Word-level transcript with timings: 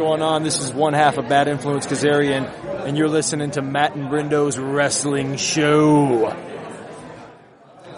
going 0.00 0.22
on? 0.22 0.42
This 0.44 0.62
is 0.62 0.72
one 0.72 0.94
half 0.94 1.18
of 1.18 1.28
Bad 1.28 1.46
Influence 1.46 1.86
Kazarian, 1.86 2.46
and 2.86 2.96
you're 2.96 3.06
listening 3.06 3.50
to 3.50 3.60
Matt 3.60 3.94
and 3.94 4.08
Brendo's 4.08 4.58
Wrestling 4.58 5.36
Show. 5.36 6.34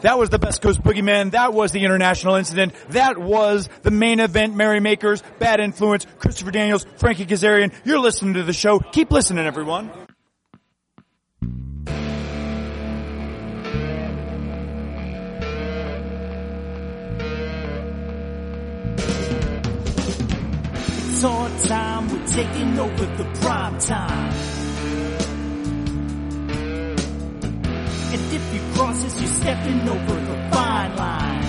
That 0.00 0.18
was 0.18 0.28
the 0.28 0.40
Best 0.40 0.62
Coast 0.62 0.82
Boogeyman. 0.82 1.30
That 1.30 1.54
was 1.54 1.70
the 1.70 1.84
international 1.84 2.34
incident. 2.34 2.74
That 2.88 3.18
was 3.18 3.68
the 3.82 3.92
main 3.92 4.18
event. 4.18 4.56
Merrymakers, 4.56 5.22
Bad 5.38 5.60
Influence, 5.60 6.04
Christopher 6.18 6.50
Daniels, 6.50 6.84
Frankie 6.96 7.24
Kazarian. 7.24 7.72
You're 7.84 8.00
listening 8.00 8.34
to 8.34 8.42
the 8.42 8.52
show. 8.52 8.80
Keep 8.80 9.12
listening, 9.12 9.46
everyone. 9.46 10.01
Our 21.24 21.48
time, 21.60 22.08
we're 22.08 22.26
taking 22.26 22.76
over 22.80 23.06
the 23.06 23.24
prime 23.40 23.78
time. 23.78 24.32
And 28.12 28.32
if 28.32 28.54
you 28.54 28.60
cross 28.74 29.04
us, 29.04 29.20
you're 29.20 29.30
stepping 29.30 29.88
over 29.88 30.14
the 30.14 30.50
fine 30.50 30.96
line. 30.96 31.41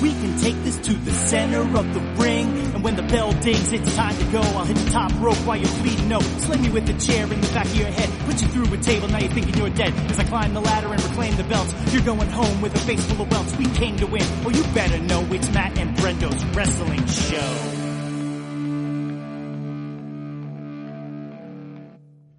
We 0.00 0.10
can 0.10 0.38
take 0.38 0.54
this 0.62 0.78
to 0.78 0.92
the 0.92 1.12
center 1.12 1.60
of 1.60 1.94
the 1.94 2.00
ring. 2.22 2.46
And 2.74 2.84
when 2.84 2.96
the 2.96 3.02
bell 3.02 3.32
dings, 3.32 3.72
it's 3.72 3.94
time 3.96 4.16
to 4.16 4.24
go. 4.26 4.40
I'll 4.40 4.64
hit 4.64 4.76
the 4.76 4.90
top 4.90 5.12
rope 5.20 5.36
while 5.38 5.56
you're 5.56 5.70
bleeding. 5.80 6.08
No, 6.08 6.20
slam 6.20 6.64
you 6.64 6.72
with 6.72 6.88
a 6.88 6.98
chair 6.98 7.24
in 7.24 7.40
the 7.40 7.46
back 7.48 7.66
of 7.66 7.76
your 7.76 7.88
head. 7.88 8.08
Put 8.26 8.40
you 8.40 8.48
through 8.48 8.72
a 8.72 8.76
table, 8.78 9.08
now 9.08 9.18
you're 9.18 9.32
thinking 9.32 9.54
you're 9.54 9.70
dead. 9.70 9.92
As 10.10 10.18
I 10.18 10.24
climb 10.24 10.54
the 10.54 10.60
ladder 10.60 10.92
and 10.92 11.02
reclaim 11.02 11.36
the 11.36 11.44
belts, 11.44 11.74
you're 11.92 12.02
going 12.02 12.28
home 12.28 12.60
with 12.60 12.74
a 12.74 12.78
face 12.80 13.04
full 13.10 13.22
of 13.22 13.30
welts. 13.30 13.56
We 13.56 13.66
came 13.66 13.96
to 13.96 14.06
win. 14.06 14.22
Oh, 14.44 14.50
you 14.50 14.62
better 14.74 14.98
know 14.98 15.26
it's 15.32 15.50
Matt 15.52 15.78
and 15.78 15.96
Brendo's 15.96 16.44
wrestling 16.56 17.06
show. 17.06 17.74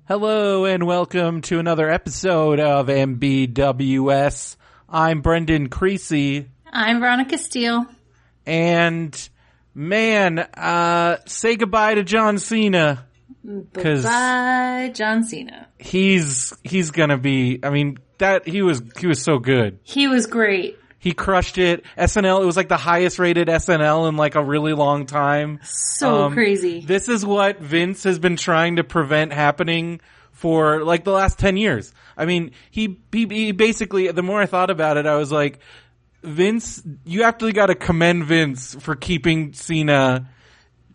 Hello 0.07 0.65
and 0.65 0.87
welcome 0.87 1.41
to 1.41 1.59
another 1.59 1.89
episode 1.89 2.59
of 2.59 2.87
MBWS. 2.87 4.55
I'm 4.87 5.21
Brendan 5.21 5.69
Creasy 5.69 6.49
I'm 6.71 6.99
Veronica 6.99 7.37
Steele. 7.37 7.85
and 8.45 9.29
man, 9.73 10.39
uh, 10.39 11.17
say 11.25 11.55
goodbye 11.55 11.95
to 11.95 12.03
John 12.03 12.37
Cena. 12.37 13.05
Cause 13.73 14.03
Bye, 14.03 14.91
John 14.93 15.23
Cena. 15.23 15.67
he's, 15.79 16.53
he's 16.63 16.91
gonna 16.91 17.17
be, 17.17 17.59
I 17.63 17.69
mean, 17.69 17.97
that, 18.17 18.47
he 18.47 18.61
was, 18.61 18.81
he 18.99 19.07
was 19.07 19.23
so 19.23 19.39
good. 19.39 19.79
He 19.83 20.07
was 20.07 20.27
great. 20.27 20.77
He 20.99 21.13
crushed 21.13 21.57
it. 21.57 21.85
SNL, 21.97 22.41
it 22.41 22.45
was 22.45 22.57
like 22.57 22.67
the 22.67 22.75
highest 22.77 23.17
rated 23.17 23.47
SNL 23.47 24.09
in 24.09 24.17
like 24.17 24.35
a 24.35 24.43
really 24.43 24.73
long 24.73 25.05
time. 25.05 25.59
So 25.63 26.25
Um, 26.25 26.33
crazy. 26.33 26.81
This 26.81 27.07
is 27.07 27.25
what 27.25 27.59
Vince 27.61 28.03
has 28.03 28.19
been 28.19 28.35
trying 28.35 28.75
to 28.75 28.83
prevent 28.83 29.31
happening 29.31 30.01
for 30.33 30.83
like 30.83 31.05
the 31.05 31.11
last 31.13 31.39
10 31.39 31.55
years. 31.55 31.93
I 32.17 32.25
mean, 32.25 32.51
he, 32.69 32.99
he, 33.13 33.25
he 33.25 33.51
basically, 33.53 34.11
the 34.11 34.23
more 34.23 34.41
I 34.41 34.45
thought 34.47 34.69
about 34.69 34.97
it, 34.97 35.05
I 35.05 35.15
was 35.15 35.31
like, 35.31 35.59
Vince, 36.23 36.81
you 37.05 37.23
actually 37.23 37.53
got 37.53 37.67
to 37.67 37.75
commend 37.75 38.25
Vince 38.25 38.75
for 38.75 38.95
keeping 38.95 39.53
Cena 39.53 40.29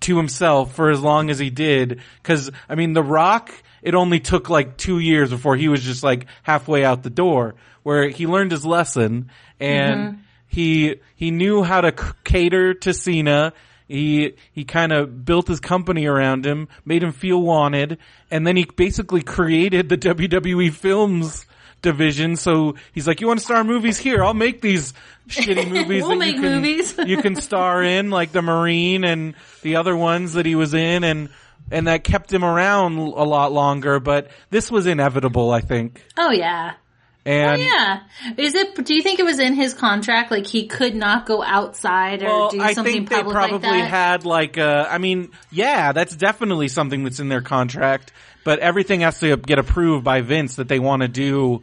to 0.00 0.16
himself 0.16 0.74
for 0.74 0.90
as 0.90 1.00
long 1.00 1.30
as 1.30 1.38
he 1.38 1.50
did. 1.50 2.00
Cause, 2.22 2.50
I 2.68 2.74
mean, 2.74 2.92
The 2.92 3.02
Rock, 3.02 3.50
it 3.82 3.94
only 3.94 4.20
took 4.20 4.50
like 4.50 4.76
two 4.76 4.98
years 4.98 5.30
before 5.30 5.56
he 5.56 5.68
was 5.68 5.82
just 5.82 6.02
like 6.02 6.26
halfway 6.42 6.84
out 6.84 7.02
the 7.02 7.10
door, 7.10 7.54
where 7.82 8.08
he 8.08 8.26
learned 8.26 8.50
his 8.50 8.66
lesson 8.66 9.30
and 9.58 10.00
mm-hmm. 10.00 10.20
he, 10.46 10.96
he 11.16 11.30
knew 11.30 11.62
how 11.62 11.80
to 11.80 11.94
c- 11.96 12.12
cater 12.24 12.74
to 12.74 12.92
Cena. 12.92 13.54
He, 13.88 14.34
he 14.52 14.64
kind 14.64 14.92
of 14.92 15.24
built 15.24 15.48
his 15.48 15.60
company 15.60 16.06
around 16.06 16.44
him, 16.44 16.68
made 16.84 17.02
him 17.02 17.12
feel 17.12 17.40
wanted, 17.40 17.98
and 18.30 18.46
then 18.46 18.56
he 18.56 18.64
basically 18.64 19.22
created 19.22 19.88
the 19.88 19.98
WWE 19.98 20.72
films 20.72 21.46
division. 21.84 22.34
So 22.34 22.74
he's 22.92 23.06
like, 23.06 23.20
you 23.20 23.28
want 23.28 23.38
to 23.38 23.44
star 23.44 23.60
in 23.60 23.68
movies 23.68 23.98
here? 23.98 24.24
I'll 24.24 24.34
make 24.34 24.60
these 24.60 24.92
shitty 25.28 25.70
movies 25.70 26.02
We'll 26.02 26.16
make 26.16 26.34
you 26.34 26.42
can, 26.42 26.54
movies." 26.56 26.98
you 27.06 27.22
can 27.22 27.36
star 27.36 27.82
in, 27.82 28.10
like 28.10 28.32
the 28.32 28.42
Marine 28.42 29.04
and 29.04 29.34
the 29.62 29.76
other 29.76 29.96
ones 29.96 30.32
that 30.32 30.46
he 30.46 30.56
was 30.56 30.74
in, 30.74 31.04
and 31.04 31.28
and 31.70 31.86
that 31.86 32.02
kept 32.02 32.32
him 32.32 32.44
around 32.44 32.96
a 32.96 33.24
lot 33.24 33.52
longer. 33.52 34.00
But 34.00 34.30
this 34.50 34.70
was 34.70 34.86
inevitable, 34.86 35.52
I 35.52 35.60
think. 35.60 36.04
oh 36.18 36.32
yeah. 36.32 36.74
And 37.26 37.60
Yeah. 37.62 38.00
Is 38.36 38.54
it, 38.54 38.84
do 38.84 38.94
you 38.94 39.02
think 39.02 39.18
it 39.18 39.24
was 39.24 39.38
in 39.38 39.54
his 39.54 39.72
contract? 39.72 40.30
Like 40.30 40.46
he 40.46 40.66
could 40.66 40.94
not 40.94 41.24
go 41.24 41.42
outside 41.42 42.22
or 42.22 42.26
well, 42.26 42.50
do 42.50 42.60
I 42.60 42.74
something 42.74 42.92
think 42.92 43.08
they 43.08 43.16
public 43.16 43.34
probably 43.34 43.68
like 43.70 43.88
had 43.88 44.26
like 44.26 44.58
uh 44.58 44.86
I 44.90 44.98
mean, 44.98 45.30
yeah, 45.50 45.92
that's 45.92 46.14
definitely 46.14 46.68
something 46.68 47.04
that's 47.04 47.20
in 47.20 47.28
their 47.28 47.40
contract. 47.40 48.12
But 48.44 48.58
everything 48.58 49.00
has 49.00 49.20
to 49.20 49.38
get 49.38 49.58
approved 49.58 50.04
by 50.04 50.20
Vince 50.20 50.56
that 50.56 50.68
they 50.68 50.78
want 50.78 51.00
to 51.00 51.08
do. 51.08 51.62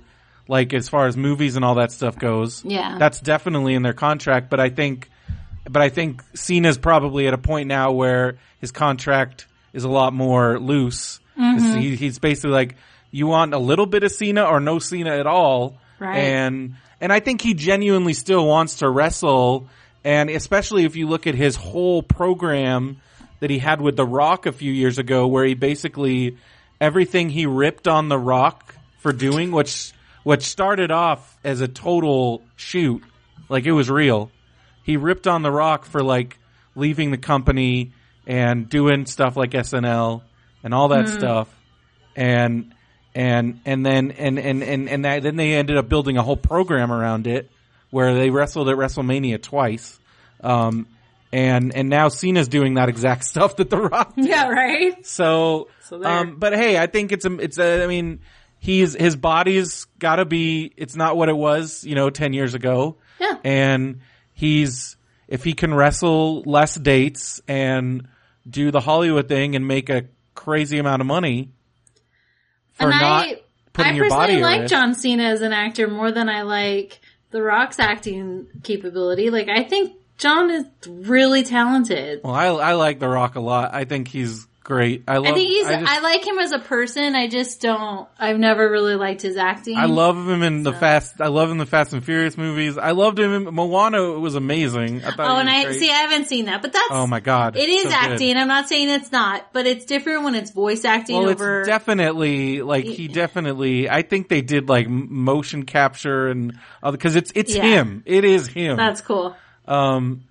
Like 0.51 0.73
as 0.73 0.89
far 0.89 1.07
as 1.07 1.16
movies 1.16 1.56
and 1.56 1.63
all 1.63 1.75
that 1.75 1.94
stuff 1.94 2.19
goes, 2.19 2.66
Yeah. 2.66 2.97
that's 3.00 3.22
definitely 3.22 3.73
in 3.73 3.84
their 3.84 3.94
contract. 3.94 4.50
But 4.50 4.59
I 4.59 4.67
think, 4.69 5.09
but 5.63 5.81
I 5.81 5.88
think 5.88 6.22
Cena's 6.35 6.78
probably 6.78 7.25
at 7.28 7.34
a 7.34 7.38
point 7.38 7.69
now 7.69 7.94
where 7.94 8.38
his 8.59 8.73
contract 8.73 9.47
is 9.72 9.85
a 9.85 9.90
lot 9.90 10.11
more 10.11 10.59
loose. 10.59 11.22
Mm-hmm. 11.40 11.79
He, 11.79 11.95
he's 11.95 12.19
basically 12.19 12.51
like, 12.51 12.75
you 13.11 13.28
want 13.28 13.53
a 13.53 13.57
little 13.59 13.85
bit 13.85 14.03
of 14.03 14.11
Cena 14.11 14.44
or 14.44 14.59
no 14.59 14.79
Cena 14.79 15.11
at 15.11 15.25
all. 15.25 15.78
Right. 16.00 16.17
And, 16.17 16.75
and 17.00 17.13
I 17.13 17.22
think 17.22 17.40
he 17.40 17.53
genuinely 17.53 18.13
still 18.13 18.45
wants 18.45 18.79
to 18.79 18.90
wrestle. 18.90 19.69
And 20.03 20.29
especially 20.29 20.84
if 20.84 20.97
you 20.97 21.07
look 21.07 21.28
at 21.28 21.35
his 21.35 21.56
whole 21.56 22.03
program 22.03 22.97
that 23.40 23.50
he 23.50 23.57
had 23.59 23.79
with 23.79 23.95
The 23.95 24.06
Rock 24.06 24.47
a 24.47 24.51
few 24.51 24.73
years 24.73 24.97
ago, 24.97 25.28
where 25.28 25.45
he 25.45 25.53
basically, 25.53 26.35
everything 26.81 27.29
he 27.29 27.45
ripped 27.45 27.88
on 27.88 28.09
The 28.09 28.19
Rock 28.19 28.75
for 29.00 29.13
doing, 29.13 29.51
which, 29.51 29.94
which 30.23 30.43
started 30.43 30.91
off 30.91 31.37
as 31.43 31.61
a 31.61 31.67
total 31.67 32.41
shoot. 32.55 33.03
Like 33.49 33.65
it 33.65 33.71
was 33.71 33.89
real. 33.89 34.31
He 34.83 34.97
ripped 34.97 35.27
on 35.27 35.41
The 35.41 35.51
Rock 35.51 35.85
for 35.85 36.03
like 36.03 36.37
leaving 36.75 37.11
the 37.11 37.17
company 37.17 37.91
and 38.25 38.69
doing 38.69 39.05
stuff 39.05 39.35
like 39.35 39.51
SNL 39.51 40.21
and 40.63 40.73
all 40.73 40.89
that 40.89 41.09
stuff. 41.09 41.53
And, 42.15 42.73
and, 43.13 43.61
and 43.65 43.85
then, 43.85 44.11
and, 44.11 44.39
and, 44.39 44.63
and, 44.63 44.89
and 44.89 45.05
that, 45.05 45.23
then 45.23 45.35
they 45.35 45.53
ended 45.53 45.77
up 45.77 45.89
building 45.89 46.17
a 46.17 46.23
whole 46.23 46.37
program 46.37 46.91
around 46.91 47.27
it 47.27 47.49
where 47.89 48.13
they 48.15 48.29
wrestled 48.29 48.69
at 48.69 48.77
WrestleMania 48.77 49.41
twice. 49.41 49.99
Um, 50.41 50.87
and, 51.33 51.75
and 51.75 51.89
now 51.89 52.09
Cena's 52.09 52.47
doing 52.47 52.75
that 52.75 52.89
exact 52.89 53.25
stuff 53.25 53.57
that 53.57 53.69
The 53.69 53.77
Rock 53.77 54.15
did. 54.15 54.25
Yeah, 54.25 54.47
right? 54.49 55.05
So, 55.05 55.67
there. 55.89 56.05
um, 56.05 56.37
but 56.37 56.53
hey, 56.53 56.77
I 56.77 56.87
think 56.87 57.11
it's 57.11 57.25
a, 57.25 57.33
it's 57.39 57.57
a, 57.57 57.83
I 57.83 57.87
mean, 57.87 58.21
he's, 58.61 58.94
his 58.94 59.16
body's 59.16 59.85
gotta 59.97 60.23
be, 60.23 60.72
it's 60.77 60.95
not 60.95 61.17
what 61.17 61.27
it 61.27 61.35
was, 61.35 61.83
you 61.83 61.95
know, 61.95 62.09
10 62.09 62.31
years 62.31 62.53
ago. 62.53 62.97
Yeah. 63.19 63.38
And 63.44 64.01
he's, 64.33 64.95
if 65.27 65.44
he 65.44 65.53
can 65.53 65.73
wrestle 65.73 66.44
less 66.44 66.75
dates 66.75 67.41
and 67.47 68.07
do 68.47 68.69
the 68.69 68.79
Hollywood 68.79 69.27
thing 69.27 69.55
and 69.55 69.67
make 69.67 69.89
a 69.89 70.05
crazy 70.35 70.77
amount 70.77 71.01
of 71.01 71.07
money 71.07 71.49
for 72.73 72.83
and 72.83 72.91
not 72.91 73.25
I, 73.25 73.41
putting 73.73 73.94
I 73.94 73.95
your 73.95 74.09
body 74.09 74.33
I 74.33 74.39
personally 74.39 74.59
like. 74.59 74.69
John 74.69 74.93
Cena 74.93 75.23
as 75.23 75.41
an 75.41 75.53
actor 75.53 75.88
more 75.88 76.11
than 76.11 76.29
I 76.29 76.43
like 76.43 76.99
The 77.31 77.41
Rock's 77.41 77.79
acting 77.79 78.47
capability. 78.63 79.31
Like 79.31 79.49
I 79.49 79.63
think 79.63 79.93
John 80.17 80.51
is 80.51 80.66
really 80.88 81.43
talented. 81.43 82.22
Well, 82.23 82.35
I, 82.35 82.45
I 82.45 82.73
like 82.73 82.99
The 82.99 83.09
Rock 83.09 83.35
a 83.35 83.39
lot. 83.39 83.73
I 83.73 83.85
think 83.85 84.07
he's 84.07 84.47
great. 84.71 85.03
I 85.07 85.17
love, 85.17 85.25
I 85.27 85.33
think 85.33 85.49
he's. 85.49 85.67
I, 85.67 85.79
just- 85.81 86.03
like 86.03 86.25
him 86.25 86.39
as 86.39 86.51
a 86.53 86.59
person. 86.59 87.13
I 87.15 87.27
just 87.27 87.59
don't. 87.61 88.07
I've 88.17 88.39
never 88.39 88.69
really 88.69 88.95
liked 88.95 89.21
his 89.21 89.35
acting. 89.35 89.77
I 89.77 89.85
love 89.85 90.15
him 90.15 90.41
in 90.43 90.63
the 90.63 90.71
Fast. 90.71 91.19
I 91.19 91.27
love 91.27 91.47
him 91.49 91.53
in 91.53 91.57
the 91.57 91.65
Fast 91.65 91.91
and 91.93 92.03
Furious 92.03 92.37
movies. 92.37 92.77
I 92.77 92.91
loved 92.91 93.19
him 93.19 93.33
in 93.47 93.53
Moana. 93.53 94.01
Was 94.19 94.35
amazing. 94.35 95.03
I 95.03 95.11
thought. 95.11 95.29
Oh, 95.29 95.37
and 95.39 95.49
I 95.49 95.65
great. 95.65 95.79
see. 95.79 95.89
I 95.89 95.95
haven't 95.95 96.27
seen 96.29 96.45
that, 96.45 96.61
but 96.61 96.71
that's. 96.71 96.87
Oh 96.91 97.05
my 97.05 97.19
god, 97.19 97.57
It 97.57 97.67
is 97.69 97.84
so 97.84 97.90
good. 97.90 98.11
acting. 98.13 98.37
I'm 98.37 98.47
not 98.47 98.69
saying 98.69 98.90
it's 98.90 99.11
not, 99.11 99.51
but 99.53 99.66
it's 99.67 99.84
different 99.85 100.23
when 100.23 100.35
it's 100.35 100.51
voice 100.51 100.85
acting 100.85 101.17
Well, 101.17 101.29
over. 101.29 101.59
it's 101.61 101.67
definitely 101.67 102.61
like 102.61 102.85
he 102.85 103.07
definitely. 103.07 103.90
I 103.90 104.01
think 104.03 104.29
they 104.29 104.41
did 104.41 104.69
like 104.69 104.87
motion 104.90 105.63
capture 105.63 106.28
and 106.29 106.57
because 106.81 107.16
it's 107.16 107.31
it's 107.35 107.53
Yeah. 107.55 107.63
him. 107.63 108.03
It 108.05 108.23
is 108.25 108.47
him. 108.47 108.78
that's 108.78 109.01
cool. 109.01 109.35
um, 109.67 110.23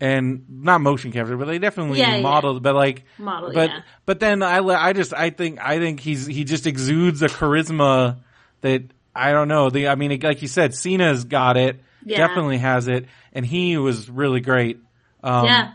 and 0.00 0.44
not 0.48 0.80
motion 0.80 1.10
capture, 1.12 1.36
but 1.36 1.46
they 1.46 1.58
definitely 1.58 1.98
Yeah, 1.98 2.16
yeah. 2.16 2.22
modeled. 2.22 2.62
But 2.62 2.74
like, 2.74 3.04
Model, 3.18 3.52
but 3.52 3.70
yeah. 3.70 3.80
but 4.06 4.20
then 4.20 4.42
I 4.42 4.58
I 4.58 4.92
just 4.92 5.12
I 5.12 5.30
think 5.30 5.58
I 5.60 5.78
think 5.78 6.00
he's 6.00 6.26
he 6.26 6.44
just 6.44 6.66
exudes 6.66 7.22
a 7.22 7.28
charisma 7.28 8.18
that 8.60 8.82
I 9.14 9.32
don't 9.32 9.48
know. 9.48 9.70
The 9.70 9.88
I 9.88 9.94
mean, 9.96 10.18
like 10.20 10.42
you 10.42 10.48
said, 10.48 10.74
Cena's 10.74 11.24
got 11.24 11.56
it. 11.56 11.80
Yeah. 12.04 12.18
Definitely 12.26 12.58
has 12.58 12.86
it, 12.88 13.06
and 13.32 13.44
he 13.44 13.76
was 13.76 14.08
really 14.08 14.40
great. 14.40 14.78
Um, 15.22 15.46
yeah. 15.46 15.72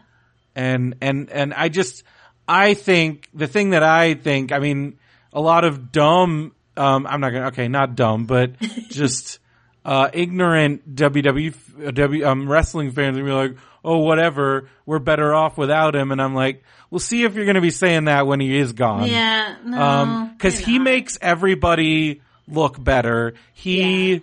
and 0.56 0.96
and 1.02 1.30
and 1.30 1.54
I 1.54 1.68
just 1.70 2.04
I 2.48 2.74
think 2.76 3.28
the 3.34 3.48
thing 3.48 3.72
that 3.72 3.84
I 3.84 4.14
think 4.14 4.52
I 4.54 4.60
mean 4.60 4.98
a 5.34 5.42
lot 5.42 5.66
of 5.66 5.92
dumb 5.92 6.54
um 6.78 7.06
I'm 7.06 7.20
not 7.20 7.32
gonna 7.32 7.48
okay 7.48 7.68
not 7.68 7.96
dumb 7.96 8.26
but 8.26 8.58
just 8.90 9.40
uh 9.84 10.10
ignorant 10.14 10.96
WWE 10.96 11.94
W 11.94 12.26
um 12.26 12.50
wrestling 12.50 12.92
fans 12.92 13.18
will 13.18 13.26
be 13.26 13.32
like 13.32 13.58
oh, 13.84 13.98
whatever, 14.00 14.70
we're 14.86 15.00
better 15.00 15.34
off 15.34 15.58
without 15.58 15.96
him. 15.96 16.12
And 16.12 16.22
I'm 16.22 16.34
like, 16.36 16.64
we'll 16.90 17.00
see 17.00 17.24
if 17.24 17.36
you're 17.36 17.46
going 17.46 17.56
to 17.56 17.62
be 17.62 17.70
saying 17.72 18.06
that 18.06 18.26
when 18.28 18.40
he 18.40 18.58
is 18.58 18.74
gone. 18.74 19.08
Yeah, 19.10 19.56
no. 19.66 19.82
Um, 19.82 20.38
cause 20.38 20.58
he 20.58 20.78
not. 20.78 20.84
makes 20.86 21.18
everybody 21.22 22.22
look 22.48 22.82
better. 22.82 23.34
He, 23.54 24.14
Yeah. 24.14 24.20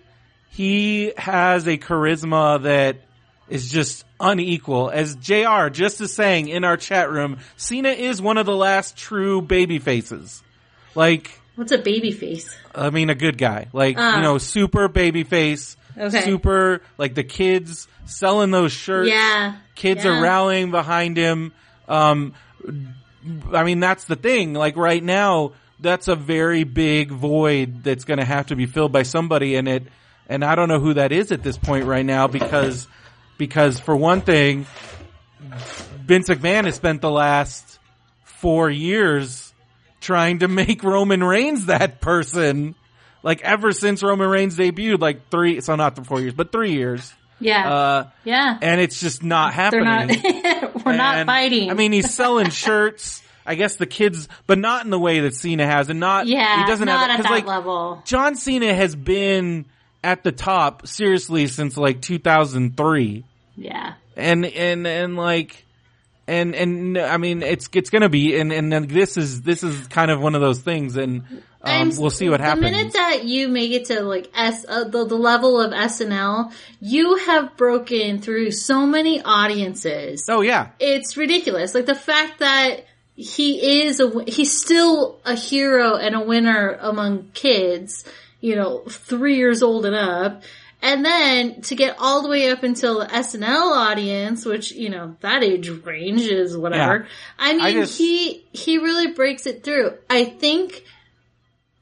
he 0.50 1.12
has 1.16 1.66
a 1.66 1.76
charisma 1.78 2.62
that 2.62 2.96
is 3.48 3.70
just 3.70 4.04
unequal. 4.20 4.90
As 4.90 5.16
JR 5.16 5.68
just 5.70 6.00
is 6.00 6.14
saying 6.14 6.48
in 6.48 6.64
our 6.64 6.76
chat 6.76 7.10
room, 7.10 7.38
Cena 7.56 7.88
is 7.90 8.22
one 8.22 8.38
of 8.38 8.46
the 8.46 8.54
last 8.56 8.96
true 8.96 9.42
baby 9.42 9.78
faces. 9.78 10.42
Like, 10.94 11.38
What's 11.56 11.72
a 11.72 11.78
baby 11.78 12.12
face? 12.12 12.54
I 12.74 12.90
mean, 12.90 13.10
a 13.10 13.14
good 13.14 13.36
guy. 13.36 13.66
Like, 13.72 13.96
Ah. 13.98 14.16
you 14.16 14.22
know, 14.22 14.38
super 14.38 14.88
baby 14.88 15.24
face. 15.24 15.76
Okay. 15.98 16.22
Super, 16.22 16.80
like 16.96 17.14
the 17.14 17.24
kids 17.24 17.86
selling 18.06 18.50
those 18.50 18.72
shirts. 18.72 19.08
Yeah. 19.08 19.56
Kids 19.74 20.04
Yeah. 20.04 20.18
are 20.18 20.22
rallying 20.22 20.70
behind 20.70 21.16
him. 21.16 21.52
Um, 21.88 22.34
I 23.52 23.64
mean, 23.64 23.80
that's 23.80 24.04
the 24.04 24.16
thing. 24.16 24.54
Like 24.54 24.76
right 24.76 25.02
now, 25.02 25.52
that's 25.78 26.08
a 26.08 26.16
very 26.16 26.64
big 26.64 27.10
void 27.10 27.82
that's 27.84 28.04
going 28.04 28.18
to 28.18 28.24
have 28.24 28.46
to 28.48 28.56
be 28.56 28.66
filled 28.66 28.92
by 28.92 29.02
somebody 29.02 29.56
and 29.56 29.66
it, 29.68 29.84
and 30.28 30.44
I 30.44 30.54
don't 30.54 30.68
know 30.68 30.78
who 30.80 30.94
that 30.94 31.10
is 31.12 31.32
at 31.32 31.42
this 31.42 31.56
point 31.58 31.86
right 31.86 32.04
now 32.04 32.26
because, 32.28 32.86
because 33.38 33.80
for 33.80 33.96
one 33.96 34.20
thing, 34.20 34.66
Vince 36.06 36.28
McMahon 36.28 36.64
has 36.64 36.74
spent 36.76 37.00
the 37.00 37.10
last 37.10 37.78
four 38.24 38.70
years 38.70 39.52
trying 40.00 40.40
to 40.40 40.48
make 40.48 40.82
Roman 40.82 41.22
Reigns 41.22 41.66
that 41.66 42.00
person. 42.00 42.74
Like 43.22 43.42
ever 43.42 43.72
since 43.72 44.02
Roman 44.02 44.28
Reigns 44.28 44.56
debuted, 44.56 45.00
like 45.00 45.30
three, 45.30 45.60
so 45.60 45.76
not 45.76 45.94
the 45.96 46.04
four 46.04 46.20
years, 46.20 46.32
but 46.34 46.52
three 46.52 46.72
years. 46.72 47.12
Yeah. 47.40 47.72
Uh, 47.72 48.10
yeah. 48.24 48.58
and 48.60 48.80
it's 48.80 49.00
just 49.00 49.22
not 49.22 49.52
happening. 49.54 49.84
not, 49.84 50.84
we're 50.84 50.96
not 50.96 51.26
fighting. 51.26 51.70
I 51.70 51.74
mean, 51.74 51.92
he's 51.92 52.14
selling 52.14 52.50
shirts. 52.50 53.22
I 53.46 53.54
guess 53.54 53.76
the 53.76 53.86
kids, 53.86 54.28
but 54.46 54.58
not 54.58 54.84
in 54.84 54.90
the 54.90 54.98
way 54.98 55.20
that 55.20 55.34
Cena 55.34 55.66
has, 55.66 55.88
and 55.88 55.98
not 55.98 56.26
yeah, 56.26 56.60
he 56.60 56.66
doesn't 56.70 56.86
not 56.86 57.10
have 57.10 57.20
at 57.20 57.22
that 57.24 57.30
like, 57.32 57.46
level. 57.46 58.02
John 58.04 58.36
Cena 58.36 58.72
has 58.74 58.94
been 58.94 59.64
at 60.04 60.22
the 60.22 60.30
top 60.30 60.86
seriously 60.86 61.46
since 61.46 61.76
like 61.76 62.00
2003, 62.02 63.24
Yeah. 63.56 63.94
and 64.16 64.44
and 64.46 64.86
and 64.86 65.16
like. 65.16 65.64
And 66.28 66.54
and 66.54 66.96
I 66.96 67.16
mean 67.16 67.42
it's 67.42 67.68
it's 67.72 67.90
gonna 67.90 68.08
be 68.08 68.38
and 68.38 68.52
and 68.52 68.88
this 68.88 69.16
is 69.16 69.42
this 69.42 69.64
is 69.64 69.88
kind 69.88 70.12
of 70.12 70.20
one 70.20 70.36
of 70.36 70.40
those 70.40 70.60
things 70.60 70.96
and 70.96 71.24
um, 71.62 71.90
we'll 71.98 72.10
see 72.10 72.28
what 72.28 72.40
happens. 72.40 72.64
The 72.64 72.70
minute 72.70 72.92
that 72.94 73.24
you 73.24 73.48
make 73.48 73.70
it 73.72 73.86
to 73.86 74.00
like 74.02 74.30
S, 74.34 74.64
uh, 74.68 74.84
the, 74.84 75.04
the 75.04 75.16
level 75.16 75.60
of 75.60 75.72
SNL, 75.72 76.52
you 76.80 77.16
have 77.16 77.56
broken 77.56 78.20
through 78.20 78.50
so 78.52 78.86
many 78.86 79.20
audiences. 79.22 80.26
oh 80.28 80.40
yeah, 80.40 80.68
It's 80.78 81.16
ridiculous. 81.16 81.74
Like 81.74 81.86
the 81.86 81.94
fact 81.94 82.38
that 82.38 82.84
he 83.16 83.82
is 83.82 84.00
a, 84.00 84.24
he's 84.26 84.58
still 84.58 85.20
a 85.26 85.34
hero 85.34 85.96
and 85.96 86.14
a 86.14 86.20
winner 86.20 86.78
among 86.80 87.28
kids, 87.34 88.04
you 88.40 88.56
know, 88.56 88.78
three 88.88 89.36
years 89.36 89.62
old 89.62 89.84
and 89.84 89.94
up. 89.94 90.42
And 90.82 91.04
then 91.04 91.60
to 91.62 91.74
get 91.74 91.96
all 91.98 92.22
the 92.22 92.30
way 92.30 92.48
up 92.50 92.62
until 92.62 93.00
the 93.00 93.04
SNL 93.06 93.76
audience, 93.76 94.46
which, 94.46 94.72
you 94.72 94.88
know, 94.88 95.14
that 95.20 95.42
age 95.42 95.68
range 95.68 96.22
is 96.22 96.56
whatever. 96.56 97.00
Yeah. 97.02 97.08
I 97.38 97.52
mean, 97.52 97.60
I 97.60 97.72
just- 97.74 97.98
he, 97.98 98.46
he 98.54 98.78
really 98.78 99.08
breaks 99.12 99.44
it 99.44 99.62
through. 99.62 99.98
I 100.08 100.24
think 100.24 100.82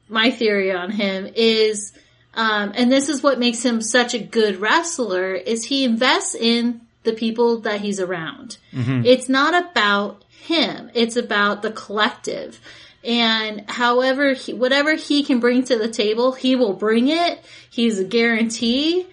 my 0.09 0.31
theory 0.31 0.71
on 0.71 0.91
him 0.91 1.27
is, 1.35 1.93
um, 2.33 2.73
and 2.75 2.91
this 2.91 3.09
is 3.09 3.23
what 3.23 3.39
makes 3.39 3.63
him 3.63 3.81
such 3.81 4.13
a 4.13 4.19
good 4.19 4.57
wrestler, 4.57 5.33
is 5.33 5.63
he 5.63 5.85
invests 5.85 6.35
in 6.35 6.81
the 7.03 7.13
people 7.13 7.61
that 7.61 7.81
he's 7.81 7.99
around. 7.99 8.57
It's 9.05 9.29
not 9.29 9.53
about 9.71 10.23
him. 10.29 10.91
It's 10.93 11.15
about 11.15 11.61
the 11.61 11.71
collective. 11.71 12.59
And 13.03 13.69
however, 13.69 14.33
he, 14.33 14.53
whatever 14.53 14.95
he 14.95 15.23
can 15.23 15.39
bring 15.39 15.63
to 15.65 15.77
the 15.77 15.87
table, 15.87 16.33
he 16.33 16.55
will 16.55 16.73
bring 16.73 17.07
it. 17.07 17.39
He's 17.69 17.99
a 17.99 18.03
guarantee. 18.03 19.07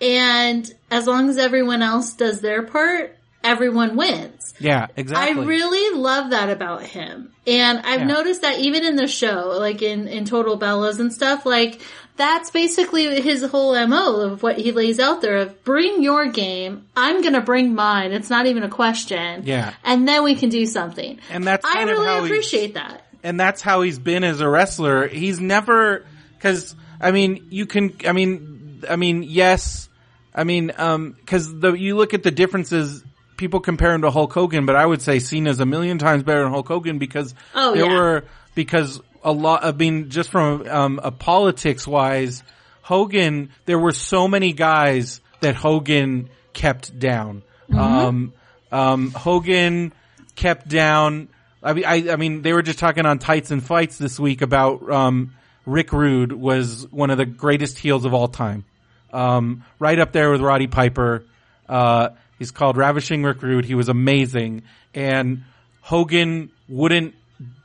And 0.00 0.72
as 0.90 1.06
long 1.06 1.28
as 1.28 1.36
everyone 1.36 1.82
else 1.82 2.14
does 2.14 2.40
their 2.40 2.62
part, 2.62 3.16
everyone 3.44 3.96
wins. 3.96 4.37
Yeah, 4.60 4.86
exactly. 4.96 5.42
I 5.42 5.46
really 5.46 5.98
love 5.98 6.30
that 6.30 6.50
about 6.50 6.82
him. 6.82 7.32
And 7.46 7.78
I've 7.78 8.00
Yeah. 8.00 8.06
noticed 8.06 8.42
that 8.42 8.58
even 8.58 8.84
in 8.84 8.96
the 8.96 9.06
show, 9.08 9.56
like 9.58 9.82
in, 9.82 10.08
in 10.08 10.24
Total 10.24 10.58
Bellas 10.58 10.98
and 11.00 11.12
stuff, 11.12 11.46
like 11.46 11.80
that's 12.16 12.50
basically 12.50 13.20
his 13.20 13.44
whole 13.44 13.74
MO 13.86 14.20
of 14.20 14.42
what 14.42 14.58
he 14.58 14.72
lays 14.72 14.98
out 14.98 15.20
there 15.20 15.36
of 15.36 15.64
bring 15.64 16.02
your 16.02 16.26
game. 16.26 16.86
I'm 16.96 17.22
going 17.22 17.34
to 17.34 17.40
bring 17.40 17.74
mine. 17.74 18.10
It's 18.12 18.28
not 18.28 18.46
even 18.46 18.64
a 18.64 18.68
question. 18.68 19.42
Yeah. 19.44 19.72
And 19.84 20.06
then 20.08 20.24
we 20.24 20.34
can 20.34 20.48
do 20.48 20.66
something. 20.66 21.20
And 21.30 21.46
that's 21.46 21.64
I 21.64 21.82
really 21.84 22.26
appreciate 22.26 22.74
that. 22.74 23.04
and 23.22 23.38
that's 23.38 23.62
how 23.62 23.82
he's 23.82 23.98
been 24.00 24.24
as 24.24 24.40
a 24.40 24.48
wrestler. 24.48 25.06
He's 25.06 25.38
never, 25.40 26.04
cause, 26.40 26.74
I 27.00 27.12
mean, 27.12 27.46
you 27.50 27.66
can, 27.66 27.94
I 28.04 28.10
mean, 28.12 28.82
I 28.90 28.96
mean, 28.96 29.22
yes, 29.22 29.88
I 30.34 30.42
mean, 30.44 30.72
um, 30.76 31.16
cause 31.26 31.52
the, 31.60 31.72
you 31.72 31.96
look 31.96 32.14
at 32.14 32.22
the 32.24 32.30
differences, 32.32 33.04
people 33.38 33.60
compare 33.60 33.94
him 33.94 34.02
to 34.02 34.10
Hulk 34.10 34.32
Hogan, 34.34 34.66
but 34.66 34.76
I 34.76 34.84
would 34.84 35.00
say 35.00 35.18
Cena's 35.18 35.60
a 35.60 35.66
million 35.66 35.96
times 35.98 36.22
better 36.22 36.42
than 36.42 36.52
Hulk 36.52 36.68
Hogan 36.68 36.98
because 36.98 37.34
Oh, 37.54 37.74
there 37.74 37.86
yeah. 37.86 37.98
were, 37.98 38.24
because 38.54 39.00
a 39.24 39.32
lot, 39.32 39.64
I 39.64 39.72
mean, 39.72 40.10
just 40.10 40.30
from, 40.30 40.68
um, 40.68 41.00
a 41.02 41.10
politics 41.10 41.86
wise, 41.86 42.42
Hogan, 42.82 43.50
there 43.64 43.78
were 43.78 43.92
so 43.92 44.28
many 44.28 44.52
guys 44.52 45.20
that 45.40 45.54
Hogan 45.54 46.28
kept 46.52 46.98
down. 46.98 47.42
Mm-hmm. 47.70 47.78
Um, 47.78 48.32
um, 48.72 49.10
Hogan 49.12 49.92
kept 50.36 50.68
down. 50.68 51.28
I 51.62 51.72
mean, 51.72 51.84
I, 51.86 52.10
I 52.12 52.16
mean, 52.16 52.42
they 52.42 52.52
were 52.52 52.62
just 52.62 52.78
talking 52.78 53.06
on 53.06 53.18
Tights 53.18 53.50
and 53.50 53.62
Fights 53.62 53.98
this 53.98 54.18
week 54.20 54.42
about 54.42 54.90
um, 54.90 55.34
Rick 55.66 55.92
Rude 55.92 56.32
was 56.32 56.86
one 56.90 57.10
of 57.10 57.18
the 57.18 57.26
greatest 57.26 57.78
heels 57.78 58.04
of 58.04 58.14
all 58.14 58.28
time, 58.28 58.64
um, 59.12 59.64
right 59.78 59.98
up 59.98 60.12
there 60.12 60.30
with 60.30 60.40
Roddy 60.40 60.66
Piper. 60.66 61.24
Uh, 61.68 62.10
he's 62.38 62.50
called 62.50 62.76
Ravishing 62.76 63.22
Rick 63.22 63.42
Rude. 63.42 63.64
He 63.64 63.74
was 63.74 63.88
amazing, 63.88 64.62
and 64.94 65.44
Hogan 65.80 66.50
wouldn't 66.68 67.14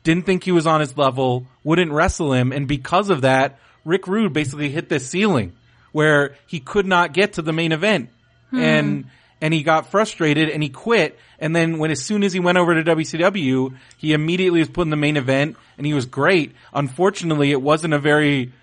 didn't 0.04 0.26
think 0.26 0.44
he 0.44 0.52
was 0.52 0.68
on 0.68 0.82
his 0.82 0.98
level, 0.98 1.48
wouldn't 1.64 1.92
wrestle 1.92 2.34
him, 2.34 2.52
and 2.52 2.68
because 2.68 3.10
of 3.10 3.22
that, 3.22 3.60
Rick 3.86 4.08
Rude 4.08 4.34
basically 4.34 4.70
hit 4.70 4.90
this 4.90 5.10
ceiling 5.10 5.54
where 5.92 6.36
he 6.48 6.60
could 6.60 6.86
not 6.86 7.14
get 7.14 7.34
to 7.34 7.42
the 7.42 7.54
main 7.54 7.72
event, 7.72 8.10
hmm. 8.50 8.60
and 8.60 9.06
and 9.44 9.54
he 9.54 9.62
got 9.62 9.88
frustrated 9.88 10.50
and 10.50 10.64
he 10.64 10.70
quit. 10.70 11.20
And 11.38 11.54
then 11.54 11.78
when 11.78 11.92
as 11.92 12.02
soon 12.02 12.24
as 12.24 12.32
he 12.32 12.40
went 12.40 12.58
over 12.58 12.82
to 12.82 12.96
WCW, 12.96 13.76
he 13.98 14.14
immediately 14.14 14.60
was 14.60 14.70
put 14.70 14.84
in 14.84 14.90
the 14.90 14.96
main 14.96 15.18
event, 15.18 15.58
and 15.78 15.86
he 15.86 15.94
was 15.94 16.06
great. 16.06 16.54
Unfortunately, 16.74 17.52
it 17.52 17.62
wasn't 17.62 17.94
a 17.94 18.00
very 18.00 18.54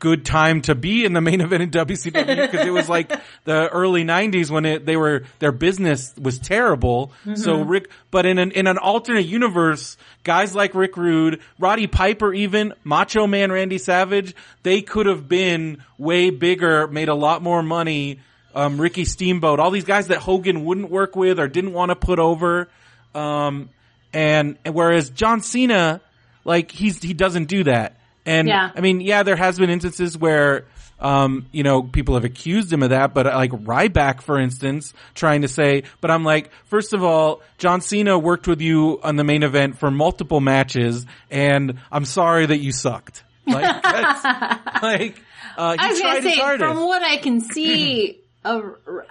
good 0.00 0.24
time 0.24 0.62
to 0.62 0.74
be 0.74 1.04
in 1.04 1.12
the 1.12 1.20
main 1.20 1.40
event 1.40 1.62
in 1.62 1.70
WCW 1.70 2.50
because 2.50 2.66
it 2.66 2.70
was 2.70 2.88
like 2.88 3.12
the 3.44 3.68
early 3.68 4.02
'90s 4.02 4.50
when 4.50 4.64
it 4.64 4.84
they 4.84 4.96
were 4.96 5.24
their 5.38 5.52
business 5.52 6.12
was 6.20 6.38
terrible. 6.40 7.12
So 7.36 7.62
Rick, 7.62 7.90
but 8.10 8.26
in 8.26 8.38
an 8.38 8.50
in 8.50 8.66
an 8.66 8.78
alternate 8.78 9.26
universe, 9.26 9.96
guys 10.24 10.54
like 10.54 10.74
Rick 10.74 10.96
Rude, 10.96 11.40
Roddy 11.58 11.86
Piper, 11.86 12.34
even 12.34 12.74
Macho 12.82 13.28
Man 13.28 13.52
Randy 13.52 13.78
Savage, 13.78 14.34
they 14.64 14.82
could 14.82 15.06
have 15.06 15.28
been 15.28 15.84
way 15.98 16.30
bigger, 16.30 16.88
made 16.88 17.08
a 17.08 17.14
lot 17.14 17.42
more 17.42 17.62
money. 17.62 18.18
Um, 18.52 18.80
Ricky 18.80 19.04
Steamboat, 19.04 19.60
all 19.60 19.70
these 19.70 19.84
guys 19.84 20.08
that 20.08 20.18
Hogan 20.18 20.64
wouldn't 20.64 20.90
work 20.90 21.14
with 21.14 21.38
or 21.38 21.46
didn't 21.46 21.72
want 21.72 21.90
to 21.90 21.94
put 21.94 22.18
over. 22.18 22.68
Um, 23.14 23.68
and, 24.12 24.58
and 24.64 24.74
whereas 24.74 25.10
John 25.10 25.40
Cena, 25.40 26.00
like 26.44 26.72
he's 26.72 27.00
he 27.00 27.14
doesn't 27.14 27.44
do 27.44 27.62
that. 27.62 27.99
And 28.26 28.48
Yeah. 28.48 28.70
I 28.74 28.80
mean, 28.80 29.00
yeah, 29.00 29.22
there 29.22 29.36
has 29.36 29.58
been 29.58 29.70
instances 29.70 30.16
where 30.16 30.64
um, 31.00 31.46
you 31.50 31.62
know, 31.62 31.82
people 31.82 32.14
have 32.14 32.24
accused 32.24 32.70
him 32.72 32.82
of 32.82 32.90
that, 32.90 33.14
but 33.14 33.24
like 33.26 33.50
Ryback, 33.50 34.20
for 34.20 34.38
instance, 34.38 34.92
trying 35.14 35.42
to 35.42 35.48
say, 35.48 35.84
but 36.02 36.10
I'm 36.10 36.24
like, 36.24 36.50
first 36.66 36.92
of 36.92 37.02
all, 37.02 37.40
John 37.56 37.80
Cena 37.80 38.18
worked 38.18 38.46
with 38.46 38.60
you 38.60 39.00
on 39.02 39.16
the 39.16 39.24
main 39.24 39.42
event 39.42 39.78
for 39.78 39.90
multiple 39.90 40.40
matches, 40.40 41.06
and 41.30 41.78
I'm 41.90 42.04
sorry 42.04 42.44
that 42.46 42.58
you 42.58 42.72
sucked. 42.72 43.24
Like, 43.46 43.82
that's, 43.82 44.24
like, 44.82 45.22
uh, 45.56 45.72
he 45.72 45.78
I 45.78 45.88
was 45.88 46.00
tried 46.00 46.08
gonna 46.16 46.20
his 46.20 46.34
say, 46.34 46.40
hardest. 46.40 46.68
from 46.70 46.86
what 46.86 47.02
I 47.02 47.16
can 47.16 47.40
see, 47.40 48.19
uh, 48.44 48.60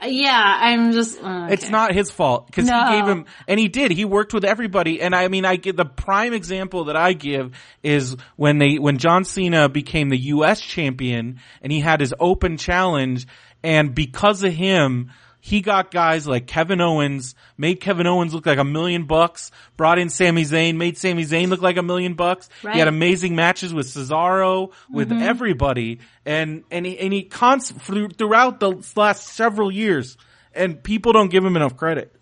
yeah, 0.04 0.58
I'm 0.62 0.92
just. 0.92 1.22
uh, 1.22 1.48
It's 1.52 1.70
not 1.70 1.94
his 1.94 2.10
fault 2.12 2.48
because 2.48 2.66
No. 2.66 2.84
he 2.86 2.98
gave 2.98 3.08
him, 3.08 3.26
and 3.48 3.60
he 3.60 3.68
did. 3.68 3.92
He 3.92 4.06
worked 4.06 4.34
with 4.34 4.44
everybody, 4.44 5.02
and 5.02 5.16
I 5.16 5.28
mean, 5.28 5.46
I 5.46 5.56
give 5.56 5.76
the 5.76 5.86
prime 5.86 6.34
example 6.34 6.86
that 6.86 6.96
I 6.96 7.14
give 7.14 7.56
is 7.84 8.16
when 8.36 8.58
they 8.58 8.78
when 8.80 8.98
John 8.98 9.24
Cena 9.26 9.70
became 9.70 10.10
the 10.10 10.18
U.S. 10.18 10.62
champion, 10.62 11.40
and 11.62 11.72
he 11.72 11.80
had 11.80 12.00
his 12.00 12.14
open 12.20 12.58
challenge, 12.58 13.28
and 13.64 13.94
because 13.94 14.44
of 14.44 14.54
him. 14.54 15.12
He 15.50 15.62
got 15.62 15.90
guys 15.90 16.28
like 16.28 16.46
Kevin 16.46 16.80
Owens, 16.80 17.34
made 17.58 17.82
Kevin 17.82 18.06
Owens 18.06 18.36
look 18.36 18.46
like 18.46 18.60
a 18.60 18.64
million 18.64 19.06
bucks, 19.06 19.50
brought 19.78 19.98
in 19.98 20.10
Sami 20.10 20.44
Zayn, 20.44 20.78
made 20.78 20.96
Sami 20.96 21.26
Zayn 21.26 21.50
look 21.50 21.64
like 21.64 21.78
a 21.78 21.82
million 21.82 22.14
bucks. 22.14 22.50
Right. 22.62 22.74
He 22.74 22.80
had 22.80 22.88
amazing 22.88 23.36
matches 23.36 23.74
with 23.74 23.88
Cesaro, 23.88 24.72
with 24.92 25.12
everybody, 25.12 26.02
and 26.24 26.66
and 26.70 26.86
he, 26.86 27.00
and 27.00 27.12
he 27.12 27.24
const 27.24 27.74
through, 27.78 28.10
throughout 28.10 28.60
the 28.60 28.88
last 28.96 29.24
several 29.30 29.72
years, 29.72 30.18
and 30.54 30.84
people 30.84 31.14
don't 31.14 31.32
give 31.32 31.44
him 31.44 31.56
enough 31.56 31.76
credit. 31.76 32.16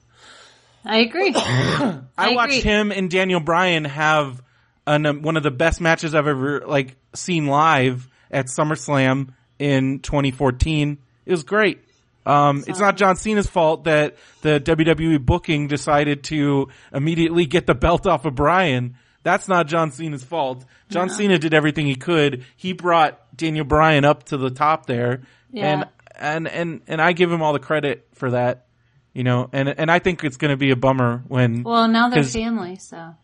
I 0.86 1.00
agree. 1.00 1.34
I, 1.36 2.00
I 2.18 2.34
watched 2.34 2.60
agree. 2.60 2.62
him 2.62 2.94
and 2.94 3.12
Daniel 3.12 3.42
Bryan 3.42 3.84
have 3.84 4.42
an, 4.86 5.06
um, 5.06 5.22
one 5.22 5.36
of 5.36 5.44
the 5.44 5.52
best 5.52 5.82
matches 5.82 6.16
I've 6.16 6.28
ever 6.28 6.62
like 6.66 6.96
seen 7.14 7.46
live 7.48 8.08
at 8.32 8.46
SummerSlam 8.46 9.34
in 9.60 10.00
2014. 10.00 10.98
It 11.26 11.32
was 11.32 11.44
great. 11.44 11.82
Um, 12.28 12.64
it's 12.68 12.80
not 12.80 12.98
John 12.98 13.16
Cena's 13.16 13.48
fault 13.48 13.86
that 13.86 14.18
the 14.42 14.60
WWE 14.60 15.26
booking 15.26 15.68
decided 15.68 16.24
to 16.26 16.68
immediately 16.94 17.46
get 17.46 17.66
the 17.68 17.76
belt 17.76 18.06
off 18.06 18.26
of 18.26 18.36
Bryan. 18.36 18.96
That's 19.24 19.48
not 19.48 19.68
John 19.68 19.92
Cena's 19.92 20.24
fault. 20.24 20.66
John 20.90 21.10
Cena 21.10 21.38
did 21.40 21.54
everything 21.54 21.86
he 21.88 21.96
could. 21.96 22.46
He 22.56 22.74
brought 22.74 23.20
Daniel 23.36 23.66
Bryan 23.66 24.06
up 24.06 24.24
to 24.26 24.38
the 24.38 24.50
top 24.50 24.86
there, 24.86 25.22
Yeah. 25.52 25.66
and 25.66 25.86
and 26.16 26.48
and 26.48 26.82
and 26.88 27.02
I 27.02 27.14
give 27.14 27.32
him 27.32 27.42
all 27.42 27.54
the 27.54 27.60
credit 27.60 28.08
for 28.14 28.32
that. 28.32 28.66
You 29.14 29.24
know, 29.24 29.50
and 29.52 29.68
and 29.70 29.90
I 29.90 30.00
think 30.00 30.24
it's 30.24 30.38
going 30.38 30.52
to 30.52 30.58
be 30.58 30.72
a 30.72 30.76
bummer 30.76 31.24
when 31.28 31.64
Well, 31.64 31.88
now 31.88 32.10
they're 32.10 32.24
family, 32.24 32.76
so. 32.76 33.16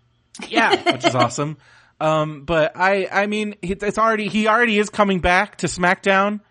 yeah, 0.50 0.92
which 0.94 1.06
is 1.06 1.14
awesome. 1.16 1.58
Um, 2.02 2.42
but 2.44 2.74
I, 2.76 3.08
I 3.10 3.28
mean, 3.28 3.56
it's 3.62 3.98
already, 3.98 4.28
he 4.28 4.48
already 4.48 4.78
is 4.78 4.90
coming 4.90 5.20
back 5.20 5.58
to 5.60 5.68
SmackDown 5.68 6.42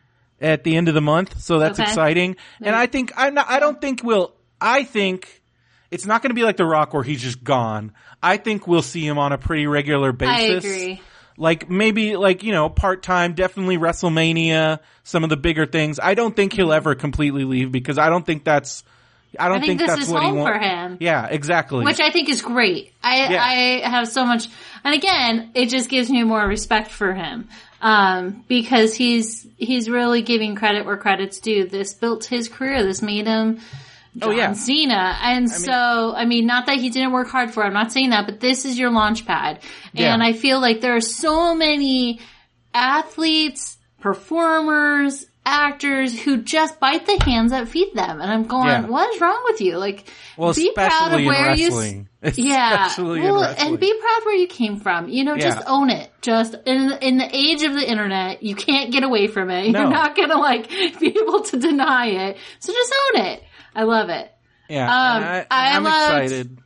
at 0.43 0.65
the 0.65 0.77
end 0.77 0.89
of 0.89 0.95
the 0.95 1.01
month, 1.01 1.41
so 1.41 1.59
that's 1.59 1.79
Okay. 1.79 1.89
exciting. 1.89 2.37
And 2.61 2.75
I 2.75 2.87
think, 2.87 3.13
I'm 3.17 3.35
not, 3.35 3.49
I 3.49 3.61
don't 3.61 3.81
think 3.81 4.03
we'll, 4.05 4.35
I 4.61 4.83
think 4.85 5.43
it's 5.91 6.05
not 6.05 6.21
going 6.21 6.31
to 6.31 6.35
be 6.35 6.43
like 6.43 6.57
The 6.57 6.67
Rock 6.67 6.93
where 6.93 7.03
he's 7.03 7.23
just 7.23 7.43
gone. 7.43 7.93
I 8.23 8.37
think 8.37 8.67
we'll 8.67 8.83
see 8.83 9.07
him 9.07 9.19
on 9.19 9.33
a 9.33 9.39
pretty 9.39 9.67
regular 9.67 10.09
I 10.09 10.13
basis. 10.13 10.65
agree. 10.65 11.03
Like 11.39 11.71
maybe 11.71 12.17
like, 12.17 12.43
you 12.43 12.53
know, 12.53 12.69
part 12.69 13.03
time, 13.03 13.35
definitely 13.35 13.79
WrestleMania, 13.79 14.81
some 15.03 15.25
of 15.25 15.31
the 15.31 15.37
bigger 15.37 15.65
things. 15.65 15.99
I 16.03 16.15
don't 16.15 16.37
think 16.37 16.53
he'll 16.53 16.67
mm-hmm. 16.67 16.75
ever 16.75 16.95
completely 16.95 17.45
leave 17.45 17.73
because 17.73 17.97
I 17.97 18.11
don't 18.11 18.27
think 18.27 18.45
that's, 18.45 18.85
I 19.39 19.49
don't 19.49 19.62
I 19.62 19.67
think 19.67 19.79
this 19.79 19.89
that's 19.89 20.03
is 20.03 20.09
what 20.09 20.23
home 20.23 20.35
he 20.35 20.41
wants. 20.41 20.59
for 20.59 20.62
him. 20.62 20.97
Yeah, 21.01 21.27
exactly. 21.27 21.85
Which 21.85 22.01
I 22.01 22.11
think 22.11 22.29
is 22.29 22.43
great. 22.43 22.93
I, 23.03 23.33
Yeah. 23.33 23.43
I 23.43 23.89
have 23.89 24.09
so 24.09 24.25
much, 24.25 24.49
and 24.85 24.95
again, 24.95 25.51
it 25.55 25.69
just 25.71 25.89
gives 25.89 26.11
me 26.11 26.23
more 26.23 26.47
respect 26.47 26.91
for 26.91 27.12
him. 27.15 27.49
Um, 27.81 28.45
because 28.47 28.95
he's, 28.95 29.45
he's 29.57 29.91
really 29.91 30.23
giving 30.23 30.55
credit 30.55 30.87
where 30.87 30.97
credit's 30.97 31.41
due. 31.41 31.67
This 31.67 31.95
built 31.95 32.25
his 32.25 32.49
career. 32.49 32.85
This 32.85 33.03
made 33.03 33.27
him 33.27 33.59
oh 34.21 34.29
John 34.29 34.37
yeah. 34.37 34.53
Cena. 34.53 35.19
And 35.21 35.51
so, 35.51 36.15
I 36.15 36.25
mean, 36.25 36.47
not 36.47 36.67
that 36.67 36.77
he 36.77 36.91
didn't 36.91 37.11
work 37.11 37.27
hard 37.27 37.51
for 37.51 37.65
it. 37.65 37.67
I'm 37.67 37.73
not 37.73 37.91
saying 37.91 38.11
that, 38.11 38.27
but 38.27 38.39
this 38.39 38.65
is 38.67 38.79
your 38.79 38.93
launch 38.93 39.27
pad. 39.27 39.59
Yeah. 39.93 40.15
And 40.15 40.23
I 40.23 40.33
feel 40.33 40.61
like 40.61 40.81
there 40.81 40.95
are 40.95 41.01
so 41.01 41.57
many 41.57 42.21
athletes, 42.73 43.77
performers, 44.01 45.27
actors 45.45 46.19
who 46.21 46.43
just 46.43 46.79
bite 46.79 47.05
the 47.07 47.19
hands 47.25 47.51
that 47.51 47.69
feed 47.69 47.95
them. 47.95 48.21
And 48.21 48.31
I'm 48.31 48.45
going, 48.45 48.69
Yeah. 48.69 48.87
what 48.87 49.13
is 49.15 49.21
wrong 49.21 49.41
with 49.45 49.61
you? 49.61 49.77
Like, 49.79 50.09
Well, 50.37 50.55
be 50.55 50.73
proud 50.73 51.13
of 51.19 51.25
where 51.27 51.55
you, 51.55 52.07
yeah, 52.37 52.89
well, 52.97 53.43
and 53.43 53.81
be 53.81 53.93
proud 54.01 54.21
where 54.25 54.37
you 54.37 54.47
came 54.47 54.79
from. 54.79 55.09
You 55.09 55.25
know, 55.25 55.37
just 55.37 55.59
Yeah. 55.59 55.65
own 55.67 55.91
it. 55.91 56.13
Just 56.23 56.55
in 56.67 56.93
in 57.03 57.19
the 57.19 57.29
age 57.37 57.63
of 57.65 57.75
the 57.75 57.89
internet, 57.91 58.43
you 58.45 58.55
can't 58.55 58.93
get 58.93 59.03
away 59.03 59.27
from 59.27 59.51
it. 59.51 59.71
No. 59.73 59.81
You're 59.81 59.91
not 59.91 60.15
gonna 60.17 60.39
like 60.39 60.69
be 61.01 61.09
able 61.21 61.43
to 61.43 61.59
deny 61.59 62.07
it. 62.07 62.37
So 62.61 62.73
just 62.73 62.95
own 63.15 63.23
it. 63.27 63.43
I 63.75 63.83
love 63.83 64.09
it. 64.11 64.31
Yeah, 64.69 64.85
Um, 64.85 65.25
I, 65.25 65.47
I 65.51 65.77
I'm 65.77 65.83
loved- 65.85 66.23
excited. 66.25 66.59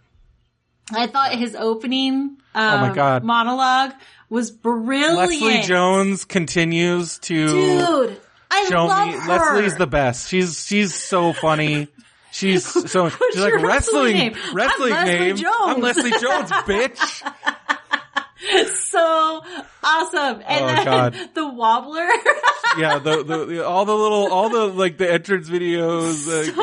I 0.94 1.06
thought 1.08 1.32
his 1.32 1.54
opening 1.56 2.36
um, 2.54 2.74
Oh 2.84 2.88
my 2.88 2.94
God. 2.94 3.24
monologue 3.24 3.92
was 4.28 4.50
brilliant. 4.50 5.16
Leslie 5.16 5.62
Jones 5.62 6.24
continues 6.24 7.18
to 7.20 7.46
dude, 7.48 8.20
I 8.50 8.66
show 8.68 8.86
love 8.86 9.08
me. 9.08 9.14
her. 9.14 9.28
Leslie's 9.28 9.76
the 9.76 9.86
best. 9.86 10.28
She's 10.28 10.64
she's 10.66 10.94
so 10.94 11.32
funny. 11.32 11.88
She's 12.32 12.64
so 12.90 13.08
she's 13.08 13.40
like 13.40 13.54
wrestling 13.54 13.64
wrestling 13.64 14.14
name? 14.14 14.34
wrestling 14.52 14.92
I'm 14.92 15.06
Leslie 15.06 15.18
name. 15.18 15.36
Jones." 15.36 15.54
I'm 15.66 15.80
Leslie 15.80 16.10
Jones, 16.20 16.50
bitch. 16.50 17.32
so 18.76 19.42
awesome. 19.82 20.42
And 20.46 20.64
Oh, 20.64 20.66
then 20.66 20.84
God. 20.84 21.12
the 21.34 21.48
wobbler. 21.48 22.08
Yeah, 22.78 22.98
the, 22.98 23.22
the 23.24 23.44
the 23.46 23.66
all 23.66 23.84
the 23.84 23.94
little 23.94 24.30
all 24.32 24.48
the 24.50 24.66
like 24.66 24.98
the 24.98 25.10
entrance 25.10 25.48
videos. 25.48 26.26
Like, 26.26 26.54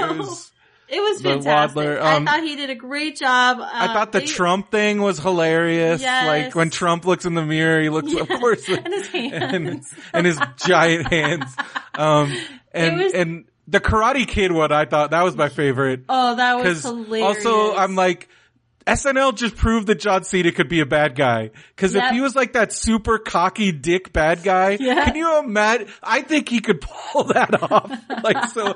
it 0.90 1.00
was, 1.00 1.22
The 1.22 1.30
fantastic. 1.30 2.00
Um, 2.00 2.28
I 2.28 2.32
thought 2.32 2.44
he 2.44 2.56
did 2.56 2.70
a 2.70 2.76
great 2.76 3.16
job. 3.18 3.58
I 3.62 3.88
Um, 3.88 3.94
thought 3.94 4.12
the 4.12 4.20
they- 4.20 4.26
Trump 4.26 4.70
thing 4.72 5.02
was 5.02 5.18
hilarious. 5.20 6.02
Yes. 6.02 6.28
Like 6.28 6.56
when 6.56 6.70
Trump 6.70 7.06
looks 7.06 7.26
in 7.26 7.34
the 7.34 7.46
mirror, 7.46 7.82
he 7.82 7.90
looks, 7.90 8.14
of 8.14 8.28
course, 8.28 8.68
and 8.70 8.88
his 8.94 9.08
hands. 9.08 9.34
and, 9.54 9.86
and 10.14 10.26
his 10.28 10.40
giant 10.66 11.08
hands. 11.12 11.56
Um, 11.96 12.36
and 12.74 12.98
was- 13.00 13.14
and 13.14 13.46
the 13.68 13.80
Karate 13.80 14.28
Kid 14.28 14.52
one, 14.52 14.72
I 14.72 14.86
thought 14.86 15.12
that 15.12 15.24
was 15.24 15.36
my 15.38 15.50
favorite. 15.50 16.04
oh, 16.10 16.36
that 16.36 16.58
was 16.64 16.84
hilarious. 16.84 17.38
also, 17.46 17.76
I'm 17.76 17.96
like, 17.96 18.28
SNL 18.86 19.36
just 19.36 19.56
proved 19.56 19.88
that 19.88 20.00
John 20.00 20.24
Cena 20.24 20.52
could 20.52 20.68
be 20.68 20.80
a 20.82 20.86
bad 20.86 21.16
guy. 21.16 21.52
Because 21.76 21.94
Yep. 21.96 22.04
if 22.04 22.12
he 22.12 22.22
was 22.22 22.36
like 22.36 22.54
that 22.54 22.74
super 22.74 23.18
cocky 23.18 23.72
dick 23.72 24.12
bad 24.12 24.44
guy, 24.44 24.72
Yeah. 24.80 25.06
can 25.06 25.16
you 25.16 25.40
imagine? 25.40 25.88
I 26.02 26.22
think 26.22 26.50
he 26.50 26.60
could 26.60 26.82
pull 26.82 27.26
that 27.26 27.62
off. 27.64 27.90
like 28.24 28.46
so, 28.50 28.74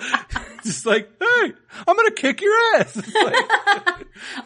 just 0.63 0.85
like, 0.85 1.09
hey, 1.19 1.53
I'm 1.87 1.95
gonna 1.95 2.11
kick 2.11 2.41
your 2.41 2.53
ass. 2.77 2.95
Like, 2.95 3.05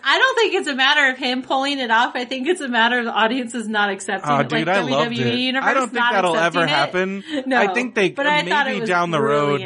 I 0.04 0.18
don't 0.18 0.36
think 0.36 0.54
it's 0.56 0.68
a 0.68 0.76
matter 0.76 1.12
of 1.12 1.18
him 1.18 1.44
pulling 1.44 1.80
it 1.80 1.92
off. 1.92 2.14
I 2.16 2.26
think 2.26 2.48
it's 2.48 2.62
a 2.62 2.68
matter 2.68 3.00
of 3.00 3.06
the 3.06 3.14
audience 3.14 3.54
is 3.54 3.68
not 3.68 3.90
accepting 3.90 4.32
oh, 4.32 4.40
it. 4.40 4.50
dude, 4.50 4.68
like 4.68 4.78
I 4.78 4.82
WWE 4.82 4.90
loved 4.90 5.20
it. 5.20 5.36
Universe 5.40 5.70
I 5.70 5.74
don't 5.74 5.90
think 5.90 6.06
that'll 6.12 6.36
ever 6.38 6.64
it. 6.64 6.70
happen. 6.70 7.24
No, 7.46 7.58
I 7.58 7.74
think 7.74 7.96
they 7.96 8.10
but 8.10 8.26
I 8.26 8.44
thought 8.48 8.68
it 8.68 8.74
maybe 8.74 8.86
down 8.88 9.12
the 9.12 9.22
road. 9.22 9.62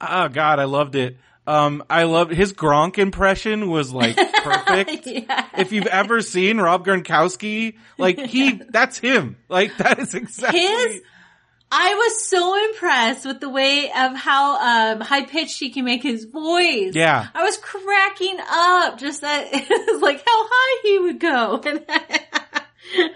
Oh 0.00 0.28
God, 0.28 0.58
I 0.58 0.64
loved 0.64 0.94
it. 0.96 1.16
Um, 1.48 1.82
I 1.88 2.02
love 2.04 2.28
his 2.30 2.52
Gronk 2.52 2.98
impression 2.98 3.70
was 3.70 3.92
like 3.92 4.16
perfect. 4.42 5.06
Yeah. 5.06 5.46
If 5.56 5.72
you've 5.72 5.86
ever 5.86 6.20
seen 6.20 6.58
Rob 6.58 6.84
Gronkowski, 6.84 7.76
like 7.96 8.18
he, 8.18 8.60
that's 8.68 8.98
him. 8.98 9.36
Like 9.48 9.76
that 9.78 9.98
is 9.98 10.14
exactly. 10.14 10.60
His, 10.60 11.00
I 11.70 11.94
was 11.94 12.24
so 12.28 12.64
impressed 12.70 13.26
with 13.26 13.40
the 13.40 13.48
way 13.48 13.90
of 13.90 14.14
how 14.16 14.92
um, 14.94 15.00
high 15.00 15.24
pitched 15.24 15.58
he 15.58 15.70
can 15.70 15.84
make 15.84 16.02
his 16.02 16.24
voice. 16.24 16.94
Yeah. 16.94 17.26
I 17.34 17.42
was 17.42 17.56
cracking 17.58 18.38
up 18.48 18.98
just 18.98 19.20
that 19.22 19.48
it 19.52 19.92
was 19.92 20.02
like 20.02 20.18
how 20.18 20.46
high 20.50 20.80
he 20.82 20.98
would 20.98 21.18
go. 21.20 21.62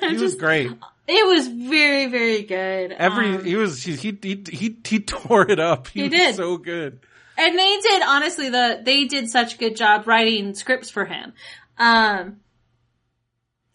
And 0.03 0.17
he 0.17 0.23
was 0.23 0.35
great. 0.35 0.71
It 1.09 1.27
was 1.27 1.49
very, 1.49 2.07
very 2.07 2.43
good. 2.43 2.93
Every 2.93 3.37
Um, 3.37 3.45
he 3.45 3.57
was 3.57 3.83
he 3.83 3.97
he 3.97 4.19
he 4.51 4.77
he, 4.85 5.01
tore 5.01 5.51
it 5.51 5.59
up. 5.59 5.89
He, 5.89 6.01
He 6.03 6.09
was 6.09 6.13
did. 6.19 6.35
so 6.37 6.59
good. 6.59 7.01
And 7.49 7.59
they 7.59 7.77
did 7.81 8.03
honestly 8.03 8.49
the 8.51 8.81
they 8.85 9.05
did 9.05 9.29
such 9.29 9.55
a 9.55 9.59
good 9.59 9.77
job 9.77 10.07
writing 10.07 10.55
scripts 10.55 10.91
for 10.91 11.05
him. 11.05 11.33
Um, 11.79 12.39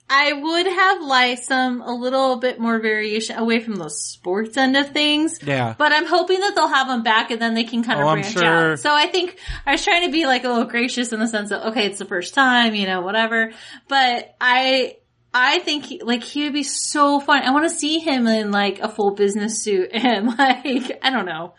I 0.09 0.31
would 0.31 0.65
have 0.67 1.01
liked 1.01 1.43
some 1.43 1.81
a 1.81 1.91
little 1.93 2.37
bit 2.37 2.59
more 2.61 2.79
variation 2.79 3.37
away 3.37 3.59
from 3.59 3.75
the 3.75 3.89
sports 3.89 4.55
end 4.55 4.77
of 4.77 4.91
things. 4.91 5.39
Yeah. 5.43 5.75
But 5.77 5.91
I'm 5.91 6.05
hoping 6.05 6.39
that 6.39 6.55
they'll 6.55 6.69
have 6.69 6.87
him 6.87 7.03
back 7.03 7.29
and 7.29 7.41
then 7.41 7.55
they 7.55 7.65
can 7.65 7.83
kind 7.83 7.99
of 7.99 8.05
Oh, 8.07 8.13
branch 8.13 8.31
sure. 8.31 8.71
out. 8.71 8.79
So 8.79 8.93
I 8.95 9.07
think 9.07 9.37
I 9.65 9.73
was 9.73 9.83
trying 9.83 10.05
to 10.05 10.11
be 10.11 10.25
like 10.25 10.45
a 10.45 10.47
little 10.47 10.63
gracious 10.63 11.11
in 11.11 11.19
the 11.19 11.27
sense 11.27 11.51
of, 11.51 11.61
okay, 11.71 11.87
it's 11.87 11.99
the 11.99 12.05
first 12.05 12.33
time, 12.33 12.73
you 12.73 12.87
know, 12.87 13.01
whatever. 13.01 13.51
But 13.89 14.33
I, 14.39 14.95
I 15.33 15.59
think 15.59 15.83
he, 15.83 16.01
like 16.01 16.23
he 16.23 16.45
would 16.45 16.53
be 16.53 16.63
so 16.63 17.19
fun. 17.19 17.43
I 17.43 17.51
want 17.51 17.69
to 17.69 17.75
see 17.75 17.99
him 17.99 18.27
in 18.27 18.49
like 18.51 18.79
a 18.79 18.87
full 18.87 19.11
business 19.11 19.61
suit 19.61 19.89
and 19.93 20.27
like, 20.27 20.99
I 21.03 21.09
don't 21.09 21.25
know. 21.25 21.53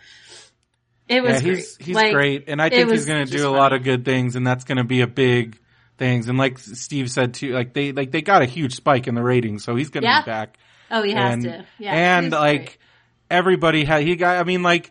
It 1.08 1.22
was 1.22 1.32
yeah, 1.42 1.50
he's 1.54 1.76
great. 1.76 1.86
he's 1.86 1.96
Like, 1.96 2.12
great, 2.12 2.44
and 2.48 2.60
I 2.60 2.68
think 2.68 2.90
he's 2.90 3.06
going 3.06 3.26
to 3.26 3.32
do 3.36 3.48
a 3.48 3.50
lot 3.50 3.72
of 3.72 3.82
good 3.82 4.04
things, 4.04 4.36
and 4.36 4.46
that's 4.46 4.64
going 4.64 4.78
to 4.78 4.84
be 4.84 5.00
a 5.00 5.06
big 5.06 5.58
things. 5.96 6.28
And 6.28 6.36
like 6.38 6.58
Steve 6.58 7.10
said 7.10 7.34
too, 7.34 7.52
like 7.52 7.72
they 7.72 7.92
like 7.92 8.10
they 8.10 8.20
got 8.22 8.42
a 8.42 8.46
huge 8.46 8.74
spike 8.74 9.06
in 9.08 9.14
the 9.14 9.22
ratings, 9.22 9.64
so 9.64 9.74
he's 9.74 9.88
going 9.90 10.02
to 10.02 10.08
Yeah. 10.08 10.20
be 10.22 10.26
back. 10.26 10.58
Oh, 10.90 11.02
he 11.02 11.12
has 11.12 11.32
and 11.34 11.42
to. 11.44 11.66
Yeah. 11.78 11.94
and 12.18 12.32
like 12.32 12.64
great. 12.64 12.78
everybody 13.30 13.84
had 13.84 14.02
he 14.02 14.16
got. 14.16 14.36
I 14.38 14.44
mean, 14.44 14.62
like 14.62 14.90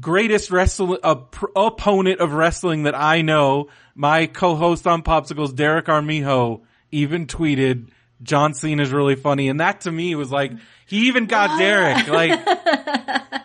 greatest 0.00 0.50
wrestle 0.50 0.98
uh, 1.02 1.14
pr- 1.16 1.46
opponent 1.56 2.20
of 2.20 2.32
wrestling 2.32 2.84
that 2.84 2.94
I 2.94 3.22
know. 3.22 3.68
My 3.94 4.26
co-host 4.26 4.86
on 4.86 5.02
Popsicles, 5.02 5.54
Derek 5.54 5.88
Armijo, 5.88 6.62
even 6.90 7.26
tweeted. 7.26 7.88
John 8.22 8.54
Cena 8.54 8.82
is 8.84 8.92
really 8.92 9.16
funny, 9.16 9.48
and 9.48 9.58
that 9.60 9.80
to 9.82 9.90
me 9.92 10.14
was 10.14 10.30
like 10.30 10.52
he 10.86 11.08
even 11.08 11.26
got 11.26 11.58
Derek. 11.58 12.06
Like 12.06 12.40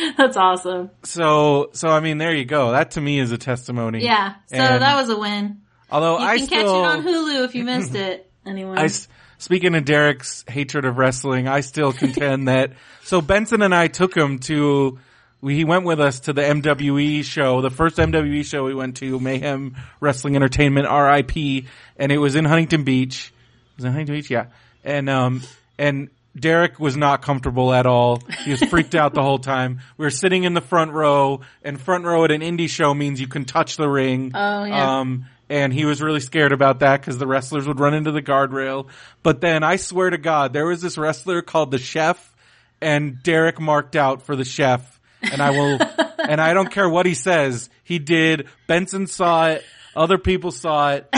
That's 0.16 0.36
awesome. 0.36 0.90
so, 1.02 1.70
so 1.72 1.88
I 1.88 2.00
mean, 2.00 2.18
there 2.18 2.34
you 2.34 2.44
go. 2.44 2.72
That 2.72 2.92
to 2.92 3.00
me 3.00 3.18
is 3.18 3.32
a 3.32 3.38
testimony. 3.38 4.02
Yeah. 4.04 4.34
So 4.46 4.56
And 4.56 4.82
that 4.82 4.96
was 4.96 5.08
a 5.10 5.18
win. 5.18 5.60
although 5.90 6.18
You 6.18 6.24
I 6.24 6.36
can 6.38 6.46
still, 6.46 6.58
catch 6.84 6.98
it 6.98 6.98
on 6.98 7.04
Hulu 7.04 7.44
if 7.44 7.54
you 7.54 7.64
missed 7.64 7.94
it. 7.94 8.30
I 8.46 8.84
s- 8.84 9.06
speaking 9.38 9.74
of 9.74 9.84
Derek's 9.84 10.44
hatred 10.48 10.84
of 10.84 10.96
wrestling, 10.98 11.46
I 11.48 11.60
still 11.60 11.92
contend 11.92 12.48
that. 12.48 12.72
So 13.02 13.20
Benson 13.20 13.62
and 13.62 13.74
I 13.74 13.88
took 13.88 14.16
him 14.16 14.38
to. 14.40 14.98
We, 15.40 15.56
he 15.56 15.64
went 15.64 15.84
with 15.84 16.00
us 16.00 16.20
to 16.20 16.32
the 16.32 16.42
MWE 16.42 17.24
show, 17.24 17.60
the 17.60 17.70
first 17.70 17.96
MWE 17.96 18.44
show 18.44 18.62
we 18.64 18.74
went 18.74 18.98
to, 18.98 19.18
Mayhem 19.18 19.74
Wrestling 19.98 20.36
Entertainment, 20.36 20.86
RIP, 20.86 21.64
and 21.96 22.12
it 22.12 22.18
was 22.18 22.36
in 22.36 22.44
Huntington 22.44 22.84
Beach. 22.84 23.32
Was 23.76 23.84
it 23.86 23.88
Huntington 23.88 24.14
Beach? 24.14 24.30
Yeah. 24.30 24.46
And 24.84 25.08
um 25.08 25.42
and 25.78 26.10
Derek 26.38 26.78
was 26.78 26.96
not 26.96 27.22
comfortable 27.22 27.72
at 27.72 27.86
all. 27.86 28.22
He 28.44 28.52
was 28.52 28.62
freaked 28.62 28.94
out 28.94 29.14
the 29.14 29.22
whole 29.22 29.38
time. 29.38 29.80
We 29.96 30.06
were 30.06 30.10
sitting 30.10 30.44
in 30.44 30.54
the 30.54 30.60
front 30.60 30.92
row, 30.92 31.40
and 31.62 31.80
front 31.80 32.04
row 32.04 32.24
at 32.24 32.30
an 32.30 32.40
indie 32.40 32.68
show 32.68 32.94
means 32.94 33.20
you 33.20 33.26
can 33.26 33.44
touch 33.44 33.76
the 33.76 33.88
ring. 33.88 34.32
Oh, 34.34 34.64
yeah. 34.64 35.00
Um, 35.00 35.26
and 35.48 35.72
he 35.72 35.84
was 35.84 36.00
really 36.00 36.20
scared 36.20 36.52
about 36.52 36.80
that 36.80 37.00
because 37.00 37.18
the 37.18 37.26
wrestlers 37.26 37.66
would 37.66 37.80
run 37.80 37.94
into 37.94 38.12
the 38.12 38.22
guardrail. 38.22 38.86
But 39.24 39.40
then 39.40 39.64
I 39.64 39.76
swear 39.76 40.10
to 40.10 40.18
God, 40.18 40.52
there 40.52 40.66
was 40.66 40.80
this 40.80 40.96
wrestler 40.96 41.42
called 41.42 41.72
the 41.72 41.78
Chef, 41.78 42.34
and 42.80 43.20
Derek 43.22 43.60
marked 43.60 43.96
out 43.96 44.22
for 44.22 44.36
the 44.36 44.44
Chef. 44.44 45.00
And 45.22 45.42
I 45.42 45.50
will, 45.50 45.78
and 46.18 46.40
I 46.40 46.54
don't 46.54 46.70
care 46.70 46.88
what 46.88 47.04
he 47.04 47.14
says. 47.14 47.68
He 47.82 47.98
did. 47.98 48.48
Benson 48.68 49.08
saw 49.08 49.48
it. 49.48 49.64
Other 49.96 50.18
people 50.18 50.52
saw 50.52 50.92
it. 50.92 51.08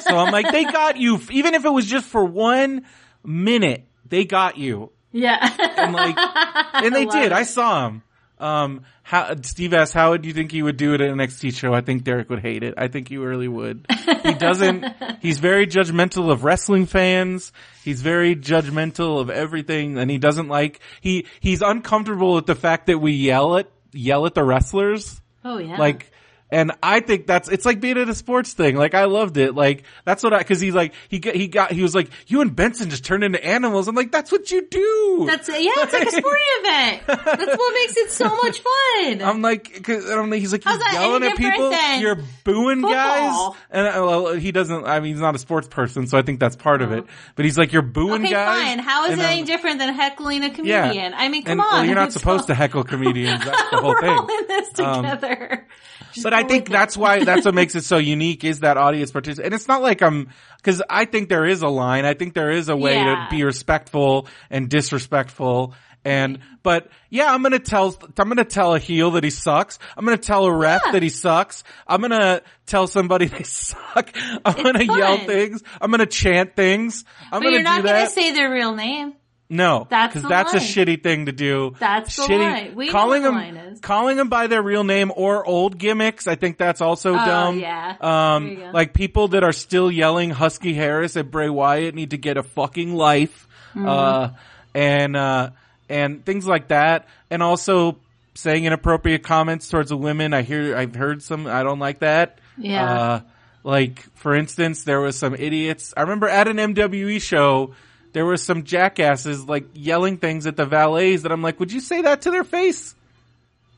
So 0.00 0.16
I'm 0.16 0.32
like, 0.32 0.50
they 0.50 0.64
got 0.64 0.96
you. 0.96 1.20
Even 1.30 1.54
if 1.54 1.66
it 1.66 1.72
was 1.72 1.86
just 1.86 2.06
for 2.06 2.24
one 2.24 2.86
minute, 3.22 3.86
they 4.12 4.26
got 4.26 4.58
you. 4.58 4.92
Yeah. 5.10 5.38
And 5.78 5.94
like, 5.94 6.16
and 6.74 6.94
they 6.94 7.06
love 7.06 7.14
did. 7.14 7.24
it. 7.24 7.32
I 7.32 7.44
saw 7.44 7.86
him. 7.88 8.02
Um, 8.38 8.84
how, 9.02 9.34
Steve 9.40 9.72
asked, 9.72 9.94
how 9.94 10.10
would 10.10 10.26
you 10.26 10.34
think 10.34 10.52
he 10.52 10.62
would 10.62 10.76
do 10.76 10.92
it 10.92 11.00
at 11.00 11.08
an 11.08 11.16
NXT 11.16 11.54
show? 11.54 11.72
I 11.72 11.80
think 11.80 12.04
Derek 12.04 12.28
would 12.28 12.40
hate 12.40 12.62
it. 12.62 12.74
I 12.76 12.88
think 12.88 13.08
he 13.08 13.16
really 13.16 13.48
would. 13.48 13.86
He 14.22 14.34
doesn't, 14.34 14.84
he's 15.22 15.38
very 15.38 15.66
judgmental 15.66 16.30
of 16.30 16.44
wrestling 16.44 16.84
fans. 16.84 17.52
He's 17.84 18.02
very 18.02 18.36
judgmental 18.36 19.18
of 19.18 19.30
everything 19.30 19.96
and 19.96 20.10
he 20.10 20.18
doesn't 20.18 20.48
like, 20.48 20.80
he, 21.00 21.26
he's 21.40 21.62
uncomfortable 21.62 22.34
with 22.34 22.44
the 22.44 22.54
fact 22.54 22.88
that 22.88 22.98
we 22.98 23.12
yell 23.12 23.56
at, 23.56 23.70
yell 23.92 24.26
at 24.26 24.34
the 24.34 24.44
wrestlers. 24.44 25.22
oh 25.42 25.56
yeah. 25.56 25.78
Like, 25.78 26.11
and 26.52 26.70
I 26.82 27.00
think 27.00 27.26
that's, 27.26 27.48
it's 27.48 27.64
like 27.66 27.80
being 27.80 27.98
at 27.98 28.08
a 28.08 28.14
sports 28.14 28.52
thing. 28.52 28.76
Like, 28.76 28.94
I 28.94 29.06
loved 29.06 29.36
it. 29.38 29.54
Like, 29.56 29.82
that's 30.04 30.22
what 30.22 30.32
I, 30.32 30.42
cause 30.44 30.60
he's 30.60 30.74
like, 30.74 30.92
he 31.08 31.18
got, 31.18 31.34
he 31.34 31.48
got, 31.48 31.72
he 31.72 31.82
was 31.82 31.94
like, 31.94 32.10
you 32.28 32.40
and 32.42 32.54
Benson 32.54 32.90
just 32.90 33.04
turned 33.04 33.24
into 33.24 33.44
animals. 33.44 33.88
I'm 33.88 33.94
like, 33.96 34.12
that's 34.12 34.30
what 34.30 34.50
you 34.52 34.64
do. 34.68 35.24
that's 35.28 35.48
yeah. 35.48 35.56
It's 35.78 35.92
like 35.92 36.06
a 36.06 36.10
sporting 36.10 36.42
event. 36.60 37.02
That's 37.08 37.58
what 37.58 37.74
makes 37.74 37.96
it 37.96 38.10
so 38.10 38.28
much 38.36 38.60
fun. 38.60 39.22
I'm 39.22 39.42
like, 39.42 39.82
cause 39.82 40.08
I 40.08 40.14
don't 40.14 40.30
know. 40.30 40.36
He's 40.36 40.52
like, 40.52 40.64
you're 40.64 40.78
yelling 40.92 41.24
at 41.24 41.36
people. 41.36 41.70
than 41.70 42.00
You're 42.02 42.18
booing 42.44 42.82
guys. 42.82 43.56
And 43.70 43.86
uh, 43.88 43.92
well, 44.04 44.34
he 44.34 44.52
doesn't, 44.52 44.84
I 44.84 45.00
mean, 45.00 45.12
he's 45.14 45.20
not 45.22 45.34
a 45.34 45.38
sports 45.38 45.66
person, 45.68 46.06
so 46.06 46.18
I 46.18 46.22
think 46.22 46.38
that's 46.38 46.56
part 46.56 46.82
of 46.82 46.92
it. 46.92 47.04
But 47.34 47.46
he's 47.46 47.56
like, 47.56 47.72
you're 47.72 47.82
booing 47.82 48.22
okay, 48.22 48.30
guys. 48.32 48.62
fine. 48.62 48.78
How 48.78 49.06
is 49.06 49.18
it 49.18 49.22
any 49.24 49.44
different 49.44 49.78
than 49.78 49.94
heckling 49.94 50.44
a 50.44 50.48
Yeah. 50.62 50.82
comedian? 50.88 51.14
I 51.14 51.28
mean, 51.28 51.42
come 51.44 51.52
and, 51.52 51.60
on. 51.62 51.66
Well, 51.72 51.84
you're 51.86 51.94
not 51.94 52.12
supposed 52.12 52.42
all- 52.42 52.46
to 52.48 52.54
heckle 52.54 52.84
comedians. 52.84 53.44
That's 53.44 53.70
the 53.70 53.76
whole 53.80 53.90
We're 53.90 54.00
thing. 54.02 54.10
all 54.10 54.28
in 54.38 54.46
this 54.48 54.68
Um, 54.80 55.02
together. 55.02 55.66
Just 56.12 56.24
But 56.24 56.34
I 56.34 56.44
think 56.44 56.68
that's 56.68 56.96
why 56.96 57.24
that's 57.24 57.44
what 57.44 57.54
makes 57.54 57.74
it 57.74 57.84
so 57.84 57.96
unique 57.98 58.44
is 58.44 58.60
that 58.60 58.76
audience 58.76 59.10
participation. 59.10 59.46
And 59.46 59.54
it's 59.54 59.68
not 59.68 59.82
like 59.82 60.02
I'm 60.02 60.28
because 60.58 60.82
I 60.88 61.04
think 61.06 61.28
there 61.28 61.44
is 61.46 61.62
a 61.62 61.68
line. 61.68 62.04
I 62.04 62.14
think 62.14 62.34
there 62.34 62.50
is 62.50 62.68
a 62.68 62.76
way 62.76 62.94
Yeah. 62.94 63.04
to 63.04 63.26
be 63.30 63.44
respectful 63.44 64.26
and 64.50 64.68
disrespectful. 64.68 65.74
And 66.04 66.40
but 66.64 66.88
yeah, 67.10 67.32
I'm 67.32 67.42
gonna 67.42 67.58
tell 67.60 67.96
I'm 68.18 68.28
gonna 68.28 68.44
tell 68.44 68.74
a 68.74 68.78
heel 68.78 69.12
that 69.12 69.24
he 69.24 69.30
sucks. 69.30 69.78
I'm 69.96 70.04
gonna 70.04 70.16
tell 70.16 70.44
a 70.46 70.52
ref 70.54 70.82
Yeah. 70.86 70.92
that 70.92 71.02
he 71.02 71.08
sucks. 71.10 71.62
I'm 71.86 72.00
gonna 72.00 72.42
tell 72.66 72.86
somebody 72.88 73.26
they 73.26 73.44
suck. 73.44 74.10
I'm 74.44 74.62
gonna 74.62 74.82
yell 74.84 75.18
things. 75.18 75.62
I'm 75.80 75.90
gonna 75.90 76.06
chant 76.06 76.56
things. 76.56 77.04
I'm 77.30 77.38
But 77.40 77.44
gonna 77.44 77.50
you're 77.54 77.62
not 77.62 77.76
do 77.78 77.82
going 77.88 77.94
that. 77.94 78.08
to 78.08 78.10
say 78.10 78.32
their 78.32 78.50
real 78.50 78.74
name. 78.74 79.14
No, 79.52 79.86
That's 79.90 80.14
because 80.14 80.22
the 80.22 80.28
that's 80.30 80.54
a 80.54 80.56
shitty 80.56 81.02
thing 81.02 81.26
to 81.26 81.32
do. 81.32 81.74
That's 81.78 82.16
the 82.16 82.22
shitty, 82.22 82.38
line. 82.38 82.74
We 82.74 82.86
know 82.86 82.92
calling 82.92 83.22
the 83.22 83.28
them, 83.28 83.34
line 83.36 83.56
is. 83.58 83.80
calling 83.80 84.16
them 84.16 84.30
by 84.30 84.46
their 84.46 84.62
real 84.62 84.82
name 84.82 85.12
or 85.14 85.44
old 85.46 85.76
gimmicks. 85.76 86.26
I 86.26 86.36
think 86.36 86.56
that's 86.56 86.80
also 86.80 87.12
dumb. 87.12 87.56
Oh, 87.56 87.58
yeah. 87.58 87.96
Um, 88.00 88.44
There 88.44 88.52
you 88.54 88.58
go. 88.60 88.70
like 88.72 88.94
people 88.94 89.28
that 89.28 89.44
are 89.44 89.52
still 89.52 89.90
yelling 89.92 90.30
Husky 90.30 90.72
Harris 90.72 91.18
at 91.18 91.30
Bray 91.30 91.50
Wyatt 91.50 91.94
need 91.94 92.12
to 92.12 92.16
get 92.16 92.38
a 92.38 92.42
fucking 92.42 92.94
life. 92.94 93.46
Mm-hmm. 93.74 93.86
Uh, 93.88 94.30
and, 94.74 95.16
uh, 95.16 95.50
and 95.90 96.24
things 96.24 96.46
like 96.46 96.68
that. 96.68 97.06
And 97.30 97.42
also 97.42 97.98
saying 98.34 98.64
inappropriate 98.64 99.22
comments 99.22 99.68
towards 99.68 99.90
the 99.90 99.98
women. 99.98 100.32
I 100.32 100.40
hear, 100.40 100.74
I've 100.74 100.94
heard 100.94 101.22
some, 101.22 101.46
I 101.46 101.62
don't 101.62 101.78
like 101.78 101.98
that. 101.98 102.38
Yeah. 102.56 102.90
Uh, 102.90 103.20
like, 103.64 104.00
for 104.16 104.34
instance, 104.34 104.84
there 104.84 105.00
was 105.00 105.18
some 105.18 105.34
idiots. 105.34 105.92
I 105.94 106.00
remember 106.00 106.26
at 106.26 106.48
an 106.48 106.56
MWE 106.56 107.20
show, 107.20 107.74
there 108.12 108.24
were 108.24 108.36
some 108.36 108.64
jackasses 108.64 109.44
like 109.48 109.64
yelling 109.74 110.16
things 110.18 110.46
at 110.46 110.56
the 110.56 110.64
valets 110.66 111.22
that 111.22 111.32
I'm 111.32 111.42
like, 111.42 111.58
would 111.60 111.72
you 111.72 111.80
say 111.80 112.02
that 112.02 112.22
to 112.22 112.30
their 112.30 112.44
face? 112.44 112.94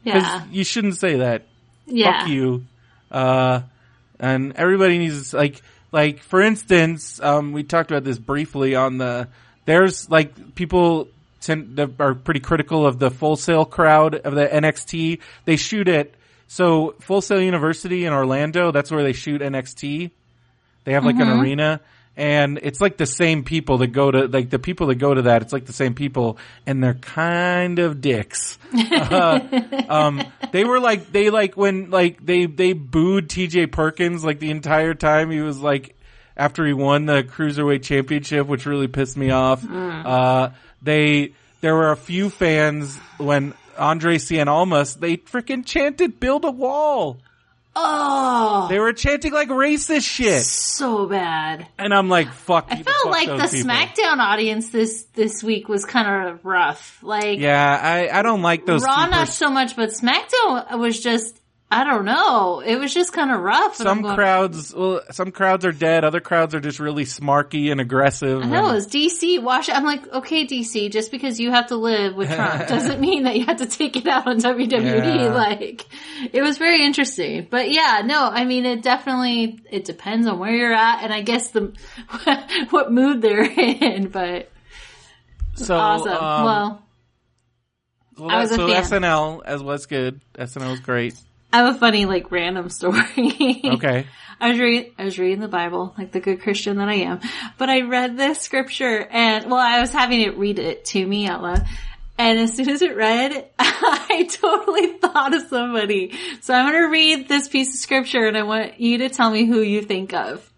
Because 0.03 0.23
Yeah. 0.23 0.44
you 0.51 0.64
shouldn't 0.64 0.97
say 0.97 1.16
that. 1.16 1.42
Yeah. 1.87 2.20
Fuck 2.20 2.29
you. 2.31 2.64
Uh, 3.11 3.61
and 4.18 4.53
everybody 4.57 4.99
needs 4.99 5.33
like, 5.33 5.62
like 5.92 6.20
for 6.23 6.40
instance, 6.40 7.20
um, 7.23 7.53
we 7.53 7.62
talked 7.62 7.90
about 7.90 8.05
this 8.05 8.18
briefly 8.18 8.75
on 8.75 8.99
the. 8.99 9.29
There's 9.66 10.11
like 10.11 10.55
people 10.55 11.09
tend, 11.40 11.77
that 11.77 11.92
are 12.01 12.14
pretty 12.14 12.40
critical 12.40 12.87
of 12.87 12.99
the 12.99 13.11
Full 13.11 13.37
Sail 13.37 13.64
crowd 13.64 14.14
of 14.14 14.35
the 14.35 14.47
NXT. 14.47 15.20
They 15.44 15.57
shoot 15.57 15.88
it. 15.88 16.14
so 16.49 16.94
Full 17.01 17.20
Sail 17.23 17.40
University 17.40 18.05
in 18.05 18.12
Orlando. 18.12 18.73
That's 18.73 18.90
where 18.90 19.03
they 19.03 19.12
shoot 19.12 19.40
NXT. 19.40 20.11
They 20.85 20.92
have 20.92 21.05
like 21.05 21.16
an 21.16 21.29
arena. 21.40 21.81
And 22.16 22.61
it's 22.62 22.81
like 22.81 22.96
the 22.96 23.07
same 23.07 23.42
people 23.42 23.79
that 23.79 23.88
go 23.88 24.11
to, 24.11 24.27
like 24.27 24.50
the 24.50 24.59
people 24.59 24.87
that 24.88 24.96
go 24.96 25.12
to 25.12 25.22
that, 25.22 25.42
it's 25.42 25.53
like 25.53 25.66
the 25.66 25.72
same 25.72 25.94
people 25.94 26.38
and 26.66 26.83
they're 26.83 26.94
kind 26.94 27.79
of 27.79 28.00
dicks. 28.00 28.59
Uh, 28.74 29.38
um, 29.88 30.22
they 30.53 30.64
were 30.64 30.81
like, 30.81 31.12
they 31.12 31.31
like 31.31 31.57
when, 31.57 31.90
like, 31.90 32.24
they, 32.24 32.46
they 32.46 32.72
booed 32.72 33.29
TJ 33.29 33.70
Perkins 33.70 34.24
like 34.24 34.40
the 34.40 34.50
entire 34.50 34.94
time. 34.94 35.31
He 35.31 35.40
was 35.40 35.59
like, 35.59 35.96
after 36.37 36.66
he 36.66 36.72
won 36.72 37.07
the 37.07 37.22
Cruiserweight 37.22 37.83
Championship, 37.83 38.46
which 38.46 38.66
really 38.66 38.88
pissed 38.88 39.16
me 39.16 39.31
off. 39.31 39.64
Uh, 39.68 40.50
they, 40.83 41.33
there 41.61 41.74
were 41.74 41.92
a 41.92 41.96
few 41.96 42.31
fans 42.31 42.96
when 43.18 43.55
Andre 43.79 44.18
Cien 44.18 44.48
Almas, 44.48 44.96
they 44.96 45.16
freaking 45.18 45.64
chanted 45.64 46.18
build 46.20 46.44
a 46.44 46.50
wall. 46.50 47.18
Oh, 47.76 48.66
They 48.68 48.78
were 48.78 48.92
chanting 48.92 49.32
like 49.32 49.48
racist 49.48 50.04
shit. 50.08 50.42
so 50.42 51.06
bad. 51.06 51.66
And 51.78 51.92
I'm 51.92 52.08
like, 52.08 52.32
fuck. 52.32 52.66
I 52.70 52.82
felt 52.82 53.06
like 53.06 53.26
the 53.28 53.56
SmackDown 53.56 54.18
audience 54.18 54.70
this 54.70 55.04
this 55.14 55.42
week 55.42 55.68
was 55.68 55.84
kind 55.84 56.28
of 56.28 56.44
rough. 56.44 56.98
Like 57.02 57.38
Yeah, 57.40 57.78
I, 57.82 58.08
I 58.18 58.22
don't 58.22 58.42
like 58.42 58.64
those. 58.66 58.84
Raw 58.84 58.96
super- 59.04 59.10
not 59.10 59.28
so 59.28 59.50
much, 59.50 59.76
but 59.76 59.90
SmackDown 59.90 60.78
was 60.78 61.00
just 61.00 61.40
I 61.70 61.83
don't 61.83 62.05
know. 62.05 62.61
It 62.61 62.77
was 62.77 62.94
just 62.94 63.12
kind 63.12 63.33
of 63.33 63.40
rough. 63.40 63.74
some 63.74 64.03
going, 64.03 64.14
crowds, 64.14 64.72
well, 64.72 65.00
some 65.11 65.33
crowds 65.33 65.64
are 65.64 65.72
dead. 65.72 66.05
Other 66.05 66.20
crowds 66.20 66.55
are 66.55 66.61
just 66.61 66.79
really 66.79 67.05
smarky 67.05 67.72
and 67.72 67.81
aggressive. 67.81 68.42
I 68.42 68.46
know 68.46 68.68
and- 68.68 68.77
it's 68.79 68.87
DC. 68.87 69.42
Wash. 69.42 69.68
I'm 69.68 69.83
like, 69.83 70.07
okay, 70.12 70.46
DC. 70.46 70.92
Just 70.92 71.11
because 71.11 71.40
you 71.40 71.50
have 71.50 71.68
to 71.68 71.77
live 71.77 72.14
with 72.14 72.29
Trump 72.35 72.68
doesn't 72.68 73.00
mean 73.00 73.24
that 73.24 73.35
you 73.37 73.46
have 73.46 73.57
to 73.57 73.66
take 73.66 73.96
it 73.96 74.07
out 74.07 74.29
on 74.29 74.38
WWE. 74.38 74.70
Yeah. 75.16 75.35
Like, 75.35 75.85
it 76.33 76.42
was 76.42 76.59
very 76.59 76.85
interesting. 76.85 77.48
But 77.50 77.72
yeah, 77.72 78.03
no, 78.05 78.22
I 78.29 78.44
mean, 78.44 78.66
it 78.66 78.83
definitely 78.83 79.59
it 79.68 79.85
depends 79.85 80.29
on 80.29 80.38
where 80.38 80.53
you're 80.55 80.72
at, 80.72 81.03
and 81.03 81.12
I 81.12 81.22
guess 81.22 81.50
the 81.50 81.72
what 82.70 82.92
mood 82.92 83.20
they're 83.20 83.42
in. 83.50 84.09
But 84.11 84.48
so 85.55 85.74
awesome. 85.77 86.12
um, 86.12 86.44
well, 86.44 86.83
well, 88.18 88.31
I 88.31 88.38
was 88.42 88.53
a 88.53 88.57
so 88.57 88.68
fan. 88.68 88.83
SNL 88.85 89.42
as 89.44 89.61
was 89.61 89.87
good. 89.87 90.20
SNL 90.35 90.70
was 90.70 90.81
great. 90.81 91.14
I 91.54 91.58
have 91.58 91.76
a 91.76 91.78
funny 91.78 92.04
like 92.04 92.32
random 92.32 92.68
story. 92.68 93.60
Okay. 93.64 94.06
I 94.40 94.50
was 94.50 94.58
reading, 94.58 94.92
I 94.98 95.04
was 95.04 95.20
reading 95.20 95.38
the 95.38 95.46
Bible, 95.46 95.94
like 95.96 96.10
the 96.10 96.18
good 96.18 96.42
Christian 96.42 96.78
that 96.78 96.88
I 96.88 96.94
am. 96.94 97.20
But 97.58 97.70
I 97.70 97.82
read 97.82 98.16
this 98.16 98.40
scripture 98.40 99.06
and, 99.08 99.48
well, 99.48 99.60
I 99.60 99.80
was 99.80 99.92
having 99.92 100.20
it 100.20 100.36
read 100.36 100.58
it 100.58 100.84
to 100.86 101.06
me 101.06 101.28
out 101.28 101.42
loud. 101.42 101.64
And 102.18 102.40
as 102.40 102.56
soon 102.56 102.68
as 102.70 102.82
it 102.82 102.96
read, 102.96 103.46
I 103.60 104.28
totally 104.32 104.98
thought 104.98 105.32
of 105.32 105.42
somebody. 105.42 106.18
So 106.40 106.54
I'm 106.54 106.72
going 106.72 106.82
to 106.82 106.88
read 106.88 107.28
this 107.28 107.46
piece 107.46 107.72
of 107.72 107.80
scripture 107.80 108.26
and 108.26 108.36
I 108.36 108.42
want 108.42 108.80
you 108.80 108.98
to 108.98 109.08
tell 109.08 109.30
me 109.30 109.44
who 109.44 109.60
you 109.60 109.82
think 109.82 110.12
of. 110.12 110.50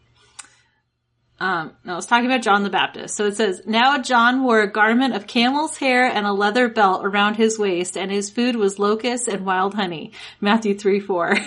Um, 1.38 1.72
no, 1.84 1.92
I 1.92 1.96
was 1.96 2.06
talking 2.06 2.26
about 2.26 2.42
John 2.42 2.62
the 2.62 2.70
Baptist. 2.70 3.14
So 3.14 3.26
it 3.26 3.36
says, 3.36 3.62
Now 3.66 3.98
John 3.98 4.42
wore 4.42 4.62
a 4.62 4.70
garment 4.70 5.14
of 5.14 5.26
camel's 5.26 5.76
hair 5.76 6.06
and 6.06 6.26
a 6.26 6.32
leather 6.32 6.68
belt 6.68 7.04
around 7.04 7.34
his 7.34 7.58
waist, 7.58 7.96
and 7.96 8.10
his 8.10 8.30
food 8.30 8.56
was 8.56 8.78
locusts 8.78 9.28
and 9.28 9.44
wild 9.44 9.74
honey. 9.74 10.12
Matthew 10.40 10.78
3 10.78 11.00
4. 11.00 11.36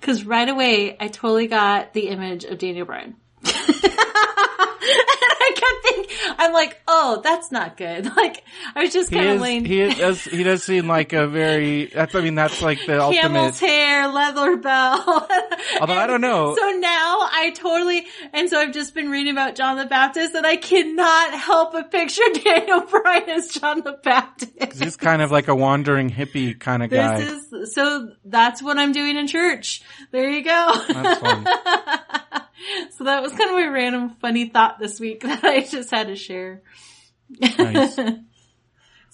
Cause 0.00 0.24
right 0.24 0.48
away, 0.48 0.96
I 0.98 1.08
totally 1.08 1.48
got 1.48 1.92
the 1.92 2.08
image 2.08 2.44
of 2.44 2.58
Daniel 2.58 2.86
Bryan. 2.86 3.16
and 4.82 5.32
I 5.40 5.52
kept 5.54 5.82
thinking, 5.82 6.16
I'm 6.38 6.52
like, 6.52 6.80
oh, 6.88 7.20
that's 7.22 7.50
not 7.52 7.76
good. 7.76 8.10
Like, 8.22 8.44
I 8.76 8.82
was 8.82 8.92
just 8.92 9.10
kind 9.10 9.30
of 9.30 9.40
laying 9.40 9.64
he 9.64 9.80
is, 9.80 9.96
does, 9.96 10.22
he 10.22 10.44
does 10.44 10.62
seem 10.62 10.86
like 10.86 11.12
a 11.12 11.26
very, 11.26 11.86
that's, 11.86 12.14
I 12.14 12.20
mean, 12.20 12.34
that's 12.36 12.62
like 12.62 12.78
the 12.86 12.98
camel's 13.12 13.54
ultimate. 13.54 13.58
hair, 13.58 14.08
leather 14.08 14.56
belt. 14.58 15.30
Although 15.80 15.94
I 15.94 16.06
don't 16.06 16.20
know. 16.20 16.54
So 16.56 16.70
now 16.78 17.18
I 17.32 17.52
totally, 17.56 18.06
and 18.32 18.48
so 18.48 18.60
I've 18.60 18.72
just 18.72 18.94
been 18.94 19.10
reading 19.10 19.32
about 19.32 19.56
John 19.56 19.76
the 19.76 19.86
Baptist 19.86 20.34
and 20.34 20.46
I 20.46 20.56
cannot 20.56 21.34
help 21.34 21.72
but 21.72 21.90
picture 21.90 22.22
Daniel 22.44 22.82
Bryan 22.82 23.30
as 23.30 23.48
John 23.48 23.80
the 23.80 23.98
Baptist. 24.02 24.80
He's 24.82 24.96
kind 24.96 25.22
of 25.22 25.32
like 25.32 25.48
a 25.48 25.54
wandering 25.54 26.10
hippie 26.10 26.58
kind 26.58 26.82
of 26.82 26.90
guy. 26.90 27.18
This 27.18 27.52
is, 27.52 27.74
so 27.74 28.10
that's 28.24 28.62
what 28.62 28.78
I'm 28.78 28.92
doing 28.92 29.16
in 29.16 29.26
church. 29.26 29.82
There 30.12 30.30
you 30.30 30.44
go. 30.44 30.72
So 32.96 33.04
that 33.04 33.22
was 33.22 33.32
kind 33.32 33.50
of 33.50 33.56
my 33.56 33.66
random 33.66 34.10
funny 34.20 34.48
thought 34.48 34.78
this 34.78 35.00
week 35.00 35.22
that 35.24 35.42
I 35.44 35.60
just 35.62 35.90
had 35.90 36.06
to 36.08 36.16
share. 36.16 36.62
Nice. 37.28 37.98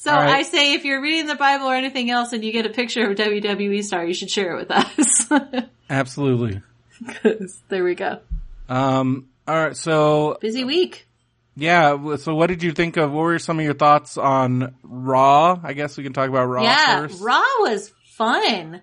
So 0.00 0.12
right. 0.12 0.28
I 0.30 0.42
say 0.42 0.74
if 0.74 0.84
you're 0.84 1.02
reading 1.02 1.26
the 1.26 1.34
Bible 1.34 1.66
or 1.66 1.74
anything 1.74 2.08
else 2.08 2.32
and 2.32 2.44
you 2.44 2.52
get 2.52 2.64
a 2.66 2.68
picture 2.70 3.04
of 3.04 3.10
a 3.10 3.14
WWE 3.16 3.82
star, 3.82 4.04
you 4.06 4.14
should 4.14 4.30
share 4.30 4.56
it 4.56 4.60
with 4.60 4.70
us. 4.70 5.66
Absolutely. 5.90 6.62
'Cause 7.04 7.60
there 7.68 7.82
we 7.82 7.96
go. 7.96 8.20
Um, 8.68 9.28
all 9.48 9.56
right. 9.56 9.76
So 9.76 10.38
Busy 10.40 10.62
week. 10.62 11.08
yeah. 11.56 12.14
So 12.16 12.36
what 12.36 12.46
did 12.46 12.62
you 12.62 12.70
think 12.70 12.96
of? 12.96 13.10
What 13.10 13.22
were 13.22 13.40
some 13.40 13.58
of 13.58 13.64
your 13.64 13.74
thoughts 13.74 14.16
on 14.16 14.76
Raw? 14.84 15.58
I 15.64 15.72
guess 15.72 15.96
we 15.96 16.04
can 16.04 16.12
talk 16.12 16.28
about 16.28 16.44
Raw 16.46 16.62
yeah, 16.62 17.00
first. 17.00 17.20
Raw 17.20 17.42
was 17.58 17.92
fun. 18.14 18.80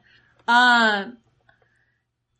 Um, 0.49 1.15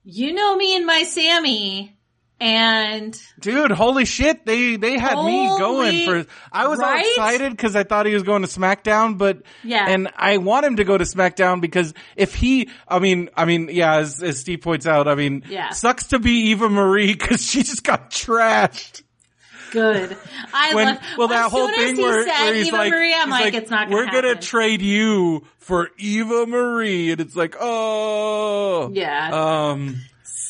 you 0.04 0.34
know 0.34 0.54
me 0.54 0.76
and 0.76 0.86
my 0.86 1.04
Sami, 1.04 1.95
and 2.40 3.20
Dude, 3.40 3.72
holy 3.72 4.06
shit! 4.06 4.46
They 4.46 4.76
they 4.76 4.98
had 4.98 5.24
me 5.24 5.48
going 5.58 6.06
for. 6.06 6.26
I 6.52 6.68
was 6.68 6.80
all 6.80 6.86
right? 6.86 7.06
excited 7.06 7.52
because 7.52 7.76
I 7.76 7.84
thought 7.84 8.06
he 8.06 8.14
was 8.14 8.24
going 8.24 8.42
to 8.42 8.48
SmackDown, 8.48 9.18
but 9.18 9.44
Yeah. 9.64 9.86
and 9.88 10.10
I 10.18 10.38
want 10.38 10.66
him 10.66 10.76
to 10.78 10.84
go 10.84 10.98
to 10.98 11.06
SmackDown 11.06 11.62
because 11.62 11.94
if 12.18 12.36
he, 12.36 12.70
I 12.88 13.00
mean, 13.00 13.30
I 13.38 13.46
mean, 13.46 13.70
yeah, 13.72 13.96
as, 13.98 14.22
as 14.22 14.40
Steve 14.40 14.62
points 14.62 14.86
out, 14.86 15.08
I 15.08 15.16
mean, 15.16 15.44
Yeah. 15.48 15.70
sucks 15.70 16.08
to 16.08 16.20
be 16.20 16.50
Eva 16.52 16.68
Marie 16.70 17.14
because 17.14 17.46
she 17.48 17.64
just 17.64 17.84
got 17.84 18.12
trashed. 18.12 19.04
good. 19.72 20.18
I 20.54 20.76
When 20.76 20.88
love. 20.88 21.00
well, 21.18 21.28
that 21.30 21.50
whole 21.52 21.70
thing 21.70 21.98
where, 21.98 22.26
said 22.28 22.44
where 22.46 22.54
he's 22.54 22.68
Eva 22.68 22.78
like, 22.78 22.92
Marie, 22.92 23.14
I'm 23.14 23.24
he's 23.32 23.32
like, 23.32 23.54
it's 23.54 23.72
not. 23.72 23.90
Gonna 23.90 23.96
we're 24.06 24.12
gonna 24.12 24.36
trade 24.36 24.82
you 24.82 25.46
for 25.60 25.90
Eva 25.98 26.46
Marie, 26.46 27.12
and 27.12 27.22
it's 27.22 27.36
like, 27.36 27.56
oh, 27.60 28.90
Yeah. 28.94 29.30
um, 29.72 29.96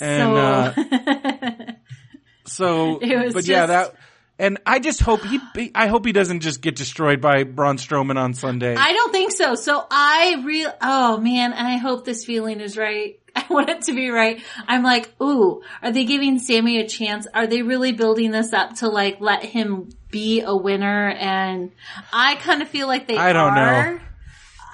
and 0.02 0.38
uh, 0.38 0.74
so, 2.46 3.00
It 3.00 3.26
was 3.26 3.34
but 3.34 3.48
yeah, 3.48 3.66
that, 3.68 3.96
and 4.38 4.60
I 4.66 4.80
just 4.80 5.02
hope 5.02 5.22
he, 5.24 5.40
I 5.74 5.88
hope 5.88 6.06
he 6.06 6.12
doesn't 6.12 6.42
just 6.42 6.62
get 6.62 6.76
destroyed 6.76 7.22
by 7.22 7.44
Braun 7.44 7.78
Strowman 7.78 8.18
on 8.18 8.34
Sunday. 8.34 8.76
I 8.76 8.92
don't 8.92 9.12
think 9.12 9.32
so. 9.32 9.56
So 9.56 9.86
I 9.90 10.42
real 10.46 10.74
oh 10.82 11.18
man, 11.18 11.54
and 11.54 11.68
I 11.68 11.78
hope 11.78 12.06
this 12.06 12.26
feeling 12.26 12.60
is 12.60 12.78
right. 12.78 13.20
I 13.36 13.46
want 13.50 13.70
it 13.70 13.82
to 13.84 13.94
be 13.94 14.10
right. 14.10 14.42
I'm 14.68 14.84
like, 14.84 15.14
ooh, 15.22 15.62
are 15.82 15.92
they 15.92 16.06
giving 16.06 16.40
Sami 16.40 16.80
a 16.80 16.88
chance? 16.88 17.28
Are 17.34 17.48
they 17.48 17.62
really 17.62 17.92
building 17.92 18.32
this 18.32 18.54
up 18.54 18.76
to 18.78 18.90
like 18.90 19.20
let 19.20 19.44
him 19.44 19.90
be 20.10 20.42
a 20.42 20.56
winner? 20.56 21.10
And 21.10 21.72
I 22.14 22.36
kind 22.36 22.62
of 22.62 22.70
feel 22.70 22.88
like 22.88 23.08
they 23.08 23.18
I 23.18 23.34
don't 23.34 23.58
are. 23.58 23.94
know. 23.94 24.00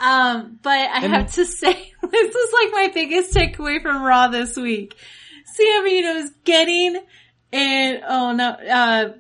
Um, 0.02 0.60
but 0.62 0.72
I 0.72 1.04
And- 1.04 1.14
have 1.14 1.32
to 1.34 1.46
say, 1.46 1.74
this 2.12 2.36
is 2.36 2.54
like 2.54 2.72
my 2.74 2.92
biggest 2.94 3.34
takeaway 3.34 3.82
from 3.82 4.02
Raw 4.04 4.28
this 4.30 4.56
week. 4.58 4.96
Sami, 5.46 5.98
you 6.00 6.30
getting 6.44 7.00
and 7.54 8.02
oh 8.08 8.32
no, 8.32 8.50
uh, 8.50 9.14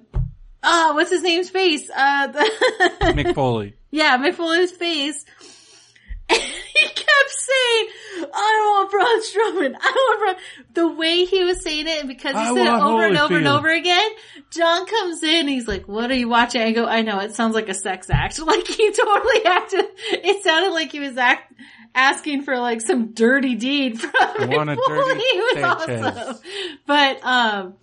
ah, 0.64 0.92
what's 0.94 1.10
his 1.12 1.24
name's 1.24 1.50
face? 1.50 1.90
Uh, 1.96 2.28
the 2.28 2.40
Mick 3.14 3.36
Foley. 3.36 3.76
yeah, 3.92 4.18
Mick 4.18 4.36
Foley's 4.36 4.72
face. 4.72 5.26
He 6.82 6.86
kept 6.88 7.30
saying, 7.30 7.88
I 8.34 8.52
don't 8.58 8.72
want 8.72 8.92
Braun 8.92 9.22
Strowman. 9.22 9.76
I 9.80 9.92
want 9.92 10.20
Braun. 10.20 10.36
The 10.74 10.88
way 10.88 11.26
he 11.26 11.44
was 11.44 11.62
saying 11.64 11.88
it, 11.88 12.00
and 12.00 12.08
because 12.08 12.34
he 12.34 12.40
I 12.40 12.54
said 12.54 12.66
it 12.66 12.70
over 12.70 13.06
and 13.06 13.18
over 13.18 13.38
and 13.38 13.48
over 13.48 13.70
again, 13.70 14.10
John 14.52 14.86
comes 14.86 15.22
in, 15.24 15.48
he's 15.48 15.68
like, 15.68 15.88
what 15.88 16.10
are 16.12 16.16
you 16.16 16.30
watching? 16.30 16.62
I 16.62 16.72
go, 16.72 16.86
I 16.86 17.02
know, 17.02 17.20
it 17.20 17.36
sounds 17.36 17.56
like 17.56 17.70
a 17.70 17.74
sex 17.74 18.10
act. 18.10 18.40
Like 18.52 18.68
he 18.68 18.92
totally 18.92 19.46
acted, 19.46 19.86
it 20.12 20.44
sounded 20.44 20.72
like 20.72 20.92
he 20.92 21.00
was 21.00 21.18
act, 21.18 21.54
asking 21.96 22.44
for 22.44 22.58
like 22.58 22.82
some 22.82 23.14
dirty 23.14 23.56
deed 23.56 24.00
from 24.00 24.12
Mick 24.12 24.56
want 24.56 24.70
a 24.70 24.76
dirty. 24.76 25.20
It 25.24 25.56
was 25.56 25.64
awesome. 25.64 26.42
But, 26.86 27.24
um, 27.26 27.76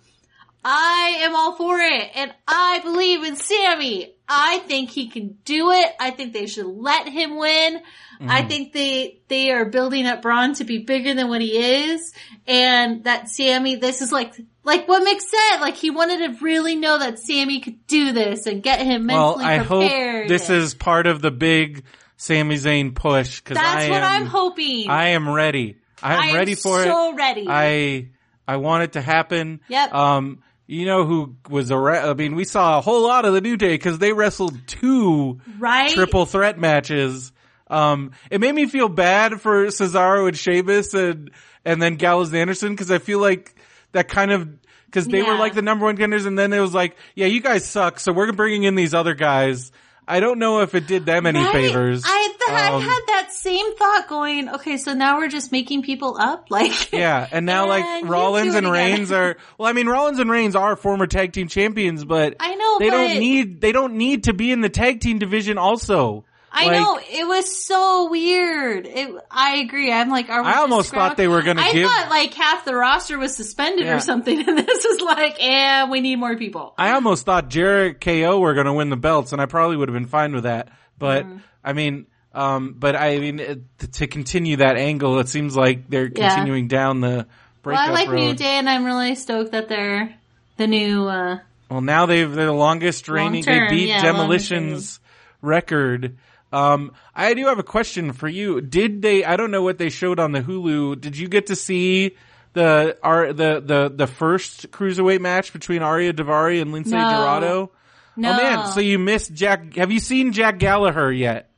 I 0.63 1.19
am 1.21 1.35
all 1.35 1.55
for 1.55 1.79
it 1.79 2.09
and 2.15 2.33
I 2.47 2.79
believe 2.83 3.23
in 3.23 3.35
Sami. 3.35 4.13
I 4.27 4.59
think 4.59 4.89
he 4.91 5.07
can 5.07 5.37
do 5.45 5.71
it. 5.71 5.91
I 5.99 6.11
think 6.11 6.33
they 6.33 6.45
should 6.47 6.65
let 6.67 7.07
him 7.07 7.37
win. 7.37 7.79
I 8.21 8.39
Mm-hmm. 8.41 8.47
think 8.49 8.73
they, 8.73 9.21
they 9.29 9.49
are 9.51 9.63
building 9.63 10.05
up 10.05 10.21
Braun 10.21 10.53
to 10.55 10.65
be 10.65 10.79
bigger 10.79 11.13
than 11.13 11.29
what 11.29 11.39
he 11.41 11.57
is. 11.91 12.13
And 12.45 13.05
that 13.05 13.29
Sami, 13.29 13.75
this 13.77 14.01
is 14.01 14.11
like, 14.11 14.33
like 14.65 14.89
what 14.89 15.01
Mick 15.07 15.21
said, 15.21 15.61
like 15.61 15.75
he 15.77 15.89
wanted 15.89 16.17
to 16.37 16.43
really 16.43 16.75
know 16.75 16.99
that 16.99 17.17
Sami 17.19 17.61
could 17.61 17.87
do 17.87 18.11
this 18.11 18.45
and 18.45 18.61
get 18.61 18.81
him 18.81 19.07
Well, 19.07 19.37
mentally 19.37 19.45
I 19.45 19.57
hope 19.59 19.81
prepared. 19.83 20.29
this 20.29 20.49
is 20.49 20.73
part 20.73 21.07
of 21.07 21.21
the 21.21 21.31
big 21.31 21.85
Sami 22.17 22.55
Zayn 22.55 22.93
push 22.93 23.39
because 23.39 23.55
That's 23.55 23.85
I 23.85 23.89
what 23.89 24.03
am, 24.03 24.23
I'm 24.23 24.27
hoping. 24.27 24.89
I 24.89 25.09
am 25.09 25.29
ready. 25.29 25.77
I 26.03 26.15
am 26.15 26.19
I 26.19 26.25
am 26.27 26.35
ready 26.35 26.55
for 26.55 26.81
it. 26.81 26.85
so 26.87 27.13
ready. 27.15 27.45
I 27.47 28.09
I 28.45 28.57
want 28.57 28.83
it 28.83 28.91
to 28.93 29.01
happen. 29.01 29.61
Yep. 29.69 29.93
Um, 29.93 30.39
you 30.69 30.85
know 30.85 31.03
who 31.03 31.35
was 31.49 31.71
a? 31.71 31.77
Re- 31.77 31.97
I 31.97 32.13
mean, 32.13 32.35
we 32.35 32.43
saw 32.43 32.77
a 32.77 32.81
whole 32.81 33.01
lot 33.01 33.25
of 33.25 33.33
the 33.33 33.41
New 33.41 33.57
Day 33.57 33.73
because 33.73 33.97
they 33.97 34.13
wrestled 34.13 34.55
two 34.67 35.41
right? 35.57 35.89
triple 35.89 36.27
threat 36.27 36.59
matches. 36.59 37.31
Um, 37.67 38.11
it 38.29 38.39
made 38.39 38.53
me 38.53 38.67
feel 38.67 38.87
bad 38.87 39.41
for 39.41 39.65
Cesaro 39.67 40.27
and 40.27 40.37
Sheamus 40.37 40.93
and 40.93 41.31
and 41.65 41.81
then 41.81 41.95
Gallows 41.95 42.29
and 42.29 42.37
Anderson 42.37 42.73
because 42.73 42.91
I 42.91 42.99
feel 42.99 43.17
like 43.17 43.55
that 43.93 44.09
kind 44.09 44.31
of 44.31 44.47
because 44.85 45.07
they 45.07 45.23
were 45.23 45.35
like 45.35 45.55
the 45.55 45.63
number 45.63 45.85
one 45.85 45.95
contenders 45.95 46.27
and 46.27 46.37
then 46.37 46.53
it 46.53 46.59
was 46.59 46.73
like, 46.75 46.95
yeah, 47.15 47.25
you 47.25 47.41
guys 47.41 47.65
suck, 47.65 47.99
so 47.99 48.11
we're 48.11 48.31
bringing 48.31 48.61
in 48.61 48.75
these 48.75 48.93
other 48.93 49.15
guys. 49.15 49.71
I 50.09 50.19
don't 50.19 50.39
know 50.39 50.61
if 50.61 50.73
it 50.75 50.87
did 50.87 51.05
them 51.05 51.25
any 51.25 51.39
Right? 51.39 51.51
favors. 51.51 52.03
I, 52.05 52.27
th- 52.37 52.59
I 52.59 52.73
Um, 52.73 52.81
had 52.81 52.99
that 53.07 53.27
same 53.31 53.75
thought 53.75 54.07
going, 54.09 54.49
okay, 54.49 54.77
so 54.77 54.93
now 54.93 55.17
we're 55.17 55.29
just 55.29 55.51
making 55.51 55.83
people 55.83 56.17
up? 56.19 56.47
Like, 56.51 56.91
Yeah, 56.91 57.27
and 57.31 57.45
now 57.45 57.71
And 57.71 58.01
like 58.03 58.11
Rollins 58.11 58.55
and 58.55 58.69
Reigns 58.71 59.11
are 59.11 59.37
well. 59.57 59.69
I 59.69 59.73
mean, 59.73 59.87
Rollins 59.87 60.19
and 60.19 60.29
Reigns 60.31 60.55
are 60.55 60.75
former 60.75 61.05
tag 61.07 61.31
team 61.33 61.47
champions, 61.47 62.03
but 62.03 62.35
I 62.39 62.55
know, 62.55 62.79
they 62.79 62.89
but- 62.89 62.95
don't 62.97 63.19
need 63.19 63.61
they 63.61 63.71
don't 63.71 63.93
need 63.95 64.23
to 64.23 64.33
be 64.33 64.51
in 64.51 64.61
the 64.61 64.69
tag 64.69 64.99
team 64.99 65.19
division. 65.19 65.57
Also, 65.59 66.25
I 66.51 66.65
Like, 66.65 66.71
know 66.79 66.99
it 66.99 67.27
was 67.27 67.55
so 67.55 68.09
weird. 68.09 68.87
It, 68.87 69.09
I 69.29 69.57
agree. 69.57 69.91
I'm 69.91 70.09
like, 70.09 70.29
are 70.29 70.41
we 70.41 70.47
I 70.47 70.57
almost 70.57 70.91
thought 70.91 71.15
they 71.17 71.27
were 71.27 71.41
gonna 71.43 71.61
I 71.61 71.71
give- 71.73 71.87
thought 71.87 72.09
like 72.09 72.33
half 72.33 72.65
the 72.65 72.73
roster 72.75 73.17
was 73.19 73.35
suspended 73.35 73.85
Yeah. 73.85 73.97
or 73.97 73.99
something, 73.99 74.39
and 74.47 74.57
this 74.57 74.85
is 74.85 75.01
like, 75.01 75.35
eh, 75.39 75.87
we 75.89 76.01
need 76.01 76.15
more 76.17 76.35
people. 76.37 76.73
I 76.77 76.91
almost 76.91 77.25
thought 77.25 77.49
Jericho 77.49 77.99
KO 77.99 78.39
were 78.39 78.53
going 78.55 78.65
to 78.65 78.73
win 78.73 78.89
the 78.89 78.97
belts, 78.97 79.31
and 79.31 79.41
I 79.41 79.45
probably 79.45 79.77
would 79.77 79.89
have 79.89 79.93
been 79.93 80.07
fine 80.07 80.33
with 80.33 80.43
that. 80.43 80.69
But 80.97 81.25
Mm-hmm. 81.25 81.37
I 81.63 81.73
mean, 81.73 82.07
um, 82.33 82.75
but 82.77 82.95
I 82.95 83.19
mean, 83.19 83.39
it, 83.39 83.59
to 83.93 84.07
continue 84.07 84.57
that 84.57 84.75
angle, 84.77 85.19
it 85.19 85.27
seems 85.29 85.55
like 85.55 85.89
they're 85.89 86.09
Yeah. 86.13 86.29
continuing 86.33 86.67
down 86.67 87.01
the 87.01 87.27
Well, 87.63 87.75
I 87.77 87.89
like 87.91 88.07
road. 88.09 88.15
New 88.19 88.33
Day, 88.33 88.57
and 88.57 88.67
I'm 88.69 88.85
really 88.85 89.13
stoked 89.15 89.51
that 89.51 89.67
they're 89.69 90.15
the 90.57 90.65
new. 90.67 91.07
uh 91.07 91.39
Well, 91.69 91.81
now 91.81 92.05
they've 92.07 92.31
they're 92.31 92.45
the 92.47 92.53
longest 92.53 93.07
reigning. 93.09 93.43
They 93.45 93.67
beat 93.69 93.89
yeah, 93.89 94.01
Demolition's 94.01 94.99
record. 95.41 96.17
Um, 96.51 96.93
I 97.15 97.33
do 97.35 97.45
have 97.47 97.59
a 97.59 97.63
question 97.63 98.11
for 98.13 98.27
you. 98.27 98.59
Did 98.61 99.01
they? 99.01 99.23
I 99.23 99.35
don't 99.35 99.51
know 99.51 99.61
what 99.61 99.77
they 99.77 99.89
showed 99.89 100.19
on 100.19 100.31
the 100.31 100.41
Hulu. 100.41 100.99
Did 100.99 101.17
you 101.17 101.27
get 101.27 101.47
to 101.47 101.55
see 101.55 102.15
the 102.53 102.97
our 103.03 103.31
the 103.33 103.59
the 103.63 103.91
the 103.95 104.07
first 104.07 104.71
cruiserweight 104.71 105.19
match 105.21 105.53
between 105.53 105.81
Ariya 105.81 106.13
Daivari 106.13 106.61
and 106.61 106.73
Lince 106.73 106.87
No. 106.87 106.97
Dorado? 106.97 107.71
No, 108.15 108.31
Oh 108.33 108.37
man, 108.37 108.67
so 108.71 108.79
you 108.79 108.97
missed 108.99 109.33
Jack. 109.33 109.75
Have 109.75 109.91
you 109.91 109.99
seen 109.99 110.33
Jack 110.33 110.57
Gallagher 110.59 111.11
yet? 111.11 111.51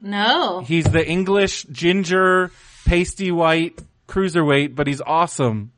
no. 0.00 0.60
He's 0.60 0.84
the 0.84 1.06
English 1.06 1.64
ginger, 1.64 2.50
pasty 2.84 3.30
white 3.32 3.78
cruiserweight, 4.08 4.74
but 4.74 4.86
he's 4.86 5.00
awesome. 5.00 5.72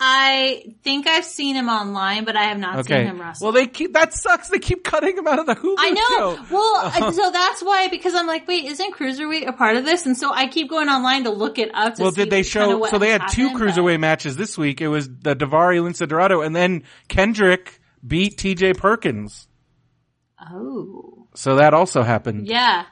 I 0.00 0.74
think 0.82 1.06
I've 1.06 1.24
seen 1.24 1.54
him 1.54 1.68
online, 1.68 2.24
but 2.24 2.34
I 2.34 2.44
have 2.44 2.58
not 2.58 2.78
Okay. 2.80 3.00
seen 3.00 3.06
him 3.06 3.20
wrestle. 3.20 3.46
Well, 3.46 3.52
they 3.52 3.66
keep 3.66 3.92
that 3.92 4.12
sucks. 4.14 4.48
They 4.48 4.58
keep 4.58 4.82
cutting 4.82 5.16
him 5.16 5.26
out 5.28 5.38
of 5.38 5.46
the 5.46 5.54
Hulu 5.54 5.74
I 5.78 5.90
know. 5.90 6.36
show. 6.36 6.44
Well, 6.50 6.92
and 7.06 7.14
so 7.14 7.30
that's 7.30 7.62
why 7.62 7.88
because 7.88 8.14
I'm 8.14 8.26
like, 8.26 8.48
wait, 8.48 8.64
isn't 8.64 8.94
cruiserweight 8.96 9.46
a 9.46 9.52
part 9.52 9.76
of 9.76 9.84
this? 9.84 10.06
And 10.06 10.16
so 10.16 10.32
I 10.32 10.48
keep 10.48 10.68
going 10.70 10.88
online 10.88 11.24
to 11.24 11.30
look 11.30 11.58
it 11.58 11.70
up. 11.74 11.94
To 11.96 12.02
Well, 12.02 12.12
see 12.12 12.22
did 12.22 12.30
they 12.30 12.42
show? 12.42 12.84
So 12.86 12.98
they 12.98 13.10
has 13.10 13.20
had 13.20 13.28
two 13.30 13.48
happened, 13.48 13.60
but- 13.60 13.74
cruiserweight 13.74 14.00
matches 14.00 14.36
this 14.36 14.56
week. 14.58 14.80
It 14.80 14.88
was 14.88 15.08
the 15.08 15.36
Daivari 15.36 15.80
Lince 15.80 16.06
Dorado, 16.08 16.40
and 16.40 16.56
then 16.56 16.82
Kendrick 17.08 17.80
beat 18.06 18.38
T.J. 18.38 18.74
Perkins. 18.74 19.46
Oh, 20.40 21.26
So 21.34 21.56
that 21.56 21.74
also 21.74 22.02
happened. 22.02 22.46
yeah. 22.48 22.84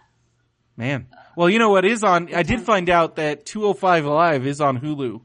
Man. 0.76 1.06
Well, 1.36 1.48
you 1.50 1.58
know 1.58 1.70
what 1.70 1.84
is 1.84 2.04
on? 2.04 2.32
I 2.34 2.42
did 2.42 2.60
find 2.60 2.88
out 2.90 3.16
that 3.16 3.46
205 3.46 4.04
Live 4.06 4.46
is 4.46 4.60
on 4.60 4.78
Hulu. 4.78 5.20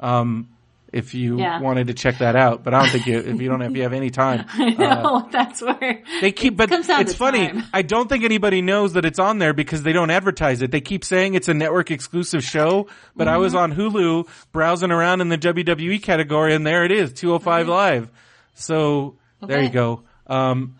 Um, 0.00 0.48
if 0.94 1.12
you 1.12 1.38
Yeah. 1.38 1.60
wanted 1.60 1.88
to 1.88 1.94
check 1.94 2.18
that 2.18 2.36
out, 2.36 2.62
but 2.62 2.72
I 2.72 2.80
don't 2.80 2.90
think 2.90 3.06
you, 3.06 3.18
if 3.18 3.40
you 3.40 3.48
don't 3.48 3.60
if 3.62 3.74
you 3.76 3.82
have 3.82 3.92
any 3.92 4.10
time. 4.10 4.46
I 4.52 4.70
know 4.70 5.28
that's 5.32 5.60
where 5.60 6.02
They 6.20 6.30
keep, 6.32 6.56
but 6.56 6.68
comes 6.70 6.88
it's 6.88 7.14
funny. 7.14 7.48
time. 7.48 7.64
I 7.74 7.82
don't 7.82 8.08
think 8.08 8.22
anybody 8.24 8.62
knows 8.62 8.92
that 8.94 9.04
it's 9.04 9.18
on 9.18 9.38
there 9.38 9.52
because 9.52 9.82
they 9.82 9.92
don't 9.92 10.10
advertise 10.10 10.62
it. 10.62 10.70
They 10.70 10.80
keep 10.80 11.04
saying 11.04 11.34
it's 11.34 11.48
a 11.48 11.54
network 11.54 11.90
exclusive 11.90 12.44
show, 12.44 12.86
but 13.16 13.26
I 13.28 13.32
Mm-hmm. 13.32 13.40
was 13.42 13.54
on 13.56 13.74
Hulu 13.74 14.28
browsing 14.52 14.90
around 14.92 15.20
in 15.20 15.28
the 15.28 15.38
WWE 15.38 16.00
category 16.02 16.54
and 16.54 16.64
there 16.66 16.84
it 16.84 16.92
is, 16.92 17.12
205 17.12 17.68
Live. 17.68 18.10
So 18.54 19.16
there 19.44 19.60
you 19.62 19.68
go. 19.70 20.04
Um, 20.28 20.76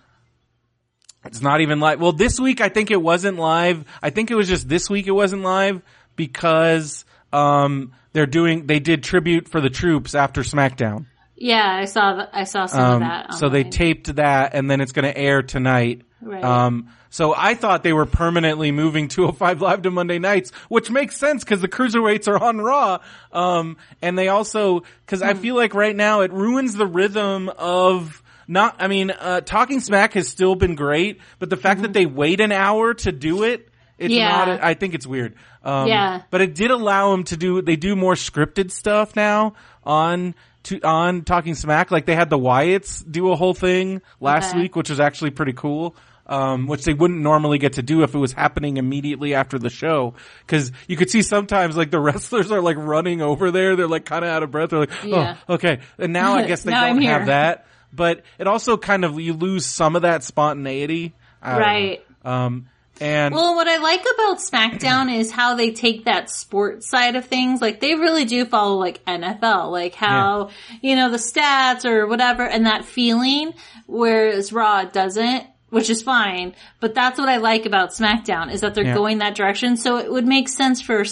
it's 1.24 1.40
not 1.40 1.60
even 1.60 1.80
live. 1.80 2.00
Well, 2.00 2.12
this 2.12 2.38
week 2.38 2.60
I 2.60 2.68
think 2.68 2.90
it 2.90 3.02
wasn't 3.02 3.38
live. 3.38 3.84
I 4.02 4.10
think 4.10 4.30
it 4.30 4.34
was 4.34 4.46
just 4.46 4.68
this 4.68 4.88
week 4.88 5.06
it 5.06 5.10
wasn't 5.12 5.42
live 5.42 5.82
because, 6.16 7.04
um, 7.32 7.92
they're 8.14 8.24
doing, 8.26 8.66
they 8.66 8.80
did 8.80 9.02
tribute 9.02 9.48
for 9.48 9.60
the 9.60 9.68
troops 9.70 10.14
after 10.14 10.40
SmackDown. 10.40 11.04
Yeah, 11.36 11.66
I 11.68 11.84
saw 11.84 12.14
th- 12.14 12.28
I 12.32 12.44
saw 12.44 12.64
some 12.66 12.80
Um, 12.80 12.92
of 12.94 13.00
that. 13.00 13.34
so 13.34 13.48
they 13.50 13.64
taped 13.64 14.14
that, 14.16 14.54
and 14.54 14.70
then 14.70 14.80
it's 14.80 14.92
going 14.92 15.04
to 15.04 15.16
air 15.18 15.42
tonight. 15.42 16.02
Right. 16.22 16.42
Um, 16.42 16.88
so 17.10 17.34
I 17.36 17.54
thought 17.54 17.82
they 17.82 17.92
were 17.92 18.06
permanently 18.06 18.70
moving 18.72 19.08
205 19.08 19.60
Live 19.60 19.82
to 19.82 19.90
Monday 19.90 20.18
nights, 20.20 20.52
which 20.68 20.90
makes 20.90 21.16
sense 21.16 21.44
because 21.44 21.60
the 21.60 21.68
cruiserweights 21.68 22.28
are 22.28 22.42
on 22.42 22.58
Raw. 22.58 23.00
Um, 23.32 23.76
and 24.00 24.16
they 24.16 24.28
also, 24.28 24.84
because 25.04 25.20
Hmm. 25.20 25.28
I 25.28 25.34
feel 25.34 25.56
like 25.56 25.74
right 25.74 25.94
now 25.94 26.20
it 26.22 26.32
ruins 26.32 26.74
the 26.74 26.86
rhythm 26.86 27.50
of 27.58 28.22
not. 28.46 28.76
I 28.78 28.86
mean, 28.88 29.10
uh, 29.10 29.40
Talking 29.40 29.80
Smack 29.80 30.14
has 30.14 30.28
still 30.28 30.54
been 30.54 30.76
great, 30.76 31.20
but 31.40 31.50
the 31.50 31.56
fact 31.56 31.82
that 31.82 31.92
they 31.92 32.06
wait 32.06 32.40
an 32.40 32.52
hour 32.52 32.94
to 32.94 33.10
do 33.12 33.42
it. 33.42 33.68
It's. 33.98 34.12
Yeah. 34.12 34.28
not, 34.46 34.62
I 34.62 34.74
think 34.74 34.94
it's 34.94 35.06
weird. 35.06 35.34
Um, 35.62 35.86
Yeah. 35.88 36.22
but 36.30 36.40
it 36.40 36.54
did 36.54 36.70
allow 36.70 37.12
them 37.12 37.24
to 37.24 37.36
do, 37.36 37.62
they 37.62 37.76
do 37.76 37.94
more 37.96 38.14
scripted 38.14 38.70
stuff 38.70 39.14
now 39.16 39.54
on, 39.84 40.34
to, 40.64 40.80
on 40.82 41.22
Talking 41.22 41.54
Smack. 41.54 41.90
Like 41.90 42.04
they 42.06 42.14
had 42.16 42.30
the 42.30 42.38
Wyatts 42.38 43.04
do 43.10 43.30
a 43.30 43.36
whole 43.36 43.54
thing 43.54 44.02
last 44.20 44.50
Okay. 44.50 44.62
week, 44.62 44.76
which 44.76 44.90
was 44.90 45.00
actually 45.00 45.30
pretty 45.30 45.52
cool. 45.52 45.94
Um, 46.26 46.68
which 46.68 46.84
they 46.86 46.94
wouldn't 46.94 47.20
normally 47.20 47.58
get 47.58 47.74
to 47.74 47.82
do 47.82 48.02
if 48.02 48.14
it 48.14 48.18
was 48.18 48.32
happening 48.32 48.78
immediately 48.78 49.34
after 49.34 49.58
the 49.58 49.68
show. 49.68 50.14
Cause 50.46 50.72
you 50.88 50.96
could 50.96 51.10
see 51.10 51.20
sometimes 51.20 51.76
like 51.76 51.90
the 51.90 52.00
wrestlers 52.06 52.50
are 52.50 52.62
like 52.62 52.78
running 52.78 53.20
over 53.20 53.50
there. 53.50 53.76
They're 53.76 53.86
like 53.86 54.06
kind 54.06 54.24
of 54.24 54.30
out 54.30 54.42
of 54.42 54.50
breath. 54.50 54.70
They're 54.70 54.78
like, 54.80 55.04
Yeah. 55.04 55.36
oh, 55.46 55.54
okay. 55.56 55.80
And 55.98 56.14
now 56.14 56.32
I 56.32 56.46
guess 56.46 56.62
they 56.64 56.70
don't 56.72 57.02
have 57.02 57.26
that. 57.26 57.66
But 57.92 58.22
it 58.38 58.46
also 58.46 58.78
kind 58.78 59.04
of, 59.04 59.20
you 59.20 59.34
lose 59.34 59.66
some 59.66 59.96
of 59.96 60.02
that 60.02 60.22
spontaneity. 60.24 61.12
Right. 61.44 62.02
Um, 62.24 62.68
and 63.00 63.34
Well, 63.34 63.54
what 63.56 63.66
I 63.68 63.78
like 63.78 64.00
about 64.14 64.38
SmackDown 64.38 65.12
is 65.14 65.30
how 65.32 65.54
they 65.54 65.72
take 65.72 66.04
that 66.04 66.30
sports 66.30 66.88
side 66.88 67.16
of 67.16 67.24
things. 67.26 67.60
Like 67.60 67.80
they 67.80 67.94
really 67.94 68.24
do 68.24 68.44
follow 68.44 68.76
like 68.76 69.04
NFL, 69.04 69.70
like 69.72 69.94
how, 69.94 70.50
you 70.80 70.94
know, 70.96 71.10
the 71.10 71.16
stats 71.16 71.84
or 71.84 72.06
whatever 72.06 72.42
and 72.46 72.66
that 72.66 72.84
feeling, 72.84 73.52
whereas 73.86 74.52
Raw 74.52 74.84
doesn't, 74.84 75.44
which 75.70 75.90
is 75.90 76.02
fine. 76.02 76.54
But 76.80 76.94
that's 76.94 77.18
what 77.18 77.28
I 77.28 77.38
like 77.38 77.66
about 77.66 77.90
SmackDown 77.90 78.52
is 78.52 78.60
that 78.60 78.74
they're 78.74 78.84
Yeah. 78.84 78.94
going 78.94 79.18
that 79.18 79.34
direction. 79.34 79.76
So 79.76 79.96
it 79.98 80.10
would 80.10 80.26
make 80.26 80.48
sense 80.48 80.80
for, 80.80 81.04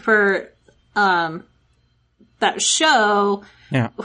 for, 0.00 0.48
um, 0.96 1.44
that 2.40 2.60
show. 2.62 3.44
yeah. 3.70 3.88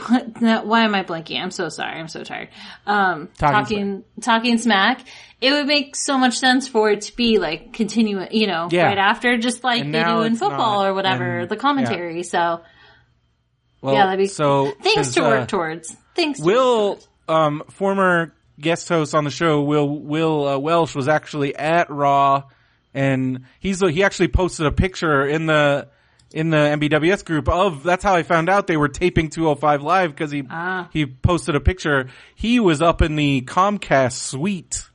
Why 0.62 0.84
am 0.84 0.94
I 0.94 1.02
blanking? 1.02 1.40
I'm 1.42 1.50
so 1.50 1.68
sorry. 1.70 1.98
I'm 1.98 2.06
so 2.08 2.22
tired. 2.22 2.50
Um, 2.86 3.28
Talking 3.38 3.54
talking, 3.64 4.04
talking, 4.20 4.58
smack. 4.58 5.00
It 5.40 5.52
would 5.52 5.66
make 5.66 5.94
so 5.96 6.16
much 6.16 6.38
sense 6.38 6.66
for 6.66 6.90
it 6.90 7.02
to 7.02 7.16
be 7.16 7.38
like 7.38 7.72
continuing, 7.74 8.28
you 8.30 8.46
know, 8.46 8.68
Yeah. 8.70 8.86
right 8.86 8.98
after, 8.98 9.36
just 9.36 9.62
like 9.62 9.82
And 9.82 9.94
they 9.94 10.02
do 10.02 10.22
in 10.22 10.36
football 10.36 10.82
not. 10.82 10.86
or 10.88 10.94
whatever, 10.94 11.40
And- 11.40 11.48
the 11.50 11.56
commentary. 11.56 12.22
So 12.22 12.62
Well, 13.82 13.94
yeah, 13.94 14.06
that'd 14.06 14.18
be 14.18 14.26
so 14.28 14.72
things 14.82 15.14
to 15.14 15.20
work 15.22 15.42
uh, 15.42 15.46
towards. 15.46 15.94
Things. 16.14 16.38
to 16.38 16.44
Will, 16.44 16.98
um, 17.28 17.62
former 17.70 18.32
guest 18.58 18.88
host 18.88 19.14
on 19.14 19.24
the 19.24 19.30
show, 19.30 19.60
Will 19.62 19.86
Will 19.88 20.48
uh, 20.48 20.58
Welsh, 20.58 20.94
was 20.94 21.08
actually 21.08 21.54
at 21.54 21.90
Raw, 21.90 22.44
and 22.94 23.40
he's 23.60 23.80
he 23.80 24.02
actually 24.02 24.28
posted 24.28 24.64
a 24.66 24.72
picture 24.72 25.26
in 25.26 25.44
the 25.44 25.88
in 26.32 26.48
the 26.50 26.56
MBWS 26.56 27.24
group 27.26 27.48
of 27.50 27.82
that's 27.82 28.02
how 28.02 28.14
I 28.14 28.22
found 28.22 28.48
out 28.48 28.66
they 28.66 28.76
were 28.78 28.88
taping 28.88 29.28
205 29.28 29.82
live 29.82 30.10
because 30.12 30.30
he 30.30 30.42
Ah. 30.50 30.88
he 30.94 31.04
posted 31.04 31.54
a 31.54 31.60
picture. 31.60 32.08
He 32.34 32.58
was 32.58 32.80
up 32.80 33.02
in 33.02 33.16
the 33.16 33.42
Comcast 33.42 34.12
suite. 34.12 34.88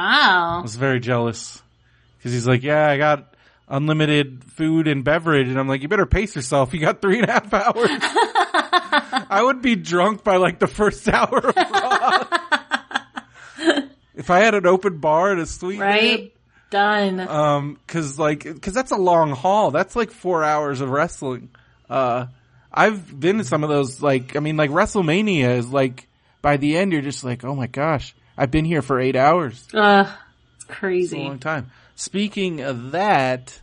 I 0.00 0.62
was 0.62 0.76
very 0.76 1.00
jealous 1.00 1.62
because 2.18 2.32
he's 2.32 2.46
like, 2.46 2.62
yeah, 2.62 2.88
I 2.88 2.96
got 2.98 3.34
unlimited 3.68 4.44
food 4.44 4.86
and 4.88 5.02
beverage, 5.04 5.48
and 5.48 5.58
I'm 5.58 5.68
like, 5.68 5.82
you 5.82 5.88
better 5.88 6.06
pace 6.06 6.36
yourself. 6.36 6.72
You 6.74 6.80
got 6.80 7.00
three 7.00 7.18
and 7.20 7.28
a 7.28 7.32
half 7.32 7.52
hours. 7.54 7.90
I 9.30 9.40
would 9.42 9.62
be 9.62 9.76
drunk 9.76 10.22
by 10.24 10.36
like 10.36 10.58
the 10.58 10.66
first 10.66 11.08
hour 11.12 11.38
of 11.38 11.56
Raw. 11.56 12.24
if 14.14 14.30
I 14.30 14.40
had 14.40 14.54
an 14.54 14.66
open 14.66 14.98
bar 14.98 15.32
at 15.32 15.38
a 15.38 15.46
suite, 15.46 15.80
Right. 15.80 16.34
Done. 16.70 17.20
um, 17.20 17.78
cause 17.86 18.18
like, 18.18 18.62
cause 18.62 18.72
that's 18.72 18.92
a 18.92 18.96
long 18.96 19.32
haul. 19.32 19.70
That's 19.72 19.94
like 19.94 20.10
four 20.10 20.42
hours 20.42 20.80
of 20.80 20.88
wrestling. 20.88 21.50
Uh, 21.90 22.26
I've 22.72 23.18
been 23.20 23.36
to 23.38 23.44
some 23.44 23.62
of 23.62 23.68
those, 23.68 24.00
like, 24.00 24.36
I 24.36 24.40
mean, 24.40 24.56
like 24.56 24.70
WrestleMania 24.70 25.58
is 25.58 25.68
like, 25.68 26.08
by 26.40 26.56
the 26.56 26.78
end, 26.78 26.92
you're 26.92 27.02
just 27.02 27.24
like, 27.24 27.44
oh 27.44 27.54
my 27.54 27.66
gosh, 27.66 28.14
I've 28.36 28.50
been 28.50 28.64
here 28.64 28.82
for 28.82 28.98
eight 29.00 29.16
hours. 29.16 29.66
Ugh. 29.74 30.06
It's 30.06 30.64
It's 30.64 30.64
a 30.64 30.72
crazy. 30.72 31.18
long 31.22 31.38
time. 31.38 31.70
Speaking 31.96 32.60
of 32.62 32.92
that, 32.92 33.60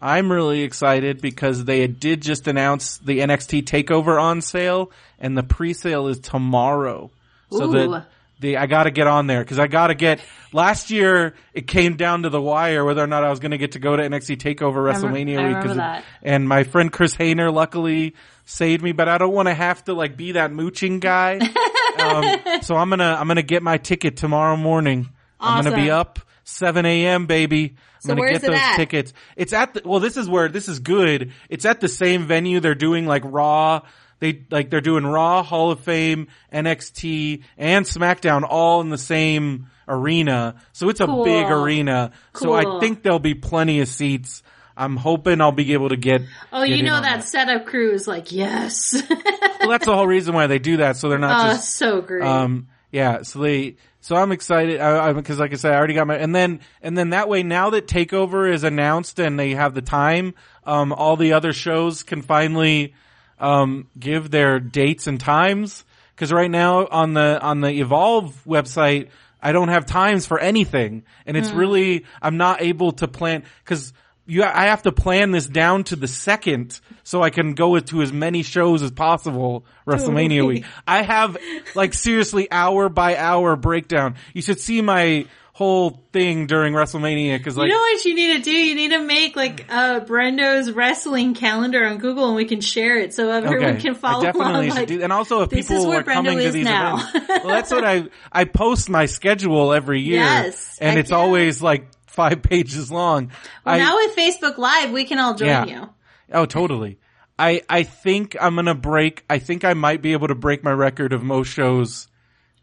I'm 0.00 0.30
really 0.32 0.62
excited 0.62 1.20
because 1.20 1.64
they 1.64 1.86
did 1.86 2.22
just 2.22 2.46
announce 2.48 2.98
the 2.98 3.20
NXT 3.20 3.62
takeover 3.64 4.20
on 4.20 4.40
sale 4.40 4.90
and 5.18 5.36
the 5.36 5.42
pre-sale 5.42 6.06
is 6.08 6.18
tomorrow. 6.18 7.10
So 7.50 7.64
Ooh. 7.68 7.72
that 7.90 8.06
the, 8.40 8.56
I 8.56 8.66
gotta 8.66 8.90
get 8.90 9.06
on 9.06 9.26
there 9.28 9.40
because 9.44 9.58
I 9.60 9.68
gotta 9.68 9.94
get, 9.94 10.20
last 10.52 10.90
year 10.90 11.34
it 11.54 11.68
came 11.68 11.96
down 11.96 12.22
to 12.22 12.28
the 12.30 12.40
wire 12.40 12.84
whether 12.84 13.02
or 13.02 13.06
not 13.06 13.22
I 13.24 13.30
was 13.30 13.38
gonna 13.38 13.58
get 13.58 13.72
to 13.72 13.78
go 13.78 13.94
to 13.96 14.02
NXT 14.02 14.38
takeover 14.38 14.82
WrestleMania 14.82 15.38
I 15.38 15.46
week. 15.48 15.56
remember 15.56 15.62
'cause 15.62 15.70
it- 15.72 15.76
that. 15.76 16.04
and 16.24 16.48
my 16.48 16.64
friend 16.64 16.90
Chris 16.92 17.14
Hayner 17.16 17.52
luckily 17.52 18.14
saved 18.44 18.82
me, 18.82 18.90
but 18.92 19.08
I 19.08 19.18
don't 19.18 19.32
want 19.32 19.46
to 19.48 19.54
have 19.54 19.84
to 19.84 19.94
like 19.94 20.16
be 20.16 20.32
that 20.32 20.50
mooching 20.52 20.98
guy. 20.98 21.38
um, 21.98 22.62
so 22.62 22.76
I'm 22.76 22.90
gonna, 22.90 23.16
I'm 23.18 23.28
gonna 23.28 23.42
get 23.42 23.62
my 23.62 23.78
ticket 23.78 24.16
tomorrow 24.16 24.56
morning. 24.56 25.08
I'm 25.40 25.64
gonna 25.64 25.76
be 25.76 25.90
up 25.90 26.20
7 26.44 26.84
a.m. 26.86 27.26
baby. 27.26 27.76
I'm 28.04 28.08
gonna 28.08 28.20
where's 28.20 28.40
get 28.40 28.42
those 28.42 28.58
at? 28.58 28.76
tickets. 28.76 29.12
It's 29.36 29.52
at 29.52 29.74
the, 29.74 29.82
well, 29.84 30.00
this 30.00 30.16
is 30.16 30.28
where, 30.28 30.48
this 30.48 30.68
is 30.68 30.80
good. 30.80 31.32
It's 31.48 31.64
at 31.64 31.80
the 31.80 31.88
same 31.88 32.26
venue. 32.26 32.60
They're 32.60 32.74
doing 32.74 33.06
like 33.06 33.22
Raw. 33.24 33.82
They, 34.18 34.44
like, 34.50 34.70
they're 34.70 34.80
doing 34.80 35.04
Raw, 35.04 35.42
Hall 35.42 35.72
of 35.72 35.80
Fame, 35.80 36.28
NXT, 36.52 37.42
and 37.58 37.84
SmackDown 37.84 38.46
all 38.48 38.80
in 38.80 38.88
the 38.88 38.98
same 38.98 39.66
arena. 39.88 40.54
So 40.72 40.88
it's 40.90 41.00
a 41.00 41.06
big 41.06 41.50
arena. 41.50 42.12
So 42.34 42.52
I 42.52 42.78
think 42.78 43.02
there'll 43.02 43.18
be 43.18 43.34
plenty 43.34 43.80
of 43.80 43.88
seats. 43.88 44.44
I'm 44.82 44.96
hoping 44.96 45.40
I'll 45.40 45.52
be 45.52 45.72
able 45.74 45.90
to 45.90 45.96
get. 45.96 46.22
Oh, 46.52 46.66
get 46.66 46.76
you 46.76 46.82
know 46.82 46.94
on 46.94 47.02
that 47.02 47.24
setup 47.24 47.66
crew 47.66 47.92
is 47.92 48.08
like, 48.08 48.32
yes. 48.32 49.00
Well, 49.60 49.70
that's 49.70 49.86
the 49.86 49.94
whole 49.94 50.08
reason 50.08 50.34
why 50.34 50.48
they 50.48 50.58
do 50.58 50.78
that. 50.78 50.96
So 50.96 51.08
they're 51.08 51.20
not 51.20 51.46
oh, 51.46 51.52
just 51.52 51.76
so 51.76 52.00
great. 52.00 52.24
um, 52.24 52.66
yeah, 52.90 53.22
so 53.22 53.38
they, 53.38 53.76
so 54.00 54.16
I'm 54.16 54.32
excited, 54.32 54.80
I, 54.80 55.10
I, 55.10 55.22
cause 55.22 55.38
like 55.38 55.52
I 55.52 55.54
said, 55.54 55.72
I 55.72 55.76
already 55.76 55.94
got 55.94 56.08
my, 56.08 56.16
and 56.16 56.34
then, 56.34 56.58
and 56.82 56.98
then 56.98 57.10
that 57.10 57.28
way, 57.28 57.44
now 57.44 57.70
that 57.70 57.86
TakeOver 57.86 58.52
is 58.52 58.64
announced 58.64 59.20
and 59.20 59.38
they 59.38 59.52
have 59.52 59.74
the 59.74 59.80
time, 59.80 60.34
um, 60.66 60.92
all 60.92 61.16
the 61.16 61.34
other 61.34 61.52
shows 61.52 62.02
can 62.02 62.22
finally, 62.22 62.94
um, 63.38 63.86
give 63.96 64.32
their 64.32 64.58
dates 64.58 65.06
and 65.06 65.20
times. 65.20 65.84
Cause 66.16 66.32
right 66.32 66.50
now 66.50 66.88
on 66.88 67.14
the, 67.14 67.40
on 67.40 67.60
the 67.60 67.70
Evolve 67.70 68.42
website, 68.44 69.10
I 69.40 69.52
don't 69.52 69.68
have 69.68 69.86
times 69.86 70.26
for 70.26 70.40
anything. 70.40 71.04
And 71.24 71.36
it's 71.36 71.52
really, 71.52 72.04
I'm 72.20 72.36
not 72.36 72.62
able 72.62 72.92
to 72.94 73.06
plan, 73.06 73.44
cause 73.64 73.92
you, 74.26 74.44
I 74.44 74.66
have 74.66 74.82
to 74.82 74.92
plan 74.92 75.32
this 75.32 75.46
down 75.46 75.84
to 75.84 75.96
the 75.96 76.08
second 76.08 76.80
so 77.02 77.22
I 77.22 77.30
can 77.30 77.54
go 77.54 77.78
to 77.78 78.02
as 78.02 78.12
many 78.12 78.42
shows 78.42 78.82
as 78.82 78.90
possible 78.90 79.64
WrestleMania 79.86 80.46
week. 80.46 80.64
I 80.86 81.02
have 81.02 81.36
like 81.74 81.92
seriously 81.94 82.50
hour 82.50 82.88
by 82.88 83.16
hour 83.16 83.56
breakdown. 83.56 84.14
You 84.32 84.42
should 84.42 84.60
see 84.60 84.80
my 84.80 85.26
whole 85.54 86.02
thing 86.12 86.46
during 86.46 86.72
WrestleMania 86.72 87.42
cause 87.44 87.58
like, 87.58 87.66
you 87.66 87.74
know 87.74 87.78
what 87.78 88.04
you 88.04 88.14
need 88.14 88.36
to 88.38 88.42
do? 88.42 88.50
You 88.50 88.74
need 88.74 88.90
to 88.92 89.00
make 89.00 89.36
like 89.36 89.66
uh 89.68 90.00
Brendo's 90.00 90.72
wrestling 90.72 91.34
calendar 91.34 91.84
on 91.84 91.98
Google 91.98 92.26
and 92.28 92.36
we 92.36 92.46
can 92.46 92.60
share 92.60 92.98
it 92.98 93.12
so 93.12 93.30
everyone 93.30 93.78
can 93.78 93.94
follow 93.94 94.20
I 94.20 94.24
definitely 94.24 94.68
along. 94.68 94.78
Like, 94.78 94.88
do. 94.88 95.02
And 95.02 95.12
also, 95.12 95.42
if 95.42 95.50
this 95.50 95.66
is 95.66 95.68
people 95.68 95.88
where 95.88 96.00
are 96.00 96.04
coming 96.04 96.38
Brendo 96.38 96.42
to 96.42 96.46
is 96.46 96.54
these 96.54 96.64
now. 96.64 96.96
events, 96.96 97.28
well, 97.28 97.48
that's 97.48 97.70
what 97.70 97.84
I 97.84 98.04
I 98.30 98.44
post 98.44 98.88
my 98.88 99.06
schedule 99.06 99.72
every 99.72 100.00
year. 100.00 100.12
Yes, 100.22 100.78
and 100.80 100.98
it's 100.98 101.10
yeah. 101.10 101.16
always 101.16 101.60
like 101.62 101.86
five 102.12 102.42
pages 102.50 102.90
long. 102.90 103.30
well, 103.64 103.74
I, 103.74 103.78
now 103.78 103.96
with 103.96 104.14
Facebook 104.16 104.58
Live, 104.58 104.90
we 104.92 105.04
can 105.04 105.18
all 105.18 105.34
join 105.34 105.48
Yeah. 105.48 105.64
you. 105.66 105.88
oh, 106.32 106.46
totally. 106.46 106.98
I 107.38 107.62
I 107.68 107.82
think 107.82 108.36
I'm 108.40 108.54
gonna 108.54 108.74
break. 108.74 109.24
I 109.28 109.38
think 109.38 109.64
I 109.64 109.74
might 109.74 110.02
be 110.02 110.12
able 110.12 110.28
to 110.28 110.34
break 110.34 110.62
my 110.62 110.70
record 110.72 111.12
of 111.12 111.22
most 111.22 111.48
shows 111.48 112.06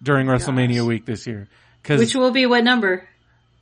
during 0.01 0.27
WrestleMania 0.27 0.85
week 0.87 1.05
this 1.05 1.25
year. 1.27 1.47
Because 1.81 1.99
Which 1.99 2.15
will 2.15 2.31
be 2.31 2.45
what 2.45 2.63
number? 2.63 3.07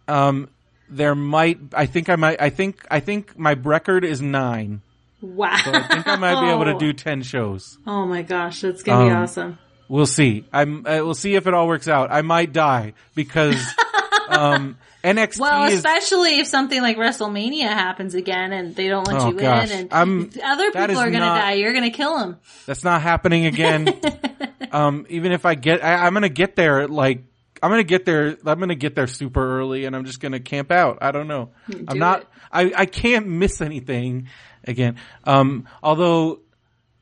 um, 0.08 0.50
there 0.89 1.15
might. 1.15 1.60
I 1.73 1.86
think 1.86 2.10
I 2.10 2.15
might. 2.17 2.41
I 2.41 2.50
think 2.50 2.86
I 2.91 3.00
think 3.00 3.38
my 3.38 3.54
record 3.54 4.04
is 4.06 4.21
nine. 4.21 4.82
Wow. 5.21 5.56
So 5.63 5.71
I 5.73 5.82
think 5.88 6.08
I 6.08 6.15
might 6.17 6.39
be 6.41 6.52
able 6.52 6.65
to 6.65 6.78
do 6.86 6.93
ten 6.93 7.23
shows. 7.23 7.78
Oh 7.88 8.06
my 8.06 8.21
gosh, 8.21 8.62
that's 8.62 8.84
gonna 8.84 9.06
be 9.06 9.12
Um, 9.12 9.23
awesome. 9.23 9.60
We'll 9.89 10.06
see. 10.06 10.45
I'm. 10.52 10.86
Uh, 10.86 11.00
we'll 11.04 11.13
see 11.15 11.36
if 11.36 11.47
it 11.47 11.54
all 11.54 11.67
works 11.67 11.88
out. 11.88 12.12
I 12.12 12.21
might 12.21 12.52
die 12.54 12.93
because 13.15 13.56
um, 14.30 14.78
NXT 15.15 15.39
Well, 15.39 15.63
is. 15.65 15.74
especially 15.76 16.39
if 16.39 16.48
something 16.48 16.82
like 16.82 16.98
WrestleMania 16.98 17.67
happens 17.70 18.13
again 18.15 18.52
and 18.52 18.76
they 18.76 18.88
don't 18.88 19.08
let 19.08 19.22
Oh, 19.22 19.30
you 19.32 19.39
gosh. 19.39 19.72
in, 19.72 19.80
and 19.80 19.93
I'm- 19.93 20.30
other 20.43 20.72
people 20.72 20.98
are 20.98 21.12
gonna 21.12 21.26
die. 21.26 21.54
You're 21.54 21.74
gonna 21.74 21.89
kill 21.91 22.17
them. 22.20 22.38
That's 22.65 22.84
not 22.84 23.02
happening 23.02 23.46
again. 23.46 24.00
um, 24.72 25.06
even 25.10 25.32
if 25.32 25.46
I 25.46 25.56
get, 25.56 25.84
I, 25.84 26.06
I'm 26.06 26.13
gonna 26.13 26.30
get 26.30 26.56
there 26.56 26.88
like. 26.88 27.24
I'm 27.63 27.72
gonna 27.72 27.84
get 27.84 28.06
there. 28.06 28.38
I'm 28.46 28.60
gonna 28.60 28.76
get 28.76 28.93
there 28.93 29.08
super 29.08 29.58
early, 29.60 29.86
and 29.86 29.96
I'm 29.96 30.06
just 30.06 30.20
gonna 30.20 30.39
camp 30.39 30.72
out. 30.72 31.00
I 31.02 31.12
don't 31.12 31.28
know. 31.28 31.50
I'm 31.88 31.98
not. 31.98 32.22
it. 32.22 32.28
I 32.52 32.72
I 32.76 32.86
can't 32.86 33.28
miss 33.28 33.62
anything 33.62 34.28
again. 34.63 34.98
Um, 35.24 35.67
although 35.82 36.41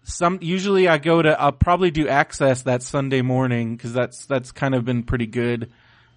some 0.04 0.40
usually 0.42 0.88
I 0.88 0.98
go 0.98 1.22
to 1.22 1.38
I'll 1.40 1.52
probably 1.52 1.92
do 1.92 2.08
access 2.08 2.62
that 2.64 2.84
Sunday 2.84 3.22
morning 3.22 3.76
because 3.76 3.92
that's 3.92 4.28
that's 4.28 4.54
kind 4.54 4.74
of 4.76 4.86
been 4.86 5.04
pretty 5.04 5.26
good. 5.26 5.72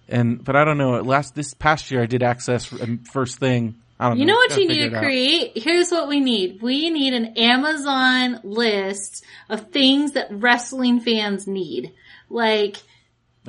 And 0.09 0.43
but 0.43 0.55
I 0.55 0.63
don't 0.65 0.77
know. 0.77 1.01
Last 1.01 1.35
this 1.35 1.53
past 1.53 1.91
year 1.91 2.01
I 2.01 2.05
did 2.07 2.23
access 2.23 2.71
um, 2.73 2.99
first 3.11 3.37
thing. 3.39 3.75
I 3.99 4.09
don't 4.09 4.17
You 4.17 4.25
know. 4.25 4.33
know 4.33 4.37
what 4.37 4.57
you 4.57 4.67
need 4.67 4.89
to 4.89 4.95
out. 4.95 5.03
create? 5.03 5.51
Here's 5.55 5.91
what 5.91 6.07
we 6.07 6.19
need. 6.19 6.61
We 6.61 6.89
need 6.89 7.13
an 7.13 7.37
Amazon 7.37 8.39
list 8.43 9.23
of 9.49 9.71
things 9.71 10.13
that 10.13 10.27
wrestling 10.31 11.01
fans 11.01 11.47
need. 11.47 11.93
Like 12.29 12.77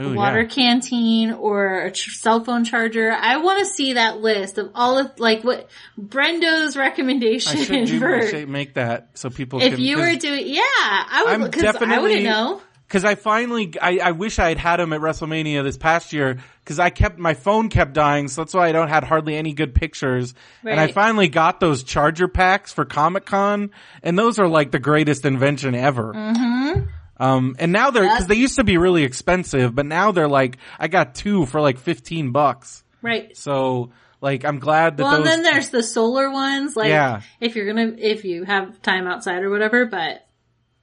Ooh, 0.00 0.14
water 0.14 0.42
yeah. 0.42 0.48
canteen 0.48 1.30
or 1.32 1.82
a 1.86 1.90
ch- 1.92 2.16
cell 2.16 2.42
phone 2.44 2.64
charger. 2.64 3.12
I 3.12 3.36
want 3.38 3.60
to 3.60 3.72
see 3.72 3.92
that 3.94 4.20
list 4.20 4.58
of 4.58 4.70
all 4.74 4.98
of, 4.98 5.18
like 5.20 5.44
what 5.44 5.68
Brendo's 5.98 6.76
recommendation 6.76 7.58
I 7.60 7.64
should 7.64 7.86
do. 7.86 7.98
for, 8.00 8.16
I 8.16 8.30
should 8.30 8.48
make 8.48 8.74
that 8.74 9.10
so 9.14 9.30
people. 9.30 9.60
if 9.62 9.74
can, 9.74 9.80
you 9.80 9.98
were 9.98 10.14
doing, 10.16 10.46
yeah, 10.46 10.62
I 10.66 11.36
would, 11.38 11.52
cause 11.52 11.76
I 11.80 11.98
wouldn't 11.98 12.22
know. 12.24 12.60
Because 12.90 13.04
I 13.04 13.14
finally, 13.14 13.72
I, 13.80 13.98
I 14.02 14.10
wish 14.10 14.40
I 14.40 14.48
had 14.48 14.58
had 14.58 14.80
him 14.80 14.92
at 14.92 15.00
WrestleMania 15.00 15.62
this 15.62 15.78
past 15.78 16.12
year. 16.12 16.38
Because 16.64 16.80
I 16.80 16.90
kept 16.90 17.18
my 17.20 17.34
phone 17.34 17.68
kept 17.68 17.92
dying, 17.92 18.26
so 18.26 18.40
that's 18.40 18.52
why 18.52 18.68
I 18.68 18.72
don't 18.72 18.88
had 18.88 19.04
hardly 19.04 19.36
any 19.36 19.52
good 19.52 19.76
pictures. 19.76 20.34
And 20.64 20.78
I 20.80 20.88
finally 20.88 21.28
got 21.28 21.60
those 21.60 21.84
charger 21.84 22.26
packs 22.26 22.72
for 22.72 22.84
Comic 22.84 23.26
Con, 23.26 23.70
and 24.02 24.18
those 24.18 24.40
are 24.40 24.48
like 24.48 24.72
the 24.72 24.80
greatest 24.80 25.24
invention 25.24 25.76
ever. 25.76 26.12
Mm-hmm. 26.12 26.80
Um, 27.22 27.54
and 27.60 27.70
now 27.70 27.90
they're 27.90 28.02
because 28.02 28.26
they 28.26 28.34
used 28.34 28.56
to 28.56 28.64
be 28.64 28.76
really 28.76 29.04
expensive, 29.04 29.72
but 29.74 29.86
now 29.86 30.10
they're 30.10 30.28
like 30.28 30.56
I 30.78 30.88
got 30.88 31.14
two 31.14 31.46
for 31.46 31.60
like 31.60 31.78
fifteen 31.78 32.32
bucks. 32.32 32.82
Right. 33.02 33.36
So 33.36 33.90
like 34.20 34.44
I'm 34.44 34.58
glad 34.58 34.96
that 34.96 35.04
Well, 35.04 35.18
those. 35.18 35.18
and 35.18 35.26
then 35.26 35.42
there's 35.52 35.68
the 35.70 35.82
solar 35.82 36.30
ones, 36.30 36.76
like 36.76 36.88
Yeah. 36.88 37.20
if 37.40 37.56
you're 37.56 37.66
gonna, 37.66 37.94
if 37.98 38.24
you 38.24 38.44
have 38.44 38.82
time 38.82 39.06
outside 39.06 39.42
or 39.42 39.50
whatever, 39.50 39.86
but 39.86 40.26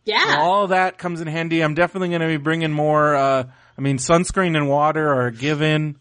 yeah. 0.07 0.37
all 0.39 0.67
that 0.67 0.97
comes 0.97 1.21
in 1.21 1.27
handy. 1.27 1.61
I'm 1.61 1.73
definitely 1.73 2.09
going 2.09 2.21
to 2.21 2.27
be 2.27 2.37
bringing 2.37 2.71
more. 2.71 3.15
Uh, 3.15 3.43
I 3.77 3.81
mean, 3.81 3.97
sunscreen 3.97 4.55
and 4.55 4.67
water 4.67 5.07
are 5.07 5.27
a 5.27 5.31
given, 5.31 5.97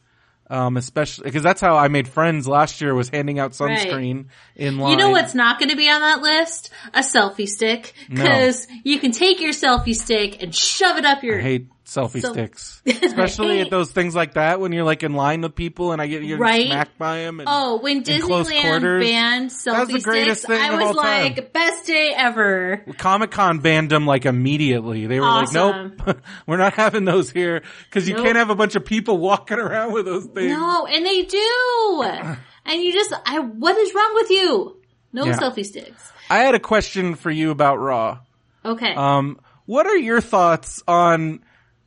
um, 0.48 0.76
especially 0.76 1.24
because 1.24 1.42
that's 1.42 1.60
how 1.60 1.76
I 1.76 1.88
made 1.88 2.08
friends 2.08 2.48
last 2.48 2.80
year. 2.80 2.94
Was 2.94 3.08
handing 3.08 3.38
out 3.38 3.58
Right. 3.60 3.78
sunscreen 3.86 4.26
in 4.54 4.78
line. 4.78 4.92
You 4.92 4.96
know 4.96 5.10
what's 5.10 5.34
not 5.34 5.58
going 5.58 5.70
to 5.70 5.76
be 5.76 5.90
on 5.90 6.00
that 6.00 6.22
list? 6.22 6.70
A 6.94 7.00
selfie 7.00 7.48
stick. 7.48 7.92
Because 8.08 8.66
you 8.84 8.98
can 8.98 9.10
take 9.10 9.40
your 9.40 9.52
selfie 9.52 9.94
stick 9.94 10.42
and 10.42 10.54
shove 10.54 10.96
it 10.96 11.04
up 11.04 11.22
your. 11.22 11.38
I 11.38 11.42
hate 11.42 11.66
selfie 11.86 12.20
So- 12.20 12.32
sticks, 12.32 12.82
especially 12.86 13.60
at 13.60 13.70
those 13.70 13.92
things 13.92 14.14
like 14.14 14.34
that 14.34 14.58
when 14.58 14.72
you're 14.72 14.82
like 14.84 15.04
in 15.04 15.14
line 15.14 15.40
with 15.42 15.54
people 15.54 15.92
and 15.92 16.02
I 16.02 16.08
get 16.08 16.24
you're 16.24 16.36
Right. 16.36 16.66
smacked 16.66 16.98
by 16.98 17.18
them. 17.18 17.38
And, 17.38 17.48
Oh, 17.50 17.78
when 17.78 18.02
Disneyland 18.02 19.00
banned 19.00 19.50
selfie 19.50 19.92
the 19.92 20.00
greatest 20.00 20.42
sticks, 20.42 20.58
thing 20.60 20.70
I 20.72 20.74
was 20.74 20.96
all 20.96 21.02
time. 21.02 21.34
like, 21.34 21.52
best 21.52 21.86
day 21.86 22.12
ever. 22.16 22.84
Comic 22.98 23.30
Con 23.30 23.60
banned 23.60 23.90
them 23.90 24.04
like 24.04 24.26
immediately. 24.26 25.06
They 25.06 25.20
were 25.20 25.26
Awesome. 25.26 25.96
like, 25.98 26.06
nope, 26.06 26.20
we're 26.46 26.56
not 26.56 26.74
having 26.74 27.04
those 27.04 27.30
here 27.30 27.62
because 27.88 28.08
you 28.08 28.14
Nope. 28.16 28.24
can't 28.24 28.36
have 28.36 28.50
a 28.50 28.56
bunch 28.56 28.74
of 28.74 28.84
people 28.84 29.18
walking 29.30 29.58
around 29.58 29.92
with 29.92 30.06
those 30.06 30.24
things. 30.26 30.50
No, 30.50 30.86
and 30.86 31.06
they 31.06 31.22
do. 31.22 32.02
and 32.66 32.82
you 32.82 32.92
just, 32.92 33.12
I, 33.24 33.38
what 33.38 33.76
is 33.76 33.94
wrong 33.94 34.10
with 34.14 34.30
you? 34.30 34.76
No 35.12 35.24
Yeah. 35.24 35.38
selfie 35.38 35.64
sticks. 35.64 36.12
I 36.28 36.38
had 36.38 36.56
a 36.56 36.60
question 36.60 37.14
for 37.14 37.30
you 37.30 37.52
about 37.52 37.76
Raw. 37.78 38.18
Okay. 38.64 38.92
Um, 38.92 39.38
what 39.66 39.86
are 39.86 39.96
your 39.96 40.20
thoughts 40.20 40.82
on 40.88 41.40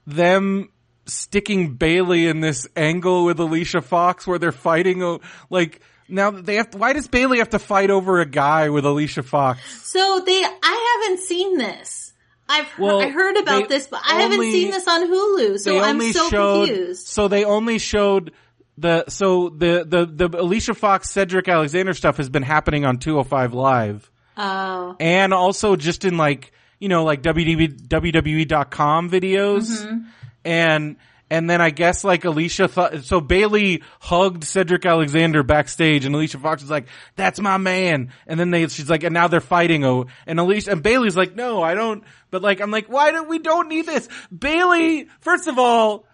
them 0.10 0.70
sticking 1.06 1.74
Bayley 1.76 2.28
in 2.28 2.40
this 2.42 2.68
angle 2.76 3.26
with 3.26 3.40
Alicia 3.40 3.82
Fox 3.82 4.28
where 4.28 4.40
they're 4.40 4.52
fighting? 4.52 5.20
Like 5.50 5.82
now 6.08 6.32
they 6.32 6.56
have. 6.56 6.74
Why 6.74 6.94
does 6.94 7.08
Bayley 7.08 7.40
have 7.40 7.50
to 7.50 7.60
fight 7.60 7.90
over 7.90 8.20
a 8.20 8.26
guy 8.26 8.70
with 8.70 8.86
Alicia 8.86 9.24
Fox? 9.24 9.60
so 9.88 10.22
they, 10.26 10.44
I 10.44 11.02
haven't 11.04 11.20
seen 11.24 11.58
this. 11.58 12.14
I've 12.48 12.66
he- 12.74 12.82
Well, 12.82 13.00
I 13.02 13.10
heard 13.10 13.38
about 13.38 13.70
this, 13.70 13.88
but 13.88 14.02
I 14.04 14.22
haven't 14.22 14.42
seen 14.42 14.72
this 14.72 14.88
on 14.88 15.08
Hulu, 15.08 15.60
so 15.60 15.80
I'm 15.80 15.96
only 15.98 16.12
so 16.14 16.30
showed. 16.30 16.68
confused. 16.68 17.08
So 17.08 17.28
they 17.28 17.46
only 17.46 17.78
showed. 17.78 18.34
The 18.78 19.04
so 19.10 19.50
the 19.50 19.84
the 19.86 20.28
the 20.30 20.40
Alicia 20.42 20.74
Fox 20.74 21.10
Cedric 21.12 21.50
Alexander 21.50 21.94
stuff 21.94 22.16
has 22.18 22.30
been 22.30 22.44
happening 22.44 22.86
on 22.86 22.98
205 22.98 23.54
Live. 23.54 24.10
Oh, 24.38 24.96
and 25.02 25.34
also 25.34 25.76
just 25.76 26.06
in 26.06 26.16
like 26.16 26.54
you 26.80 26.90
know 26.90 27.04
like 27.04 27.22
WWE 27.22 27.88
WWE.com 27.88 29.10
videos, 29.10 29.70
Mm-hmm. 29.86 29.98
and 30.46 30.96
and 31.32 31.48
then 31.48 31.62
I 31.62 31.70
guess 31.70 32.04
like 32.04 32.26
Alicia 32.26 32.68
thought 32.68 33.04
so 33.04 33.22
Bayley 33.22 33.84
hugged 34.00 34.44
Cedric 34.44 34.86
Alexander 34.86 35.44
backstage, 35.44 36.06
and 36.06 36.16
Alicia 36.16 36.40
Fox 36.40 36.62
was 36.64 36.72
like, 36.72 36.88
"That's 37.16 37.40
my 37.40 37.58
man," 37.58 38.12
and 38.26 38.40
then 38.40 38.50
they 38.52 38.68
she's 38.68 38.90
like, 38.90 39.04
and 39.04 39.14
now 39.14 39.28
they're 39.28 39.40
fighting. 39.42 39.86
Oh, 39.86 40.08
and 40.26 40.40
Alicia 40.40 40.72
and 40.72 40.82
Bayley's 40.82 41.16
like, 41.18 41.36
"No, 41.36 41.62
I 41.62 41.76
don't." 41.76 42.04
But 42.32 42.42
like 42.42 42.62
I'm 42.62 42.72
like, 42.72 42.88
why 42.88 43.12
don't 43.12 43.30
we 43.30 43.40
don't 43.40 43.68
need 43.70 43.86
this? 43.86 44.08
Bayley, 44.36 45.08
first 45.22 45.48
of 45.48 45.60
all. 45.60 46.06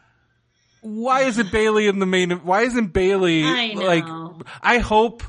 Why 0.82 1.22
isn't 1.22 1.52
Bayley 1.52 1.88
in 1.88 1.98
the 1.98 2.06
main? 2.06 2.30
Why 2.30 2.62
isn't 2.62 2.94
Bayley 2.94 3.44
I 3.44 3.74
know. 3.74 3.82
like? 3.82 4.06
I 4.62 4.78
hope. 4.78 5.24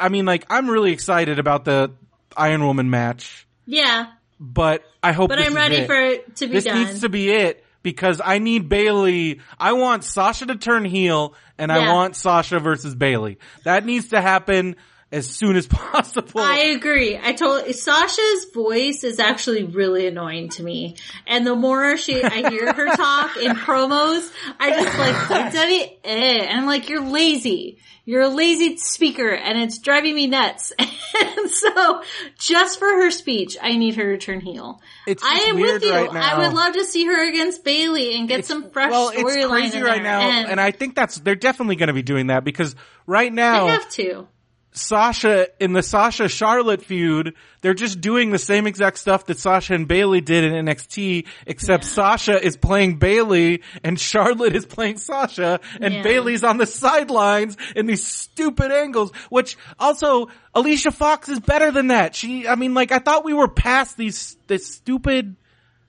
I 0.00 0.08
mean, 0.08 0.24
like, 0.24 0.44
I'm 0.48 0.70
really 0.70 0.92
excited 0.92 1.40
about 1.40 1.64
the 1.64 1.90
Iron 2.36 2.64
Woman 2.64 2.90
match, 2.90 3.44
yeah, 3.66 4.06
but 4.40 4.82
I 5.02 5.12
hope. 5.12 5.28
but 5.28 5.36
this 5.36 5.46
I'm 5.46 5.54
ready 5.54 5.76
it. 5.76 5.86
for 5.86 5.94
it 5.94 6.36
to 6.36 6.46
be 6.46 6.54
This 6.54 6.64
done. 6.64 6.78
needs 6.78 7.00
to 7.02 7.08
be 7.10 7.30
it 7.30 7.62
because 7.82 8.20
I 8.24 8.38
need 8.38 8.68
Bayley. 8.68 9.40
I 9.58 9.72
want 9.74 10.02
Sasha 10.04 10.46
to 10.46 10.56
turn 10.56 10.84
heel, 10.84 11.34
and 11.58 11.70
I 11.70 11.92
want 11.92 12.16
Sasha 12.16 12.58
versus 12.58 12.94
Bayley. 12.94 13.38
That 13.64 13.84
needs 13.84 14.08
to 14.08 14.20
happen 14.20 14.76
as 15.12 15.26
soon 15.28 15.56
as 15.56 15.66
possible. 15.68 16.40
I 16.40 16.58
agree. 16.76 17.18
I 17.20 17.32
told 17.32 17.66
Sasha's 17.74 18.46
voice 18.54 19.02
is 19.04 19.18
actually 19.18 19.64
really 19.64 20.06
annoying 20.06 20.48
to 20.50 20.62
me, 20.62 20.96
and 21.26 21.46
the 21.46 21.54
more 21.56 21.96
she 21.96 22.22
I 22.22 22.48
hear 22.48 22.72
her 22.72 22.86
talk 22.96 23.36
in 23.36 23.52
promos, 23.56 24.30
I 24.58 24.70
just 24.70 24.98
like 24.98 25.52
Daddy, 25.52 25.98
eh, 26.04 26.46
and 26.48 26.60
I'm 26.60 26.66
like, 26.66 26.88
you're 26.88 27.04
lazy. 27.04 27.78
You're 28.10 28.22
a 28.22 28.28
lazy 28.28 28.76
speaker, 28.76 29.28
and 29.30 29.56
it's 29.56 29.78
driving 29.78 30.16
me 30.16 30.26
nuts. 30.26 30.72
and 30.80 31.48
so, 31.48 32.02
just 32.40 32.80
for 32.80 32.88
her 32.88 33.08
speech, 33.12 33.56
I 33.62 33.76
need 33.76 33.94
her 33.94 34.16
to 34.16 34.18
turn 34.18 34.40
heel. 34.40 34.82
It's 35.06 35.22
I 35.22 35.46
am 35.48 35.60
with 35.60 35.84
you. 35.84 35.92
right 35.92 36.10
I 36.10 36.38
would 36.38 36.52
love 36.52 36.74
to 36.74 36.84
see 36.84 37.06
her 37.06 37.28
against 37.28 37.62
Bayley 37.62 38.16
and 38.16 38.26
get 38.26 38.44
some 38.44 38.68
fresh 38.70 38.90
well, 38.90 39.12
it's 39.14 39.46
crazy 39.46 39.80
right 39.80 40.02
now, 40.02 40.22
and, 40.22 40.48
and, 40.48 40.60
I 40.60 40.72
think 40.72 40.96
that's 40.96 41.20
they're 41.20 41.36
definitely 41.36 41.76
going 41.76 41.86
to 41.86 41.92
be 41.92 42.02
doing 42.02 42.26
that 42.26 42.42
because 42.42 42.74
right 43.06 43.32
now 43.32 43.66
they 43.66 43.70
have 43.74 43.88
to. 43.90 44.26
Sasha 44.72 45.48
in 45.58 45.72
the 45.72 45.82
Sasha 45.82 46.28
Charlotte 46.28 46.82
feud, 46.84 47.34
they're 47.60 47.74
just 47.74 48.00
doing 48.00 48.30
the 48.30 48.38
same 48.38 48.66
exact 48.68 48.98
stuff 48.98 49.26
that 49.26 49.38
Sasha 49.38 49.74
and 49.74 49.88
Bayley 49.88 50.20
did 50.20 50.44
in 50.44 50.64
NXT, 50.66 51.26
except 51.46 51.84
Sasha 51.84 52.40
is 52.40 52.56
playing 52.56 52.98
Bayley 52.98 53.62
and 53.82 53.98
Charlotte 53.98 54.54
is 54.54 54.64
playing 54.64 54.98
Sasha 54.98 55.58
and 55.80 55.94
Yeah. 55.94 56.02
Bayley's 56.02 56.44
on 56.44 56.58
the 56.58 56.66
sidelines 56.66 57.56
in 57.74 57.86
these 57.86 58.06
stupid 58.06 58.70
angles, 58.70 59.10
which 59.28 59.56
also 59.78 60.28
Alicia 60.54 60.92
Fox 60.92 61.28
is 61.28 61.40
better 61.40 61.72
than 61.72 61.88
that. 61.88 62.14
She, 62.14 62.46
I 62.46 62.54
mean, 62.54 62.72
like 62.72 62.92
I 62.92 63.00
thought 63.00 63.24
we 63.24 63.34
were 63.34 63.48
past 63.48 63.96
these, 63.96 64.36
this 64.46 64.66
stupid 64.66 65.34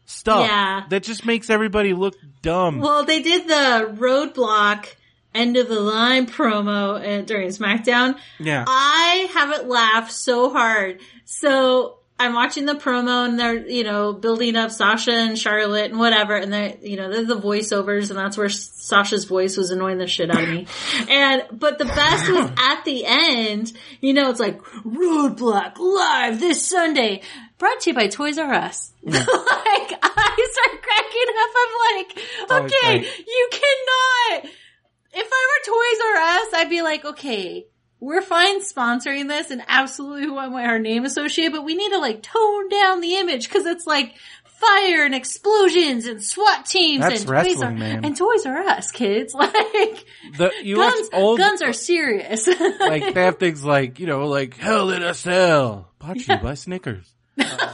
stuff 0.07 0.47
Yeah. 0.47 0.83
that 0.89 1.03
just 1.03 1.25
makes 1.25 1.49
everybody 1.51 1.93
look 1.93 2.15
dumb. 2.41 2.79
Well, 2.79 3.05
they 3.05 3.21
did 3.21 3.47
the 3.47 3.95
roadblock 3.97 4.87
end 5.33 5.57
of 5.57 5.67
the 5.67 5.79
line 5.79 6.25
promo 6.27 6.99
uh, 6.99 7.21
during 7.23 7.49
SmackDown. 7.49 8.17
yeah. 8.39 8.65
I 8.67 9.29
haven't 9.33 9.67
laughed 9.67 10.11
so 10.11 10.51
hard. 10.51 10.99
So 11.25 11.99
I'm 12.19 12.33
watching 12.33 12.65
the 12.65 12.75
promo 12.75 13.27
and 13.27 13.39
they're, 13.39 13.67
you 13.67 13.83
know, 13.83 14.13
building 14.13 14.55
up 14.55 14.69
Sasha 14.69 15.11
and 15.11 15.39
Charlotte 15.39 15.89
and 15.89 15.99
whatever. 15.99 16.35
And 16.35 16.53
they're, 16.53 16.77
you 16.81 16.95
know, 16.95 17.09
they're 17.09 17.25
the 17.25 17.39
voiceovers 17.39 18.09
and 18.09 18.19
that's 18.19 18.37
where 18.37 18.49
Sasha's 18.49 19.25
voice 19.25 19.57
was 19.57 19.71
annoying 19.71 19.97
the 19.97 20.05
shit 20.05 20.29
out 20.29 20.43
of 20.43 20.49
me. 20.49 20.67
And, 21.09 21.43
but 21.51 21.79
the 21.79 21.85
best 21.85 22.29
was 22.29 22.51
at 22.57 22.83
the 22.85 23.05
end, 23.05 23.73
you 24.01 24.13
know, 24.13 24.29
it's 24.29 24.39
like 24.39 24.61
roadblock 24.61 25.79
live 25.79 26.39
this 26.39 26.67
Sunday. 26.67 27.21
Brought 27.57 27.79
to 27.81 27.89
you 27.89 27.95
by 27.95 28.07
Toys 28.07 28.37
R 28.37 28.53
Us. 28.53 28.91
like, 29.03 29.23
I 29.23 30.47
start 30.51 30.81
cracking 30.83 31.29
up. 31.41 31.51
I'm 31.57 31.95
like, 31.95 32.09
always 32.51 32.73
okay, 32.73 33.23
you 33.27 33.49
cannot. 33.51 34.51
If 35.13 35.27
I 35.31 35.47
were 35.49 35.73
Toys 35.73 36.01
R 36.15 36.21
Us, 36.21 36.53
I'd 36.53 36.69
be 36.69 36.81
like, 36.81 37.05
okay, 37.05 37.65
we're 37.99 38.21
fine 38.21 38.61
sponsoring 38.61 39.27
this 39.27 39.51
and 39.51 39.63
absolutely 39.67 40.29
want 40.29 40.53
our 40.55 40.79
name 40.79 41.05
associated, 41.05 41.53
but 41.53 41.63
we 41.63 41.75
need 41.75 41.91
to 41.91 41.99
like 41.99 42.23
tone 42.23 42.69
down 42.69 43.01
the 43.01 43.15
image 43.15 43.47
because 43.47 43.65
it's 43.65 43.85
like 43.85 44.15
fire 44.61 45.05
and 45.05 45.15
explosions 45.15 46.05
and 46.05 46.23
SWAT 46.23 46.65
teams 46.65 47.01
That's 47.01 47.23
and 47.23 47.45
Toys 47.45 47.61
R 47.61 47.71
man. 47.71 48.05
and 48.05 48.15
Toys 48.15 48.45
R 48.45 48.57
Us 48.63 48.91
kids. 48.91 49.35
Like 49.41 50.05
the, 50.37 50.51
you 50.63 50.75
guns, 50.75 51.09
old, 51.13 51.39
guns 51.39 51.61
are 51.61 51.69
uh, 51.69 51.73
serious. 51.73 52.47
like 52.79 53.13
they 53.13 53.23
have 53.23 53.37
things 53.37 53.63
like 53.63 53.99
you 53.99 54.07
know 54.07 54.27
like 54.27 54.55
hell 54.55 54.91
in 54.91 55.01
a 55.01 55.13
cell 55.13 55.91
brought 55.99 56.19
to 56.19 56.33
you 56.33 56.39
by 56.43 56.53
Snickers 56.53 57.11
was 57.37 57.51
uh, 57.51 57.73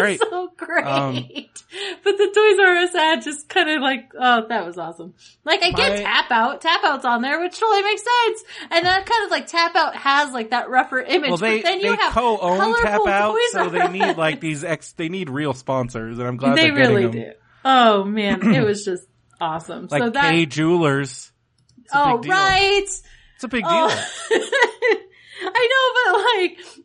great. 0.00 0.20
so 0.30 0.48
great. 0.56 0.84
Um, 0.84 1.14
but 1.14 2.16
the 2.16 2.32
Toys 2.34 2.58
R 2.58 2.76
Us 2.76 2.94
ad 2.94 3.22
just 3.22 3.48
kind 3.48 3.70
of 3.70 3.82
like, 3.82 4.10
oh, 4.18 4.46
that 4.48 4.66
was 4.66 4.78
awesome. 4.78 5.14
Like 5.44 5.62
I 5.62 5.70
get 5.70 5.98
My- 5.98 6.02
tap 6.02 6.30
out, 6.30 6.60
tap 6.60 6.80
out's 6.84 7.04
on 7.04 7.22
there, 7.22 7.40
which 7.40 7.58
totally 7.58 7.82
makes 7.82 8.02
sense. 8.02 8.44
And 8.70 8.86
that 8.86 9.06
kind 9.06 9.24
of 9.24 9.30
like 9.30 9.46
tap 9.46 9.76
out 9.76 9.96
has 9.96 10.32
like 10.32 10.50
that 10.50 10.70
rougher 10.70 11.00
image. 11.00 11.30
Well, 11.30 11.38
they 11.38 11.58
but 11.58 11.64
then 11.64 11.80
you 11.80 11.90
they 11.90 12.02
have 12.02 12.12
co-own 12.12 12.82
Tap 12.82 13.00
Out, 13.06 13.32
Toys 13.32 13.52
so 13.52 13.68
they 13.68 13.88
need 13.88 14.16
like 14.16 14.40
these 14.40 14.64
ex. 14.64 14.92
They 14.92 15.08
need 15.08 15.30
real 15.30 15.54
sponsors, 15.54 16.18
and 16.18 16.26
I'm 16.26 16.36
glad 16.36 16.56
they 16.56 16.70
really 16.70 17.10
do. 17.10 17.32
Oh 17.64 18.04
man, 18.04 18.42
it 18.54 18.64
was 18.64 18.84
just 18.84 19.04
awesome. 19.40 19.88
Like 19.90 20.02
so 20.02 20.10
that 20.10 20.30
Kay 20.30 20.46
Jewelers. 20.46 21.32
Oh 21.92 22.18
deal. 22.18 22.32
right. 22.32 22.82
It's 22.84 23.44
a 23.44 23.48
big 23.48 23.64
deal. 23.64 23.72
Oh. 23.72 24.06
I 25.42 25.68
know, 25.70 26.12
but 26.12 26.76
like, 26.76 26.79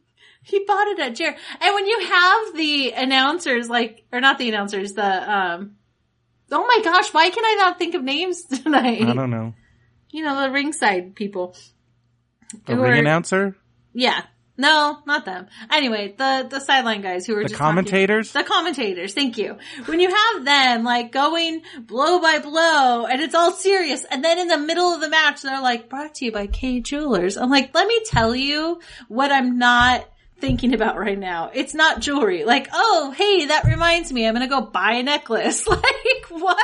he 0.45 0.63
bought 0.65 0.87
it 0.87 0.99
at 0.99 1.15
Jared. 1.15 1.35
And 1.59 1.73
when 1.75 1.85
you 1.87 1.99
have 2.07 2.55
the 2.55 2.91
announcers, 2.91 3.67
like, 3.69 4.05
or 4.13 4.21
not 4.21 4.37
the 4.37 4.47
announcers, 4.47 4.93
the, 4.93 5.03
um, 5.31 5.75
oh 6.51 6.65
my 6.65 6.81
gosh, 6.83 7.13
why 7.13 7.29
can 7.29 7.43
I 7.43 7.55
not 7.59 7.77
think 7.79 7.95
of 7.95 8.03
names 8.03 8.43
tonight? 8.63 9.01
I 9.03 9.13
don't 9.13 9.31
know. 9.31 9.53
You 10.11 10.23
know, 10.23 10.39
the 10.41 10.51
ringside 10.51 11.15
people. 11.15 11.55
The 12.65 12.75
ring 12.77 12.91
are- 12.91 12.95
announcer, 12.95 13.57
Yeah. 13.93 14.21
No, 14.57 14.99
not 15.05 15.25
them. 15.25 15.47
Anyway, 15.69 16.15
the, 16.17 16.47
the 16.49 16.61
sideline 16.61 17.01
guys 17.01 17.25
who 17.27 17.33
were 17.35 17.41
the 17.43 17.49
just 17.49 17.59
talking- 17.59 17.71
commentators. 17.75 18.31
the 18.31 18.43
commentators, 18.45 19.13
thank 19.13 19.37
you. 19.37 19.57
When 19.85 19.99
you 19.99 20.07
have 20.15 20.45
them 20.45 20.85
like 20.85 21.11
going 21.11 21.61
blow 21.81 22.21
by 22.21 22.39
blow 22.39 23.05
and 23.05 23.19
it's 23.21 23.35
all 23.35 23.51
serious 23.51 24.05
and 24.09 24.23
then 24.23 24.39
in 24.39 24.47
the 24.47 24.57
middle 24.57 24.93
of 24.93 25.01
the 25.01 25.09
match 25.09 25.41
they're 25.41 25.59
like 25.61 25.89
brought 25.89 26.15
to 26.15 26.25
you 26.25 26.31
by 26.31 26.47
Kay 26.47 26.79
Jewelers. 26.79 27.35
I'm 27.35 27.49
like, 27.49 27.71
let 27.75 27.85
me 27.85 27.99
tell 28.05 28.33
you 28.33 28.79
what 29.09 29.29
I'm 29.29 29.57
not 29.57 30.07
thinking 30.39 30.73
about 30.73 30.97
right 30.97 31.17
now. 31.17 31.51
It's 31.53 31.73
not 31.73 32.01
jewelry. 32.01 32.43
Like, 32.43 32.67
oh, 32.73 33.13
hey, 33.15 33.47
that 33.47 33.65
reminds 33.65 34.11
me, 34.11 34.27
I'm 34.27 34.33
gonna 34.33 34.47
go 34.47 34.61
buy 34.61 34.93
a 34.93 35.03
necklace. 35.03 35.67
Like, 35.75 36.41
what? 36.41 36.57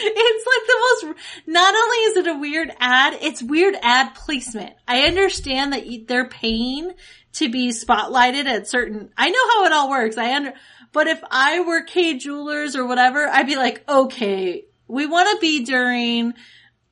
It's 0.00 0.46
like 0.46 0.66
the 0.66 1.08
most, 1.10 1.20
not 1.46 1.74
only 1.74 1.96
is 1.96 2.16
it 2.16 2.26
a 2.26 2.38
weird 2.38 2.70
ad, 2.80 3.18
it's 3.20 3.42
weird 3.42 3.76
ad 3.80 4.14
placement. 4.14 4.74
I 4.86 5.02
understand 5.02 5.72
that 5.72 5.84
they're 6.06 6.28
paying 6.28 6.92
to 7.34 7.50
be 7.50 7.68
spotlighted 7.68 8.46
at 8.46 8.66
certain, 8.66 9.10
I 9.16 9.28
know 9.28 9.48
how 9.54 9.64
it 9.66 9.72
all 9.72 9.90
works. 9.90 10.16
I 10.16 10.34
under, 10.34 10.54
but 10.92 11.06
if 11.06 11.20
I 11.30 11.60
were 11.60 11.82
Kay 11.82 12.18
Jewelers 12.18 12.76
or 12.76 12.86
whatever, 12.86 13.26
I'd 13.26 13.46
be 13.46 13.56
like, 13.56 13.84
okay, 13.88 14.64
we 14.86 15.06
want 15.06 15.30
to 15.30 15.40
be 15.40 15.64
during 15.64 16.34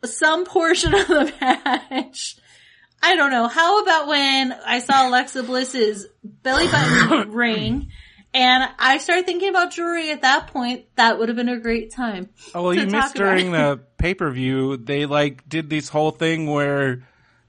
some 0.05 0.45
portion 0.45 0.95
of 0.99 1.07
the 1.07 1.33
match. 1.41 2.37
I 3.13 3.17
don't 3.17 3.31
know. 3.31 3.49
How 3.49 3.83
about 3.83 4.07
when 4.09 4.53
I 4.53 4.81
saw 4.81 5.09
Alexa 5.09 5.43
Bliss's 5.45 6.07
belly 6.25 6.67
button 6.67 7.31
ring 7.33 7.89
and 8.35 8.69
I 8.79 8.99
started 8.99 9.27
thinking 9.27 9.49
about 9.49 9.71
jewelry 9.73 10.11
at 10.11 10.23
that 10.23 10.49
point, 10.49 10.85
that 10.97 11.19
would 11.19 11.29
have 11.29 11.37
been 11.37 11.49
a 11.49 11.59
great 11.59 11.93
time. 11.93 12.29
Oh 12.55 12.65
well, 12.65 12.75
you 12.75 12.87
missed 12.87 13.15
during 13.15 13.53
the 13.53 13.81
pay 13.99 14.15
per 14.15 14.31
view. 14.31 14.77
They 14.77 15.07
like 15.07 15.49
did 15.49 15.71
this 15.71 15.89
whole 15.89 16.11
thing 16.11 16.47
where 16.51 17.03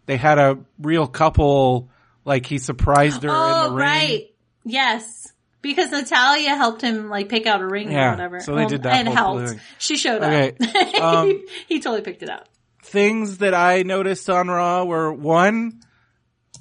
they 0.06 0.18
had 0.18 0.38
a 0.38 0.60
real 0.80 1.08
couple. 1.08 1.90
Like 2.24 2.46
he 2.46 2.58
surprised 2.58 3.24
her 3.24 3.30
in 3.30 3.36
Oh, 3.36 3.64
the 3.70 3.76
ring. 3.76 3.78
right. 3.78 4.24
Yes. 4.66 5.34
Because 5.62 5.92
Natalya 5.92 6.56
helped 6.56 6.82
him 6.82 7.10
like 7.10 7.30
pick 7.30 7.46
out 7.48 7.62
a 7.62 7.68
ring 7.68 7.92
Yeah, 7.92 8.10
or 8.10 8.12
whatever. 8.12 8.40
so 8.42 8.56
they 8.56 8.66
did 8.68 8.84
that 8.84 8.94
And 9.00 9.08
helped. 9.10 9.50
thing. 9.50 9.60
She 9.80 9.98
showed 9.98 10.22
Okay, 10.22 10.56
up. 10.62 10.96
um, 11.02 11.28
he, 11.28 11.48
he 11.68 11.80
totally 11.80 12.02
picked 12.04 12.22
it 12.24 12.30
out. 12.30 12.48
Things 12.88 13.40
that 13.40 13.54
I 13.54 13.84
noticed 13.84 14.30
on 14.30 14.48
Raw 14.48 14.86
were 14.86 15.12
one, 15.12 15.82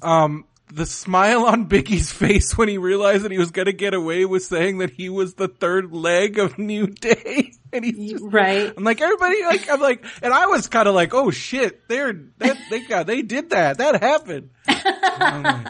um, 0.01 0.45
the 0.71 0.85
smile 0.85 1.45
on 1.45 1.65
Big 1.65 1.89
E's 1.89 2.11
face 2.13 2.57
when 2.57 2.67
he 2.67 2.77
realized 2.77 3.23
that 3.23 3.31
he 3.31 3.37
was 3.37 3.51
going 3.51 3.67
to 3.67 3.73
get 3.73 3.93
away 3.93 4.25
with 4.25 4.43
saying 4.43 4.79
that 4.79 4.89
he 4.89 5.07
was 5.09 5.35
the 5.35 5.47
third 5.47 5.93
leg 5.93 6.37
of 6.37 6.57
New 6.57 6.87
Day, 6.87 7.53
and 7.73 7.85
he's 7.85 8.11
just 8.11 8.25
Right. 8.25 8.73
I'm 8.75 8.83
like 8.83 8.99
everybody 8.99 9.41
like 9.43 9.69
I'm 9.69 9.79
like 9.79 10.05
and 10.21 10.33
I 10.33 10.47
was 10.47 10.67
kind 10.67 10.87
of 10.87 10.95
like 10.95 11.13
oh 11.13 11.31
shit 11.31 11.87
they're 11.87 12.13
that 12.39 12.57
they 12.69 12.81
got 12.85 13.07
they 13.07 13.21
did 13.21 13.51
that 13.51 13.77
that 13.77 14.01
happened. 14.03 14.49
I'm 14.67 15.43
like, 15.43 15.67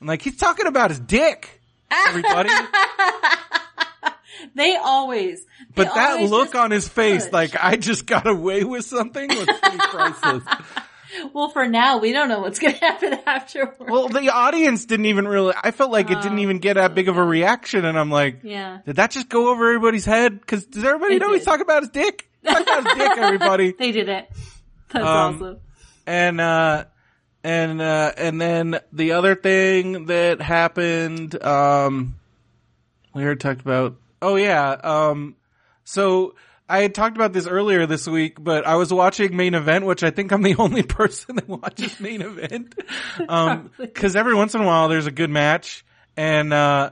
I'm 0.00 0.06
like 0.06 0.22
he's 0.22 0.36
talking 0.36 0.66
about 0.66 0.90
his 0.90 1.00
dick, 1.00 1.60
everybody. 1.90 2.50
They 4.54 4.76
always. 4.76 5.44
But 5.74 5.94
that 5.94 6.22
look 6.28 6.54
on 6.54 6.70
his 6.70 6.88
face, 6.88 7.24
push. 7.24 7.32
like 7.32 7.56
I 7.60 7.76
just 7.76 8.06
got 8.06 8.26
away 8.26 8.64
with 8.64 8.84
something, 8.84 9.28
was 9.28 9.46
pretty 9.46 9.78
priceless. 9.90 10.42
Well, 11.32 11.48
for 11.48 11.66
now, 11.66 11.98
we 11.98 12.12
don't 12.12 12.28
know 12.28 12.40
what's 12.40 12.58
going 12.58 12.74
to 12.78 12.80
happen 12.80 13.18
afterwards. 13.26 13.76
Well, 13.80 14.08
the 14.08 14.28
audience 14.30 14.84
didn't 14.84 15.06
even 15.06 15.26
really. 15.26 15.54
I 15.62 15.70
felt 15.70 15.90
like 15.90 16.10
it 16.10 16.20
didn't 16.20 16.40
even 16.40 16.58
get 16.58 16.74
that 16.74 16.94
big 16.94 17.08
of 17.08 17.16
a 17.16 17.22
reaction, 17.24 17.84
and 17.84 17.98
I'm 17.98 18.10
like, 18.10 18.40
yeah. 18.42 18.78
did 18.84 18.96
that 18.96 19.10
just 19.12 19.28
go 19.28 19.50
over 19.50 19.68
everybody's 19.68 20.04
head? 20.04 20.38
Because 20.40 20.66
does 20.66 20.84
everybody 20.84 21.14
It 21.16 21.20
know 21.20 21.32
he's 21.32 21.44
talking 21.44 21.62
about 21.62 21.82
his 21.82 21.90
dick? 21.90 22.28
Talking 22.44 22.62
about 22.62 22.84
his 22.86 22.94
dick, 22.94 23.12
everybody. 23.18 23.72
They 23.72 23.92
did 23.92 24.08
it. 24.08 24.28
That's 24.90 25.04
Um, 25.06 25.34
awesome. 25.36 25.60
and 26.06 26.40
uh 26.40 26.84
and 27.44 27.80
uh 27.80 28.12
and 28.16 28.40
then 28.40 28.80
the 28.92 29.12
other 29.12 29.34
thing 29.34 30.06
that 30.06 30.40
happened 30.40 31.42
um 31.42 32.16
we 33.14 33.22
already 33.22 33.38
talked 33.38 33.60
about 33.60 33.96
oh 34.22 34.36
yeah 34.36 34.70
um 34.72 35.36
so 35.88 36.34
I 36.68 36.82
had 36.82 36.94
talked 36.94 37.16
about 37.16 37.32
this 37.32 37.46
earlier 37.46 37.86
this 37.86 38.06
week, 38.06 38.36
but 38.38 38.66
I 38.66 38.74
was 38.74 38.92
watching 38.92 39.34
main 39.34 39.54
event, 39.54 39.86
which 39.86 40.02
I 40.02 40.10
think 40.10 40.32
I'm 40.32 40.42
the 40.42 40.54
only 40.58 40.82
person 40.82 41.36
that 41.36 41.48
watches 41.48 41.98
main 41.98 42.20
event. 42.20 42.74
Um, 43.26 43.70
cause 43.94 44.14
every 44.14 44.34
once 44.34 44.54
in 44.54 44.60
a 44.60 44.66
while 44.66 44.88
there's 44.88 45.06
a 45.06 45.10
good 45.10 45.30
match 45.30 45.86
and, 46.14 46.52
uh, 46.52 46.90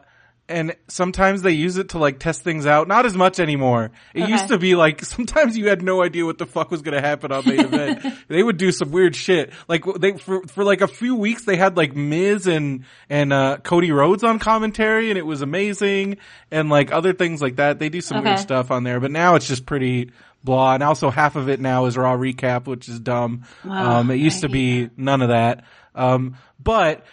and 0.48 0.76
sometimes 0.86 1.42
they 1.42 1.50
use 1.52 1.76
it 1.76 1.88
to 1.90 1.98
like 1.98 2.18
test 2.20 2.42
things 2.42 2.66
out. 2.66 2.86
Not 2.88 3.04
as 3.04 3.14
much 3.14 3.40
anymore. 3.40 3.90
It 4.14 4.22
Okay. 4.22 4.30
used 4.32 4.48
to 4.48 4.58
be 4.58 4.74
like 4.76 5.04
sometimes 5.04 5.56
you 5.56 5.68
had 5.68 5.82
no 5.82 6.02
idea 6.02 6.24
what 6.24 6.38
the 6.38 6.46
fuck 6.46 6.70
was 6.70 6.82
going 6.82 6.94
to 6.94 7.00
happen 7.00 7.32
on 7.32 7.44
main 7.46 7.60
event. 7.60 8.02
they 8.28 8.42
would 8.42 8.56
do 8.56 8.70
some 8.70 8.90
weird 8.92 9.16
shit. 9.16 9.52
Like 9.68 9.84
they 9.98 10.12
for 10.12 10.42
for 10.46 10.62
like 10.64 10.80
a 10.82 10.86
few 10.88 11.16
weeks 11.16 11.44
they 11.44 11.56
had 11.56 11.76
like 11.76 11.96
Miz 11.96 12.46
and 12.46 12.84
and 13.10 13.32
uh 13.32 13.56
Cody 13.62 13.90
Rhodes 13.90 14.22
on 14.24 14.38
commentary 14.38 15.10
and 15.10 15.18
it 15.18 15.26
was 15.26 15.42
amazing 15.42 16.18
and 16.50 16.68
like 16.70 16.92
other 16.92 17.12
things 17.12 17.42
like 17.42 17.56
that. 17.56 17.78
They 17.78 17.88
do 17.88 18.00
some 18.00 18.22
weird 18.22 18.38
stuff 18.38 18.70
on 18.70 18.84
there, 18.84 19.00
but 19.00 19.10
now 19.10 19.34
it's 19.34 19.48
just 19.48 19.66
pretty 19.66 20.10
blah. 20.44 20.74
And 20.74 20.82
also 20.84 21.10
half 21.10 21.34
of 21.34 21.48
it 21.48 21.58
now 21.60 21.86
is 21.86 21.96
raw 21.96 22.14
recap, 22.16 22.66
which 22.66 22.88
is 22.88 23.00
dumb. 23.00 23.42
um, 23.64 24.10
it 24.12 24.16
used 24.16 24.42
to 24.42 24.48
be 24.48 24.90
none 24.96 25.22
of 25.22 25.30
that. 25.30 25.64
Um, 25.96 26.36
but 26.62 27.04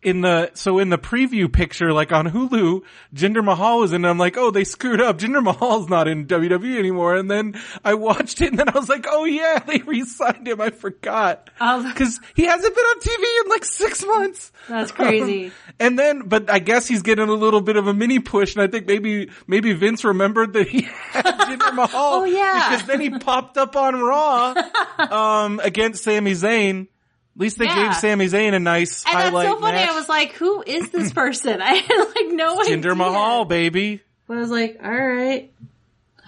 in 0.00 0.20
the 0.20 0.50
so 0.54 0.78
in 0.78 0.90
the 0.90 0.98
preview 0.98 1.52
picture, 1.52 1.92
like 1.92 2.12
on 2.12 2.26
Hulu, 2.30 2.82
Jinder 3.14 3.44
Mahal 3.44 3.80
was 3.80 3.92
in. 3.92 4.04
I'm 4.04 4.16
like, 4.18 4.36
oh, 4.36 4.50
they 4.52 4.62
screwed 4.64 5.00
up. 5.00 5.18
Jinder 5.18 5.42
Mahal's 5.42 5.88
not 5.88 6.06
in 6.06 6.26
WWE 6.26 6.78
anymore. 6.78 7.16
And 7.16 7.28
then 7.30 7.60
I 7.84 7.94
watched 7.94 8.40
it, 8.40 8.50
and 8.50 8.58
then 8.58 8.68
I 8.68 8.72
was 8.78 8.88
like, 8.88 9.06
oh 9.08 9.24
yeah, 9.24 9.58
they 9.66 9.78
re-signed 9.78 10.46
him. 10.46 10.60
I 10.60 10.70
forgot 10.70 11.50
Oh. 11.60 11.82
because 11.92 12.20
he 12.36 12.44
hasn't 12.44 12.74
been 12.74 12.84
on 12.84 13.00
TV 13.00 13.44
in 13.44 13.50
like 13.50 13.64
six 13.64 14.04
months. 14.06 14.52
That's 14.68 14.92
crazy. 14.92 15.52
And 15.80 15.96
then, 15.96 16.22
but 16.26 16.50
I 16.50 16.58
guess 16.58 16.88
he's 16.88 17.02
getting 17.02 17.28
a 17.28 17.32
little 17.34 17.60
bit 17.60 17.76
of 17.76 17.86
a 17.86 17.94
mini 17.94 18.18
push, 18.18 18.56
and 18.56 18.62
I 18.62 18.66
think 18.66 18.88
maybe 18.88 19.30
maybe 19.46 19.72
Vince 19.74 20.04
remembered 20.04 20.54
that 20.54 20.66
he 20.66 20.82
had 21.12 21.24
Jinder 21.24 21.72
Mahal. 21.72 22.14
Oh, 22.14 22.24
yeah. 22.24 22.70
because 22.70 22.86
then 22.88 23.00
he 23.00 23.10
popped 23.10 23.56
up 23.56 23.76
on 23.76 23.94
Raw 24.00 24.54
um, 24.98 25.60
against 25.62 26.02
Sami 26.02 26.32
Zayn. 26.32 26.88
At 27.38 27.42
least 27.42 27.58
they 27.58 27.66
Yeah. 27.66 27.84
gave 27.84 27.94
Sami 27.94 28.26
Zayn 28.26 28.52
a 28.52 28.58
nice 28.58 29.04
And 29.06 29.14
that's 29.16 29.30
so 29.46 29.60
funny. 29.60 29.76
match. 29.78 29.90
I 29.90 29.94
was 29.94 30.08
like, 30.08 30.32
who 30.32 30.60
is 30.66 30.90
this 30.90 31.12
person? 31.12 31.62
I 31.62 31.74
had 31.74 32.04
like 32.16 32.26
no 32.34 32.60
idea. 32.60 32.76
Jinder 32.78 32.96
Mahal, 32.96 33.44
baby. 33.44 34.02
But 34.26 34.38
I 34.38 34.40
was 34.40 34.50
like, 34.50 34.78
all 34.82 34.90
right. 34.90 35.52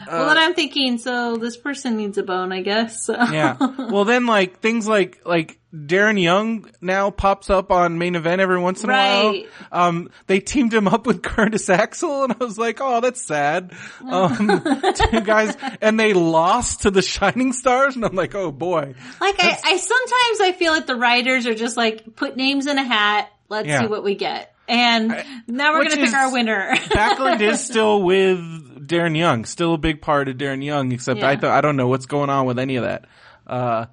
Uh, 0.01 0.07
well, 0.09 0.27
then 0.29 0.39
I'm 0.39 0.55
thinking, 0.55 0.99
so 0.99 1.37
this 1.37 1.57
person 1.57 1.97
needs 1.97 2.17
a 2.17 2.23
bone, 2.23 2.53
I 2.53 2.63
guess. 2.63 3.05
So. 3.05 3.15
Yeah. 3.15 3.57
Well, 3.91 4.05
then 4.05 4.27
like 4.27 4.61
things 4.61 4.87
like 4.87 5.21
like 5.27 5.59
Darren 5.75 6.21
Young 6.21 6.69
now 6.81 7.11
pops 7.11 7.49
up 7.49 7.71
on 7.71 7.97
main 7.99 8.17
event 8.17 8.41
every 8.41 8.59
once 8.59 8.83
in 8.83 8.91
a 8.91 8.93
while. 8.93 9.43
Um, 9.71 10.11
they 10.27 10.41
teamed 10.41 10.75
him 10.75 10.89
up 10.89 11.07
with 11.07 11.23
Curtis 11.23 11.71
Axel, 11.71 12.25
and 12.25 12.33
I 12.33 12.45
was 12.45 12.59
like, 12.59 12.79
oh, 12.81 13.01
that's 13.01 13.23
sad. 13.25 13.73
Um, 14.05 14.47
two 14.95 15.21
guys, 15.21 15.57
and 15.81 15.99
they 15.99 16.13
lost 16.13 16.83
to 16.83 16.91
the 16.91 17.03
Shining 17.03 17.53
Stars, 17.53 17.95
and 17.95 18.05
I'm 18.05 18.17
like, 18.17 18.35
oh 18.35 18.51
boy. 18.51 18.95
Like 19.21 19.37
I, 19.39 19.59
I 19.65 19.77
sometimes 19.77 20.41
I 20.41 20.55
feel 20.59 20.73
like 20.73 20.87
the 20.87 20.97
writers 20.97 21.47
are 21.47 21.55
just 21.55 21.77
like 21.77 22.17
put 22.17 22.37
names 22.37 22.67
in 22.67 22.77
a 22.77 22.85
hat. 22.85 23.29
Let's 23.49 23.69
Yeah. 23.69 23.81
see 23.83 23.87
what 23.87 24.03
we 24.03 24.17
get. 24.17 24.55
And 24.69 25.25
now 25.49 25.73
we're 25.73 25.85
gonna 25.89 25.97
pick 26.05 26.15
our 26.15 26.33
winner. 26.33 26.71
Backlund 26.77 27.41
is 27.41 27.65
still 27.65 28.03
with 28.03 28.39
Darren 28.87 29.17
Young, 29.17 29.45
still 29.45 29.75
a 29.75 29.79
big 29.79 30.01
part 30.01 30.29
of 30.29 30.37
Darren 30.37 30.65
Young, 30.65 30.93
except 30.93 31.23
I 31.25 31.35
th- 31.37 31.45
I 31.51 31.61
don't 31.61 31.77
know 31.77 31.89
what's 31.89 32.07
going 32.07 32.31
on 32.31 32.47
with 32.47 32.59
any 32.61 32.77
of 32.77 32.85
that. 32.85 33.07
Uh, 33.47 33.87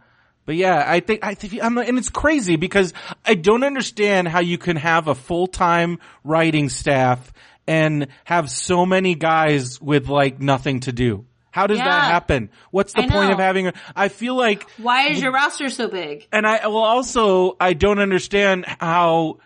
but 0.47 0.55
yeah, 0.55 0.83
I 0.87 1.01
think, 1.01 1.23
I 1.23 1.35
think, 1.35 1.61
I'm, 1.63 1.77
and 1.77 1.97
it's 1.99 2.09
crazy 2.09 2.55
because 2.55 2.93
I 3.23 3.35
don't 3.35 3.63
understand 3.63 4.27
how 4.27 4.39
you 4.39 4.57
can 4.57 4.77
have 4.77 5.07
a 5.07 5.13
full-time 5.13 5.99
writing 6.23 6.69
staff 6.69 7.31
and 7.67 8.07
have 8.23 8.49
so 8.49 8.85
many 8.85 9.13
guys 9.13 9.79
with 9.81 10.07
like 10.07 10.39
nothing 10.39 10.79
to 10.81 10.91
do. 10.93 11.25
How 11.51 11.67
does 11.67 11.79
Yeah. 11.79 11.85
that 11.85 12.11
happen? 12.11 12.49
What's 12.71 12.93
the 12.93 13.03
point 13.03 13.31
of 13.33 13.39
having, 13.39 13.67
a, 13.67 13.73
I 13.95 14.07
feel 14.07 14.35
like 14.35 14.69
Why 14.77 15.09
is 15.09 15.21
your 15.21 15.31
roster 15.31 15.69
so 15.69 15.87
big? 15.89 16.25
and 16.31 16.47
I 16.47 16.67
well 16.67 16.77
also 16.77 17.57
I 17.59 17.73
don't 17.73 17.99
understand 17.99 18.65
how 18.79 19.39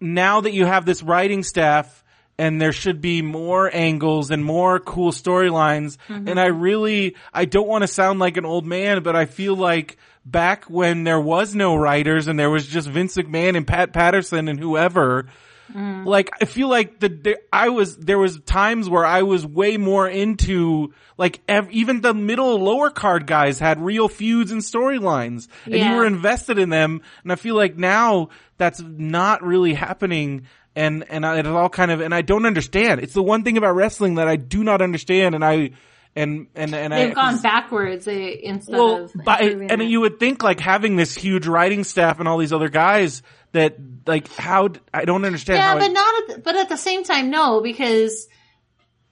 now 0.00 0.40
that 0.40 0.52
you 0.52 0.66
have 0.66 0.84
this 0.84 1.02
writing 1.02 1.42
staff 1.42 2.02
and 2.38 2.60
there 2.60 2.72
should 2.72 3.00
be 3.00 3.22
more 3.22 3.70
angles 3.72 4.30
and 4.32 4.44
more 4.44 4.80
cool 4.80 5.12
storylines. 5.12 5.96
Mm-hmm. 6.08 6.26
And 6.28 6.40
I 6.40 6.46
really, 6.46 7.14
I 7.32 7.44
don't 7.44 7.68
want 7.68 7.82
to 7.82 7.86
sound 7.88 8.18
like 8.18 8.36
an 8.36 8.44
old 8.44 8.66
man, 8.66 9.04
but 9.04 9.14
I 9.14 9.26
feel 9.26 9.54
like 9.54 9.96
back 10.24 10.64
when 10.64 11.04
there 11.04 11.20
was 11.20 11.54
no 11.54 11.76
writers 11.76 12.26
and 12.28 12.38
there 12.38 12.50
was 12.50 12.66
just 12.66 12.88
Vince 12.88 13.16
McMahon 13.16 13.56
and 13.56 13.66
Pat 13.66 13.92
Patterson 13.92 14.48
and 14.48 14.58
whoever, 14.58 15.26
Mm. 15.74 16.04
like 16.04 16.28
I 16.42 16.44
feel 16.44 16.68
like 16.68 17.00
the, 17.00 17.08
the 17.08 17.38
I 17.50 17.70
was 17.70 17.96
there 17.96 18.18
was 18.18 18.38
times 18.40 18.86
where 18.86 19.06
I 19.06 19.22
was 19.22 19.46
way 19.46 19.78
more 19.78 20.06
into 20.06 20.92
like 21.16 21.40
ev- 21.48 21.70
even 21.70 22.02
the 22.02 22.12
middle 22.12 22.60
lower 22.60 22.90
card 22.90 23.26
guys 23.26 23.58
had 23.60 23.80
real 23.80 24.06
feuds 24.10 24.52
and 24.52 24.60
storylines 24.60 25.48
and 25.64 25.74
you 25.76 25.92
were 25.96 26.04
invested 26.04 26.58
in 26.58 26.68
them 26.68 27.00
and 27.22 27.32
I 27.32 27.36
feel 27.36 27.54
like 27.54 27.78
now 27.78 28.28
that's 28.58 28.78
not 28.82 29.42
really 29.42 29.72
happening 29.72 30.42
and 30.76 31.02
and 31.08 31.24
I, 31.24 31.38
it's 31.38 31.48
all 31.48 31.70
kind 31.70 31.90
of 31.90 32.02
and 32.02 32.14
I 32.14 32.20
don't 32.20 32.44
understand 32.44 33.00
it's 33.00 33.14
the 33.14 33.22
one 33.22 33.42
thing 33.42 33.56
about 33.56 33.74
wrestling 33.74 34.16
that 34.16 34.28
I 34.28 34.36
do 34.36 34.64
not 34.64 34.82
understand 34.82 35.34
and 35.34 35.42
I 35.42 35.70
and 36.16 36.46
and 36.54 36.74
and 36.74 36.92
They've 36.92 37.14
gone 37.14 37.40
backwards 37.40 38.06
eh, 38.08 38.36
instead 38.42 38.72
well, 38.76 39.04
of 39.04 39.12
but 39.24 39.40
and 39.42 39.82
it. 39.82 39.88
you 39.88 40.00
would 40.00 40.20
think 40.20 40.42
like 40.42 40.60
having 40.60 40.96
this 40.96 41.14
huge 41.14 41.46
writing 41.46 41.84
staff 41.84 42.20
and 42.20 42.28
all 42.28 42.38
these 42.38 42.52
other 42.52 42.68
guys 42.68 43.22
that 43.52 43.76
like 44.06 44.28
how 44.34 44.68
I 44.92 45.04
don't 45.04 45.24
understand 45.24 45.58
Yeah, 45.58 45.74
but 45.74 45.90
it- 45.90 45.92
not 45.92 46.14
at 46.30 46.36
the, 46.36 46.42
but 46.42 46.56
at 46.56 46.68
the 46.68 46.76
same 46.76 47.04
time, 47.04 47.30
no, 47.30 47.60
because 47.60 48.28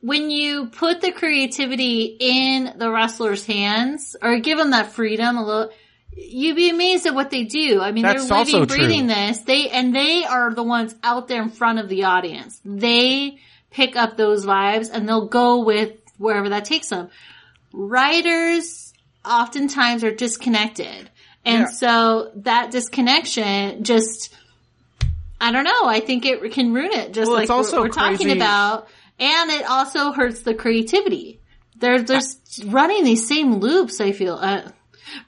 when 0.01 0.31
you 0.31 0.67
put 0.67 1.01
the 1.01 1.13
creativity 1.13 2.17
in 2.19 2.75
the 2.77 2.91
wrestler's 2.91 3.47
hands 3.47 4.17
or 4.21 4.39
give 4.41 4.59
them 4.59 4.71
that 4.71 4.93
freedom 4.93 5.37
a 5.37 5.45
little, 5.47 5.71
you'd 6.13 6.57
be 6.57 6.71
amazed 6.71 7.07
at 7.07 7.15
what 7.15 7.31
they 7.31 7.45
do. 7.45 7.81
I 7.81 7.93
mean, 7.93 8.03
That's 8.03 8.27
they're 8.29 8.39
living, 8.39 8.65
breathing 8.67 9.07
true. 9.07 9.15
this. 9.15 9.39
They, 9.43 9.69
and 9.71 9.95
they 9.95 10.25
are 10.25 10.53
the 10.53 10.65
ones 10.65 10.95
out 11.05 11.29
there 11.29 11.41
in 11.41 11.51
front 11.51 11.79
of 11.79 11.89
the 11.89 12.05
audience. 12.05 12.61
They 12.65 13.39
pick 13.71 13.95
up 13.95 14.17
those 14.17 14.45
vibes 14.45 14.91
and 14.93 15.09
they'll 15.09 15.29
go 15.29 15.63
with 15.65 15.93
wherever 16.23 16.49
that 16.51 16.65
takes 16.65 16.89
them. 16.89 17.11
Writers 17.73 18.93
oftentimes 19.25 20.05
are 20.05 20.11
disconnected. 20.15 21.11
And 21.45 21.63
Yeah. 21.63 21.67
so 21.67 22.31
that 22.37 22.71
disconnection 22.71 23.83
just, 23.85 24.33
I 25.41 25.51
don't 25.53 25.65
know. 25.65 25.87
I 25.87 26.01
think 26.01 26.25
it 26.25 26.53
can 26.53 26.73
ruin 26.73 26.93
it, 26.93 27.13
just 27.13 27.27
Well, 27.29 27.37
like 27.37 27.43
it's 27.45 27.51
also 27.51 27.79
we're, 27.79 27.83
we're 27.85 27.89
talking 27.91 28.31
about. 28.33 28.89
And 29.19 29.51
it 29.51 29.69
also 29.69 30.13
hurts 30.13 30.43
the 30.43 30.55
creativity. 30.55 31.41
They're 31.77 32.03
just 32.03 32.63
running 32.67 33.05
these 33.05 33.27
same 33.27 33.57
loops. 33.57 34.01
I 34.01 34.13
feel. 34.13 34.35
Uh, 34.35 34.63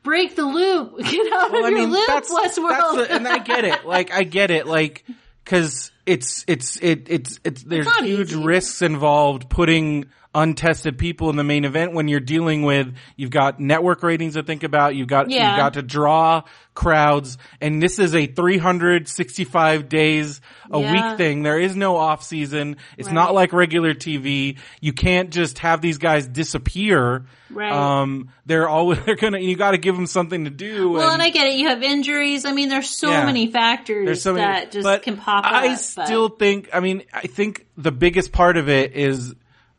break 0.02 0.36
the 0.36 0.44
loop. 0.44 0.98
Get 1.04 1.32
out 1.32 1.50
Well, 1.52 1.60
of 1.60 1.64
I 1.66 1.68
your 1.70 1.78
mean, 1.80 1.90
loop, 1.90 2.06
that's, 2.06 2.32
Westworld. 2.32 2.96
that's 2.96 3.10
and 3.10 3.26
I 3.28 3.38
get 3.38 3.64
it. 3.64 3.84
Like, 3.84 4.12
I 4.12 4.22
get 4.22 4.50
it. 4.50 4.66
Like, 4.66 5.04
cause 5.44 5.90
it's, 6.06 6.44
it's, 6.46 6.76
it, 6.76 7.06
it's, 7.08 7.40
it's, 7.44 7.62
there's 7.64 7.86
not 7.86 8.04
huge 8.04 8.32
easy. 8.32 8.42
risks 8.44 8.82
involved 8.82 9.50
putting 9.50 10.06
untested 10.34 10.98
people 10.98 11.30
in 11.30 11.36
the 11.36 11.44
main 11.44 11.64
event 11.64 11.92
when 11.92 12.08
you're 12.08 12.20
dealing 12.20 12.62
with, 12.62 12.94
you've 13.16 13.30
got 13.30 13.60
network 13.60 14.02
ratings 14.02 14.34
to 14.34 14.42
think 14.42 14.62
about, 14.64 14.94
you've 14.96 15.08
got, 15.08 15.30
Yeah. 15.30 15.50
you've 15.50 15.58
got 15.58 15.74
to 15.74 15.82
draw 15.82 16.42
crowds, 16.74 17.38
and 17.60 17.80
this 17.82 17.98
is 18.00 18.14
a 18.14 18.26
365 18.26 19.88
days 19.88 20.40
a 20.70 20.80
Yeah. 20.80 20.92
week 21.10 21.18
thing. 21.18 21.42
There 21.42 21.58
is 21.58 21.76
no 21.76 21.96
off 21.96 22.22
season. 22.24 22.76
It's 22.98 23.06
Right. 23.08 23.14
not 23.14 23.34
like 23.34 23.52
regular 23.52 23.94
TV. 23.94 24.56
You 24.80 24.92
can't 24.92 25.30
just 25.30 25.58
have 25.60 25.80
these 25.80 25.98
guys 25.98 26.26
disappear. 26.26 27.26
Right. 27.50 27.70
Um, 27.72 28.30
they're 28.46 28.68
always, 28.68 28.98
they're 29.06 29.14
gonna, 29.16 29.38
you 29.38 29.54
gotta 29.56 29.78
give 29.78 29.94
them 29.94 30.06
something 30.06 30.44
to 30.44 30.50
do. 30.50 30.90
well, 30.90 31.10
and 31.12 31.22
I 31.22 31.30
get 31.30 31.46
it. 31.46 31.54
You 31.54 31.68
have 31.68 31.82
injuries. 31.82 32.44
I 32.44 32.52
mean, 32.52 32.68
there's 32.68 32.90
so 32.90 33.10
Yeah. 33.10 33.24
many 33.26 33.46
factors 33.50 34.06
There's 34.06 34.22
so 34.22 34.34
many, 34.34 34.44
that 34.44 34.72
just 34.72 34.84
but 34.84 35.02
can 35.02 35.16
pop 35.16 35.44
up. 35.46 35.52
I 35.52 35.68
but- 35.68 35.76
still 35.78 36.28
think. 36.28 36.70
I 36.72 36.80
mean, 36.80 37.02
I 37.12 37.22
think 37.28 37.66
the 37.76 37.92
biggest 37.92 38.32
part 38.32 38.56
of 38.56 38.68
it 38.68 38.96
is 38.96 39.34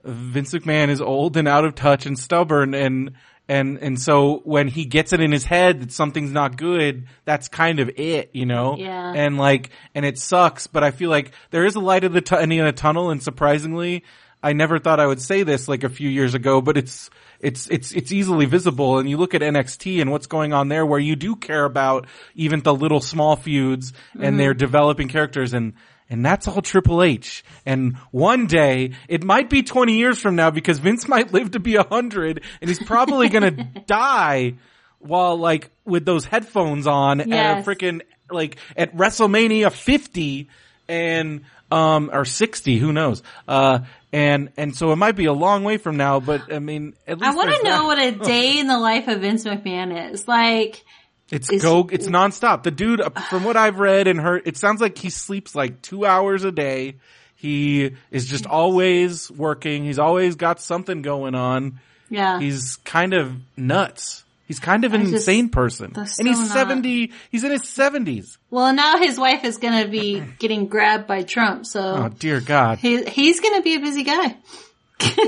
Vince 0.05 0.53
McMahon 0.53 0.89
is 0.89 1.01
old 1.01 1.35
and 1.35 1.47
out 1.47 1.65
of 1.65 1.75
touch 1.75 2.05
and 2.05 2.17
stubborn, 2.17 2.73
and 2.73 3.11
and 3.47 3.79
and 3.79 3.99
so 3.99 4.41
when 4.43 4.67
he 4.67 4.85
gets 4.85 5.13
it 5.13 5.19
in 5.19 5.31
his 5.31 5.43
head 5.43 5.81
that 5.81 5.91
something's 5.91 6.31
not 6.31 6.57
good, 6.57 7.07
that's 7.25 7.47
kind 7.47 7.79
of 7.79 7.89
it, 7.97 8.29
you 8.33 8.45
know. 8.45 8.77
Yeah. 8.77 9.13
And 9.13 9.37
like, 9.37 9.71
and 9.93 10.05
it 10.05 10.17
sucks, 10.17 10.67
but 10.67 10.83
I 10.83 10.91
feel 10.91 11.09
like 11.09 11.31
there 11.51 11.65
is 11.65 11.75
a 11.75 11.79
light 11.79 12.03
at 12.03 12.13
the 12.13 12.39
end 12.39 12.53
of 12.53 12.65
the 12.65 12.71
tunnel, 12.71 13.09
and 13.09 13.21
surprisingly. 13.21 14.03
I 14.43 14.53
never 14.53 14.77
thought 14.77 14.99
I 14.99 15.07
would 15.07 15.21
say 15.21 15.41
this 15.41 15.67
like 15.67 15.83
a 15.83 15.89
few 15.89 16.07
years 16.07 16.35
ago, 16.35 16.61
but 16.61 16.77
it's 16.77 17.09
it's 17.39 17.67
it's 17.67 17.91
it's 17.93 18.11
easily 18.11 18.45
visible 18.45 18.99
and 18.99 19.09
you 19.09 19.17
look 19.17 19.33
at 19.33 19.41
NXT 19.41 20.01
and 20.01 20.11
what's 20.11 20.27
going 20.27 20.53
on 20.53 20.67
there 20.67 20.85
where 20.85 20.99
you 20.99 21.15
do 21.15 21.35
care 21.35 21.65
about 21.65 22.05
even 22.35 22.61
the 22.61 22.73
little 22.73 23.01
small 23.01 23.35
feuds 23.35 23.91
and 24.13 24.21
mm-hmm. 24.21 24.37
they're 24.37 24.53
developing 24.53 25.07
characters 25.07 25.53
and 25.53 25.73
and 26.09 26.25
that's 26.25 26.47
all 26.47 26.61
Triple 26.61 27.01
H. 27.01 27.43
And 27.65 27.97
one 28.11 28.47
day, 28.47 28.91
it 29.07 29.23
might 29.23 29.49
be 29.49 29.63
20 29.63 29.97
years 29.97 30.19
from 30.19 30.35
now 30.35 30.51
because 30.51 30.79
Vince 30.79 31.07
might 31.07 31.33
live 31.33 31.51
to 31.51 31.59
be 31.59 31.75
100 31.75 32.41
and 32.61 32.69
he's 32.69 32.83
probably 32.83 33.29
gonna 33.29 33.51
die 33.87 34.55
while 34.99 35.37
like 35.37 35.69
with 35.85 36.05
those 36.05 36.25
headphones 36.25 36.87
on 36.87 37.21
at 37.21 37.59
a 37.59 37.61
freaking 37.63 38.01
like 38.31 38.57
at 38.75 38.95
WrestleMania 38.95 39.71
50 39.71 40.49
and 40.87 41.41
um 41.71 42.09
or 42.13 42.25
60 42.25 42.77
who 42.77 42.93
knows 42.93 43.23
uh 43.47 43.79
and 44.13 44.49
and 44.55 44.75
so 44.75 44.91
it 44.91 44.95
might 44.97 45.15
be 45.15 45.25
a 45.25 45.33
long 45.33 45.63
way 45.63 45.77
from 45.77 45.97
now 45.97 46.19
but 46.19 46.53
i 46.53 46.59
mean 46.59 46.93
at 47.07 47.19
least 47.19 47.31
I 47.31 47.35
want 47.35 47.49
to 47.49 47.63
know 47.63 47.79
that. 47.79 47.83
what 47.85 47.97
a 47.97 48.11
day 48.27 48.59
in 48.59 48.67
the 48.67 48.77
life 48.77 49.07
of 49.07 49.21
Vince 49.21 49.43
McMahon 49.45 50.11
is 50.11 50.27
like. 50.27 50.83
It's 51.31 51.51
is- 51.51 51.61
go 51.61 51.87
it's 51.91 52.07
nonstop. 52.07 52.63
The 52.63 52.71
dude 52.71 53.01
uh, 53.01 53.09
from 53.09 53.43
what 53.43 53.57
i've 53.57 53.79
read 53.79 54.07
and 54.07 54.19
heard 54.19 54.43
it 54.45 54.57
sounds 54.57 54.79
like 54.81 54.97
he 54.97 55.09
sleeps 55.09 55.55
like 55.55 55.81
two 55.81 56.05
hours 56.05 56.43
a 56.43 56.51
day. 56.51 56.95
He 57.35 57.91
is 58.11 58.25
just 58.27 58.45
always 58.47 59.29
working. 59.29 59.83
He's 59.83 59.99
always 59.99 60.35
got 60.35 60.59
something 60.61 61.01
going 61.01 61.35
on. 61.35 61.79
Yeah. 62.09 62.39
he's 62.39 62.77
kind 62.77 63.13
of 63.13 63.33
nuts. 63.57 64.23
He's 64.47 64.59
kind 64.59 64.85
of 64.85 64.93
an 64.93 65.01
just- 65.01 65.13
insane 65.15 65.49
person. 65.49 65.93
and 65.95 66.27
he's 66.27 66.37
not- 66.39 66.47
70 66.49 67.11
he's 67.31 67.43
in 67.43 67.51
his 67.51 67.63
70s 67.63 68.37
well, 68.51 68.71
now 68.73 68.97
his 68.97 69.19
wife 69.19 69.43
is 69.43 69.57
going 69.57 69.83
to 69.83 69.89
be 69.89 70.21
getting 70.39 70.67
grabbed 70.67 71.07
by 71.07 71.23
Trump, 71.23 71.65
so 71.65 71.81
oh 71.81 72.09
dear 72.09 72.39
god. 72.41 72.77
he, 72.77 73.03
he's 73.03 73.39
going 73.41 73.55
to 73.55 73.63
be 73.63 73.75
a 73.75 73.79
busy 73.79 74.03
guy. 74.03 74.37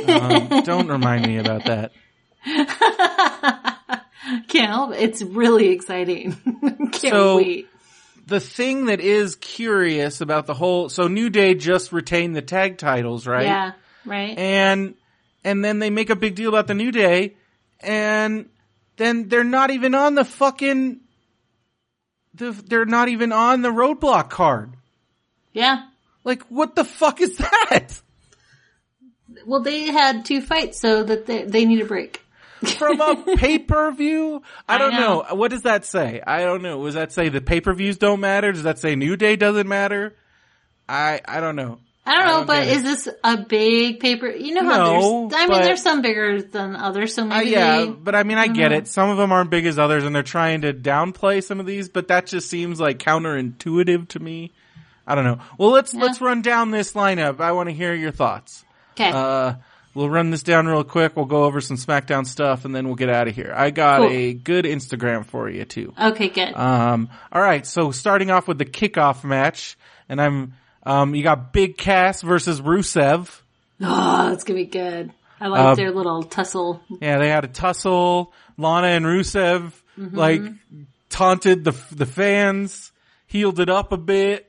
um, 0.08 0.64
don't 0.64 0.88
remind 0.88 1.26
me 1.28 1.38
about 1.38 1.66
that 1.66 1.91
Can't 4.47 4.69
help 4.69 4.93
it. 4.93 5.01
It's 5.01 5.21
really 5.21 5.69
exciting. 5.69 6.34
Can't 6.91 6.95
So- 6.95 7.38
wait. 7.38 7.67
the 8.25 8.39
thing 8.39 8.86
that 8.86 8.99
is 8.99 9.36
curious 9.36 10.21
about 10.21 10.45
the 10.47 10.53
whole 10.53 10.89
so 10.89 11.07
New 11.07 11.30
Day 11.30 11.53
just 11.55 11.91
retained 11.93 12.36
the 12.36 12.41
tag 12.41 12.78
titles, 12.78 13.25
right? 13.28 13.45
Yeah. 13.45 13.71
Right. 14.05 14.38
And 14.38 14.95
and 15.43 15.63
then 15.63 15.80
they 15.80 15.89
make 15.89 16.09
a 16.09 16.15
big 16.15 16.36
deal 16.36 16.49
about 16.49 16.67
the 16.67 16.73
New 16.73 16.91
Day 16.91 17.36
and 17.80 18.49
then 18.97 19.28
they're 19.30 19.43
not 19.43 19.69
even 19.71 19.93
on 19.95 20.15
the 20.15 20.25
fucking 20.25 20.99
the, 22.34 22.51
they're 22.51 22.86
not 22.86 23.07
even 23.09 23.32
on 23.32 23.61
the 23.61 23.69
roadblock 23.69 24.30
card. 24.30 24.73
yeah. 25.53 25.84
Like 26.23 26.43
what 26.49 26.75
the 26.75 26.84
fuck 26.84 27.21
is 27.21 27.38
that? 27.38 28.01
Well, 29.45 29.61
they 29.61 29.84
had 29.84 30.25
two 30.25 30.41
fights, 30.41 30.80
so 30.80 31.03
that 31.03 31.25
they, 31.25 31.43
they 31.43 31.63
need 31.65 31.80
a 31.82 31.86
break. 31.86 32.21
From 32.78 32.99
a 33.01 33.16
pay-per-view? 33.38 34.41
I 34.68 34.76
I 34.76 34.78
don't 34.78 34.91
know. 34.93 35.26
know. 35.30 35.36
What 35.36 35.51
does 35.51 35.64
that 35.64 35.86
say? 35.86 36.22
I 36.26 36.41
don't 36.41 36.62
know. 36.62 36.84
Does 36.86 36.95
that 36.95 37.12
say 37.12 37.30
the 37.30 37.41
pay-per-views 37.41 37.97
don't 37.97 38.20
matter? 38.20 38.51
Does 38.51 38.64
that 38.64 38.80
say 38.80 38.95
New 38.95 39.16
Day 39.16 39.36
doesn't 39.36 39.68
matter? 39.68 40.16
I 40.89 41.22
I 41.26 41.39
don't 41.39 41.55
know. 41.55 41.80
I 42.05 42.14
don't 42.14 42.22
I 42.22 42.26
know, 42.26 42.38
don't 42.38 42.47
but 42.47 42.68
is 42.68 42.84
this 42.84 43.10
a 43.24 43.38
big 43.43 43.99
paper? 43.99 44.30
You 44.30 44.53
know 44.53 44.64
how 44.64 44.78
No, 44.78 45.28
there's, 45.28 45.43
I 45.43 45.47
mean, 45.47 45.62
there's 45.62 45.82
some 45.84 46.01
bigger 46.01 46.41
than 46.41 46.74
others, 46.78 47.14
so 47.14 47.24
Uh, 47.24 47.26
maybe 47.26 47.49
yeah, 47.49 47.80
they, 47.80 47.89
but 47.89 48.16
I 48.16 48.24
mean, 48.24 48.38
I 48.38 48.47
get 48.47 48.72
it. 48.72 48.88
Some 48.88 49.10
of 49.10 49.18
them 49.18 49.34
aren't 49.34 49.49
big 49.49 49.66
as 49.66 49.78
others, 49.78 50.05
and 50.05 50.16
they're 50.16 50.24
trying 50.24 50.62
to 50.62 50.74
downplay 50.74 51.43
some 51.43 51.60
of 51.60 51.66
these. 51.66 51.89
But 51.89 52.08
that 52.08 52.26
just 52.26 52.49
seems 52.49 52.80
like 52.80 52.99
counterintuitive 52.99 54.08
to 54.10 54.20
me. 54.20 54.53
I 55.05 55.16
don't 55.16 55.26
know. 55.26 55.39
Well, 55.58 55.72
let's 55.72 55.93
let's 55.93 56.22
run 56.22 56.41
down 56.41 56.72
this 56.72 56.93
lineup. 56.93 57.41
I 57.41 57.51
want 57.51 57.68
to 57.68 57.76
hear 57.76 57.93
your 57.93 58.12
thoughts. 58.12 58.64
okay. 58.93 59.12
Uh, 59.12 59.55
we'll 59.98 60.10
run 60.10 60.30
this 60.30 60.43
down 60.43 60.68
real 60.68 60.84
quick. 60.84 61.16
We'll 61.16 61.26
go 61.26 61.43
over 61.45 61.60
some 61.60 61.76
SmackDown 61.76 62.26
stuff, 62.26 62.64
and 62.64 62.74
then 62.76 62.86
we'll 62.86 62.95
get 62.95 63.10
out 63.10 63.28
of 63.28 63.36
here. 63.36 63.54
I 63.56 63.72
got 63.72 63.98
Cool. 64.00 64.10
a 64.12 64.34
good 64.34 64.66
Instagram 64.66 65.26
for 65.26 65.50
you 65.50 65.66
too. 65.66 65.93
okay, 66.00 66.30
good. 66.30 66.54
Um, 66.56 67.10
all 67.32 67.41
right. 67.41 67.66
So 67.66 67.91
starting 67.91 68.32
off 68.32 68.48
with 68.48 68.60
the 68.60 68.66
kickoff 68.66 69.24
match, 69.24 69.78
and 70.08 70.22
I'm 70.22 70.54
um, 70.84 71.16
you 71.16 71.24
got 71.24 71.52
Big 71.52 71.78
Cass 71.78 72.22
versus 72.22 72.62
Rusev. 72.62 73.41
oh, 73.82 74.30
that's 74.30 74.43
gonna 74.43 74.60
be 74.60 74.66
good. 74.66 75.12
I 75.41 75.48
like 75.48 75.60
uh, 75.60 75.76
their 75.76 75.91
little 75.91 76.24
tussle. 76.24 76.82
Yeah, 77.02 77.18
they 77.20 77.30
had 77.30 77.43
a 77.43 77.48
tussle. 77.50 78.34
Lana 78.58 78.88
and 78.88 79.06
Rusev 79.06 79.72
like 79.98 80.41
taunted 81.10 81.64
the 81.64 81.76
the 81.91 82.06
fans, 82.06 82.91
healed 83.28 83.60
it 83.60 83.70
up 83.70 83.91
a 83.91 83.98
bit. 83.98 84.47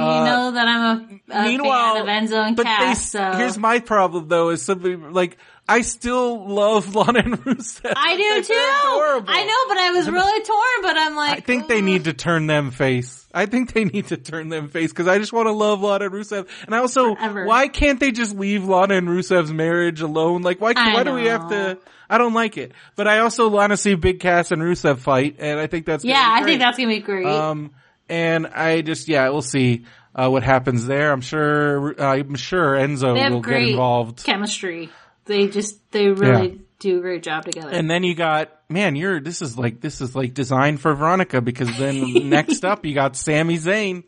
You 0.00 0.24
know 0.24 0.50
that 0.52 0.68
I'm 0.68 1.20
a, 1.30 1.34
a 1.34 1.42
Meanwhile, 1.44 1.94
fan 2.06 2.22
of 2.22 2.28
Enzo 2.30 2.46
and 2.46 2.56
but 2.56 2.64
they, 2.64 2.68
Cass. 2.68 3.10
So 3.10 3.32
here's 3.32 3.58
my 3.58 3.80
problem 3.80 4.28
though: 4.28 4.50
is 4.50 4.62
somebody 4.62 4.96
like 4.96 5.38
I 5.68 5.80
still 5.80 6.48
love 6.48 6.94
Lana 6.94 7.18
and 7.20 7.44
Rusev. 7.44 7.92
I 7.96 8.16
do 8.16 8.42
too. 8.42 8.54
I 8.54 9.44
know, 9.44 9.68
but 9.68 9.78
I 9.78 9.90
was 9.90 10.08
really 10.08 10.42
torn. 10.44 10.82
But 10.82 10.96
I'm 10.96 11.16
like, 11.16 11.38
I 11.38 11.40
think 11.40 11.66
they 11.66 11.80
need 11.80 12.04
to 12.04 12.12
turn 12.12 12.46
them 12.46 12.70
face. 12.70 13.26
I 13.34 13.46
think 13.46 13.72
they 13.72 13.84
need 13.84 14.06
to 14.08 14.16
turn 14.16 14.48
them 14.48 14.68
face 14.68 14.90
because 14.92 15.08
I 15.08 15.18
just 15.18 15.32
want 15.32 15.46
to 15.46 15.52
love 15.52 15.82
Lana 15.82 16.06
and 16.06 16.14
Rusev. 16.14 16.48
And 16.64 16.74
I 16.74 16.78
also, 16.78 17.14
Forever. 17.16 17.44
why 17.46 17.68
can't 17.68 17.98
they 18.00 18.12
just 18.12 18.34
leave 18.36 18.64
Lana 18.66 18.94
and 18.94 19.08
Rusev's 19.08 19.52
marriage 19.52 20.00
alone? 20.00 20.42
Like, 20.42 20.60
why? 20.60 20.72
I 20.76 20.94
why 20.94 21.02
do 21.02 21.14
we 21.14 21.26
have 21.26 21.48
to? 21.50 21.78
I 22.08 22.18
don't 22.18 22.34
like 22.34 22.56
it. 22.56 22.72
But 22.94 23.08
I 23.08 23.18
also 23.18 23.48
want 23.48 23.72
to 23.72 23.76
see 23.76 23.94
Big 23.96 24.20
Cass 24.20 24.52
and 24.52 24.62
Rusev 24.62 24.98
fight, 24.98 25.36
and 25.40 25.58
I 25.58 25.66
think 25.66 25.86
that's 25.86 26.04
gonna 26.04 26.14
Yeah, 26.14 26.38
be 26.38 26.42
I 26.42 26.44
think 26.44 26.60
that's 26.60 26.76
gonna 26.78 26.88
be 26.88 27.00
great. 27.00 27.26
Um, 27.26 27.72
and 28.08 28.46
I 28.46 28.82
just, 28.82 29.08
yeah, 29.08 29.28
we'll 29.30 29.42
see 29.42 29.84
uh, 30.14 30.28
what 30.28 30.42
happens 30.42 30.86
there. 30.86 31.12
I'm 31.12 31.20
sure, 31.20 32.00
uh, 32.00 32.16
I'm 32.16 32.34
sure 32.36 32.74
Enzo 32.74 33.30
will 33.30 33.40
get 33.40 33.62
involved. 33.62 34.24
chemistry. 34.24 34.90
They 35.26 35.48
just 35.48 35.90
they 35.90 36.08
really 36.08 36.60
do 36.78 36.98
a 36.98 37.00
great 37.00 37.22
job 37.22 37.44
together. 37.44 37.70
And 37.70 37.90
then 37.90 38.04
you 38.04 38.14
got, 38.14 38.52
man, 38.68 38.94
you're, 38.96 39.20
this 39.20 39.42
is 39.42 39.58
like, 39.58 39.80
this 39.80 40.00
is 40.00 40.14
like 40.14 40.34
designed 40.34 40.80
for 40.80 40.94
Veronica 40.94 41.40
because 41.40 41.76
then 41.78 42.28
next 42.30 42.64
up 42.64 42.84
you 42.86 42.94
got 42.94 43.16
Sami 43.16 43.58
Zayn 43.58 44.04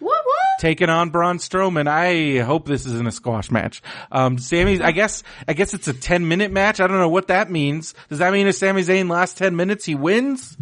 what 0.00 0.24
what? 0.24 0.60
taking 0.60 0.88
on 0.88 1.10
Braun 1.10 1.38
Strowman. 1.38 1.86
I 1.86 2.42
hope 2.42 2.66
this 2.66 2.86
isn't 2.86 3.06
a 3.06 3.12
squash 3.12 3.50
match. 3.50 3.82
Um, 4.10 4.38
Sami, 4.38 4.80
I 4.80 4.92
guess, 4.92 5.22
I 5.46 5.52
guess 5.52 5.74
it's 5.74 5.88
a 5.88 5.92
10 5.92 6.26
minute 6.26 6.50
match. 6.50 6.80
I 6.80 6.86
don't 6.86 6.98
know 6.98 7.08
what 7.08 7.28
that 7.28 7.50
means. 7.50 7.94
Does 8.08 8.18
that 8.18 8.32
mean 8.32 8.46
if 8.46 8.56
Sami 8.56 8.82
Zayn 8.82 9.10
last 9.10 9.36
10 9.36 9.54
minutes 9.54 9.84
he 9.84 9.94
wins? 9.94 10.56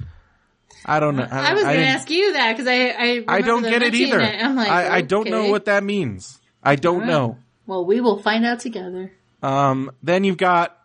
I 0.84 1.00
don't 1.00 1.16
know. 1.16 1.26
I, 1.30 1.50
I 1.50 1.54
was 1.54 1.64
going 1.64 1.76
to 1.76 1.86
ask 1.86 2.10
you 2.10 2.32
that 2.34 2.52
because 2.52 2.66
I 2.66 2.88
I, 2.88 3.24
I 3.28 3.40
don't 3.42 3.62
get 3.62 3.82
it 3.82 3.94
either. 3.94 4.20
I'm 4.20 4.56
like, 4.56 4.68
I, 4.68 4.96
I 4.96 5.00
don't 5.02 5.28
know 5.28 5.48
what 5.48 5.66
that 5.66 5.84
means. 5.84 6.40
I 6.62 6.76
don't 6.76 7.06
know. 7.06 7.38
Well, 7.66 7.84
we 7.84 8.00
will 8.00 8.22
find 8.22 8.46
out 8.46 8.60
together. 8.60 9.12
Um, 9.42 9.90
then 10.02 10.24
you've 10.24 10.38
got 10.38 10.77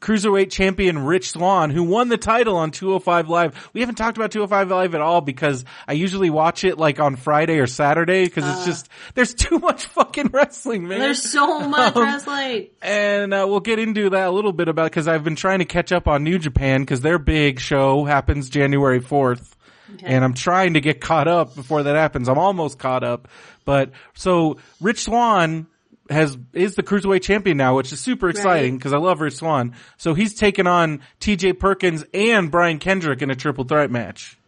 cruiserweight 0.00 0.50
champion 0.50 0.98
Rich 1.04 1.30
Swann, 1.32 1.70
who 1.70 1.82
won 1.82 2.08
the 2.08 2.16
title 2.16 2.56
on 2.56 2.70
205 2.70 3.28
Live. 3.28 3.70
We 3.72 3.80
haven't 3.80 3.96
talked 3.96 4.16
about 4.16 4.30
205 4.30 4.70
Live 4.70 4.94
at 4.94 5.00
all 5.00 5.20
because 5.20 5.64
I 5.88 5.94
usually 5.94 6.30
watch 6.30 6.62
it 6.64 6.78
like 6.78 7.00
on 7.00 7.16
Friday 7.16 7.58
or 7.58 7.66
Saturday 7.66 8.24
because 8.24 8.44
it's 8.46 8.64
just 8.64 8.88
there's 9.14 9.34
too 9.34 9.58
much 9.58 9.86
fucking 9.86 10.28
wrestling, 10.32 10.86
man. 10.86 10.98
Uh. 10.98 11.04
There's 11.04 11.30
so 11.30 11.68
much 11.68 11.96
Um, 11.96 12.02
wrestling. 12.04 12.68
and 12.80 13.34
uh, 13.34 13.46
we'll 13.48 13.60
get 13.60 13.78
into 13.78 14.10
that 14.10 14.28
a 14.28 14.30
little 14.30 14.52
bit 14.52 14.68
about 14.68 14.84
because 14.90 15.08
I've 15.08 15.24
been 15.24 15.36
trying 15.36 15.58
to 15.58 15.64
catch 15.64 15.90
up 15.92 16.06
on 16.06 16.22
New 16.24 16.38
Japan 16.38 16.82
because 16.82 17.00
their 17.00 17.18
big 17.18 17.58
show 17.60 18.04
happens 18.04 18.48
January 18.50 19.00
4th. 19.00 19.54
And 20.02 20.22
I'm 20.22 20.34
trying 20.34 20.74
to 20.74 20.82
get 20.82 21.00
caught 21.00 21.28
up 21.28 21.54
before 21.54 21.84
that 21.84 21.96
happens. 21.96 22.28
I'm 22.28 22.36
almost 22.36 22.78
caught 22.78 23.02
up. 23.02 23.26
But 23.64 23.92
so 24.12 24.58
Rich 24.82 25.04
Swann 25.04 25.66
has 26.10 26.36
is 26.52 26.74
the 26.74 26.82
cruiserweight 26.82 27.22
champion 27.22 27.56
now, 27.56 27.76
which 27.76 27.92
is 27.92 28.00
super 28.00 28.28
exciting 28.28 28.76
because 28.76 28.92
I 28.92 28.98
love 28.98 29.20
Rich 29.20 29.36
Swann. 29.36 29.74
So 29.96 30.14
he's 30.14 30.34
taken 30.34 30.66
on 30.66 31.00
TJ 31.20 31.58
Perkins 31.58 32.04
and 32.14 32.50
Brian 32.50 32.78
Kendrick 32.78 33.22
in 33.22 33.30
a 33.30 33.34
triple 33.34 33.64
threat 33.64 33.90
match. 33.90 34.38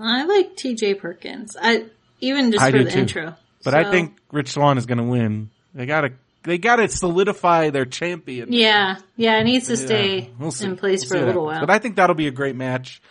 I 0.00 0.24
like 0.24 0.56
T.J. 0.56 0.94
Perkins. 0.94 1.56
I 1.60 1.86
even 2.20 2.52
just 2.52 2.62
I 2.62 2.70
for 2.70 2.84
the 2.84 2.90
too. 2.90 2.98
intro. 2.98 3.36
But 3.64 3.74
I 3.74 3.90
think 3.90 4.16
Rich 4.32 4.50
Swann 4.52 4.78
is 4.78 4.86
going 4.86 4.98
to 4.98 5.04
win. 5.04 5.50
They 5.74 5.86
gotta 5.86 6.12
they 6.42 6.58
gotta 6.58 6.88
solidify 6.88 7.70
their 7.70 7.84
champion. 7.84 8.52
yeah, 8.52 8.96
yeah, 9.16 9.38
it 9.38 9.44
needs 9.44 9.66
to 9.68 9.76
stay 9.76 10.20
Yeah, 10.20 10.28
we'll 10.38 10.54
in 10.60 10.76
place 10.76 11.02
We'll 11.02 11.20
for 11.20 11.24
a 11.24 11.26
little 11.26 11.44
while. 11.44 11.60
But 11.60 11.70
I 11.70 11.78
think 11.78 11.96
that'll 11.96 12.16
be 12.16 12.26
a 12.26 12.32
great 12.32 12.56
match. 12.56 13.02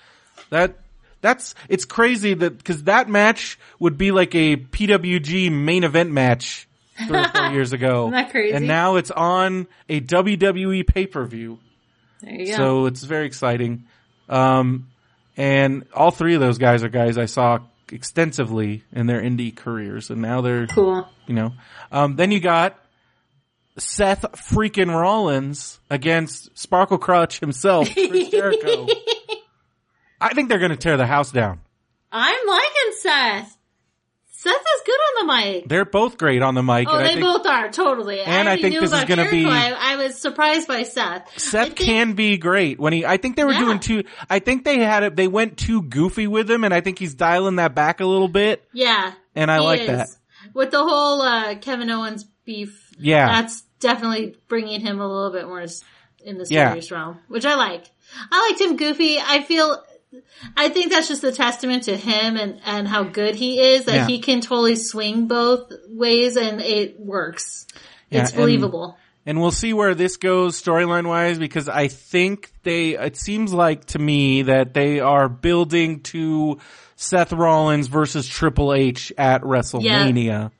That 0.49 0.77
that's 1.21 1.53
it's 1.67 1.85
crazy 1.85 2.33
that 2.33 2.57
because 2.57 2.83
that 2.83 3.09
match 3.09 3.59
would 3.79 3.97
be 3.97 4.11
like 4.11 4.33
a 4.35 4.57
PWG 4.57 5.51
main 5.51 5.83
event 5.83 6.11
match 6.11 6.67
three 7.07 7.19
or 7.19 7.27
four 7.29 7.47
years 7.51 7.73
ago. 7.73 8.03
Isn't 8.03 8.11
that 8.13 8.31
crazy? 8.31 8.55
And 8.55 8.67
now 8.67 8.95
it's 8.97 9.11
on 9.11 9.67
a 9.87 10.01
WWE 10.01 10.85
pay 10.87 11.07
per 11.07 11.25
view. 11.25 11.59
there 12.21 12.33
you 12.33 12.47
go. 12.47 12.53
So 12.57 12.85
it's 12.87 13.03
very 13.03 13.25
exciting. 13.25 13.85
Um, 14.27 14.89
and 15.37 15.85
all 15.93 16.11
three 16.11 16.35
of 16.35 16.41
those 16.41 16.57
guys 16.57 16.83
are 16.83 16.89
guys 16.89 17.17
I 17.17 17.25
saw 17.25 17.59
extensively 17.91 18.83
in 18.91 19.07
their 19.07 19.21
indie 19.21 19.55
careers, 19.55 20.09
and 20.09 20.21
now 20.21 20.41
they're 20.41 20.67
cool. 20.67 21.07
you 21.27 21.33
know. 21.33 21.53
Um, 21.91 22.15
then 22.15 22.31
you 22.31 22.39
got 22.39 22.77
Seth 23.77 24.23
freaking 24.33 24.93
Rollins 24.93 25.79
against 25.89 26.55
Sparkle 26.57 26.97
Crotch 26.97 27.39
himself, 27.39 27.91
Chris 27.93 28.29
Jericho. 28.31 28.87
I 30.21 30.33
think 30.33 30.49
they're 30.49 30.59
going 30.59 30.71
to 30.71 30.77
tear 30.77 30.97
the 30.97 31.07
house 31.07 31.31
down. 31.31 31.61
I'm 32.11 32.47
liking 32.47 32.91
Seth. 32.99 33.57
Seth 34.41 34.53
is 34.53 34.81
good 34.85 34.93
on 34.93 35.27
the 35.27 35.33
mic. 35.33 35.67
They're 35.67 35.83
both 35.83 36.17
great 36.17 36.41
on 36.41 36.55
the 36.55 36.63
mic. 36.63 36.87
Oh, 36.89 36.95
and 36.95 37.05
they 37.05 37.09
I 37.09 37.13
think 37.15 37.25
both 37.25 37.45
are 37.45 37.69
totally. 37.69 38.21
And 38.21 38.47
I 38.47 38.53
already 38.53 38.61
think 38.61 38.79
this 38.79 38.93
is 38.93 39.03
gonna 39.05 39.29
be- 39.29 39.45
I, 39.45 39.93
I 39.93 39.95
was 39.97 40.17
surprised 40.17 40.65
by 40.65 40.83
Seth. 40.83 41.37
Seth 41.37 41.65
think- 41.67 41.77
can 41.79 42.13
be 42.13 42.37
great 42.37 42.79
when 42.79 42.93
he. 42.93 43.05
I 43.05 43.17
think 43.17 43.35
they 43.35 43.43
were 43.43 43.51
Yeah. 43.51 43.59
doing 43.59 43.79
too. 43.81 44.03
I 44.29 44.39
think 44.39 44.63
they 44.63 44.77
had 44.79 45.03
it. 45.03 45.15
They 45.17 45.27
went 45.27 45.57
too 45.57 45.81
goofy 45.81 46.25
with 46.27 46.49
him, 46.49 46.63
and 46.63 46.73
I 46.73 46.79
think 46.79 46.99
he's 46.99 47.15
dialing 47.15 47.57
that 47.57 47.75
back 47.75 47.99
a 47.99 48.05
little 48.05 48.29
bit. 48.29 48.63
Yeah, 48.71 49.11
And 49.35 49.51
I 49.51 49.57
he 49.57 49.63
like 49.63 49.81
is. 49.81 49.87
that. 49.87 50.07
With 50.53 50.71
the 50.71 50.83
whole 50.83 51.21
uh, 51.21 51.55
Kevin 51.55 51.89
Owens 51.89 52.23
beef, 52.45 52.91
Yeah. 52.97 53.27
that's 53.41 53.61
definitely 53.81 54.37
bringing 54.47 54.79
him 54.79 55.01
a 55.01 55.07
little 55.07 55.31
bit 55.31 55.47
more 55.47 55.59
in 56.23 56.37
the 56.37 56.47
Yeah. 56.49 56.69
serious 56.69 56.91
realm, 56.91 57.19
which 57.27 57.45
I 57.45 57.55
like. 57.55 57.83
I 58.31 58.47
liked 58.49 58.61
him 58.61 58.77
goofy. 58.77 59.17
I 59.19 59.41
feel. 59.43 59.83
I 60.57 60.69
think 60.69 60.91
that's 60.91 61.07
just 61.07 61.23
a 61.23 61.31
testament 61.31 61.83
to 61.83 61.95
him 61.95 62.35
and, 62.35 62.59
and 62.65 62.87
how 62.87 63.03
good 63.03 63.35
he 63.35 63.59
is 63.61 63.85
that 63.85 63.93
Yeah. 63.93 64.07
he 64.07 64.19
can 64.19 64.41
totally 64.41 64.75
swing 64.75 65.27
both 65.27 65.71
ways 65.87 66.35
and 66.35 66.61
it 66.61 66.99
works. 66.99 67.67
Yeah, 68.09 68.21
it's 68.23 68.31
believable. 68.31 68.97
And 69.25 69.39
we'll 69.39 69.51
see 69.51 69.73
where 69.73 69.93
this 69.93 70.17
goes 70.17 70.59
storyline 70.59 71.05
wise 71.07 71.37
because 71.37 71.69
I 71.69 71.87
think 71.89 72.51
they, 72.63 72.97
it 72.97 73.17
seems 73.17 73.53
like 73.53 73.85
to 73.87 73.99
me 73.99 74.43
that 74.43 74.73
they 74.73 74.99
are 74.99 75.29
building 75.29 75.99
to 76.03 76.57
Seth 76.95 77.31
Rollins 77.31 77.87
versus 77.87 78.27
Triple 78.27 78.73
H 78.73 79.13
at 79.17 79.41
WrestleMania. 79.43 80.51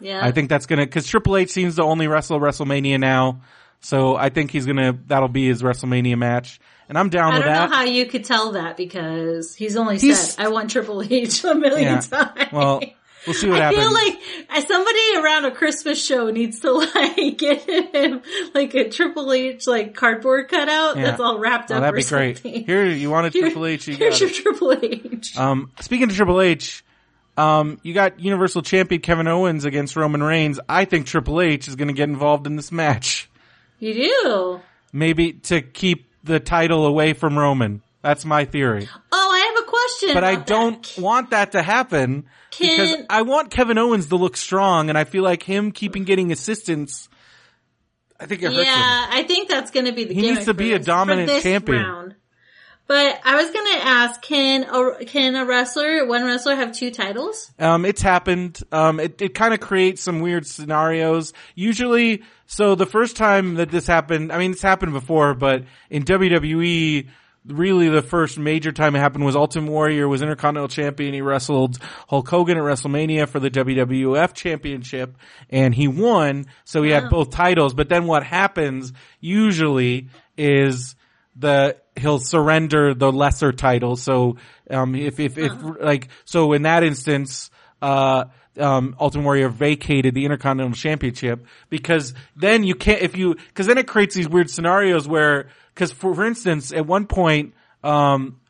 yeah. 0.00 0.24
I 0.24 0.30
think 0.30 0.48
that's 0.48 0.64
gonna, 0.66 0.86
cause 0.86 1.06
Triple 1.06 1.36
H 1.36 1.50
seems 1.50 1.76
to 1.76 1.82
only 1.82 2.08
wrestle 2.08 2.40
WrestleMania 2.40 2.98
now. 2.98 3.42
So 3.80 4.16
I 4.16 4.30
think 4.30 4.50
he's 4.50 4.64
gonna, 4.64 4.98
that'll 5.06 5.28
be 5.28 5.46
his 5.46 5.62
WrestleMania 5.62 6.16
match. 6.16 6.58
And 6.88 6.96
I'm 6.98 7.10
down 7.10 7.34
I 7.34 7.38
don't 7.40 7.70
know 7.70 7.76
how 7.76 7.82
you 7.84 8.06
could 8.06 8.24
tell 8.24 8.52
that 8.52 8.76
because 8.76 9.54
he's 9.54 9.76
only 9.76 9.98
He's- 9.98 10.34
said, 10.34 10.44
I 10.44 10.48
want 10.48 10.70
Triple 10.70 11.02
H 11.02 11.44
a 11.44 11.54
million 11.54 11.94
Yeah. 11.94 12.00
times. 12.00 12.52
well, 12.52 12.80
we'll 13.26 13.34
see 13.34 13.48
what 13.50 13.60
I 13.60 13.64
happens. 13.64 13.80
I 13.80 13.82
feel 13.82 13.92
like 13.92 14.18
uh, 14.50 14.66
somebody 14.66 15.16
around 15.18 15.44
a 15.44 15.50
Christmas 15.50 16.02
show 16.02 16.30
needs 16.30 16.60
to 16.60 16.72
like 16.94 17.36
get 17.38 17.60
him 17.94 18.22
like 18.54 18.72
a 18.74 18.88
Triple 18.88 19.32
H 19.32 19.66
like 19.66 19.94
cardboard 19.94 20.48
cutout 20.48 20.96
Yeah. 20.96 21.02
that's 21.04 21.20
all 21.20 21.38
wrapped 21.38 21.70
oh, 21.70 21.74
up 21.76 21.80
that'd 21.82 21.94
be 21.96 22.04
great. 22.04 22.38
Here, 22.38 22.86
you 22.86 23.10
wanted 23.10 23.32
Here- 23.34 23.42
Triple 23.42 23.66
H, 23.66 23.86
you 23.88 23.96
here's 23.96 24.18
your 24.20 24.30
it. 24.30 24.34
Triple 24.36 24.72
H. 24.82 25.36
Um, 25.36 25.70
speaking 25.80 26.08
of 26.08 26.16
Triple 26.16 26.40
H, 26.40 26.82
um, 27.36 27.78
you 27.82 27.92
got 27.94 28.18
Universal 28.18 28.62
Champion 28.62 29.00
Kevin 29.02 29.28
Owens 29.28 29.64
against 29.66 29.94
Roman 29.94 30.22
Reigns. 30.22 30.58
I 30.68 30.86
think 30.86 31.06
Triple 31.06 31.40
H 31.40 31.68
is 31.68 31.76
going 31.76 31.88
to 31.88 31.94
get 31.94 32.08
involved 32.08 32.46
in 32.46 32.56
this 32.56 32.72
match. 32.72 33.28
you 33.78 33.92
do. 33.94 34.60
Maybe 34.92 35.34
to 35.34 35.60
keep 35.60 36.07
the 36.28 36.40
title 36.40 36.86
away 36.86 37.12
from 37.12 37.38
Roman. 37.38 37.82
That's 38.02 38.24
my 38.24 38.44
theory. 38.44 38.88
Oh, 39.10 39.30
I 39.32 39.52
have 39.54 39.64
a 39.64 39.68
question. 39.68 40.14
But 40.14 40.24
I 40.24 40.36
don't 40.36 40.82
that. 40.94 41.02
want 41.02 41.30
that 41.30 41.52
to 41.52 41.62
happen 41.62 42.26
because 42.56 42.96
I 43.10 43.22
want 43.22 43.50
Kevin 43.50 43.76
Owens 43.76 44.06
to 44.08 44.16
look 44.16 44.36
strong 44.36 44.88
and 44.88 44.96
I 44.96 45.04
feel 45.04 45.24
like 45.24 45.42
him 45.42 45.72
keeping 45.72 46.04
getting 46.04 46.30
assistance, 46.30 47.08
I 48.20 48.26
think 48.26 48.42
it 48.42 48.52
hurts 48.52 48.64
Yeah, 48.66 49.06
him. 49.06 49.10
I 49.12 49.22
think 49.24 49.48
that's 49.48 49.70
going 49.72 49.86
to 49.86 49.92
be 49.92 50.04
the. 50.04 50.14
He 50.14 50.22
needs 50.22 50.44
to 50.44 50.54
be 50.54 50.72
a 50.74 50.78
dominant 50.78 51.42
champion. 51.42 51.82
Round. 51.82 52.14
But 52.86 53.20
I 53.22 53.36
was 53.36 53.50
going 53.50 53.66
to 53.66 53.84
ask: 53.86 54.22
Can 54.22 54.64
a 54.64 55.04
can 55.04 55.36
a 55.36 55.44
wrestler, 55.44 56.06
one 56.06 56.24
wrestler, 56.24 56.54
have 56.54 56.72
two 56.72 56.90
titles? 56.90 57.52
Um, 57.58 57.84
it's 57.84 58.00
happened. 58.00 58.60
Um, 58.72 58.98
it, 58.98 59.20
it 59.20 59.34
kind 59.34 59.52
of 59.52 59.60
creates 59.60 60.00
some 60.02 60.20
weird 60.20 60.46
scenarios. 60.46 61.34
Usually, 61.54 62.22
so 62.48 62.74
the 62.74 62.86
first 62.86 63.16
time 63.16 63.56
that 63.56 63.70
this 63.70 63.86
happened, 63.86 64.32
I 64.32 64.38
mean, 64.38 64.52
it's 64.52 64.62
happened 64.62 64.94
before, 64.94 65.34
but 65.34 65.64
in 65.90 66.04
WWE, 66.04 67.06
really 67.44 67.90
the 67.90 68.00
first 68.00 68.38
major 68.38 68.72
time 68.72 68.96
it 68.96 69.00
happened 69.00 69.26
was 69.26 69.36
Ultimate 69.36 69.70
Warrior 69.70 70.08
was 70.08 70.22
Intercontinental 70.22 70.68
Champion. 70.68 71.12
He 71.12 71.20
wrestled 71.20 71.78
Hulk 72.08 72.26
Hogan 72.26 72.56
at 72.56 72.62
WrestleMania 72.62 73.28
for 73.28 73.38
the 73.38 73.50
WWF 73.50 74.32
Championship 74.32 75.14
and 75.50 75.74
he 75.74 75.88
won. 75.88 76.46
So 76.64 76.82
he 76.82 76.90
had 76.90 77.10
both 77.10 77.30
titles. 77.30 77.74
But 77.74 77.90
then 77.90 78.06
what 78.06 78.24
happens 78.24 78.94
usually 79.20 80.08
is 80.38 80.96
the 81.36 81.76
he'll 81.96 82.18
surrender 82.18 82.94
the 82.94 83.12
lesser 83.12 83.52
title. 83.52 83.96
So 83.96 84.36
um 84.70 84.94
if 84.94 85.20
if, 85.20 85.36
if 85.36 85.52
like 85.80 86.08
so 86.24 86.54
in 86.54 86.62
that 86.62 86.82
instance 86.82 87.50
uh 87.82 88.24
um 88.58 88.96
Ultimate 89.00 89.24
Warrior 89.24 89.48
vacated 89.48 90.14
the 90.14 90.24
Intercontinental 90.24 90.76
Championship 90.76 91.46
because 91.70 92.14
then 92.36 92.64
you 92.64 92.74
can't 92.74 93.02
if 93.02 93.16
you 93.16 93.34
because 93.34 93.66
then 93.66 93.78
it 93.78 93.86
creates 93.86 94.14
these 94.14 94.28
weird 94.28 94.50
scenarios 94.50 95.06
where 95.06 95.48
because 95.74 95.92
for, 95.92 96.14
for 96.14 96.24
instance 96.26 96.72
at 96.72 96.86
one 96.86 97.06
point 97.06 97.54
um 97.84 98.40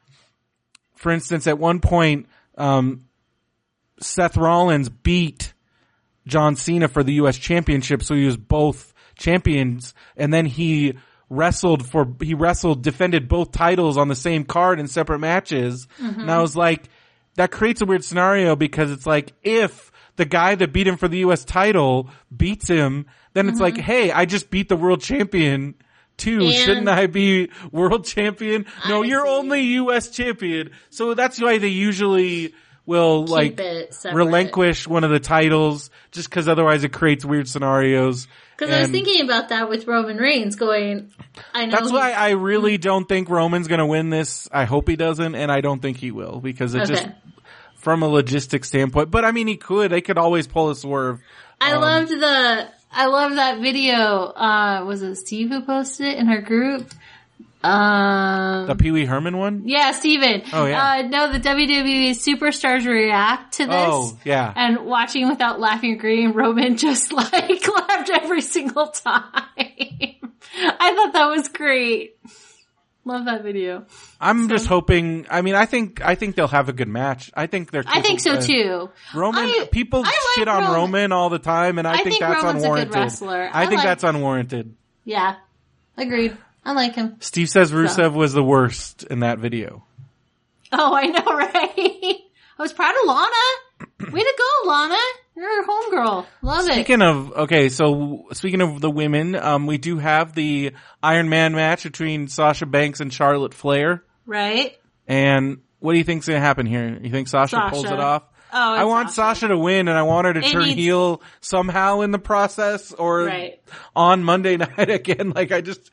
for 0.94 1.12
instance 1.12 1.46
at 1.46 1.59
one 1.59 1.80
point 1.80 2.26
um 2.56 3.04
Seth 4.00 4.36
Rollins 4.36 4.88
beat 4.88 5.52
John 6.26 6.56
Cena 6.56 6.88
for 6.88 7.02
the 7.02 7.14
U.S. 7.14 7.36
championship. 7.36 8.02
So 8.02 8.14
he 8.14 8.26
was 8.26 8.36
both 8.36 8.92
champions 9.16 9.94
and 10.16 10.32
then 10.32 10.46
he 10.46 10.94
wrestled 11.30 11.86
for, 11.86 12.06
he 12.20 12.34
wrestled, 12.34 12.82
defended 12.82 13.28
both 13.28 13.52
titles 13.52 13.96
on 13.96 14.09
the 14.09 14.14
same 14.14 14.44
card 14.44 14.78
in 14.78 14.86
separate 14.86 15.18
matches. 15.18 15.88
And 16.20 16.30
I 16.30 16.40
was 16.40 16.56
like, 16.56 16.88
that 17.34 17.50
creates 17.50 17.80
a 17.80 17.86
weird 17.86 18.04
scenario 18.04 18.56
because 18.56 18.90
it's 18.90 19.06
like, 19.06 19.32
if 19.42 19.88
the 20.19 20.27
guy 20.27 20.57
that 20.57 20.73
beat 20.73 20.87
him 20.87 20.97
for 20.97 21.09
the 21.09 21.19
U.S. 21.19 21.45
title 21.45 22.11
beats 22.37 22.69
him, 22.69 23.07
then 23.33 23.49
it's 23.49 23.61
like, 23.61 23.75
mm-hmm. 23.75 23.83
hey, 23.83 24.11
I 24.11 24.27
just 24.27 24.51
beat 24.51 24.69
the 24.69 24.77
world 24.77 25.01
champion 25.01 25.77
too. 26.19 26.41
And- 26.41 26.53
Shouldn't 26.53 26.89
I 26.89 27.07
be 27.07 27.51
world 27.73 28.05
champion? 28.05 28.66
No, 28.87 29.03
you're 29.03 29.27
only 29.27 29.62
U.S. 29.62 30.11
champion. 30.11 30.71
So 30.91 31.14
that's 31.14 31.41
why 31.41 31.59
they 31.59 31.69
usually 31.69 32.53
will 32.85 33.27
like 33.27 33.61
relinquish 34.12 34.89
one 34.89 35.05
of 35.05 35.11
the 35.11 35.21
titles 35.21 35.91
just 36.11 36.29
because 36.29 36.49
otherwise 36.49 36.85
it 36.85 36.93
creates 36.93 37.25
weird 37.25 37.49
scenarios. 37.49 38.27
Because 38.57 38.75
I 38.75 38.81
was 38.81 38.91
thinking 38.91 39.21
about 39.21 39.51
that 39.51 39.69
with 39.69 39.87
Roman 39.87 40.16
Reigns 40.16 40.57
going, 40.57 41.12
I 41.55 41.66
know. 41.66 41.77
That's 41.77 41.93
why 41.93 42.11
I 42.11 42.31
really 42.31 42.77
don't 42.77 43.09
think 43.09 43.29
Roman's 43.29 43.69
going 43.69 43.79
to 43.79 43.87
win 43.87 44.11
this. 44.11 44.49
I 44.51 44.64
hope 44.64 44.89
he 44.89 44.97
doesn't, 44.97 45.37
and 45.37 45.53
I 45.53 45.61
don't 45.61 45.81
think 45.81 45.99
he 45.99 46.11
will 46.11 46.41
because 46.41 46.75
it 46.75 46.87
just 46.87 47.05
Okay. 47.05 47.14
From 47.79 48.03
a 48.03 48.09
logistic 48.09 48.64
standpoint. 48.64 49.11
But 49.11 49.24
I 49.24 49.33
mean, 49.33 49.47
he 49.47 49.57
could. 49.57 49.91
They 49.91 50.01
could 50.01 50.18
always 50.18 50.47
pull 50.47 50.70
a 50.70 50.76
swerve. 50.76 51.20
I 51.61 51.72
um, 51.72 51.81
loved 51.81 52.11
the, 52.11 52.68
I 52.93 53.07
love 53.07 53.35
that 53.37 53.61
video. 53.61 53.97
Uh, 53.97 54.85
was 54.87 55.03
it 55.03 55.16
Steve 55.16 55.49
who 55.51 55.62
posted 55.62 56.07
it 56.09 56.18
in 56.18 56.26
her 56.26 56.41
group? 56.41 56.93
Um, 57.62 58.68
The 58.68 58.76
Pee 58.76 58.93
Wee 58.93 59.05
Herman 59.05 59.37
one. 59.37 59.62
yeah, 59.66 59.91
Steven. 59.93 60.43
Oh, 60.53 60.66
yeah. 60.66 60.91
Uh, 60.91 61.03
no, 61.03 61.33
the 61.33 61.41
WWE 61.41 62.11
superstars 62.11 62.87
react 62.87 63.55
to 63.55 63.66
this. 63.66 63.74
Oh 63.74 64.16
yeah. 64.24 64.53
And 64.55 64.87
watching 64.87 65.29
without 65.29 65.59
laughing 65.59 65.93
or 65.93 65.97
agreeing, 65.97 66.35
Roman 66.35 66.76
just 66.76 67.12
like 67.12 67.66
laughed 67.66 68.11
every 68.11 68.43
single 68.43 68.87
time. 68.87 69.24
I 69.59 70.95
thought 70.95 71.12
that 71.14 71.26
was 71.26 71.49
great. 71.49 72.16
Love 73.09 73.24
that 73.24 73.42
video. 73.42 73.86
I'm 74.20 74.50
just 74.50 74.66
hoping. 74.66 75.26
I 75.30 75.40
mean, 75.40 75.54
I 75.54 75.64
think 75.64 76.04
I 76.04 76.14
think 76.14 76.36
they'll 76.36 76.46
have 76.46 76.68
a 76.68 76.74
good 76.74 76.88
match. 76.88 77.30
I 77.34 77.46
think 77.46 77.70
they're. 77.70 77.82
I 77.86 78.02
think 78.02 78.20
so 78.20 78.34
uh, 78.34 78.40
too. 78.40 78.90
Roman 79.14 79.44
I- 79.44 79.68
people 79.72 80.00
I 80.00 80.02
like 80.02 80.14
shit 80.34 80.46
on 80.46 80.64
Roman. 80.64 80.74
Roman. 80.74 81.12
all 81.12 81.30
the 81.30 81.38
time, 81.38 81.78
and 81.78 81.88
I, 81.88 81.92
I 81.92 81.96
think, 81.96 82.09
think 82.11 82.20
that's 82.20 82.42
Roman's 82.44 82.62
a 82.62 82.66
good 82.66 82.72
unwarranted. 82.72 82.94
wrestler. 82.94 83.50
I, 83.52 83.66
think 83.66 83.78
like- 83.78 83.86
that's 83.86 84.04
unwarranted. 84.04 84.74
Yeah. 85.04 85.36
Agreed. 85.96 86.36
I 86.64 86.72
like 86.72 86.94
him. 86.96 87.16
Steve 87.20 87.48
says 87.48 87.72
Rusev 87.72 88.12
was 88.12 88.34
the 88.34 88.44
worst 88.44 89.04
in 89.04 89.20
that 89.20 89.38
video. 89.38 89.84
Oh, 90.70 90.94
I 90.94 91.06
know, 91.06 91.24
right? 91.24 91.52
I 92.59 92.62
was 92.62 92.74
proud 92.74 92.94
of 93.00 93.06
Lana. 93.09 93.30
Way 94.01 94.20
to 94.20 94.34
go, 94.38 94.68
Lana. 94.70 94.96
You're 95.36 95.62
a 95.62 95.66
homegirl. 95.66 96.26
Love 96.42 96.68
it. 96.68 96.72
Speaking 96.74 97.03
of 97.03 97.32
okay, 97.32 97.68
so 97.68 98.26
speaking 98.32 98.61
of 98.61 98.80
the 98.80 98.90
women, 98.90 99.34
um, 99.34 99.66
we 99.66 99.78
do 99.78 99.99
have 99.99 100.34
the 100.34 100.72
Iron 101.03 101.28
Man 101.28 101.53
match 101.55 101.82
between 101.84 102.28
Sasha 102.28 102.66
Banks 102.66 103.01
and 103.01 103.12
Charlotte 103.12 103.55
Flair. 103.55 104.03
Right? 104.26 104.76
And 105.07 105.59
what 105.80 105.92
do 105.92 105.99
you 105.99 106.05
think's 106.05 106.26
gonna 106.26 106.40
happen 106.40 106.66
here? 106.66 106.99
You 107.03 107.11
think 107.11 107.28
Sasha, 107.28 107.57
Sasha. 107.57 107.70
pulls 107.70 107.84
it 107.86 107.99
off? 108.01 108.22
Oh, 108.53 108.57
I 108.74 108.84
want 108.84 109.11
Sasha. 109.11 109.40
Sasha. 109.40 109.49
to 109.49 109.59
win, 109.59 109.88
and 109.88 109.96
I 109.99 110.03
want 110.03 110.26
her 110.26 110.32
to 110.32 110.40
It 110.40 110.51
turn 110.53 110.62
needs- 110.64 110.74
heel 110.76 111.22
somehow 111.40 112.01
in 112.01 112.11
the 112.12 112.18
process, 112.18 112.92
or 112.92 113.24
Right. 113.24 113.61
on 113.96 114.22
Monday 114.24 114.57
night 114.76 114.90
again. 114.90 115.32
Like 115.34 115.53
I 115.53 115.61
just, 115.61 115.90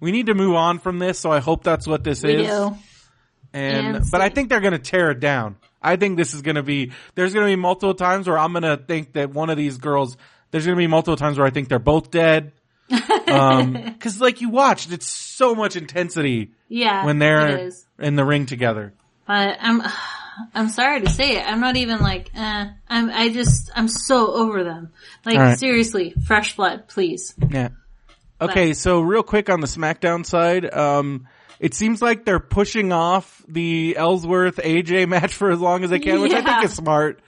we 0.00 0.10
need 0.12 0.26
to 0.26 0.34
move 0.34 0.54
on 0.54 0.78
from 0.78 0.98
this. 0.98 1.18
So 1.20 1.30
I 1.30 1.40
hope 1.40 1.64
that's 1.64 1.86
what 1.86 2.02
this 2.04 2.22
We 2.22 2.34
is. 2.34 2.46
do. 2.48 2.76
And, 3.52 3.96
And 3.96 4.10
but 4.10 4.20
I 4.20 4.28
think 4.28 4.48
they're 4.48 4.60
going 4.60 4.72
to 4.72 4.78
tear 4.78 5.10
it 5.10 5.20
down. 5.20 5.56
I 5.82 5.96
think 5.96 6.16
this 6.16 6.32
is 6.34 6.42
going 6.42 6.54
to 6.56 6.62
be, 6.62 6.92
there's 7.14 7.34
going 7.34 7.46
to 7.46 7.50
be 7.50 7.56
multiple 7.60 7.94
times 7.94 8.28
where 8.28 8.38
I'm 8.38 8.52
going 8.52 8.62
to 8.62 8.76
think 8.76 9.14
that 9.14 9.30
one 9.30 9.50
of 9.50 9.56
these 9.56 9.78
girls, 9.78 10.16
there's 10.50 10.64
going 10.64 10.76
to 10.76 10.80
be 10.80 10.86
multiple 10.86 11.16
times 11.16 11.38
where 11.38 11.46
I 11.46 11.50
think 11.50 11.68
they're 11.68 11.78
both 11.78 12.10
dead. 12.10 12.52
Um, 13.32 13.94
cause 13.98 14.20
like 14.20 14.42
you 14.42 14.50
watched, 14.50 14.92
it's 14.92 15.06
so 15.06 15.54
much 15.54 15.74
intensity 15.74 16.50
Yeah. 16.68 17.06
when 17.06 17.18
they're 17.18 17.70
in 17.98 18.14
the 18.14 18.26
ring 18.26 18.44
together. 18.44 18.92
But 19.26 19.56
I'm, 19.58 19.80
I'm 20.54 20.68
sorry 20.68 21.00
to 21.00 21.08
say 21.08 21.36
it. 21.36 21.46
I'm 21.46 21.60
not 21.60 21.76
even 21.76 22.00
like, 22.00 22.30
eh. 22.34 22.66
I'm, 22.88 23.10
I 23.10 23.30
just, 23.30 23.70
I'm 23.74 23.88
so 23.88 24.34
over 24.34 24.64
them. 24.64 24.90
Like, 25.24 25.38
right. 25.38 25.58
seriously, 25.58 26.14
fresh 26.26 26.56
blood, 26.56 26.88
please. 26.88 27.34
Yeah. 27.50 27.68
Okay, 28.38 28.74
so 28.74 29.00
real 29.00 29.22
quick 29.22 29.48
on 29.48 29.60
the 29.60 29.66
SmackDown 29.66 30.26
side, 30.26 30.70
um, 30.74 31.26
it 31.62 31.72
seems 31.72 32.02
like 32.02 32.26
they're 32.26 32.40
pushing 32.40 32.92
off 32.92 33.42
the 33.48 33.96
Ellsworth 33.96 34.56
AJ 34.56 35.08
match 35.14 35.32
for 35.32 35.50
as 35.50 35.60
long 35.60 35.84
as 35.84 35.88
they 35.90 36.00
can, 36.00 36.20
which 36.20 36.32
I 36.34 36.42
think 36.42 36.64
is 36.64 36.74
smart. 36.74 37.22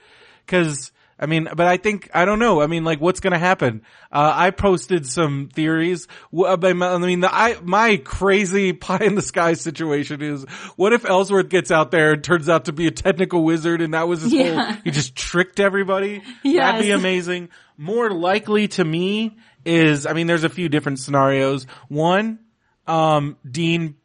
Cause, 0.45 0.91
I 1.17 1.25
mean, 1.27 1.47
but 1.55 1.65
I 1.65 1.77
think, 1.77 2.09
I 2.13 2.25
don't 2.25 2.39
know. 2.39 2.61
I 2.61 2.67
mean, 2.67 2.83
like, 2.83 2.99
what's 2.99 3.21
gonna 3.21 3.39
happen? 3.39 3.81
Uh, 4.11 4.31
I 4.35 4.51
posted 4.51 5.07
some 5.07 5.49
theories. 5.51 6.07
I 6.37 6.55
mean, 6.57 7.21
the, 7.21 7.33
I, 7.33 7.57
my 7.63 7.95
crazy 7.97 8.73
pie 8.87 8.99
in 9.05 9.15
the 9.15 9.21
sky 9.21 9.53
situation 9.53 10.21
is, 10.21 10.43
what 10.75 10.91
if 10.91 11.05
Ellsworth 11.05 11.47
gets 11.49 11.71
out 11.71 11.89
there 11.91 12.11
and 12.11 12.23
turns 12.23 12.49
out 12.49 12.65
to 12.65 12.73
be 12.73 12.85
a 12.87 12.91
technical 12.91 13.43
wizard 13.45 13.81
and 13.81 13.93
that 13.93 14.07
was 14.07 14.21
his 14.23 14.33
Yeah. 14.33 14.65
whole, 14.73 14.81
he 14.83 14.91
just 14.91 15.15
tricked 15.15 15.59
everybody? 15.61 16.21
Yes. 16.43 16.73
That'd 16.73 16.81
be 16.81 16.91
amazing. 16.91 17.49
More 17.77 18.11
likely 18.11 18.67
to 18.67 18.83
me 18.83 19.37
is, 19.63 20.05
I 20.05 20.11
mean, 20.13 20.27
there's 20.27 20.43
a 20.43 20.49
few 20.49 20.67
different 20.69 20.99
scenarios. 20.99 21.65
One, 21.87 22.39
um, 22.87 23.37
Dean, 23.49 23.95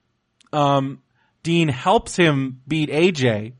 um, 0.52 1.02
Dean 1.42 1.68
helps 1.68 2.16
him 2.16 2.60
beat 2.66 2.90
AJ, 2.90 3.52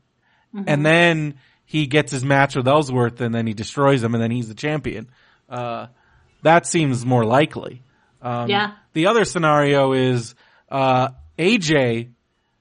and 0.67 0.85
then 0.85 1.35
he 1.65 1.87
gets 1.87 2.11
his 2.11 2.23
match 2.25 2.55
with 2.55 2.67
Ellsworth, 2.67 3.21
and 3.21 3.33
then 3.33 3.47
he 3.47 3.53
destroys 3.53 4.03
him, 4.03 4.13
and 4.13 4.21
then 4.21 4.31
he's 4.31 4.47
the 4.47 4.53
champion. 4.55 5.09
Uh, 5.49 5.87
that 6.43 6.65
seems 6.67 7.05
more 7.05 7.23
likely. 7.23 7.81
Um, 8.21 8.49
Yeah. 8.49 8.73
The 8.93 9.07
other 9.07 9.23
scenario 9.25 9.93
is 9.93 10.35
uh, 10.69 11.09
AJ 11.39 12.09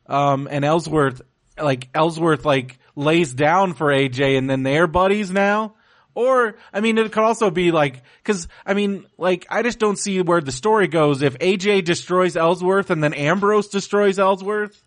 um, 0.07 0.49
and 0.51 0.65
Ellsworth, 0.65 1.23
like 1.61 1.89
Ellsworth, 1.95 2.45
like 2.45 2.79
lays 2.95 3.33
down 3.33 3.75
for 3.75 3.89
AJ, 3.89 4.39
and 4.39 4.49
then 4.49 4.63
they're 4.63 4.87
buddies 4.87 5.31
now. 5.31 5.75
Or, 6.15 6.57
I 6.73 6.81
mean, 6.81 6.99
it 6.99 7.13
could 7.13 7.23
also 7.23 7.51
be 7.51 7.71
like, 7.71 8.03
cause, 8.25 8.49
I 8.67 8.75
mean, 8.75 9.07
like, 9.17 9.47
I 9.49 9.63
just 9.63 9.79
don't 9.79 9.97
see 9.97 10.21
where 10.23 10.41
the 10.41 10.53
story 10.53 10.89
goes. 10.89 11.23
If 11.23 11.39
AJ 11.39 11.85
destroys 11.85 12.37
Ellsworth 12.37 12.91
and 12.91 13.03
then 13.03 13.15
Ambrose 13.15 13.69
destroys 13.69 14.19
Ellsworth, 14.19 14.83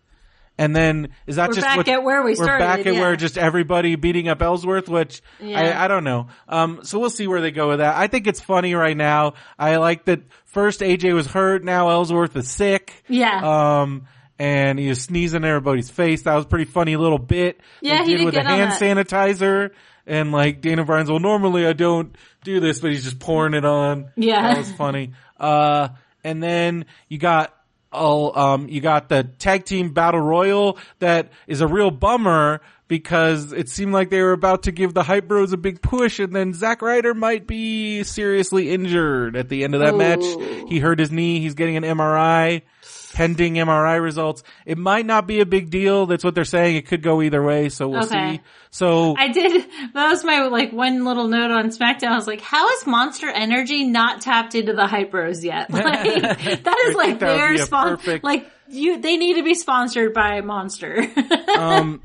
and 0.58 0.76
then, 0.76 1.10
is 1.26 1.38
that 1.38 1.50
We're 1.50 1.56
just 1.56 1.66
back 1.66 1.78
what, 1.78 1.88
at 1.88 2.04
where 2.04 2.22
we 2.22 2.32
We're 2.32 2.44
started, 2.44 2.64
back 2.64 2.80
at 2.86 2.94
yeah. 2.94 3.00
where 3.00 3.16
just 3.16 3.38
everybody 3.40 3.96
beating 3.96 4.28
up 4.28 4.42
Ellsworth, 4.42 4.88
which 4.88 5.24
Yeah. 5.40 5.60
I, 5.60 5.86
I 5.86 5.88
don't 5.88 6.04
know. 6.04 6.28
Um, 6.48 6.82
so 6.84 7.00
we'll 7.00 7.10
see 7.10 7.26
where 7.26 7.42
they 7.42 7.50
go 7.52 7.70
with 7.70 7.80
that. 7.80 7.96
I 7.96 8.06
think 8.08 8.28
it's 8.28 8.40
funny 8.40 8.76
right 8.76 8.96
now. 8.96 9.34
I 9.58 9.78
like 9.78 10.06
that 10.06 10.22
first 10.46 10.82
AJ 10.82 11.14
was 11.14 11.26
hurt, 11.26 11.64
now 11.64 11.90
Ellsworth 11.90 12.36
is 12.36 12.52
sick. 12.52 13.04
Yeah. 13.08 13.82
Um, 13.82 14.08
and 14.38 14.78
he 14.78 14.90
was 14.90 15.02
sneezing 15.02 15.44
in 15.44 15.46
everybody's 15.46 15.90
face. 15.90 16.24
That 16.24 16.36
was 16.36 16.46
a 16.46 16.48
pretty 16.48 16.66
funny 16.66 16.98
little 16.98 17.20
bit. 17.20 17.60
Yeah, 17.82 18.04
he 18.04 18.12
did 18.12 18.18
did 18.18 18.26
with 18.26 18.36
a 18.36 18.44
hand 18.44 18.72
that. 18.74 18.80
sanitizer. 18.82 19.72
And 20.06 20.32
like 20.32 20.62
Daniel 20.62 20.86
Bryan's, 20.86 21.10
well, 21.10 21.20
normally 21.20 21.66
I 21.66 21.74
don't 21.74 22.16
do 22.44 22.60
this, 22.60 22.80
but 22.80 22.92
he's 22.92 23.04
just 23.04 23.20
pouring 23.20 23.54
it 23.54 23.66
on. 23.66 24.12
Yeah. 24.16 24.42
That 24.42 24.58
was 24.58 24.72
funny. 24.72 25.14
Uh, 25.40 25.90
and 26.24 26.42
then 26.42 26.86
you 27.08 27.18
got, 27.18 27.54
oh, 27.92 28.32
um, 28.40 28.68
you 28.68 28.82
got 28.82 29.10
the 29.10 29.24
tag 29.24 29.66
team 29.66 29.94
battle 29.94 30.20
royal 30.20 30.78
that 31.00 31.32
is 31.48 31.62
a 31.62 31.68
real 31.68 31.92
bummer 31.92 32.62
because 32.88 33.54
it 33.54 33.70
seemed 33.70 33.94
like 33.94 34.10
they 34.10 34.22
were 34.22 34.34
about 34.34 34.64
to 34.64 34.72
give 34.72 34.94
the 34.94 35.04
Hype 35.04 35.28
Bros 35.28 35.54
a 35.54 35.58
big 35.58 35.82
push 35.82 36.20
and 36.20 36.36
then 36.36 36.54
Zack 36.54 36.82
Ryder 36.82 37.14
might 37.14 37.48
be 37.48 38.04
seriously 38.04 38.72
injured 38.72 39.36
at 39.36 39.50
the 39.50 39.64
end 39.64 39.74
of 39.74 39.82
that 39.82 39.94
Ooh. 39.94 39.98
match. 39.98 40.70
He 40.70 40.80
hurt 40.80 41.00
his 41.00 41.12
knee. 41.12 41.40
He's 41.40 41.56
getting 41.56 41.78
an 41.78 41.84
MRI. 41.84 42.62
Pending 43.14 43.54
MRI 43.56 44.02
results. 44.02 44.44
It 44.66 44.78
might 44.78 45.06
not 45.06 45.28
be 45.28 45.40
a 45.40 45.46
big 45.46 45.70
deal. 45.70 46.08
That's 46.08 46.24
what 46.24 46.34
they're 46.36 46.44
saying. 46.46 46.76
It 46.78 46.88
could 46.88 47.02
go 47.04 47.22
either 47.22 47.42
way. 47.44 47.70
So 47.70 47.88
we'll 47.88 48.06
Okay. 48.06 48.38
see. 48.38 48.42
So 48.72 49.16
I 49.18 49.28
did. 49.30 49.66
That 49.94 50.10
was 50.10 50.24
my 50.26 50.48
like 50.48 50.74
one 50.74 51.06
little 51.06 51.28
note 51.28 51.52
on 51.52 51.70
SmackDown. 51.70 52.08
I 52.10 52.16
was 52.16 52.26
like, 52.28 52.42
"How 52.42 52.68
is 52.72 52.88
Monster 52.88 53.30
Energy 53.30 53.84
not 53.86 54.22
tapped 54.22 54.56
into 54.56 54.74
the 54.74 54.88
Hype 54.88 55.12
Bros 55.12 55.44
yet? 55.44 55.70
Like 55.74 55.84
that 56.64 56.86
is 56.88 56.96
like 56.96 57.20
that 57.20 57.38
their 57.38 57.54
be 57.54 57.60
a 57.60 57.66
spon- 57.66 57.98
perfect- 57.98 58.24
Like 58.24 58.50
you, 58.68 59.00
they 59.00 59.18
need 59.18 59.36
to 59.36 59.44
be 59.44 59.54
sponsored 59.54 60.14
by 60.14 60.42
Monster. 60.42 61.06
um, 61.58 62.02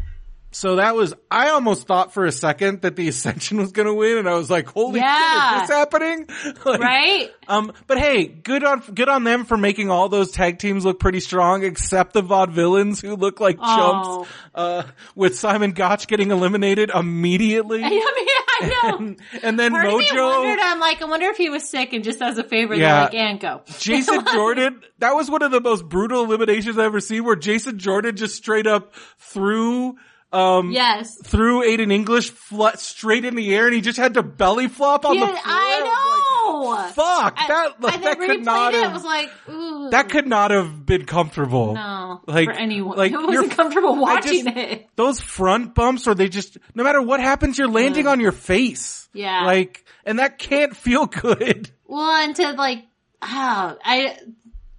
so 0.51 0.77
that 0.77 0.95
was, 0.97 1.15
I 1.31 1.51
almost 1.51 1.87
thought 1.87 2.15
for 2.15 2.25
a 2.25 2.33
second 2.33 2.83
that 2.83 2.97
the 2.97 3.09
Ascension 3.09 3.59
was 3.59 3.73
gonna 3.73 3.95
win 3.95 4.19
and 4.19 4.29
I 4.29 4.35
was 4.35 4.51
like, 4.51 4.67
holy 4.69 5.01
Yeah. 5.01 5.55
shit, 5.55 5.63
is 5.63 5.69
this 5.69 5.77
happening? 5.77 6.27
Like, 6.65 6.81
right? 6.81 7.31
Um, 7.47 7.73
but 7.87 7.99
hey, 7.99 8.27
good 8.27 8.65
on, 8.65 8.81
good 8.81 9.09
on 9.09 9.25
them 9.25 9.45
for 9.45 9.57
making 9.57 9.91
all 9.91 10.09
those 10.09 10.31
tag 10.33 10.59
teams 10.59 10.85
look 10.85 10.99
pretty 11.01 11.21
strong 11.21 11.65
except 11.65 12.13
the 12.13 12.23
vaudevillains 12.23 13.01
who 13.01 13.17
look 13.17 13.41
like 13.41 13.57
Oh. 13.61 13.77
chumps, 14.25 14.33
uh, 14.55 14.83
with 15.15 15.39
Simon 15.39 15.73
Gotch 15.73 16.07
getting 16.09 16.31
eliminated 16.31 16.91
immediately. 16.95 17.83
I 17.85 17.89
mean, 17.91 18.03
I 18.03 18.67
know. 18.91 18.99
and, 18.99 19.21
and 19.43 19.59
then 19.59 19.71
Part 19.73 19.87
Mojo. 19.87 20.43
wondered. 20.45 20.59
I'm 20.63 20.81
like, 20.81 21.01
I 21.01 21.05
wonder 21.07 21.27
if 21.27 21.37
he 21.37 21.49
was 21.49 21.69
sick 21.69 21.93
and 21.93 22.03
just 22.03 22.21
as 22.21 22.39
a 22.39 22.45
favor, 22.45 22.75
Yeah. 22.75 22.93
they're 22.95 23.05
like, 23.05 23.15
and 23.15 23.41
go. 23.41 23.63
Jason 23.79 24.25
Jordan, 24.33 24.83
that 24.99 25.15
was 25.15 25.31
one 25.31 25.43
of 25.43 25.51
the 25.51 25.61
most 25.61 25.89
brutal 25.89 26.25
eliminations 26.25 26.77
I've 26.79 26.87
ever 26.87 27.01
seen 27.01 27.25
where 27.25 27.37
Jason 27.37 27.79
Jordan 27.79 28.17
just 28.17 28.35
straight 28.37 28.67
up 28.67 28.95
threw 29.19 29.97
um, 30.33 30.71
Yes. 30.73 31.17
threw 31.25 31.63
Aiden 31.63 31.93
English 31.93 32.31
fl- 32.31 32.69
straight 32.77 33.25
in 33.25 33.35
the 33.35 33.55
air, 33.55 33.67
and 33.67 33.75
he 33.75 33.81
just 33.81 33.99
had 33.99 34.15
to 34.15 34.23
belly 34.23 34.69
flop 34.69 35.05
on 35.07 35.15
Yeah, 35.15 35.21
the 35.27 35.27
floor. 35.29 35.43
I 35.45 35.81
know. 35.81 36.61
Like, 36.69 36.95
Fuck 36.95 37.37
that! 37.49 37.75
I, 37.83 37.97
that 37.99 38.19
could 38.19 38.45
not 38.45 38.75
it. 38.75 38.83
have. 38.83 38.91
It 38.91 38.95
was 38.95 39.05
like, 39.05 39.31
ooh. 39.49 39.91
that 39.91 40.09
could 40.11 40.27
not 40.27 40.51
have 40.51 40.85
been 40.87 41.05
comfortable. 41.05 41.75
no 41.75 42.21
like- 42.27 42.47
for 42.47 42.53
anyone. 42.53 42.97
like, 42.97 43.13
it 43.13 43.15
you're- 43.15 43.27
wasn't 43.27 43.53
comfortable 43.53 43.97
watching 43.97 44.45
just- 44.45 44.57
it. 44.57 44.87
Those 44.97 45.21
front 45.21 45.75
bumps, 45.75 46.07
or 46.07 46.15
they 46.15 46.29
just 46.29 46.57
no 46.75 46.85
matter 46.85 47.01
what 47.03 47.21
happens, 47.21 47.59
you're 47.59 47.69
landing 47.69 48.07
on 48.07 48.21
your 48.21 48.33
face. 48.33 49.09
Yeah. 49.15 49.45
like, 49.47 49.85
and 50.05 50.19
that 50.19 50.39
can't 50.39 50.77
feel 50.77 51.07
good. 51.07 51.71
Well, 51.87 52.11
and 52.23 52.35
to 52.37 52.53
like, 52.53 52.85
oh, 53.23 53.77
I, 53.85 54.17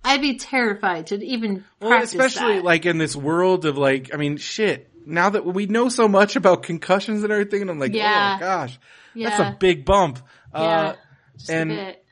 I'd 0.04 0.22
be 0.22 0.38
terrified 0.38 1.08
to 1.08 1.24
even 1.26 1.64
Well, 1.82 2.02
especially 2.04 2.56
that. 2.56 2.64
like 2.64 2.86
in 2.86 2.98
this 3.00 3.16
world 3.16 3.66
of 3.66 3.78
like, 3.78 4.12
I 4.14 4.18
mean, 4.18 4.38
shit. 4.38 4.90
Now 5.10 5.30
that 5.32 5.46
we 5.46 5.66
know 5.66 5.90
so 5.90 6.08
much 6.08 6.36
about 6.36 6.64
concussions 6.64 7.24
and 7.24 7.32
everything, 7.32 7.62
and 7.62 7.70
I'm 7.70 7.80
like, 7.80 7.94
Yeah. 7.94 8.36
oh 8.38 8.40
gosh, 8.40 8.80
yeah, 9.14 9.30
that's 9.30 9.40
a 9.42 9.58
big 9.60 9.86
bump. 9.86 10.20
yeah, 10.54 10.60
Uh, 10.60 10.96
just 11.38 11.50
and- 11.50 11.72
a 11.72 11.76
bit. 11.76 12.06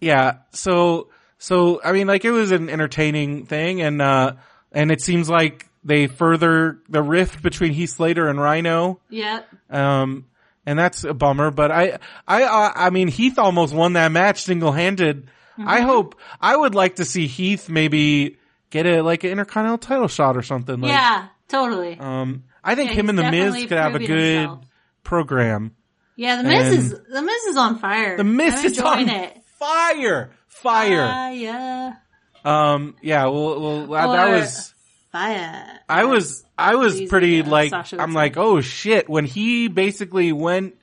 yeah. 0.00 0.32
So, 0.50 1.08
so 1.38 1.80
I 1.84 1.92
mean, 1.92 2.06
like 2.06 2.24
it 2.24 2.30
was 2.30 2.50
an 2.50 2.68
entertaining 2.70 3.46
thing, 3.46 3.80
and 3.80 4.00
uh, 4.02 4.32
and 4.72 4.90
it 4.90 5.00
seems 5.00 5.28
like 5.28 5.66
they 5.84 6.06
further 6.06 6.78
the 6.88 7.02
rift 7.02 7.42
between 7.42 7.72
Heath 7.72 7.90
Slater 7.90 8.28
and 8.28 8.40
Rhino. 8.40 9.00
Yep. 9.10 9.46
Um, 9.70 10.26
and 10.66 10.78
that's 10.78 11.04
a 11.04 11.12
bummer. 11.12 11.50
But 11.50 11.70
I, 11.70 11.98
I, 12.26 12.44
uh, 12.44 12.72
I 12.74 12.88
mean, 12.90 13.08
Heath 13.08 13.38
almost 13.38 13.74
won 13.74 13.92
that 13.92 14.10
match 14.10 14.42
single 14.42 14.72
handed. 14.72 15.28
I 15.58 15.78
Mm-hmm. 15.80 15.86
hope 15.86 16.18
I 16.40 16.56
would 16.56 16.74
like 16.74 16.96
to 16.96 17.04
see 17.04 17.26
Heath 17.26 17.68
maybe 17.68 18.38
get 18.70 18.86
a 18.86 19.02
like 19.02 19.22
an 19.24 19.30
intercontinental 19.30 19.78
title 19.78 20.08
shot 20.08 20.36
or 20.38 20.42
something. 20.42 20.80
Like, 20.80 20.90
yeah, 20.90 21.26
totally. 21.48 21.98
Um, 21.98 22.44
I 22.62 22.74
think 22.74 22.90
Yeah, 22.90 22.96
him 22.96 23.08
and 23.10 23.18
the 23.18 23.30
Miz 23.30 23.54
could 23.66 23.72
have 23.78 23.94
a 23.94 23.98
good 23.98 24.08
himself. 24.08 24.64
program. 25.02 25.72
yeah, 26.16 26.36
the 26.42 26.48
Miz 26.48 26.66
and- 26.68 26.78
is 26.78 26.90
the 27.10 27.22
Miz 27.22 27.42
is 27.44 27.56
on 27.56 27.78
fire. 27.78 28.16
The 28.16 28.24
Miz 28.24 28.54
I'm 28.54 28.64
is 28.66 28.78
on 28.80 29.08
it. 29.08 29.42
fire, 29.58 30.30
fire. 30.48 31.06
Fire, 31.06 31.96
Um, 32.44 32.94
yeah, 33.02 33.24
well, 33.26 33.60
well, 33.60 33.86
that- 33.88 34.06
that 34.12 34.30
was. 34.30 34.74
fire. 35.12 35.80
I 35.88 36.04
was 36.04 36.44
I 36.58 36.74
was 36.76 36.94
Easy, 36.96 37.06
pretty 37.08 37.28
yeah, 37.36 37.48
like 37.48 37.70
Sasha 37.70 38.00
I'm 38.00 38.12
like 38.12 38.36
oh 38.36 38.60
shit 38.60 39.08
when 39.08 39.24
he 39.26 39.68
basically 39.68 40.32
went 40.32 40.74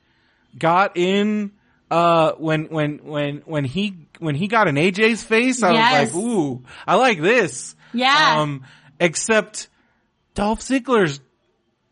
got 0.58 0.96
in 0.96 1.52
uh 1.90 2.32
when 2.38 2.64
when 2.66 2.98
when 3.04 3.42
when 3.44 3.64
he 3.64 4.06
when 4.20 4.34
he 4.34 4.48
got 4.48 4.68
in 4.68 4.76
AJ's 4.76 5.22
face 5.22 5.62
I 5.62 5.72
Yes. 5.72 6.06
was 6.06 6.14
like 6.14 6.24
ooh 6.24 6.62
I 6.86 6.94
like 6.96 7.20
this 7.20 7.74
Yeah. 7.92 8.40
um 8.40 8.64
except 9.00 9.68
Dolph 10.34 10.60
Ziggler's 10.60 11.20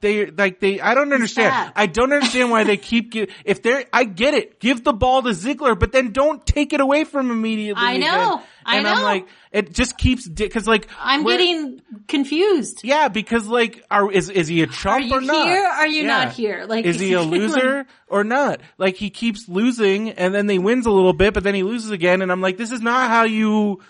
they 0.01 0.26
like 0.30 0.61
they 0.61 0.80
I 0.80 0.95
don't 0.95 1.12
understand. 1.12 1.72
I 1.76 1.84
don't 1.84 2.11
understand 2.11 2.51
why 2.51 2.64
they 2.64 2.78
keep 2.78 3.11
give 3.12 3.28
if 3.45 3.62
they're 3.62 3.84
I 3.93 4.05
get 4.05 4.32
it 4.32 4.59
give 4.59 4.82
the 4.82 4.95
ball 4.95 5.20
to 5.22 5.28
Ziggler 5.30 5.78
but 5.78 5.93
then 5.93 6.12
don't 6.12 6.45
take 6.47 6.72
it 6.72 6.80
away 6.80 7.05
from 7.05 7.26
him 7.30 7.32
immediately 7.38 7.82
I 7.84 7.99
know. 7.99 8.07
again. 8.36 8.45
I 8.64 8.76
and 8.78 8.86
I'm 8.88 8.97
know. 8.97 9.05
like 9.05 9.26
it 9.53 9.74
just 9.74 9.99
keeps 9.99 10.26
because 10.26 10.66
like 10.66 10.88
I'm 10.99 11.22
getting 11.24 11.82
confused. 12.09 12.80
yeah, 12.82 13.09
because 13.09 13.47
like, 13.47 13.84
are 13.91 14.11
is 14.11 14.30
is 14.30 14.49
he 14.49 14.62
a 14.62 14.66
chump 14.66 14.95
Are 14.95 15.07
you 15.07 15.14
or 15.16 15.20
not? 15.20 15.47
here? 15.49 15.64
Are 15.66 15.86
you 15.86 16.03
Yeah. 16.03 16.07
not 16.24 16.32
here? 16.32 16.64
Like, 16.66 16.86
is 16.86 16.99
he 16.99 17.12
a 17.12 17.20
loser 17.34 17.86
or 18.09 18.24
not? 18.24 18.61
Like 18.78 18.97
he 18.97 19.11
keeps 19.11 19.49
losing, 19.49 20.11
and 20.11 20.34
then 20.34 20.49
he 20.49 20.59
wins 20.59 20.86
a 20.86 20.91
little 20.91 21.12
bit, 21.12 21.34
but 21.34 21.43
then 21.43 21.55
he 21.55 21.62
loses 21.62 21.91
again, 21.91 22.22
and 22.22 22.30
I'm 22.32 22.41
like, 22.41 22.57
this 22.57 22.72
is 22.72 22.80
not 22.80 23.11
how 23.11 23.24
you. 23.24 23.80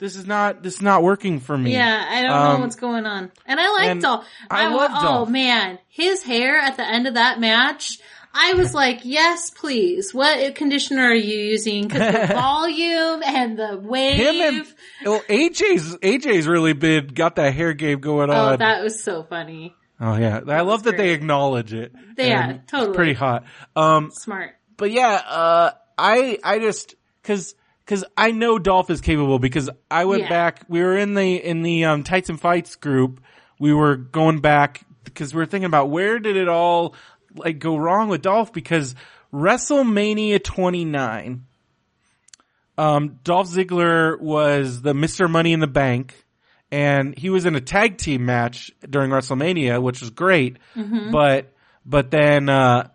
This 0.00 0.16
is 0.16 0.26
not. 0.26 0.62
This 0.62 0.74
is 0.76 0.82
not 0.82 1.02
working 1.02 1.38
for 1.40 1.56
me. 1.56 1.72
Yeah, 1.74 2.06
I 2.08 2.22
don't 2.22 2.32
Um, 2.32 2.54
know 2.54 2.60
what's 2.64 2.76
going 2.76 3.06
on. 3.06 3.30
And 3.46 3.60
I 3.60 3.70
liked 3.70 3.90
and 3.90 4.02
Dolph. 4.02 4.26
I 4.50 4.74
love 4.74 4.90
Oh 4.94 5.02
Dolph. 5.02 5.28
man, 5.30 5.78
his 5.88 6.22
hair 6.22 6.56
at 6.58 6.76
the 6.76 6.84
end 6.86 7.06
of 7.06 7.14
that 7.14 7.38
match. 7.38 7.98
I 8.32 8.54
was 8.54 8.72
like, 8.72 9.00
yes, 9.02 9.50
please. 9.50 10.14
What 10.14 10.54
conditioner 10.54 11.02
are 11.02 11.14
you 11.14 11.36
using? 11.36 11.88
Because 11.88 12.28
the 12.28 12.34
volume 12.34 13.22
and 13.26 13.58
the 13.58 13.76
wave. 13.82 14.16
Him 14.18 14.36
and 14.40 14.66
well, 15.04 15.20
AJ's 15.28 15.96
AJ's 15.96 16.46
really 16.46 16.72
been 16.72 17.08
got 17.08 17.36
that 17.36 17.52
hair 17.54 17.72
game 17.74 17.98
going 18.00 18.30
on. 18.30 18.54
oh, 18.54 18.56
that 18.56 18.82
was 18.84 19.02
so 19.02 19.24
funny. 19.24 19.74
oh 20.00 20.16
yeah, 20.16 20.40
I 20.46 20.60
love 20.60 20.84
that 20.84 20.96
they 20.96 21.10
acknowledge 21.10 21.72
it. 21.74 21.92
Yeah, 22.16 22.58
totally. 22.68 22.94
pretty 22.94 23.12
hot. 23.14 23.44
Um, 23.74 24.10
Smart. 24.12 24.54
but 24.76 24.92
yeah, 24.92 25.20
uh, 25.26 25.70
I 25.98 26.38
I 26.44 26.58
just 26.60 26.94
because 27.22 27.54
because 27.90 28.04
I 28.16 28.30
know 28.30 28.60
Dolph 28.60 28.88
is 28.88 29.00
capable 29.00 29.40
because 29.40 29.68
I 29.90 30.04
went 30.04 30.22
Yeah. 30.22 30.28
back. 30.28 30.62
We 30.68 30.80
were 30.80 30.96
in 30.96 31.14
the 31.14 31.34
in 31.44 31.62
the 31.62 31.86
um, 31.86 32.04
Tights 32.04 32.28
and 32.28 32.40
Fights 32.40 32.76
group. 32.76 33.20
We 33.58 33.74
were 33.74 33.96
going 33.96 34.38
back 34.38 34.82
because 35.02 35.34
we 35.34 35.38
were 35.38 35.46
thinking 35.46 35.66
about 35.66 35.90
where 35.90 36.20
did 36.20 36.36
it 36.36 36.48
all 36.48 36.94
like 37.34 37.58
go 37.58 37.76
wrong 37.76 38.08
with 38.08 38.22
Dolph 38.22 38.52
because 38.52 38.94
WrestleMania 39.34 40.40
29. 40.40 41.46
Um, 42.78 43.18
Dolph 43.24 43.48
Ziggler 43.48 44.20
was 44.20 44.82
the 44.82 44.92
Mr. 44.92 45.28
Money 45.28 45.52
in 45.52 45.58
the 45.58 45.66
Bank, 45.66 46.14
and 46.70 47.18
he 47.18 47.28
was 47.28 47.44
in 47.44 47.56
a 47.56 47.60
tag 47.60 47.98
team 47.98 48.24
match 48.24 48.70
during 48.88 49.10
WrestleMania, 49.10 49.82
which 49.82 50.00
was 50.00 50.10
great. 50.10 50.58
But 51.10 51.52
but 51.84 52.12
then 52.12 52.48
uh, 52.48 52.88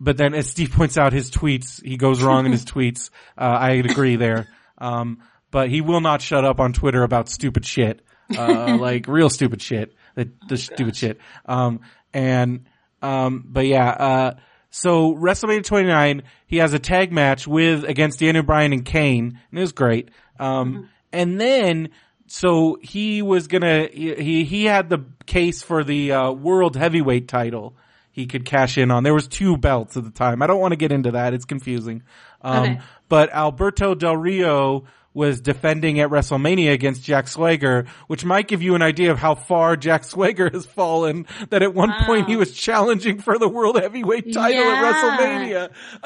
but 0.00 0.16
then 0.16 0.34
as 0.34 0.48
Steve 0.48 0.72
points 0.72 0.96
out 0.96 1.12
his 1.12 1.30
tweets, 1.30 1.84
he 1.84 1.96
goes 1.98 2.22
wrong 2.22 2.46
in 2.46 2.52
his 2.52 2.64
tweets. 2.74 3.10
Uh, 3.36 3.42
I 3.42 3.70
agree 3.72 4.16
there. 4.16 4.48
Um, 4.78 5.18
but 5.50 5.68
he 5.68 5.82
will 5.82 6.00
not 6.00 6.22
shut 6.22 6.44
up 6.44 6.58
on 6.58 6.72
Twitter 6.72 7.02
about 7.02 7.28
stupid 7.28 7.66
shit, 7.66 8.00
uh, 8.36 8.76
like 8.80 9.06
real 9.06 9.28
stupid 9.28 9.60
shit, 9.60 9.94
the, 10.14 10.30
the 10.48 10.56
stupid 10.56 10.96
shit. 10.96 11.18
Um, 11.44 11.80
and, 12.14 12.64
um, 13.02 13.44
but 13.46 13.66
yeah, 13.66 13.88
uh, 13.90 14.34
so 14.70 15.14
WrestleMania 15.14 15.64
29, 15.64 16.22
he 16.46 16.58
has 16.58 16.72
a 16.72 16.78
tag 16.78 17.12
match 17.12 17.46
with, 17.46 17.84
against 17.84 18.20
Daniel 18.20 18.44
Bryan 18.44 18.72
and 18.72 18.84
Kane, 18.84 19.38
and 19.50 19.58
it 19.58 19.60
was 19.60 19.72
great. 19.72 20.10
Um, 20.38 20.88
and 21.12 21.40
then, 21.40 21.90
so 22.28 22.78
he 22.80 23.20
was 23.20 23.48
gonna, 23.48 23.88
he, 23.92 24.14
he, 24.14 24.44
he 24.44 24.64
had 24.64 24.88
the 24.88 25.04
case 25.26 25.62
for 25.62 25.84
the, 25.84 26.12
uh, 26.12 26.30
world 26.30 26.76
heavyweight 26.76 27.26
title 27.28 27.74
he 28.20 28.26
could 28.26 28.44
cash 28.44 28.78
in 28.78 28.90
on. 28.90 29.02
There 29.02 29.14
was 29.14 29.28
two 29.28 29.56
belts 29.56 29.96
at 29.96 30.04
the 30.04 30.10
time. 30.10 30.42
I 30.42 30.46
don't 30.46 30.60
want 30.60 30.72
to 30.72 30.76
get 30.76 30.92
into 30.92 31.10
that. 31.12 31.34
It's 31.34 31.44
confusing. 31.44 32.02
Um, 32.42 32.62
Okay. 32.62 32.80
but 33.08 33.32
Alberto 33.32 33.94
Del 33.94 34.16
Rio 34.16 34.84
was 35.12 35.40
defending 35.40 35.98
at 35.98 36.08
WrestleMania 36.08 36.72
against 36.72 37.02
Jack 37.02 37.26
Swagger, 37.26 37.86
which 38.06 38.24
might 38.24 38.46
give 38.46 38.62
you 38.62 38.76
an 38.76 38.82
idea 38.82 39.10
of 39.10 39.18
how 39.18 39.34
far 39.34 39.74
Jack 39.76 40.04
Swagger 40.04 40.48
has 40.52 40.64
fallen. 40.66 41.26
That 41.50 41.62
at 41.64 41.74
one 41.74 41.92
point 42.06 42.28
he 42.28 42.36
was 42.36 42.52
challenging 42.52 43.18
for 43.18 43.36
the 43.36 43.48
world 43.48 43.76
heavyweight 43.80 44.32
title 44.32 44.62
Yeah. 44.62 44.72
at 44.72 44.94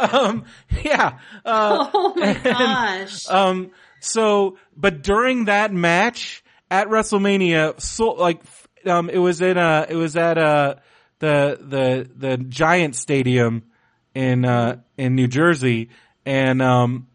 WrestleMania. 0.09 0.15
Um, 0.15 0.45
yeah. 0.83 1.19
Uh, 1.45 1.91
Oh 1.95 2.15
my 2.17 2.33
gosh. 2.43 3.29
um, 3.29 3.73
so, 4.01 4.57
but 4.75 5.03
during 5.03 5.47
that 5.47 5.71
match 5.73 6.43
at 6.71 6.89
WrestleMania, 6.89 7.79
so 7.81 8.13
like, 8.13 8.41
um, 8.87 9.11
it 9.11 9.19
was 9.19 9.41
in 9.43 9.57
uh 9.59 9.85
it 9.89 9.97
was 9.97 10.17
at 10.17 10.39
uh 10.39 10.75
the 11.19 11.59
the 11.61 12.11
the 12.17 12.37
Giant 12.37 12.97
Stadium 12.97 13.65
in 14.15 14.45
uh 14.45 14.79
in 14.97 15.15
New 15.15 15.29
Jersey, 15.29 15.91
and 16.25 16.63
um. 16.63 17.09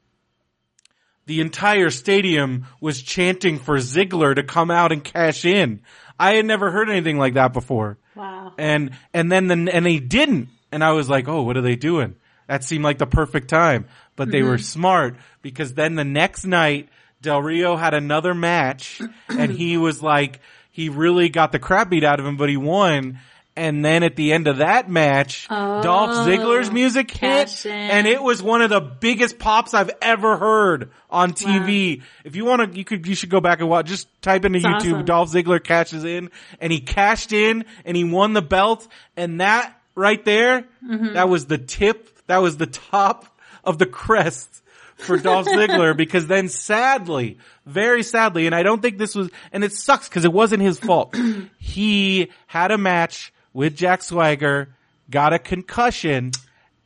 The 1.26 1.42
entire 1.42 1.92
stadium 1.92 2.66
was 2.82 3.04
chanting 3.04 3.60
for 3.60 3.78
Ziggler 3.78 4.34
to 4.34 4.42
come 4.42 4.72
out 4.72 4.92
and 4.92 5.04
cash 5.04 5.46
in. 5.46 5.84
I 6.18 6.34
had 6.34 6.46
never 6.48 6.72
heard 6.72 6.90
anything 6.90 7.20
like 7.20 7.36
that 7.36 7.54
before 7.54 8.00
wow. 8.20 8.54
and 8.58 8.92
and 9.14 9.32
then 9.32 9.48
the 9.48 9.74
and 9.74 9.86
they 9.86 9.98
didn't 9.98 10.50
and 10.72 10.84
i 10.84 10.92
was 10.92 11.10
like 11.10 11.28
oh 11.28 11.42
what 11.42 11.58
are 11.58 11.62
they 11.62 11.76
doing 11.76 12.16
that 12.48 12.64
seemed 12.64 12.84
like 12.84 12.98
the 12.98 13.08
perfect 13.08 13.50
time 13.50 13.88
but 14.16 14.30
they 14.30 14.44
were 14.44 14.58
smart 14.58 15.16
because 15.42 15.74
then 15.74 15.96
the 15.96 16.04
next 16.04 16.46
night 16.46 16.90
del 17.22 17.42
rio 17.42 17.76
had 17.76 17.94
another 17.94 18.34
match 18.34 19.02
and 19.30 19.52
he 19.52 19.78
was 19.78 20.04
like 20.04 20.40
he 20.72 20.90
really 20.90 21.30
got 21.30 21.52
the 21.52 21.60
crap 21.60 21.90
beat 21.90 22.04
out 22.04 22.20
of 22.20 22.26
him 22.26 22.38
but 22.38 22.50
he 22.50 22.58
won 22.58 23.20
and 23.56 23.84
then 23.84 24.04
at 24.04 24.16
the 24.16 24.32
end 24.32 24.48
of 24.48 24.58
that 24.58 24.90
match 24.90 25.48
dolph 25.50 26.28
ziggler's 26.28 26.72
music 26.72 27.12
hit 27.12 27.66
in. 27.66 27.72
and 27.72 28.08
it 28.08 28.22
was 28.22 28.42
one 28.42 28.62
of 28.62 28.70
the 28.70 28.80
biggest 28.80 29.38
pops 29.40 29.74
i've 29.74 29.92
ever 30.02 30.38
heard 30.38 30.92
on 31.10 31.34
tv 31.34 32.02
if 32.24 32.36
you 32.36 32.46
want 32.46 32.72
to 32.72 32.78
you 32.78 32.86
could 32.86 33.06
you 33.08 33.16
should 33.16 33.30
go 33.30 33.42
back 33.42 33.60
and 33.60 33.68
watch 33.70 33.88
just 33.88 34.08
type 34.22 34.46
into 34.46 34.60
It's 34.60 34.66
youtube 34.68 34.94
awesome. 34.94 35.06
Dolph 35.06 35.32
Ziggler 35.32 35.64
cashes 35.64 36.04
in 36.04 36.30
and 36.62 36.72
he 36.72 36.80
cashed 36.80 37.34
in 37.34 37.66
and 37.86 37.98
he 37.98 38.04
won 38.04 38.34
the 38.34 38.42
belt 38.42 38.88
and 39.18 39.42
that 39.42 39.76
right 39.96 40.24
there, 40.24 40.66
Mm-hmm. 40.86 41.14
that 41.16 41.28
was 41.28 41.48
the 41.48 41.58
tip, 41.58 42.10
that 42.28 42.38
was 42.38 42.56
the 42.58 42.66
top 42.68 43.26
of 43.66 43.78
the 43.80 43.86
crest 43.86 44.62
for 44.96 45.18
Dolph 45.18 45.46
Ziggler 45.48 45.96
because 45.98 46.28
then 46.28 46.48
sadly, 46.48 47.38
very 47.66 48.02
sadly, 48.04 48.46
and 48.46 48.56
I 48.56 48.64
don't 48.64 48.82
think 48.82 48.98
this 48.98 49.14
was, 49.16 49.30
and 49.52 49.64
it 49.64 49.74
sucks 49.74 50.08
because 50.08 50.24
it 50.24 50.32
wasn't 50.32 50.62
his 50.64 50.80
fault. 50.80 51.16
he 51.58 52.30
had 52.48 52.72
a 52.72 52.78
match 52.78 53.34
with 53.54 53.76
Jack 53.76 54.04
Swagger, 54.04 54.70
got 55.10 55.34
a 55.34 55.40
concussion, 55.40 56.32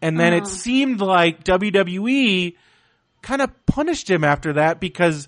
and 0.02 0.20
then 0.20 0.34
Oh. 0.34 0.38
it 0.38 0.48
seemed 0.48 1.02
like 1.02 1.44
WWE 1.44 2.56
kind 3.22 3.42
of 3.42 3.66
punished 3.66 4.10
him 4.10 4.24
after 4.24 4.54
that 4.54 4.80
because 4.80 5.28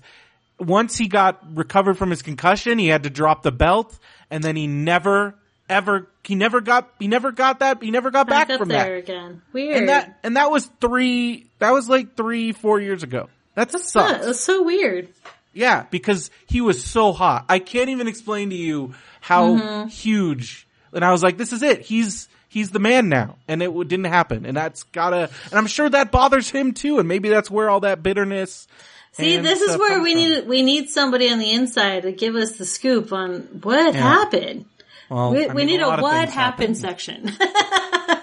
once 0.58 0.96
he 0.96 1.08
got 1.08 1.40
recovered 1.56 1.96
from 1.98 2.10
his 2.10 2.22
concussion, 2.22 2.78
he 2.78 2.88
had 2.88 3.02
to 3.04 3.10
drop 3.10 3.42
the 3.42 3.52
belt 3.52 3.98
and 4.30 4.42
then 4.42 4.56
he 4.56 4.66
never 4.66 5.34
ever. 5.68 6.08
He 6.24 6.34
never 6.34 6.60
got. 6.60 6.90
He 6.98 7.08
never 7.08 7.32
got 7.32 7.58
that. 7.60 7.82
He 7.82 7.90
never 7.90 8.10
got 8.10 8.28
back, 8.28 8.48
Back 8.48 8.58
from 8.58 8.68
there 8.68 8.94
that. 8.96 8.98
again. 8.98 9.42
Weird. 9.52 9.76
And 9.76 9.88
that 9.88 10.18
and 10.22 10.36
that 10.36 10.50
was 10.50 10.66
three. 10.80 11.46
That 11.58 11.70
was 11.72 11.88
like 11.88 12.16
three, 12.16 12.52
four 12.52 12.80
years 12.80 13.02
ago. 13.02 13.28
That 13.54 13.70
Huh, 13.72 13.78
sucks. 13.78 14.26
that's 14.26 14.40
so 14.40 14.62
weird. 14.62 15.08
Yeah, 15.54 15.84
because 15.90 16.30
he 16.46 16.60
was 16.60 16.84
so 16.84 17.12
hot. 17.12 17.46
I 17.48 17.58
can't 17.60 17.88
even 17.88 18.08
explain 18.08 18.50
to 18.50 18.56
you 18.56 18.94
how 19.20 19.54
Mm-hmm. 19.54 19.88
huge. 19.88 20.65
And 20.96 21.04
I 21.04 21.12
was 21.12 21.22
like, 21.22 21.36
this 21.36 21.52
is 21.52 21.62
it. 21.62 21.82
He's 21.82 22.28
he's 22.48 22.70
the 22.70 22.78
man 22.80 23.08
now, 23.08 23.36
and 23.46 23.62
it 23.62 23.72
didn't 23.88 24.06
happen. 24.06 24.44
And 24.46 24.56
that's 24.56 24.82
gotta. 24.84 25.30
And 25.50 25.54
I'm 25.54 25.66
sure 25.68 25.88
that 25.88 26.10
bothers 26.10 26.50
him 26.50 26.72
too. 26.72 26.98
And 26.98 27.06
maybe 27.06 27.28
that's 27.28 27.50
where 27.50 27.70
all 27.70 27.80
that 27.80 28.02
bitterness. 28.02 28.66
See, 29.12 29.36
this 29.38 29.60
is 29.62 29.78
where 29.78 30.02
we 30.02 30.12
from. 30.12 30.20
need 30.22 30.46
we 30.48 30.62
need 30.62 30.90
somebody 30.90 31.30
on 31.30 31.38
the 31.38 31.52
inside 31.52 32.02
to 32.02 32.12
give 32.12 32.34
us 32.34 32.58
the 32.58 32.64
scoop 32.66 33.12
on 33.12 33.42
what 33.62 33.94
happened. 33.94 34.64
Well, 35.08 35.30
We, 35.32 35.46
I 35.48 35.54
we 35.54 35.64
need 35.64 35.80
a, 35.80 35.86
of 35.88 36.00
what 36.00 36.20
things 36.24 36.34
happened 36.34 36.76
section. 36.76 37.30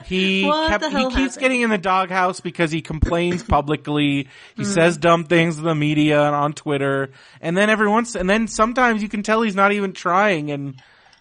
He 0.05 0.43
What 0.45 0.69
kept 0.69 0.84
he 0.86 0.91
keeps 0.91 1.13
happened? 1.15 1.39
getting 1.39 1.61
in 1.61 1.69
the 1.69 1.78
doghouse 1.78 2.41
because 2.41 2.71
he 2.71 2.82
complains 2.82 3.41
publicly. 3.43 4.28
He 4.55 4.63
Hmm. 4.63 4.69
says 4.71 4.97
dumb 4.97 5.24
things 5.24 5.55
to 5.55 5.61
the 5.61 5.76
media 5.76 6.21
and 6.24 6.36
on 6.36 6.53
Twitter. 6.53 7.11
And 7.41 7.55
then 7.55 7.69
every 7.69 7.88
once 7.88 8.15
and 8.15 8.30
then 8.30 8.47
sometimes 8.47 9.01
you 9.01 9.09
can 9.09 9.24
tell 9.24 9.41
he's 9.41 9.55
not 9.55 9.71
even 9.71 9.93
trying 9.93 10.51
and 10.51 10.76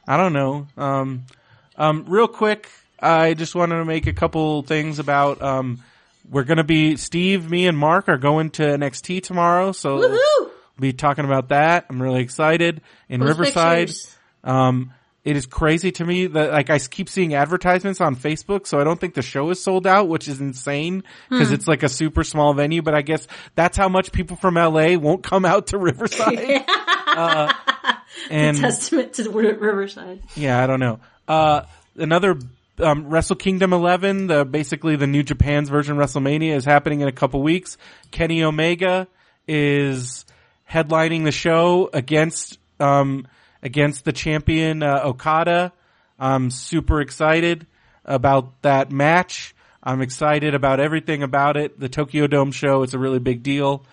I 0.07 0.17
don't 0.17 0.33
know. 0.33 0.67
Um 0.77 1.23
um 1.77 2.05
real 2.09 2.29
quick, 2.29 2.69
I 3.01 3.35
just 3.35 3.55
wanted 3.55 3.77
to 3.79 3.85
make 3.85 4.07
a 4.07 4.13
couple 4.13 4.63
things 4.63 4.99
about 4.99 5.41
um 5.43 5.83
we're 6.31 6.45
going 6.45 6.59
to 6.59 6.65
be 6.65 6.97
Steve, 6.97 7.51
me 7.51 7.67
and 7.67 7.77
Mark 7.77 8.09
are 8.09 8.17
going 8.17 8.51
to 8.51 8.63
NXT 8.63 9.25
tomorrow, 9.25 9.73
so 9.73 9.99
Woohoo! 9.99 10.17
we'll 10.39 10.51
be 10.81 10.93
talking 10.93 11.25
about 11.25 11.49
that. 11.49 11.87
I'm 11.91 12.01
really 12.01 12.21
excited 12.23 12.81
in 13.09 13.21
Post 13.21 13.39
Riverside. 13.39 13.91
Um, 14.45 14.93
it 15.25 15.37
is 15.37 15.47
crazy 15.47 15.91
to 15.93 16.05
me 16.05 16.27
that 16.29 16.53
like 16.53 16.71
I 16.71 16.79
keep 16.79 17.09
seeing 17.09 17.35
advertisements 17.35 18.01
on 18.01 18.15
Facebook, 18.17 18.67
so 18.67 18.81
I 18.81 18.85
don't 18.85 19.01
think 19.01 19.15
the 19.15 19.23
show 19.23 19.51
is 19.51 19.63
sold 19.63 19.87
out, 19.87 20.09
which 20.09 20.27
is 20.29 20.41
insane 20.41 21.03
because 21.29 21.49
Hmm. 21.49 21.55
it's 21.55 21.69
like 21.69 21.83
a 21.83 21.89
super 21.89 22.23
small 22.25 22.55
venue. 22.55 22.83
But 22.83 22.95
I 22.95 23.03
guess 23.03 23.27
that's 23.57 23.77
how 23.77 23.89
much 23.89 24.11
people 24.13 24.37
from 24.37 24.55
LA 24.55 24.97
won't 24.97 25.23
come 25.25 25.45
out 25.45 25.69
to 25.69 25.79
Riverside. 25.91 26.65
uh, 26.69 27.53
and 28.31 28.57
Testament 28.57 29.13
to 29.15 29.31
Ri- 29.31 29.53
Riverside. 29.55 30.23
yeah, 30.37 30.63
I 30.63 30.67
don't 30.67 30.81
know. 30.81 30.99
Uh, 31.27 31.63
another 31.97 32.39
um, 32.81 33.09
Wrestle 33.09 33.37
Kingdom 33.37 33.73
11, 33.73 34.27
the 34.27 34.45
basically 34.45 34.97
the 34.97 35.07
New 35.07 35.23
Japan's 35.23 35.69
version 35.69 35.99
of 35.99 36.05
WrestleMania, 36.05 36.55
is 36.55 36.65
happening 36.65 37.01
in 37.01 37.09
a 37.09 37.13
couple 37.13 37.43
weeks. 37.43 37.77
Kenny 38.11 38.43
Omega 38.43 39.07
is 39.47 40.25
headlining 40.71 41.25
the 41.25 41.33
show 41.33 41.91
against 41.93 42.59
um, 42.81 43.27
against 43.63 44.05
the 44.05 44.13
champion 44.13 44.83
uh, 44.83 45.03
Okada. 45.05 45.73
I'm 46.19 46.51
super 46.51 47.01
excited 47.01 47.67
about 48.05 48.63
that 48.63 48.91
match. 48.91 49.55
I'm 49.83 50.01
excited 50.01 50.55
about 50.55 50.81
everything 50.81 51.23
about 51.23 51.57
it. 51.57 51.79
The 51.79 51.89
Tokyo 51.89 52.27
Dome 52.27 52.53
show, 52.53 52.83
it's 52.83 52.95
a 52.95 52.99
really 52.99 53.19
big 53.19 53.43
deal. 53.43 53.85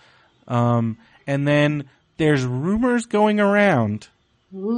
Um, 0.46 0.98
and 1.26 1.46
then 1.46 1.88
there's 2.16 2.44
rumors 2.44 3.06
going 3.06 3.40
around. 3.40 4.08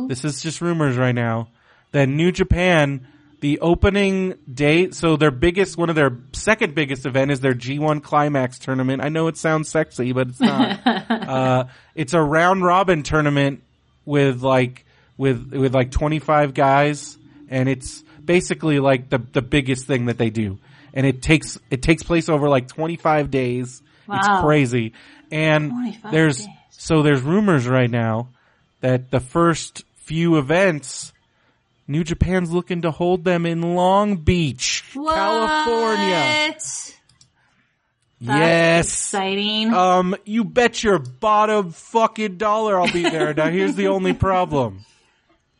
This 0.08 0.24
is 0.24 0.42
just 0.42 0.60
rumors 0.60 0.96
right 0.96 1.14
now 1.14 1.48
that 1.92 2.08
New 2.08 2.32
Japan, 2.32 3.06
the 3.40 3.60
opening 3.60 4.34
date, 4.52 4.94
so 4.94 5.16
their 5.16 5.30
biggest, 5.30 5.76
one 5.76 5.88
of 5.88 5.96
their 5.96 6.18
second 6.32 6.74
biggest 6.74 7.06
event 7.06 7.30
is 7.30 7.40
their 7.40 7.54
G1 7.54 8.02
Climax 8.02 8.58
tournament. 8.58 9.02
I 9.02 9.08
know 9.08 9.28
it 9.28 9.36
sounds 9.36 9.68
sexy, 9.68 10.12
but 10.12 10.28
it's 10.28 10.40
not. 10.40 10.80
uh, 11.10 11.64
it's 11.94 12.14
a 12.14 12.20
round 12.20 12.64
robin 12.64 13.02
tournament 13.02 13.62
with 14.04 14.42
like, 14.42 14.84
with, 15.16 15.52
with 15.52 15.74
like 15.74 15.90
25 15.90 16.54
guys 16.54 17.18
and 17.52 17.68
it's 17.68 18.02
basically 18.24 18.80
like 18.80 19.10
the, 19.10 19.18
the 19.18 19.42
biggest 19.42 19.86
thing 19.86 20.06
that 20.06 20.16
they 20.16 20.30
do. 20.30 20.58
And 20.94 21.06
it 21.06 21.22
takes, 21.22 21.58
it 21.70 21.82
takes 21.82 22.02
place 22.02 22.28
over 22.28 22.48
like 22.48 22.66
25 22.68 23.30
days. 23.30 23.82
It's 24.10 24.40
crazy. 24.40 24.94
And 25.30 25.70
25 25.70 26.12
there's, 26.12 26.38
days. 26.38 26.48
so 26.70 27.02
there's 27.02 27.20
rumors 27.20 27.68
right 27.68 27.90
now 27.90 28.28
that 28.80 29.10
the 29.10 29.20
first 29.20 29.84
few 29.96 30.38
events, 30.38 31.12
New 31.88 32.04
Japan's 32.04 32.52
looking 32.52 32.82
to 32.82 32.90
hold 32.90 33.24
them 33.24 33.44
in 33.44 33.74
Long 33.74 34.16
Beach, 34.16 34.84
California. 34.92 36.54
What? 36.54 36.94
Yes. 38.20 38.86
Exciting. 38.88 39.74
Um, 39.74 40.14
you 40.24 40.44
bet 40.44 40.84
your 40.84 41.00
bottom 41.00 41.72
fucking 41.72 42.36
dollar 42.36 42.78
I'll 42.78 42.92
be 42.92 43.02
there. 43.02 43.34
now 43.34 43.50
here's 43.50 43.74
the 43.74 43.88
only 43.88 44.12
problem. 44.12 44.84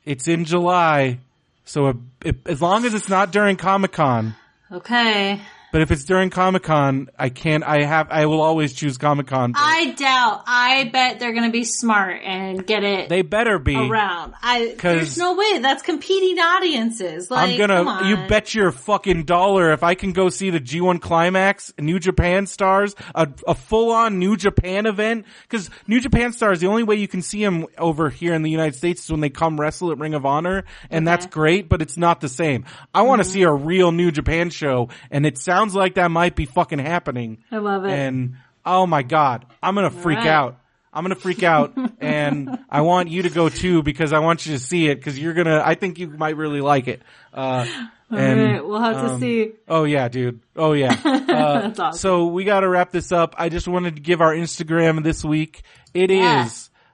It's 0.05 0.29
in 0.29 0.45
July, 0.45 1.19
so 1.65 2.01
as 2.47 2.63
long 2.63 2.85
as 2.85 2.95
it's 2.95 3.09
not 3.09 3.33
during 3.33 3.57
Comic 3.57 3.93
Con, 3.93 4.35
okay. 4.71 5.41
But 5.73 5.81
if 5.81 5.91
it's 5.91 6.05
during 6.05 6.31
Comic 6.31 6.63
Con, 6.63 7.09
I 7.19 7.31
can't, 7.31 7.65
I 7.65 7.83
have, 7.83 8.09
I 8.11 8.27
will 8.27 8.41
always 8.41 8.73
choose 8.75 8.99
Comic 8.99 9.27
Con. 9.27 9.55
I 9.57 9.93
doubt. 9.99 10.43
I 10.47 10.91
bet 10.93 11.19
they're 11.19 11.33
going 11.33 11.47
to 11.47 11.53
be 11.53 11.65
smart 11.65 12.21
and 12.23 12.65
get 12.67 12.85
it 12.85 13.09
They 13.09 13.23
better 13.23 13.59
be. 13.59 13.75
around. 13.77 14.35
I 14.43 14.75
'Cause- 14.79 14.93
there's 14.95 15.19
no 15.19 15.35
way. 15.35 15.59
That's 15.59 15.83
competing 15.83 16.39
audiences. 16.39 17.31
Like, 17.31 17.53
I'm 17.53 17.59
gonna, 17.59 17.83
on. 17.85 18.07
you 18.07 18.17
bet 18.29 18.55
your 18.55 18.71
fucking 18.71 19.25
dollar 19.25 19.73
if 19.73 19.83
I 19.83 19.95
can 19.95 20.13
go 20.13 20.29
see 20.29 20.51
the 20.51 20.61
G1 20.61 21.01
Climax, 21.01 21.73
New 21.79 21.99
Japan 21.99 22.47
Stars, 22.47 22.95
a, 23.15 23.29
a 23.49 23.55
full-on 23.55 24.19
New 24.19 24.37
Japan 24.37 24.87
event, 24.87 25.25
cause 25.49 25.71
New 25.87 26.01
Japan 26.01 26.33
Stars, 26.33 26.61
the 26.61 26.67
only 26.67 26.83
way 26.83 26.97
you 26.97 27.09
can 27.09 27.23
see 27.23 27.43
them 27.43 27.67
over 27.79 28.11
here 28.11 28.35
in 28.35 28.43
the 28.43 28.51
United 28.51 28.75
States 28.77 29.05
is 29.05 29.11
when 29.11 29.21
they 29.21 29.31
come 29.31 29.59
wrestle 29.59 29.91
at 29.91 29.99
Ring 29.99 30.15
of 30.15 30.27
Honor, 30.27 30.65
and 30.91 31.07
that's 31.09 31.27
great, 31.27 31.69
but 31.69 31.81
it's 31.81 31.97
not 31.97 32.21
the 32.21 32.29
same. 32.29 32.65
I 32.93 33.03
wanna 33.03 33.23
Mm-hmm. 33.23 33.33
see 33.33 33.43
a 33.45 33.53
real 33.53 33.93
New 33.93 34.11
Japan 34.11 34.51
show, 34.51 34.89
and 35.11 35.25
it 35.25 35.39
sounds 35.39 35.62
like 35.71 35.95
that 35.95 36.11
might 36.11 36.35
be 36.35 36.47
fucking 36.47 36.79
happening. 36.79 37.39
I 37.51 37.59
love 37.59 37.85
it. 37.85 37.91
And, 37.91 38.37
oh 38.65 38.87
my 38.87 39.03
god, 39.03 39.47
I'm 39.63 39.75
gonna 39.75 39.91
freak 39.91 40.19
right. 40.19 40.29
out. 40.29 40.59
I'm 40.93 41.05
gonna 41.05 41.15
freak 41.15 41.43
out 41.43 41.77
and 42.01 42.59
I 42.69 42.83
want 42.83 43.09
you 43.09 43.23
to 43.23 43.31
go 43.31 43.49
too 43.49 43.83
because 43.83 44.13
I 44.13 44.19
want 44.19 44.45
you 44.45 44.53
to 44.53 44.59
see 44.59 44.89
it 44.89 44.97
because 44.97 45.19
you're 45.19 45.33
gonna, 45.33 45.63
I 45.65 45.75
think 45.75 45.99
you 45.99 46.09
might 46.09 46.37
really 46.37 46.61
like 46.61 46.87
it. 46.87 47.03
Uh, 47.33 47.67
and, 48.11 48.41
Alright, 48.41 48.67
we'll 48.67 48.81
have 48.81 48.97
to 48.97 49.13
um, 49.15 49.21
see. 49.21 49.53
Oh 49.69 49.85
yeah, 49.85 50.09
dude. 50.09 50.41
Oh 50.55 50.73
yeah. 50.73 51.01
Uh, 51.33 51.61
That's 51.63 51.81
awesome. 51.81 51.99
So 51.99 52.27
we 52.27 52.45
gotta 52.45 52.69
wrap 52.69 52.93
this 52.93 53.11
up. 53.11 53.35
I 53.39 53.49
just 53.49 53.67
wanted 53.67 53.97
to 53.97 54.03
give 54.03 54.21
our 54.21 54.35
Instagram 54.35 55.03
this 55.03 55.25
week. 55.25 55.63
It 55.95 56.11
is 56.11 56.19
Yeah. 56.21 56.49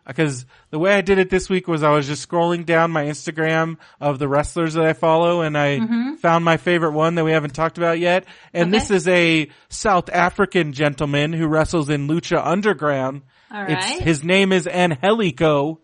Because 0.09 0.45
the 0.71 0.79
way 0.81 0.95
I 0.95 1.01
did 1.03 1.19
it 1.19 1.31
this 1.31 1.49
week 1.49 1.69
was 1.69 1.83
I 1.85 1.91
was 1.91 2.07
just 2.09 2.29
scrolling 2.29 2.67
down 2.67 2.91
my 2.91 3.05
Instagram 3.05 3.77
of 4.01 4.19
the 4.19 4.27
wrestlers 4.27 4.75
that 4.75 4.85
I 4.85 4.93
follow 4.95 5.43
and 5.43 5.57
I 5.57 6.17
found 6.17 6.45
my 6.45 6.57
favorite 6.57 6.93
one 6.93 7.15
that 7.15 7.25
we 7.25 7.31
haven't 7.31 7.55
talked 7.55 7.79
about 7.79 7.99
yet. 8.01 8.25
And 8.53 8.67
Mm-hmm. 8.69 8.75
Okay. 8.75 8.79
this 8.79 8.91
is 8.91 9.07
a 9.09 9.49
South 9.69 10.09
African 10.11 10.73
gentleman 10.73 11.33
who 11.33 11.47
wrestles 11.47 11.89
in 11.91 12.09
Lucha 12.09 12.41
Underground. 12.45 13.23
All 13.51 13.65
It's, 13.69 13.87
his 14.01 14.25
name 14.25 14.53
is 14.53 14.67
Angelico 14.67 15.81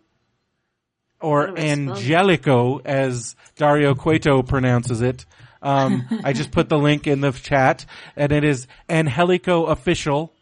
or 1.20 1.46
How 1.46 1.54
do 1.54 1.60
I 1.62 1.64
spell 1.66 1.94
that? 1.94 1.96
Angelico 2.00 2.78
as 2.84 3.36
Dario 3.56 3.94
Cueto 3.94 4.42
pronounces 4.42 5.00
it. 5.00 5.24
Um, 5.62 6.04
I 6.24 6.34
just 6.34 6.50
put 6.50 6.68
the 6.68 6.78
link 6.88 7.06
in 7.06 7.20
the 7.22 7.32
chat 7.32 7.86
and 8.16 8.32
it 8.32 8.44
is 8.44 8.66
Angelico 8.88 9.64
official 9.66 10.33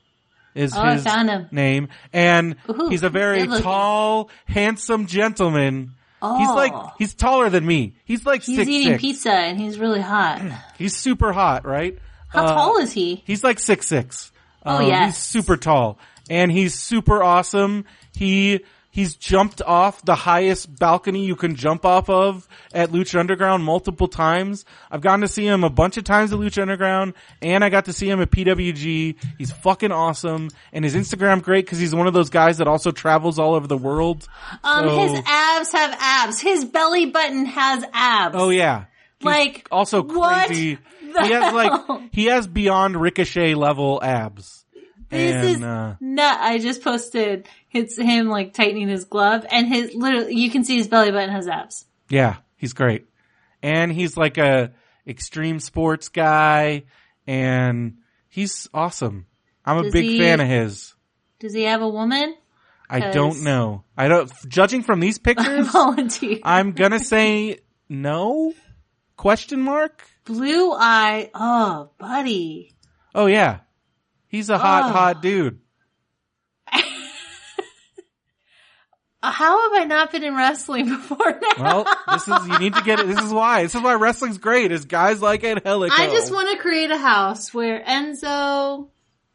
is 0.54 0.72
Oh, 0.76 0.82
his 0.84 1.06
name. 1.52 1.88
And 2.12 2.56
Ooh, 2.68 2.88
he's 2.88 3.02
a 3.02 3.10
very 3.10 3.46
tall, 3.46 4.30
handsome 4.46 5.06
gentleman. 5.06 5.92
He's 6.20 6.48
Oh. 6.48 6.54
like, 6.54 6.72
he's 6.98 7.14
taller 7.14 7.50
than 7.50 7.66
me. 7.66 7.94
He's 8.04 8.24
like 8.24 8.42
He's 8.44 8.56
six 8.56 8.68
eating 8.68 8.92
six. 8.92 9.00
pizza 9.00 9.32
and 9.32 9.58
he's 9.58 9.78
really 9.78 10.00
hot. 10.00 10.40
He's 10.78 10.96
super 10.96 11.32
hot, 11.32 11.64
right? 11.66 11.98
How 12.28 12.44
Uh, 12.44 12.54
tall 12.54 12.78
is 12.78 12.92
he? 12.92 13.22
He's 13.26 13.42
like 13.42 13.58
six 13.58 13.86
six. 13.88 14.30
Oh, 14.64 14.76
Um, 14.76 14.86
yes. 14.86 15.16
He's 15.16 15.24
super 15.24 15.56
tall. 15.56 15.98
And 16.30 16.52
he's 16.52 16.74
super 16.78 17.22
awesome. 17.24 17.84
He, 18.14 18.60
he's 18.92 19.16
jumped 19.16 19.60
off 19.62 20.04
the 20.04 20.14
highest 20.14 20.78
balcony 20.78 21.24
you 21.26 21.34
can 21.34 21.56
jump 21.56 21.84
off 21.84 22.08
of 22.08 22.46
at 22.72 22.90
Lucha 22.90 23.18
Underground 23.18 23.64
multiple 23.64 24.06
times. 24.06 24.64
I've 24.90 25.00
gotten 25.00 25.22
to 25.22 25.28
see 25.28 25.44
him 25.44 25.64
a 25.64 25.70
bunch 25.70 25.96
of 25.96 26.04
times 26.04 26.32
at 26.32 26.38
Lucha 26.38 26.62
Underground 26.62 27.14
and 27.40 27.64
I 27.64 27.70
got 27.70 27.86
to 27.86 27.92
see 27.92 28.08
him 28.08 28.20
at 28.20 28.30
PWG. 28.30 29.16
He's 29.38 29.50
fucking 29.50 29.90
awesome. 29.90 30.50
And 30.72 30.84
his 30.84 30.94
Instagram 30.94 31.42
great 31.42 31.64
because 31.64 31.78
he's 31.80 31.94
one 31.94 32.06
of 32.06 32.14
those 32.14 32.30
guys 32.30 32.58
that 32.58 32.68
also 32.68 32.92
travels 32.92 33.40
all 33.40 33.54
over 33.54 33.66
the 33.66 33.76
world. 33.76 34.28
Um, 34.62 34.88
So- 34.88 34.98
his 34.98 35.22
abs 35.26 35.72
have 35.72 35.96
abs. 35.98 36.40
His 36.40 36.64
belly 36.64 37.06
button 37.06 37.46
has 37.46 37.84
abs. 37.92 38.36
Oh 38.38 38.50
yeah. 38.50 38.84
He's 39.18 39.26
Like, 39.26 39.66
also 39.72 40.02
what 40.02 40.46
crazy. 40.46 40.78
He 41.00 41.30
has 41.32 41.52
like, 41.54 41.72
he 42.12 42.24
has 42.26 42.46
beyond 42.46 42.96
Ricochet 43.00 43.54
level 43.54 44.00
abs. 44.02 44.61
This 45.12 45.34
and, 45.34 45.48
is 45.56 45.62
uh, 45.62 45.96
nut. 46.00 46.38
I 46.40 46.58
just 46.58 46.82
posted 46.82 47.46
it's 47.70 47.98
him 47.98 48.28
like 48.28 48.54
tightening 48.54 48.88
his 48.88 49.04
glove 49.04 49.44
and 49.50 49.68
his 49.68 49.94
literally 49.94 50.34
you 50.34 50.50
can 50.50 50.64
see 50.64 50.76
his 50.76 50.88
belly 50.88 51.10
button 51.10 51.30
has 51.30 51.46
abs. 51.46 51.84
Yeah, 52.08 52.36
he's 52.56 52.72
great. 52.72 53.06
And 53.62 53.92
he's 53.92 54.16
like 54.16 54.38
a 54.38 54.72
extreme 55.06 55.60
sports 55.60 56.08
guy 56.08 56.84
and 57.26 57.98
he's 58.28 58.68
awesome. 58.72 59.26
I'm 59.66 59.84
a 59.84 59.90
big 59.90 60.04
he- 60.04 60.18
fan 60.18 60.40
of 60.40 60.48
his. 60.48 60.94
Does 61.40 61.52
he 61.52 61.64
have 61.64 61.82
a 61.82 61.88
woman? 61.88 62.36
I 62.88 63.10
don't 63.10 63.42
know. 63.42 63.84
I 63.96 64.08
don't, 64.08 64.30
judging 64.48 64.82
from 64.82 65.00
these 65.00 65.18
pictures, 65.18 65.68
Volunteer. 65.72 66.38
I'm 66.42 66.72
gonna 66.72 67.00
say 67.00 67.60
no? 67.88 68.52
Question 69.16 69.62
mark? 69.62 70.04
Blue 70.24 70.72
Eye. 70.72 71.30
Oh, 71.34 71.90
buddy. 71.98 72.74
Oh 73.14 73.26
yeah. 73.26 73.60
He's 74.32 74.48
a 74.50 74.58
hot, 74.58 74.86
Oh. 74.86 74.92
hot 74.92 75.22
dude. 75.22 75.60
How 79.24 79.70
have 79.70 79.80
I 79.82 79.84
not 79.84 80.10
been 80.10 80.24
in 80.24 80.34
wrestling 80.34 80.88
before 80.96 81.38
now? 81.40 81.84
Well, 81.84 81.86
this 82.12 82.26
is, 82.26 82.48
you 82.48 82.58
need 82.58 82.74
to 82.74 82.82
get 82.82 82.98
it. 82.98 83.06
This 83.06 83.20
is 83.22 83.32
why. 83.32 83.62
This 83.62 83.74
is 83.74 83.80
why 83.80 83.94
wrestling's 83.94 84.38
great 84.38 84.72
is 84.72 84.84
guys 84.84 85.22
like 85.22 85.44
Angelico. 85.44 85.94
I 85.94 86.06
just 86.08 86.32
want 86.32 86.50
to 86.50 86.56
create 86.58 86.90
a 86.90 86.98
house 86.98 87.54
where 87.54 87.84
Enzo, 87.84 88.88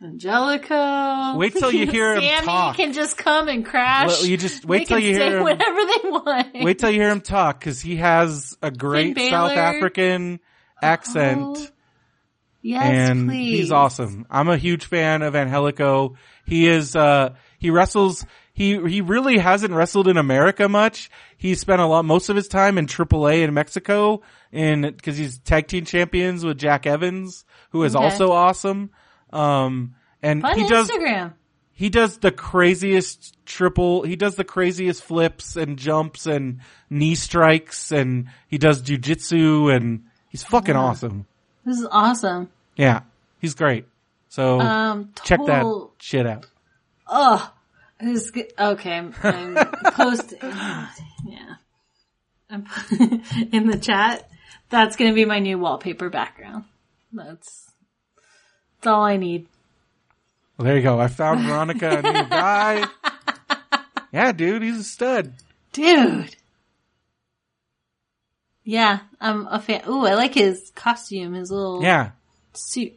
Angelico, 0.03 1.37
Wait 1.37 1.53
till 1.53 1.71
you 1.71 1.87
hear 1.91 2.15
him 2.15 2.21
Sami 2.21 2.45
talk. 2.45 2.75
can 2.75 2.91
just 2.91 3.17
come 3.17 3.47
and 3.47 3.65
crash. 3.65 4.09
Well, 4.09 4.25
you 4.25 4.35
just 4.35 4.65
wait 4.65 4.87
till 4.89 4.99
you 4.99 5.13
hear 5.15 5.37
him. 5.37 5.43
whatever 5.43 5.79
they 5.85 6.09
want. 6.09 6.53
Wait 6.65 6.79
till 6.79 6.89
you 6.89 6.99
hear 6.99 7.09
him 7.11 7.21
talk 7.21 7.59
because 7.59 7.79
he 7.79 7.95
has 7.95 8.57
a 8.61 8.71
great 8.71 9.17
South 9.17 9.51
African 9.51 10.41
accent. 10.81 11.39
Oh, 11.41 11.67
yes, 12.69 13.09
and 13.09 13.29
please. 13.29 13.57
he's 13.59 13.71
awesome. 13.71 14.25
I'm 14.29 14.49
a 14.49 14.57
huge 14.57 14.85
fan 14.85 15.21
of 15.21 15.35
Angelico. 15.35 16.15
He 16.45 16.67
is, 16.67 16.95
uh, 16.95 17.35
he 17.59 17.69
wrestles, 17.69 18.25
he, 18.53 18.71
he 18.87 19.01
really 19.01 19.37
hasn't 19.37 19.73
wrestled 19.73 20.07
in 20.07 20.17
America 20.17 20.67
much. 20.67 21.09
He 21.37 21.55
spent 21.55 21.81
a 21.81 21.85
lot, 21.85 22.05
most 22.05 22.29
of 22.29 22.35
his 22.35 22.47
time 22.47 22.77
in 22.77 22.87
AAA 22.87 23.43
in 23.43 23.53
Mexico 23.53 24.21
in, 24.51 24.95
cause 25.03 25.17
he's 25.17 25.37
tag 25.39 25.67
team 25.67 25.85
champions 25.85 26.43
with 26.43 26.57
Jack 26.57 26.85
Evans, 26.85 27.45
who 27.71 27.83
is 27.83 27.95
Okay. 27.95 28.03
also 28.03 28.31
awesome. 28.31 28.89
Um, 29.31 29.95
and 30.23 30.41
Fun 30.41 30.57
he 30.57 30.67
does, 30.67 30.89
he 31.71 31.89
does 31.89 32.17
the 32.17 32.31
craziest 32.31 33.37
triple, 33.45 34.01
he 34.03 34.15
does 34.15 34.35
the 34.35 34.43
craziest 34.43 35.03
flips 35.03 35.55
and 35.55 35.77
jumps 35.77 36.25
and 36.25 36.61
knee 36.89 37.13
strikes 37.15 37.91
and 37.91 38.29
he 38.47 38.57
does 38.57 38.81
jujitsu 38.81 39.75
and 39.75 40.03
he's 40.29 40.43
fucking 40.43 40.75
awesome. 40.75 41.27
This 41.65 41.77
is 41.79 41.87
awesome. 41.91 42.49
Yeah, 42.77 43.01
he's 43.39 43.53
great. 43.55 43.85
So 44.29 44.61
Um, 44.61 45.11
check 45.25 45.39
that 45.47 45.65
shit 45.99 46.25
out. 46.25 46.45
Oh, 47.07 47.51
who's? 47.99 48.31
Okay, 48.57 48.91
I'm, 48.93 49.13
I'm 49.23 49.55
posting. 49.93 50.39
yeah, 50.41 51.55
I'm 52.49 52.65
in 53.51 53.67
the 53.67 53.77
chat. 53.81 54.29
That's 54.69 54.95
going 54.95 55.11
to 55.11 55.15
be 55.15 55.25
my 55.25 55.39
new 55.39 55.57
wallpaper 55.57 56.09
background. 56.09 56.65
That's 57.11 57.71
that's 58.77 58.87
all 58.87 59.03
I 59.03 59.17
need. 59.17 59.47
Well, 60.57 60.65
there 60.65 60.75
you 60.75 60.83
go. 60.83 60.99
I 60.99 61.07
found 61.07 61.45
Veronica 61.45 61.99
a 61.99 62.01
new 62.01 62.23
guy. 62.29 62.85
Yeah, 64.13 64.31
dude, 64.31 64.63
he's 64.63 64.77
a 64.79 64.83
stud. 64.85 65.33
Dude. 65.73 66.33
Yeah, 68.63 68.99
I'm 69.19 69.47
a 69.47 69.59
fan. 69.59 69.81
Ooh, 69.87 70.05
I 70.05 70.15
like 70.15 70.33
his 70.33 70.71
costume, 70.75 71.33
his 71.33 71.51
little 71.51 71.83
Yeah, 71.83 72.11
suit. 72.57 72.93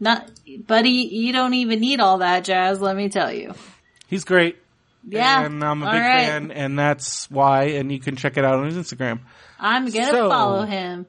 Not, 0.00 0.30
buddy, 0.66 0.90
you 0.90 1.32
don't 1.32 1.54
even 1.54 1.80
need 1.80 2.00
all 2.00 2.18
that 2.18 2.44
jazz, 2.44 2.80
let 2.80 2.96
me 2.96 3.08
tell 3.08 3.32
you. 3.32 3.54
he's 4.06 4.24
great. 4.24 4.56
Yeah. 5.06 5.44
and 5.44 5.62
I'm 5.62 5.82
a 5.82 5.86
big 5.92 6.00
right. 6.00 6.26
fan, 6.26 6.50
and 6.50 6.78
that's 6.78 7.30
why. 7.30 7.64
And 7.64 7.92
you 7.92 8.00
can 8.00 8.16
check 8.16 8.36
it 8.38 8.44
out 8.44 8.54
on 8.54 8.66
his 8.66 8.76
Instagram. 8.76 9.20
I'm 9.60 9.84
gonna 9.90 10.10
So- 10.10 10.28
follow 10.28 10.62
him. 10.64 11.06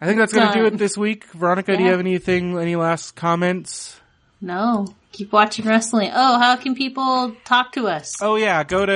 I 0.00 0.06
think 0.06 0.18
that's 0.18 0.32
gonna 0.32 0.54
do 0.54 0.64
it 0.64 0.78
this 0.78 0.96
week. 0.96 1.26
Veronica, 1.26 1.76
do 1.76 1.82
you 1.82 1.90
have 1.90 2.00
anything? 2.00 2.58
Any 2.58 2.74
last 2.74 3.14
comments? 3.14 3.99
No, 4.40 4.86
keep 5.12 5.32
watching 5.32 5.66
wrestling. 5.66 6.10
Oh, 6.14 6.38
how 6.38 6.56
can 6.56 6.74
people 6.74 7.34
talk 7.44 7.72
to 7.72 7.88
us? 7.88 8.16
Oh 8.22 8.36
yeah, 8.36 8.64
go 8.64 8.86
to 8.86 8.92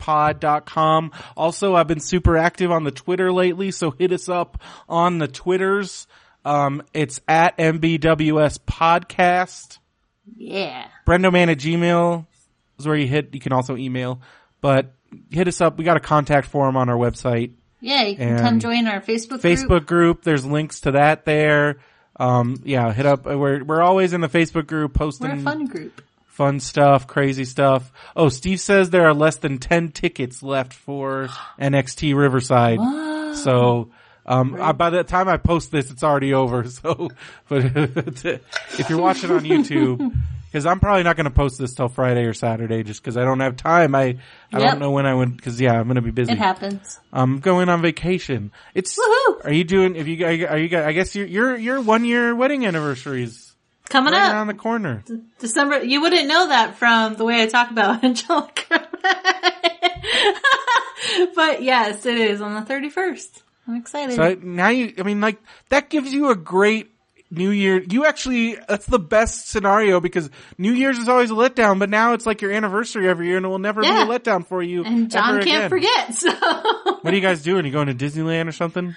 mbwspod.com. 0.00 1.12
Also, 1.36 1.74
I've 1.74 1.86
been 1.86 2.00
super 2.00 2.36
active 2.36 2.70
on 2.70 2.84
the 2.84 2.90
Twitter 2.90 3.32
lately, 3.32 3.70
so 3.70 3.90
hit 3.92 4.12
us 4.12 4.28
up 4.28 4.60
on 4.88 5.18
the 5.18 5.28
Twitters. 5.28 6.06
Um, 6.44 6.82
it's 6.94 7.20
at 7.28 7.56
mbws 7.58 8.58
podcast. 8.66 9.78
Yeah. 10.36 10.86
Brendoman 11.06 11.50
at 11.50 11.58
Gmail 11.58 12.26
is 12.78 12.86
where 12.86 12.96
you 12.96 13.06
hit. 13.06 13.34
You 13.34 13.40
can 13.40 13.52
also 13.52 13.76
email, 13.76 14.20
but 14.60 14.94
hit 15.30 15.48
us 15.48 15.60
up. 15.60 15.78
We 15.78 15.84
got 15.84 15.96
a 15.96 16.00
contact 16.00 16.48
form 16.48 16.76
on 16.76 16.88
our 16.88 16.96
website, 16.96 17.52
Yeah, 17.80 18.02
you 18.04 18.16
can 18.16 18.38
come 18.38 18.58
join 18.60 18.86
our 18.86 19.00
Facebook 19.00 19.40
group. 19.40 19.42
Facebook 19.42 19.86
group. 19.86 20.22
There's 20.22 20.44
links 20.44 20.80
to 20.82 20.92
that 20.92 21.24
there. 21.24 21.78
Um, 22.20 22.60
yeah, 22.64 22.92
hit 22.92 23.06
up. 23.06 23.24
We're 23.24 23.64
we're 23.64 23.82
always 23.82 24.12
in 24.12 24.20
the 24.20 24.28
Facebook 24.28 24.66
group 24.66 24.92
posting 24.94 25.28
We're 25.30 25.36
a 25.36 25.40
fun 25.40 25.66
group. 25.66 26.02
fun 26.26 26.60
stuff, 26.60 27.06
crazy 27.06 27.44
stuff. 27.46 27.90
Oh, 28.14 28.28
Steve 28.28 28.60
says 28.60 28.90
there 28.90 29.06
are 29.06 29.14
less 29.14 29.36
than 29.36 29.56
10 29.58 29.90
tickets 29.92 30.42
left 30.42 30.74
for 30.74 31.28
NXT 31.58 32.14
Riverside. 32.14 32.78
So, 33.36 33.88
um, 34.26 34.60
uh, 34.60 34.72
by 34.74 34.90
the 34.90 35.02
time 35.02 35.28
I 35.28 35.38
post 35.38 35.70
this, 35.70 35.90
it's 35.90 36.02
already 36.04 36.34
over. 36.34 36.64
So, 36.68 37.08
but 37.48 37.64
if 38.24 38.90
you're 38.90 39.00
watching 39.00 39.30
on 39.30 39.40
YouTube, 39.44 40.14
cause 40.52 40.66
I'm 40.66 40.80
probably 40.80 41.02
not 41.02 41.16
going 41.16 41.24
to 41.24 41.30
post 41.30 41.58
this 41.58 41.74
till 41.74 41.88
Friday 41.88 42.24
or 42.24 42.34
Saturday 42.34 42.82
just 42.82 43.02
cause 43.02 43.16
I 43.16 43.24
don't 43.24 43.40
have 43.40 43.56
time. 43.56 43.94
I, 43.94 44.18
I 44.52 44.58
Yep. 44.58 44.70
don't 44.70 44.78
know 44.80 44.90
when 44.90 45.06
I 45.06 45.14
would, 45.14 45.40
cause 45.42 45.60
yeah, 45.60 45.78
I'm 45.78 45.84
going 45.84 45.96
to 45.96 46.02
be 46.02 46.10
busy. 46.10 46.32
It 46.32 46.38
happens. 46.38 46.98
I'm 47.12 47.40
going 47.40 47.68
on 47.68 47.82
vacation. 47.82 48.52
It's, 48.74 48.98
Woohoo! 48.98 49.44
are 49.44 49.52
you 49.52 49.64
doing, 49.64 49.96
if 49.96 50.06
you, 50.08 50.24
are 50.26 50.58
you, 50.58 50.78
I 50.78 50.92
guess 50.92 51.14
your, 51.14 51.26
your, 51.26 51.56
your 51.56 51.80
one 51.80 52.04
year 52.04 52.34
wedding 52.34 52.66
anniversaries 52.66 53.46
Coming 53.88 54.12
right 54.12 54.28
up. 54.28 54.32
around 54.34 54.46
the 54.46 54.54
corner. 54.54 55.02
December, 55.40 55.82
you 55.82 56.00
wouldn't 56.00 56.28
know 56.28 56.48
that 56.48 56.76
from 56.76 57.16
the 57.16 57.24
way 57.24 57.42
I 57.42 57.46
talk 57.46 57.70
about 57.72 58.04
Angelico. 58.04 58.62
but 61.34 61.62
yes, 61.62 62.06
it 62.06 62.16
is 62.16 62.40
on 62.40 62.54
the 62.54 62.62
31st. 62.72 63.42
I'm 63.66 63.76
excited. 63.76 64.16
So 64.16 64.34
now 64.42 64.68
you, 64.68 64.94
I 64.98 65.02
mean, 65.02 65.20
like 65.20 65.38
that 65.68 65.90
gives 65.90 66.12
you 66.12 66.30
a 66.30 66.36
great 66.36 66.90
New 67.30 67.50
Year. 67.50 67.80
You 67.88 68.04
actually, 68.06 68.56
that's 68.68 68.86
the 68.86 68.98
best 68.98 69.48
scenario 69.48 70.00
because 70.00 70.28
New 70.58 70.72
Year's 70.72 70.98
is 70.98 71.08
always 71.08 71.30
a 71.30 71.34
letdown, 71.34 71.78
but 71.78 71.88
now 71.88 72.12
it's 72.14 72.26
like 72.26 72.42
your 72.42 72.50
anniversary 72.52 73.08
every 73.08 73.28
year, 73.28 73.36
and 73.36 73.46
it 73.46 73.48
will 73.48 73.58
never 73.60 73.82
Yeah. 73.82 74.04
be 74.04 74.10
a 74.12 74.18
letdown 74.18 74.44
for 74.46 74.62
you. 74.62 74.84
and 74.84 75.10
John 75.10 75.40
can't 75.42 75.42
again. 75.42 75.68
forget, 75.70 76.14
so. 76.14 76.30
What 76.32 77.06
are 77.12 77.14
you 77.14 77.20
guys 77.22 77.42
doing? 77.42 77.64
Are 77.64 77.66
you 77.68 77.72
going 77.72 77.86
to 77.86 77.94
Disneyland 77.94 78.48
or 78.48 78.52
something? 78.52 78.96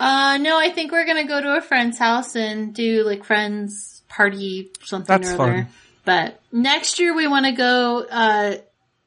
Uh, 0.00 0.38
no, 0.38 0.58
I 0.58 0.70
think 0.70 0.90
we're 0.90 1.06
gonna 1.06 1.26
go 1.28 1.40
to 1.40 1.56
a 1.56 1.60
friend's 1.60 1.96
house 1.98 2.34
and 2.34 2.74
do 2.74 3.04
like 3.04 3.22
friends 3.24 4.02
party 4.08 4.72
something 4.82 5.06
That's 5.06 5.32
or 5.32 5.36
fun. 5.36 5.50
other. 5.50 5.68
But 6.04 6.40
next 6.50 6.98
year 6.98 7.14
we 7.14 7.28
want 7.28 7.46
to 7.46 7.52
go, 7.52 8.02
uh, 8.10 8.56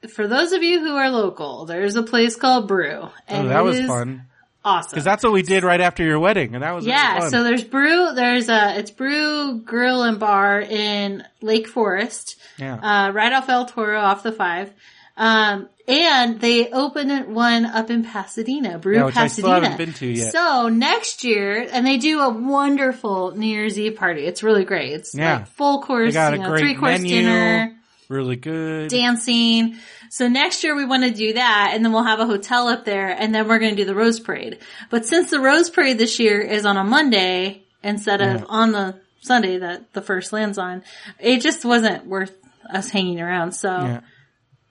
for 0.08 0.28
those 0.28 0.54
of 0.54 0.64
you 0.64 0.80
who 0.80 0.96
are 0.96 1.10
local, 1.10 1.66
there's 1.66 1.98
a 1.98 2.04
place 2.04 2.38
called 2.38 2.70
Brew. 2.70 3.10
Oh, 3.30 3.48
that 3.50 3.64
was 3.66 3.80
is 3.80 3.88
fun 3.88 4.28
Awesome. 4.66 4.90
because 4.90 5.04
that's 5.06 5.24
what 5.24 5.32
we 5.32 5.44
did 5.44 5.64
right 5.64 5.80
after 5.80 6.04
your 6.04 6.20
wedding, 6.20 6.56
and 6.56 6.64
that 6.64 6.74
was 6.74 6.86
really 6.86 6.98
Yeah, 6.98 7.20
fun. 7.20 7.30
so 7.30 7.44
there's 7.44 7.64
brew, 7.64 8.14
there's 8.16 8.50
a, 8.50 8.80
it's 8.80 8.90
brew 8.92 9.60
grill 9.60 10.02
and 10.04 10.20
bar 10.20 10.60
in 10.60 11.24
Lake 11.42 11.68
Forest, 11.68 12.38
yeah. 12.58 12.74
uh, 13.08 13.12
right 13.12 13.32
off 13.32 13.48
El 13.48 13.66
Toro 13.68 14.00
off 14.00 14.24
the 14.24 14.32
five. 14.32 14.72
Um, 15.18 15.70
and 15.88 16.42
they 16.42 16.70
opened 16.72 17.34
one 17.34 17.66
up 17.66 17.90
in 17.90 18.04
Pasadena, 18.04 18.80
Brew 18.80 18.96
Yeah, 18.96 19.06
which 19.06 19.16
I 19.16 19.28
still 19.28 19.46
Pasadena. 19.50 19.70
haven't 19.70 19.86
been 19.86 19.94
to 19.96 20.08
yet. 20.08 20.32
So 20.34 20.68
next 20.68 21.24
year, 21.24 21.66
and 21.72 21.86
they 21.88 21.98
do 21.98 22.20
a 22.22 22.30
wonderful 22.30 23.32
New 23.38 23.46
Year's 23.48 23.80
Eve 23.80 23.96
party. 23.96 24.26
It's 24.26 24.42
really 24.44 24.66
great. 24.66 24.92
It's 24.94 25.14
Yeah. 25.16 25.36
like 25.38 25.48
full 25.48 25.82
course, 25.84 26.10
They 26.10 26.14
got 26.20 26.34
a 26.34 26.38
you 26.38 26.42
know, 26.44 26.50
great 26.50 26.60
three 26.62 26.76
course 26.76 27.00
menu. 27.02 27.22
dinner 27.22 27.76
really 28.10 28.36
good. 28.36 28.90
dancing. 28.90 29.76
So 30.10 30.28
next 30.28 30.64
year 30.64 30.76
we 30.76 30.86
want 30.86 31.04
to 31.04 31.12
do 31.12 31.34
that 31.34 31.72
and 31.74 31.84
then 31.84 31.92
we'll 31.92 32.04
have 32.04 32.20
a 32.20 32.26
hotel 32.26 32.68
up 32.68 32.86
there 32.86 33.10
and 33.10 33.34
then 33.34 33.48
we're 33.48 33.60
going 33.60 33.72
to 33.72 33.78
do 33.78 33.86
the 33.86 33.96
Rose 33.96 34.20
Parade. 34.20 34.60
But 34.90 35.06
since 35.06 35.30
the 35.32 35.40
Rose 35.40 35.70
Parade 35.70 35.98
this 35.98 36.20
year 36.20 36.40
is 36.42 36.66
on 36.66 36.78
a 36.78 36.84
Monday 36.84 37.64
instead 37.84 38.22
of 38.22 38.42
Yeah. 38.42 38.46
on 38.48 38.72
the 38.72 38.96
Sunday 39.22 39.58
that 39.60 39.94
the 39.94 40.02
first 40.02 40.32
lands 40.34 40.58
on, 40.58 40.84
it 41.20 41.42
just 41.42 41.66
wasn't 41.66 42.06
worth 42.06 42.36
us 42.70 42.90
hanging 42.90 43.20
around. 43.22 43.54
So 43.54 43.70
Yeah. 43.70 44.00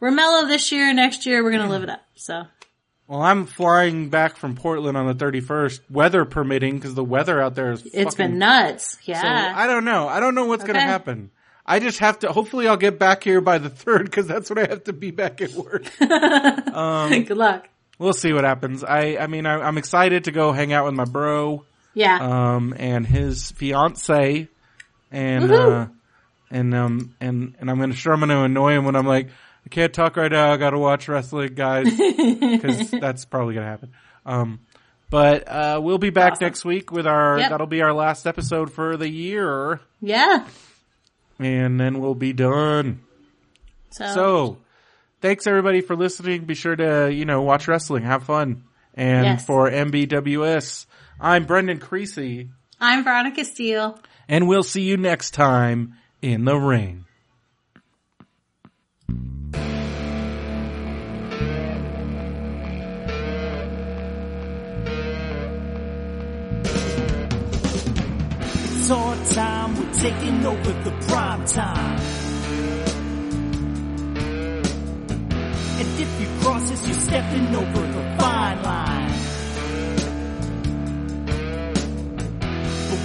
we're 0.01 0.11
mellow 0.11 0.47
this 0.47 0.70
year. 0.73 0.93
Next 0.94 1.27
year 1.27 1.43
we're 1.43 1.51
going 1.52 1.65
to 1.66 1.70
live 1.70 1.82
it 1.82 1.90
up. 1.90 2.02
So 2.15 2.44
Well, 3.06 3.20
I'm 3.20 3.44
flying 3.47 4.09
back 4.09 4.36
from 4.36 4.55
Portland 4.56 4.97
on 4.97 5.06
the 5.06 5.15
31st, 5.15 5.81
weather 5.90 6.24
permitting, 6.24 6.77
because 6.77 6.94
the 6.94 7.05
weather 7.05 7.39
out 7.40 7.55
there 7.55 7.73
is. 7.73 7.85
it's 7.85 8.15
fucking 8.15 8.31
been 8.31 8.39
nuts. 8.39 8.93
So 8.93 8.98
Yeah. 9.12 9.52
I 9.55 9.66
don't 9.66 9.85
know. 9.85 10.09
I 10.09 10.20
don't 10.20 10.35
know 10.35 10.47
what's 10.47 10.65
going 10.65 10.74
to 10.77 10.81
happen. 10.81 11.31
I 11.66 11.78
just 11.81 11.99
have 12.01 12.19
to. 12.20 12.31
Hopefully, 12.32 12.69
I'll 12.69 12.77
get 12.77 12.99
back 12.99 13.24
here 13.24 13.41
by 13.41 13.59
the 13.59 13.70
third 13.70 14.05
because 14.05 14.27
that's 14.27 14.51
when 14.51 14.59
I 14.59 14.69
have 14.69 14.85
to 14.85 14.93
be 14.93 15.11
back 15.11 15.41
at 15.41 15.53
work. 15.53 15.85
Good 15.99 17.36
luck. 17.36 17.69
we'll 17.99 18.12
see 18.12 18.32
what 18.32 18.45
happens. 18.45 18.85
I. 18.85 19.16
I 19.19 19.27
mean, 19.27 19.47
I, 19.47 19.55
I'm 19.61 19.78
excited 19.78 20.24
to 20.24 20.31
go 20.32 20.53
hang 20.53 20.73
out 20.73 20.85
with 20.85 20.95
my 20.95 21.05
bro, 21.05 21.65
Yeah. 21.95 22.19
um, 22.20 22.74
and 22.78 23.07
his 23.07 23.51
fiance, 23.53 24.49
and 25.11 25.51
uh, 25.53 25.86
and 26.51 26.74
um, 26.74 27.15
and 27.20 27.55
and 27.59 27.70
I'm 27.70 27.78
gonna 27.81 27.95
sure 27.95 28.12
I'm 28.12 28.20
gonna 28.20 28.43
annoy 28.45 28.73
him 28.73 28.85
when 28.85 28.97
I'm 28.97 29.07
like, 29.07 29.28
I 29.65 29.69
can't 29.70 29.93
talk 29.93 30.16
right 30.19 30.31
now. 30.31 30.53
I 30.53 30.57
got 30.59 30.70
to 30.70 30.78
watch 30.78 31.09
wrestling, 31.09 31.55
guys, 31.55 31.86
because 31.97 32.91
that's 32.91 33.24
probably 33.24 33.55
gonna 33.55 33.66
happen. 33.66 33.93
Um, 34.27 34.61
but 35.11 35.49
uh, 35.49 35.81
we'll 35.82 35.99
be 35.99 36.11
back 36.11 36.32
Awesome. 36.32 36.45
next 36.47 36.65
week 36.66 36.91
with 36.93 37.07
our. 37.07 37.39
Yep. 37.39 37.51
That'll 37.51 37.66
be 37.66 37.81
our 37.82 37.93
last 37.95 38.27
episode 38.27 38.70
for 38.73 38.97
the 38.99 39.09
year. 39.09 39.81
yeah. 40.03 40.47
And 41.39 41.78
then 41.81 42.01
we'll 42.01 42.15
be 42.15 42.32
done. 42.32 43.01
So, 43.90 44.15
So 44.15 44.59
thanks 45.20 45.47
everybody 45.47 45.81
for 45.81 45.97
listening. 45.97 46.44
Be 46.44 46.55
sure 46.55 46.77
to, 46.77 47.12
you 47.12 47.24
know, 47.24 47.43
watch 47.43 47.69
wrestling, 47.69 48.02
have 48.05 48.24
fun. 48.24 48.65
And 48.94 49.24
Yes. 49.24 49.47
for 49.47 49.69
MBWS, 49.70 50.86
I'm 51.20 51.44
Brendan 51.47 51.78
Creasy, 51.78 52.51
I'm 52.81 53.02
Veronica 53.05 53.44
Steele. 53.44 53.98
and 54.28 54.47
we'll 54.48 54.62
see 54.62 54.82
you 54.82 54.97
next 54.97 55.32
time 55.32 55.94
in 56.23 56.44
the 56.44 56.56
ring. 56.56 57.05
It's 68.85 68.90
our 68.90 69.16
time, 69.32 69.77
we're 69.78 69.94
taking 69.94 70.44
over 70.44 70.73
the 70.82 70.90
prime 71.06 71.47
time. 71.47 71.98
And 75.78 76.01
if 76.01 76.20
you 76.20 76.27
cross 76.43 76.70
us, 76.70 76.86
you're 76.86 76.94
stepping 76.94 77.55
over 77.56 77.81
the 77.81 78.16
fine 78.19 78.62
line. 78.62 79.34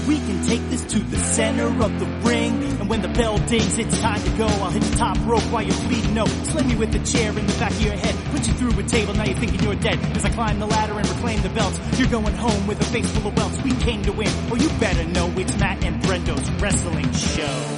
We 0.09 0.17
can 0.17 0.43
take 0.47 0.61
this 0.71 0.83
to 0.85 0.97
the 0.97 1.17
center 1.17 1.67
of 1.67 1.99
the 1.99 2.05
ring. 2.27 2.63
And 2.79 2.89
when 2.89 3.03
the 3.03 3.09
bell 3.09 3.37
dings, 3.37 3.77
it's 3.77 4.01
time 4.01 4.19
to 4.19 4.29
go. 4.39 4.47
I'll 4.47 4.71
hit 4.71 4.81
the 4.81 4.97
top 4.97 5.17
rope 5.23 5.43
while 5.51 5.61
you're 5.61 5.81
bleeding. 5.87 6.15
No, 6.15 6.25
sling 6.25 6.67
me 6.67 6.75
with 6.75 6.95
a 6.95 7.05
chair 7.05 7.29
in 7.29 7.45
the 7.45 7.53
back 7.59 7.69
of 7.69 7.81
your 7.81 7.93
head. 7.93 8.15
Put 8.31 8.47
you 8.47 8.53
through 8.53 8.79
a 8.79 8.83
table, 8.83 9.13
now 9.13 9.25
you're 9.25 9.37
thinking 9.37 9.59
you're 9.59 9.75
dead. 9.75 9.99
As 10.17 10.25
I 10.25 10.31
climb 10.31 10.57
the 10.57 10.65
ladder 10.65 10.97
and 10.97 11.07
reclaim 11.07 11.43
the 11.43 11.49
belts, 11.49 11.79
you're 11.99 12.07
going 12.07 12.33
home 12.33 12.65
with 12.65 12.81
a 12.81 12.85
face 12.85 13.07
full 13.11 13.27
of 13.27 13.37
welts. 13.37 13.61
We 13.61 13.71
came 13.85 14.01
to 14.01 14.11
win. 14.11 14.29
Oh, 14.51 14.55
you 14.55 14.69
better 14.79 15.05
know 15.05 15.31
it's 15.37 15.55
Matt 15.59 15.85
and 15.85 16.01
Brendo's 16.01 16.49
wrestling 16.59 17.11
show. 17.13 17.75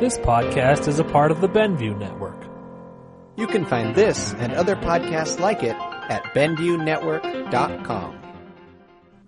This 0.00 0.16
podcast 0.18 0.88
is 0.88 0.98
a 0.98 1.04
part 1.04 1.30
of 1.30 1.42
the 1.42 1.48
Benview 1.48 1.98
Network. 1.98 2.42
You 3.36 3.46
can 3.46 3.66
find 3.66 3.94
this 3.94 4.32
and 4.32 4.54
other 4.54 4.74
podcasts 4.74 5.38
like 5.38 5.62
it 5.62 5.76
at 6.10 6.22
BenviewNetwork.com. 6.34 8.20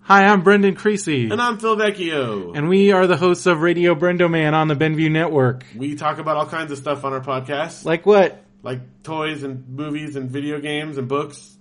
Hi, 0.01 0.25
I'm 0.25 0.41
Brendan 0.41 0.75
Creasy. 0.75 1.29
And 1.29 1.41
I'm 1.41 1.57
Phil 1.59 1.75
Vecchio. 1.75 2.55
And 2.55 2.69
we 2.69 2.91
are 2.93 3.07
the 3.07 3.17
hosts 3.17 3.45
of 3.45 3.61
Radio 3.61 3.93
Brendo 3.93 4.29
Man 4.31 4.53
on 4.53 4.69
the 4.69 4.75
Benview 4.75 5.11
Network. 5.11 5.65
we 5.75 5.95
talk 5.95 6.17
about 6.17 6.37
all 6.37 6.45
kinds 6.45 6.71
of 6.71 6.77
stuff 6.77 7.03
on 7.03 7.11
our 7.13 7.19
podcast, 7.21 7.83
Like 7.85 8.05
what? 8.05 8.43
like 8.63 9.03
toys 9.03 9.43
and 9.43 9.67
movies 9.69 10.15
and 10.15 10.29
video 10.29 10.59
games 10.59 10.97
and 10.97 11.07
books 11.07 11.57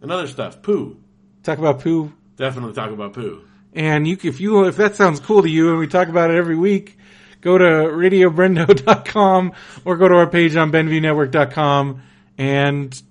and 0.00 0.10
other 0.12 0.26
stuff. 0.26 0.62
Poo. 0.62 0.96
Talk 1.42 1.58
about 1.58 1.80
poo. 1.80 2.12
Definitely 2.36 2.72
talk 2.74 2.90
about 2.90 3.12
poo. 3.14 3.42
And 3.74 4.06
you, 4.06 4.16
if 4.22 4.40
you, 4.40 4.64
if 4.66 4.76
that 4.76 4.94
sounds 4.94 5.20
cool 5.20 5.42
to 5.42 5.48
you 5.50 5.70
and 5.70 5.78
we 5.78 5.86
talk 5.86 6.08
about 6.08 6.30
it 6.30 6.36
every 6.36 6.56
week, 6.56 6.98
go 7.40 7.58
to 7.58 7.64
radiobrendo.com 7.64 9.52
or 9.84 9.96
go 9.96 10.08
to 10.08 10.14
our 10.14 10.26
page 10.28 10.56
on 10.56 10.70
benviewnetwork.com. 10.72 12.02
And 12.38 13.02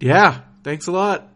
yeah, 0.00 0.40
thanks 0.68 0.86
a 0.86 0.92
lot. 0.92 1.28